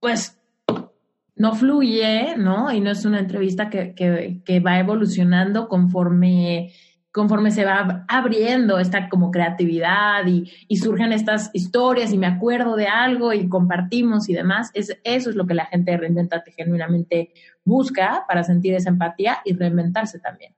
Pues 0.00 0.36
no 1.36 1.54
fluye, 1.54 2.36
¿no? 2.36 2.72
Y 2.72 2.80
no 2.80 2.90
es 2.90 3.04
una 3.04 3.20
entrevista 3.20 3.70
que, 3.70 3.94
que, 3.94 4.58
va 4.58 4.80
evolucionando 4.80 5.68
conforme, 5.68 6.72
conforme 7.12 7.52
se 7.52 7.64
va 7.64 8.04
abriendo 8.08 8.80
esta 8.80 9.08
como 9.08 9.30
creatividad 9.30 10.26
y, 10.26 10.76
surgen 10.76 11.12
estas 11.12 11.52
historias 11.52 12.12
y 12.12 12.18
me 12.18 12.26
acuerdo 12.26 12.74
de 12.74 12.88
algo 12.88 13.32
y 13.32 13.48
compartimos 13.48 14.28
y 14.28 14.34
demás. 14.34 14.72
Es, 14.74 14.98
eso 15.04 15.30
es 15.30 15.36
lo 15.36 15.46
que 15.46 15.54
la 15.54 15.66
gente 15.66 15.92
de 15.92 15.98
Reinventate 15.98 16.50
genuinamente 16.50 17.32
busca 17.64 18.24
para 18.26 18.42
sentir 18.42 18.74
esa 18.74 18.90
empatía 18.90 19.38
y 19.44 19.52
reinventarse 19.52 20.18
también. 20.18 20.56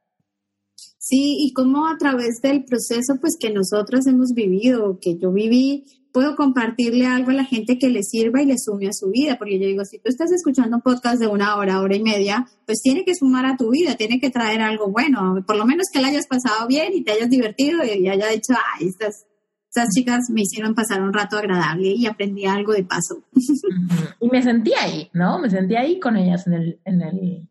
Sí, 1.08 1.38
y 1.40 1.54
cómo 1.54 1.88
a 1.88 1.96
través 1.96 2.42
del 2.42 2.64
proceso 2.64 3.14
pues 3.18 3.38
que 3.40 3.50
nosotros 3.50 4.06
hemos 4.06 4.34
vivido, 4.34 4.98
que 5.00 5.16
yo 5.16 5.32
viví, 5.32 5.86
puedo 6.12 6.36
compartirle 6.36 7.06
algo 7.06 7.30
a 7.30 7.34
la 7.34 7.44
gente 7.46 7.78
que 7.78 7.88
le 7.88 8.02
sirva 8.02 8.42
y 8.42 8.44
le 8.44 8.58
sume 8.58 8.88
a 8.88 8.92
su 8.92 9.08
vida, 9.08 9.38
porque 9.38 9.58
yo 9.58 9.66
digo, 9.66 9.86
si 9.86 9.98
tú 10.00 10.10
estás 10.10 10.30
escuchando 10.32 10.76
un 10.76 10.82
podcast 10.82 11.18
de 11.18 11.26
una 11.26 11.56
hora, 11.56 11.80
hora 11.80 11.96
y 11.96 12.02
media, 12.02 12.46
pues 12.66 12.82
tiene 12.82 13.06
que 13.06 13.14
sumar 13.14 13.46
a 13.46 13.56
tu 13.56 13.70
vida, 13.70 13.94
tiene 13.94 14.20
que 14.20 14.28
traer 14.28 14.60
algo 14.60 14.90
bueno, 14.90 15.42
por 15.46 15.56
lo 15.56 15.64
menos 15.64 15.86
que 15.90 16.02
la 16.02 16.08
hayas 16.08 16.26
pasado 16.26 16.68
bien 16.68 16.92
y 16.92 17.02
te 17.02 17.12
hayas 17.12 17.30
divertido 17.30 17.82
y 17.84 18.06
haya 18.06 18.28
dicho, 18.28 18.52
ay, 18.74 18.88
estas, 18.88 19.24
estas 19.72 19.88
chicas 19.94 20.28
me 20.28 20.42
hicieron 20.42 20.74
pasar 20.74 21.00
un 21.00 21.14
rato 21.14 21.38
agradable 21.38 21.88
y 21.88 22.04
aprendí 22.04 22.44
algo 22.44 22.74
de 22.74 22.84
paso. 22.84 23.24
Y 24.20 24.28
me 24.28 24.42
sentí 24.42 24.72
ahí, 24.78 25.08
¿no? 25.14 25.38
Me 25.38 25.48
sentí 25.48 25.74
ahí 25.74 25.98
con 25.98 26.18
ellas 26.18 26.46
en 26.48 26.52
el, 26.52 26.80
en 26.84 27.00
el 27.00 27.48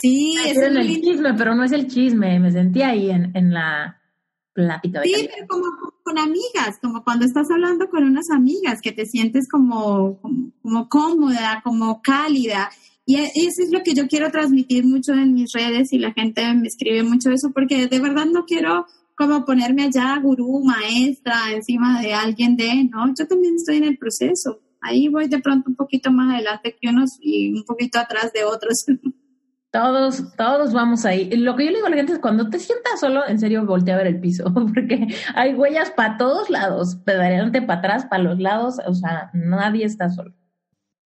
Sí, 0.00 0.36
es 0.44 0.56
el 0.58 1.00
chisme, 1.00 1.34
pero 1.34 1.54
no 1.54 1.64
es 1.64 1.72
el 1.72 1.86
chisme. 1.86 2.38
Me 2.40 2.50
sentí 2.50 2.82
ahí 2.82 3.10
en, 3.10 3.30
en 3.34 3.52
la 3.52 4.00
plática. 4.52 5.02
sí, 5.02 5.28
pero 5.34 5.46
como 5.48 5.66
con 6.02 6.18
amigas, 6.18 6.78
como 6.80 7.02
cuando 7.02 7.24
estás 7.24 7.50
hablando 7.50 7.88
con 7.88 8.04
unas 8.04 8.30
amigas, 8.30 8.80
que 8.80 8.92
te 8.92 9.06
sientes 9.06 9.48
como, 9.48 10.20
como, 10.62 10.88
cómoda, 10.88 11.60
como 11.64 12.00
cálida. 12.02 12.70
Y 13.06 13.16
e, 13.16 13.24
eso 13.34 13.62
es 13.62 13.70
lo 13.72 13.82
que 13.82 13.94
yo 13.94 14.06
quiero 14.06 14.30
transmitir 14.30 14.84
mucho 14.84 15.12
en 15.12 15.34
mis 15.34 15.52
redes 15.52 15.92
y 15.92 15.98
la 15.98 16.12
gente 16.12 16.54
me 16.54 16.68
escribe 16.68 17.02
mucho 17.02 17.30
eso, 17.30 17.50
porque 17.52 17.88
de 17.88 18.00
verdad 18.00 18.26
no 18.26 18.44
quiero 18.44 18.86
como 19.16 19.44
ponerme 19.44 19.84
allá 19.84 20.18
gurú, 20.20 20.62
maestra, 20.64 21.52
encima 21.52 22.00
de 22.02 22.14
alguien 22.14 22.56
de, 22.56 22.84
no, 22.84 23.06
yo 23.16 23.26
también 23.26 23.54
estoy 23.56 23.76
en 23.78 23.84
el 23.84 23.98
proceso. 23.98 24.60
Ahí 24.80 25.08
voy 25.08 25.28
de 25.28 25.38
pronto 25.38 25.70
un 25.70 25.76
poquito 25.76 26.10
más 26.10 26.34
adelante 26.34 26.76
que 26.78 26.88
unos 26.88 27.18
y 27.20 27.54
un 27.54 27.64
poquito 27.64 27.98
atrás 27.98 28.32
de 28.32 28.44
otros. 28.44 28.84
Todos, 29.74 30.22
todos 30.36 30.72
vamos 30.72 31.04
ahí. 31.04 31.28
Lo 31.30 31.56
que 31.56 31.64
yo 31.64 31.72
le 31.72 31.78
digo 31.78 31.88
a 31.88 31.90
la 31.90 31.96
gente 31.96 32.12
es 32.12 32.20
cuando 32.20 32.48
te 32.48 32.60
sientas 32.60 33.00
solo, 33.00 33.26
en 33.26 33.40
serio, 33.40 33.66
voltea 33.66 33.96
a 33.96 33.98
ver 33.98 34.06
el 34.06 34.20
piso, 34.20 34.44
porque 34.72 35.08
hay 35.34 35.54
huellas 35.54 35.90
para 35.90 36.16
todos 36.16 36.48
lados, 36.48 36.94
para 37.04 37.26
adelante, 37.26 37.60
para 37.60 37.80
atrás, 37.80 38.06
para 38.06 38.22
los 38.22 38.38
lados, 38.38 38.76
o 38.86 38.94
sea, 38.94 39.32
nadie 39.34 39.84
está 39.84 40.10
solo. 40.10 40.32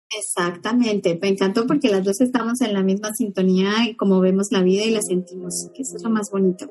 Exactamente, 0.10 1.20
me 1.22 1.28
encantó 1.28 1.68
porque 1.68 1.90
las 1.90 2.04
dos 2.04 2.20
estamos 2.20 2.60
en 2.62 2.74
la 2.74 2.82
misma 2.82 3.14
sintonía 3.14 3.70
y 3.88 3.96
como 3.96 4.22
vemos 4.22 4.52
la 4.52 4.64
vida 4.64 4.86
y 4.86 4.92
la 4.92 5.04
sentimos, 5.04 5.70
que 5.76 5.84
eso 5.84 5.98
es 5.98 6.02
lo 6.02 6.10
más 6.10 6.32
bonito. 6.32 6.68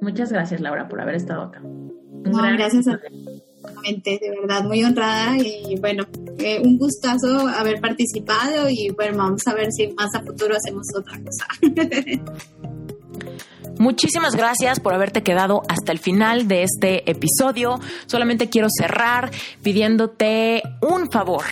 Muchas 0.00 0.30
gracias, 0.30 0.60
Laura, 0.60 0.88
por 0.88 1.00
haber 1.00 1.16
estado 1.16 1.42
acá. 1.42 1.60
gracias 2.22 2.86
a 2.86 2.98
ti. 2.98 3.37
De 4.04 4.30
verdad 4.40 4.64
muy 4.64 4.84
honrada 4.84 5.36
y 5.36 5.76
bueno, 5.80 6.04
eh, 6.38 6.60
un 6.62 6.78
gustazo 6.78 7.46
haber 7.48 7.80
participado 7.80 8.68
y 8.68 8.90
bueno, 8.90 9.18
vamos 9.18 9.46
a 9.46 9.54
ver 9.54 9.72
si 9.72 9.88
más 9.88 10.08
a 10.14 10.20
futuro 10.20 10.54
hacemos 10.56 10.86
otra 10.96 11.18
cosa. 11.22 11.46
Muchísimas 13.78 14.34
gracias 14.34 14.80
por 14.80 14.92
haberte 14.92 15.22
quedado 15.22 15.62
hasta 15.68 15.92
el 15.92 16.00
final 16.00 16.48
de 16.48 16.64
este 16.64 17.08
episodio. 17.08 17.78
Solamente 18.06 18.48
quiero 18.48 18.66
cerrar 18.76 19.30
pidiéndote 19.62 20.62
un 20.80 21.08
favor. 21.10 21.44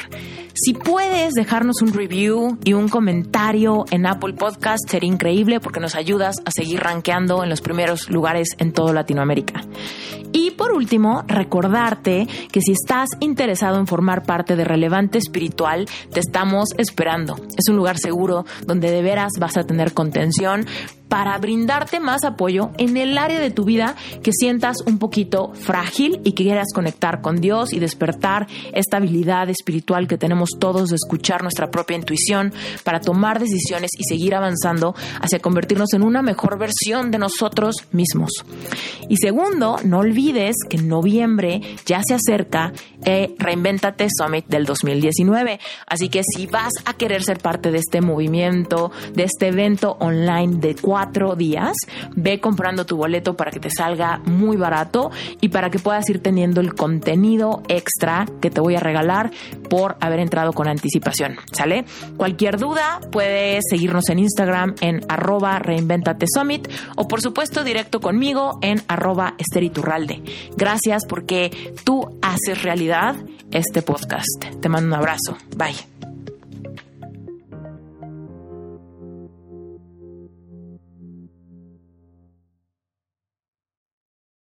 Si 0.58 0.72
puedes 0.72 1.34
dejarnos 1.34 1.82
un 1.82 1.92
review 1.92 2.56
y 2.64 2.72
un 2.72 2.88
comentario 2.88 3.84
en 3.90 4.06
Apple 4.06 4.32
Podcast, 4.32 4.88
sería 4.88 5.12
increíble 5.12 5.60
porque 5.60 5.80
nos 5.80 5.94
ayudas 5.94 6.36
a 6.46 6.50
seguir 6.50 6.80
rankeando 6.80 7.44
en 7.44 7.50
los 7.50 7.60
primeros 7.60 8.08
lugares 8.08 8.48
en 8.56 8.72
toda 8.72 8.94
Latinoamérica. 8.94 9.60
Y 10.32 10.52
por 10.52 10.72
último, 10.72 11.24
recordarte 11.26 12.26
que 12.50 12.62
si 12.62 12.72
estás 12.72 13.10
interesado 13.20 13.78
en 13.78 13.86
formar 13.86 14.22
parte 14.22 14.56
de 14.56 14.64
Relevante 14.64 15.18
Espiritual, 15.18 15.86
te 16.10 16.20
estamos 16.20 16.70
esperando. 16.78 17.36
Es 17.58 17.68
un 17.68 17.76
lugar 17.76 17.98
seguro 17.98 18.46
donde 18.66 18.90
de 18.90 19.02
veras 19.02 19.32
vas 19.38 19.58
a 19.58 19.64
tener 19.64 19.92
contención 19.92 20.64
para 21.08 21.38
brindarte 21.38 22.00
más 22.00 22.24
apoyo 22.24 22.70
en 22.78 22.96
el 22.96 23.16
área 23.16 23.38
de 23.38 23.50
tu 23.50 23.64
vida 23.64 23.94
que 24.22 24.32
sientas 24.32 24.78
un 24.86 24.98
poquito 24.98 25.52
frágil 25.54 26.20
y 26.24 26.32
que 26.32 26.44
quieras 26.44 26.68
conectar 26.74 27.20
con 27.20 27.40
Dios 27.40 27.72
y 27.72 27.78
despertar 27.78 28.46
esta 28.72 28.96
habilidad 28.96 29.48
espiritual 29.48 30.08
que 30.08 30.18
tenemos 30.18 30.45
todos 30.58 30.90
de 30.90 30.96
escuchar 30.96 31.42
nuestra 31.42 31.70
propia 31.70 31.96
intuición 31.96 32.52
para 32.84 33.00
tomar 33.00 33.38
decisiones 33.38 33.90
y 33.98 34.04
seguir 34.04 34.34
avanzando 34.34 34.94
hacia 35.20 35.38
convertirnos 35.38 35.92
en 35.94 36.02
una 36.02 36.22
mejor 36.22 36.58
versión 36.58 37.10
de 37.10 37.18
nosotros 37.18 37.76
mismos. 37.92 38.30
Y 39.08 39.16
segundo, 39.16 39.76
no 39.84 39.98
olvides 39.98 40.56
que 40.68 40.76
en 40.78 40.88
noviembre 40.88 41.60
ya 41.84 42.00
se 42.06 42.14
acerca 42.14 42.72
eh, 43.04 43.34
Reinventate 43.38 44.08
Summit 44.10 44.46
del 44.46 44.64
2019. 44.64 45.60
Así 45.86 46.08
que 46.08 46.22
si 46.24 46.46
vas 46.46 46.72
a 46.84 46.94
querer 46.94 47.22
ser 47.22 47.38
parte 47.38 47.70
de 47.70 47.78
este 47.78 48.00
movimiento, 48.00 48.90
de 49.14 49.24
este 49.24 49.48
evento 49.48 49.96
online 50.00 50.58
de 50.58 50.74
cuatro 50.74 51.36
días, 51.36 51.76
ve 52.14 52.40
comprando 52.40 52.86
tu 52.86 52.96
boleto 52.96 53.36
para 53.36 53.50
que 53.50 53.60
te 53.60 53.70
salga 53.70 54.18
muy 54.24 54.56
barato 54.56 55.10
y 55.40 55.48
para 55.48 55.70
que 55.70 55.78
puedas 55.78 56.08
ir 56.10 56.20
teniendo 56.20 56.60
el 56.60 56.74
contenido 56.74 57.62
extra 57.68 58.26
que 58.40 58.50
te 58.50 58.60
voy 58.60 58.74
a 58.74 58.80
regalar 58.80 59.30
por 59.68 59.96
haber 60.00 60.20
entrado 60.20 60.35
con 60.52 60.68
anticipación. 60.68 61.36
¿Sale? 61.52 61.84
Cualquier 62.16 62.58
duda 62.58 63.00
puedes 63.10 63.64
seguirnos 63.68 64.08
en 64.10 64.18
Instagram 64.18 64.74
en 64.80 65.00
arroba 65.08 65.58
reinventate 65.58 66.26
summit 66.32 66.68
o 66.96 67.08
por 67.08 67.20
supuesto 67.20 67.64
directo 67.64 68.00
conmigo 68.00 68.58
en 68.62 68.82
arroba 68.88 69.34
esteriturralde. 69.38 70.22
Gracias 70.56 71.02
porque 71.08 71.74
tú 71.84 72.18
haces 72.22 72.62
realidad 72.62 73.16
este 73.50 73.82
podcast. 73.82 74.44
Te 74.60 74.68
mando 74.68 74.88
un 74.88 74.94
abrazo. 74.94 75.36
Bye. 75.56 75.95